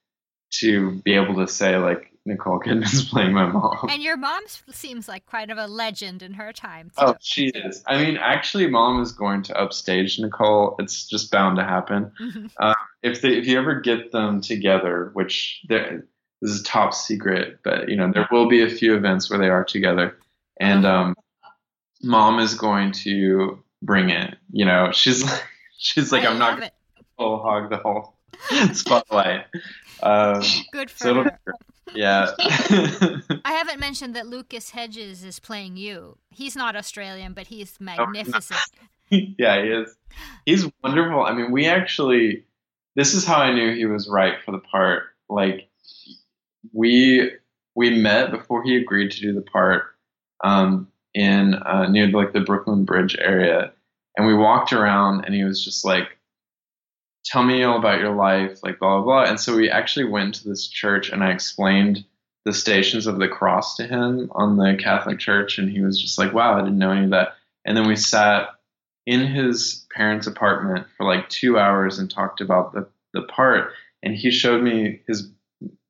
to 0.60 0.92
be 1.02 1.14
able 1.14 1.36
to 1.36 1.48
say 1.48 1.78
like 1.78 2.12
Nicole 2.26 2.60
Kidman's 2.60 3.06
playing 3.10 3.34
my 3.34 3.46
mom. 3.46 3.88
And 3.90 4.02
your 4.02 4.18
mom 4.18 4.44
seems 4.72 5.08
like 5.08 5.26
quite 5.26 5.50
of 5.50 5.58
a 5.58 5.68
legend 5.68 6.24
in 6.24 6.34
her 6.34 6.52
time. 6.52 6.90
Too. 6.90 7.06
Oh, 7.06 7.16
she 7.22 7.48
is. 7.48 7.84
I 7.88 8.04
mean, 8.04 8.18
actually, 8.18 8.68
mom 8.68 9.02
is 9.02 9.12
going 9.12 9.44
to 9.44 9.60
upstage 9.60 10.20
Nicole. 10.20 10.76
It's 10.80 11.08
just 11.08 11.32
bound 11.32 11.58
to 11.58 11.64
happen. 11.64 12.12
Uh, 12.60 12.74
if 13.04 13.22
they, 13.22 13.38
if 13.38 13.46
you 13.46 13.60
ever 13.60 13.80
get 13.80 14.12
them 14.12 14.42
together, 14.42 15.12
which 15.14 15.64
this 15.70 16.02
is 16.42 16.64
top 16.64 16.94
secret, 16.94 17.60
but 17.64 17.90
you 17.90 17.96
know 17.96 18.12
there 18.12 18.28
will 18.32 18.48
be 18.48 18.64
a 18.64 18.70
few 18.70 18.96
events 18.96 19.30
where 19.30 19.40
they 19.40 19.50
are 19.50 19.64
together, 19.64 20.18
and 20.60 20.86
um, 20.86 21.16
mom 22.02 22.40
is 22.40 22.56
going 22.56 22.92
to 22.92 23.64
bring 23.82 24.10
it. 24.10 24.36
You 24.52 24.66
know, 24.66 24.92
she's 24.92 25.24
like, 25.24 25.44
she's 25.78 26.12
like, 26.12 26.24
I 26.24 26.32
I'm 26.32 26.40
not 26.40 26.60
going 26.60 26.70
to 26.70 27.24
hog 27.24 27.70
the 27.70 27.78
whole 27.78 28.15
spotlight. 28.74 29.46
Um, 30.02 30.42
Good 30.72 30.92
for 30.92 30.98
so 30.98 31.24
her. 31.24 31.40
Yeah. 31.94 32.32
I 32.40 33.54
haven't 33.54 33.80
mentioned 33.80 34.16
that 34.16 34.28
Lucas 34.28 34.72
Hedges 34.72 35.24
is 35.24 35.40
playing 35.40 35.78
you. 35.78 36.18
He's 36.30 36.56
not 36.56 36.76
Australian, 36.76 37.34
but 37.34 37.48
he's 37.48 37.80
magnificent. 37.80 38.60
yeah, 39.10 39.62
he 39.62 39.70
is. 39.70 39.96
He's 40.46 40.70
wonderful. 40.84 41.24
I 41.24 41.34
mean, 41.34 41.52
we 41.52 41.68
actually, 41.68 42.46
this 42.96 43.14
is 43.14 43.26
how 43.26 43.38
I 43.38 43.54
knew 43.54 43.74
he 43.74 43.86
was 43.86 44.10
right 44.10 44.36
for 44.44 44.52
the 44.52 44.60
part. 44.60 45.04
Like, 45.30 45.70
we 46.74 47.32
we 47.76 48.02
met 48.02 48.32
before 48.32 48.64
he 48.64 48.78
agreed 48.78 49.12
to 49.12 49.22
do 49.22 49.34
the 49.34 49.42
part, 49.42 49.84
um, 50.44 50.88
in 51.14 51.56
uh, 51.56 51.88
near 51.88 52.08
like 52.08 52.34
the 52.34 52.42
Brooklyn 52.42 52.86
Bridge 52.86 53.16
area, 53.20 53.72
and 54.18 54.26
we 54.26 54.34
walked 54.34 54.74
around, 54.74 55.26
and 55.26 55.36
he 55.36 55.44
was 55.44 55.64
just 55.64 55.86
like, 55.86 56.18
"Tell 57.26 57.44
me 57.44 57.64
all 57.64 57.78
about 57.78 58.00
your 58.00 58.16
life," 58.16 58.60
like 58.64 58.80
blah 58.80 58.98
blah 58.98 59.04
blah. 59.04 59.30
And 59.30 59.40
so 59.40 59.56
we 59.56 59.70
actually 59.70 60.06
went 60.06 60.36
to 60.36 60.48
this 60.48 60.68
church, 60.68 61.10
and 61.10 61.24
I 61.24 61.32
explained 61.32 62.06
the 62.46 62.54
Stations 62.54 63.08
of 63.08 63.18
the 63.18 63.28
Cross 63.28 63.76
to 63.78 63.88
him 63.88 64.32
on 64.34 64.58
the 64.58 64.78
Catholic 64.82 65.20
Church, 65.20 65.58
and 65.58 65.70
he 65.70 65.82
was 65.82 66.02
just 66.02 66.18
like, 66.18 66.34
"Wow, 66.34 66.56
I 66.56 66.62
didn't 66.62 66.78
know 66.78 66.92
any 66.92 67.06
of 67.06 67.12
that." 67.12 67.36
And 67.66 67.76
then 67.76 67.88
we 67.88 67.96
sat 67.96 68.50
in 69.06 69.26
his 69.26 69.86
parents' 69.96 70.28
apartment 70.28 70.88
for 70.96 71.06
like 71.06 71.30
two 71.30 71.58
hours 71.58 72.00
and 72.00 72.10
talked 72.10 72.42
about 72.42 72.74
the 72.74 72.88
the 73.14 73.24
part, 73.24 73.72
and 74.04 74.16
he 74.16 74.30
showed 74.32 74.62
me 74.62 75.02
his 75.08 75.32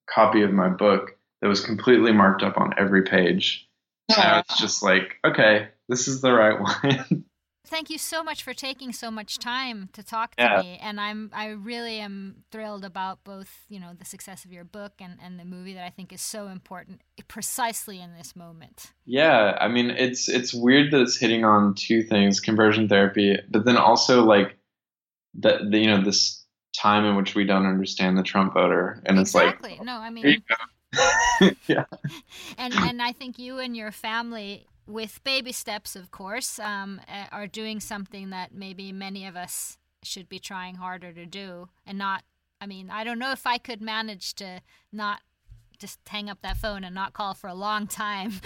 copy 0.08 0.44
of 0.44 0.54
my 0.54 0.70
book 0.70 1.18
that 1.42 1.48
was 1.48 1.66
completely 1.66 2.12
marked 2.12 2.44
up 2.44 2.58
on 2.58 2.74
every 2.78 3.04
page. 3.04 3.68
So 4.12 4.22
I 4.22 4.44
was 4.48 4.58
just 4.60 4.84
like, 4.84 5.16
okay, 5.26 5.68
this 5.90 6.08
is 6.08 6.22
the 6.22 6.32
right 6.32 6.60
one. 6.84 7.26
Thank 7.68 7.90
you 7.90 7.98
so 7.98 8.24
much 8.24 8.44
for 8.44 8.54
taking 8.54 8.94
so 8.94 9.10
much 9.12 9.38
time 9.40 9.90
to 9.94 10.04
talk 10.04 10.36
to 10.36 10.44
Yeah. 10.44 10.62
me, 10.62 10.78
and 10.82 11.00
I'm 11.00 11.32
I 11.34 11.48
really 11.50 12.00
am 12.00 12.44
thrilled 12.52 12.86
about 12.86 13.24
both 13.24 13.66
you 13.70 13.80
know 13.80 13.94
the 13.98 14.06
success 14.06 14.46
of 14.46 14.52
your 14.52 14.64
book 14.64 14.94
and 15.00 15.18
and 15.22 15.40
the 15.40 15.46
movie 15.46 15.74
that 15.74 15.84
I 15.86 15.90
think 15.90 16.14
is 16.14 16.22
so 16.22 16.48
important 16.48 17.02
precisely 17.28 18.00
in 18.02 18.16
this 18.16 18.36
moment. 18.36 18.94
yeah, 19.06 19.58
I 19.60 19.68
mean, 19.68 19.90
it's 19.92 20.30
it's 20.30 20.54
weird 20.54 20.92
that 20.92 21.02
it's 21.02 21.18
hitting 21.18 21.44
on 21.44 21.74
two 21.76 22.04
things: 22.04 22.40
conversion 22.40 22.88
therapy, 22.88 23.38
but 23.50 23.66
then 23.66 23.78
also 23.78 24.24
like 24.24 24.58
the, 25.34 25.68
the 25.70 25.80
you 25.80 25.88
know 25.88 26.02
this 26.04 26.46
time 26.78 27.06
in 27.06 27.16
which 27.16 27.36
we 27.36 27.46
don't 27.46 27.66
understand 27.66 28.18
the 28.18 28.24
Trump 28.24 28.54
voter, 28.54 29.02
and 29.06 29.18
it's 29.20 29.34
like, 29.34 29.56
Exactly. 29.56 29.80
No, 29.84 29.94
I 29.98 30.10
mean, 30.10 30.44
yeah. 31.68 31.86
and 32.58 32.74
and 32.74 33.02
I 33.02 33.12
think 33.12 33.40
you 33.40 33.60
and 33.60 33.76
your 33.76 33.92
family, 33.92 34.68
with 34.88 35.24
baby 35.24 35.52
steps, 35.52 35.96
of 35.96 36.12
course, 36.12 36.60
um, 36.60 37.02
are 37.32 37.48
doing 37.48 37.80
something 37.80 38.30
that 38.30 38.54
maybe 38.54 38.92
many 38.92 39.26
of 39.26 39.36
us 39.36 39.78
should 40.04 40.30
be 40.30 40.40
trying 40.40 40.76
harder 40.76 41.12
to 41.14 41.26
do, 41.26 41.70
and 41.86 41.98
not. 41.98 42.24
I 42.62 42.68
mean, 42.68 42.90
I 42.90 43.04
don't 43.04 43.20
know 43.20 43.32
if 43.32 43.46
I 43.46 43.58
could 43.58 43.82
manage 43.82 44.34
to 44.36 44.62
not 44.92 45.20
just 45.78 46.00
hang 46.08 46.30
up 46.30 46.38
that 46.42 46.56
phone 46.58 46.84
and 46.86 46.96
not 46.96 47.12
call 47.14 47.34
for 47.34 47.48
a 47.48 47.54
long 47.54 47.88
time. 47.88 48.34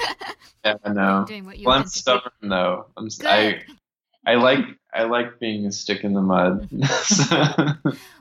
Yeah, 0.66 0.76
I 0.84 0.92
know. 0.92 1.24
Doing 1.28 1.46
what 1.46 1.58
you've 1.58 1.68
well, 1.68 1.78
I'm 1.80 1.86
stubborn 1.86 2.32
though. 2.42 2.88
I'm 2.98 3.06
s- 3.06 3.22
I 3.24 3.62
I 4.26 4.36
like 4.36 4.66
I 4.94 5.04
like 5.04 5.40
being 5.40 5.66
a 5.66 5.72
stick 5.72 6.04
in 6.04 6.14
the 6.14 6.22
mud. 6.22 6.68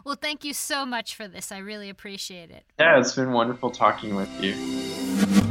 Well, 0.05 0.15
thank 0.15 0.45
you 0.45 0.55
so 0.55 0.87
much 0.87 1.17
for 1.17 1.27
this. 1.27 1.51
I 1.51 1.59
really 1.59 1.89
appreciate 1.91 2.51
it. 2.51 2.65
yeah, 2.79 2.99
it's 3.01 3.15
been 3.15 3.33
wonderful 3.33 3.71
talking 3.73 4.15
with 4.15 4.31
you. 4.43 5.48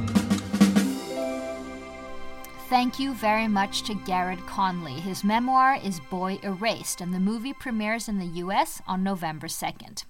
Thank 2.69 2.99
you 2.99 3.14
very 3.14 3.48
much 3.48 3.84
to 3.84 3.94
Garrard 3.94 4.45
Conley. 4.45 4.99
His 4.99 5.23
memoir 5.23 5.80
is 5.81 6.02
Boy 6.10 6.38
Erased, 6.44 6.99
and 6.99 7.14
the 7.14 7.19
movie 7.19 7.53
premieres 7.53 8.10
in 8.10 8.19
the 8.19 8.41
US 8.44 8.81
on 8.85 9.03
November 9.03 9.48
2nd. 9.48 10.03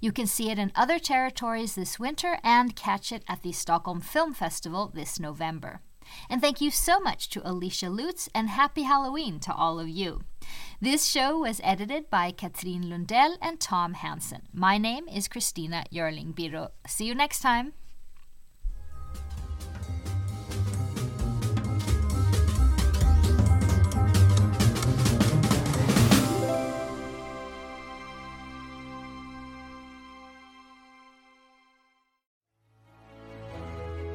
You 0.00 0.12
can 0.12 0.28
see 0.28 0.48
it 0.48 0.58
in 0.58 0.70
other 0.76 1.00
territories 1.00 1.74
this 1.74 1.98
winter 1.98 2.38
and 2.44 2.76
catch 2.76 3.10
it 3.10 3.24
at 3.26 3.42
the 3.42 3.50
Stockholm 3.50 4.00
Film 4.00 4.32
Festival 4.32 4.92
this 4.94 5.18
November. 5.18 5.80
And 6.30 6.40
thank 6.40 6.60
you 6.60 6.70
so 6.70 7.00
much 7.00 7.30
to 7.30 7.42
Alicia 7.44 7.90
Lutes, 7.90 8.28
and 8.32 8.48
happy 8.48 8.82
Halloween 8.82 9.40
to 9.40 9.52
all 9.52 9.80
of 9.80 9.88
you. 9.88 10.20
This 10.80 11.06
show 11.06 11.38
was 11.38 11.60
edited 11.64 12.10
by 12.10 12.30
Katrin 12.30 12.88
Lundell 12.88 13.36
and 13.42 13.58
Tom 13.58 13.94
Hansen. 13.94 14.42
My 14.52 14.78
name 14.78 15.08
is 15.08 15.26
Christina 15.26 15.82
Yerling 15.92 16.32
Biro. 16.32 16.68
See 16.86 17.06
you 17.06 17.14
next 17.16 17.40
time. 17.40 17.72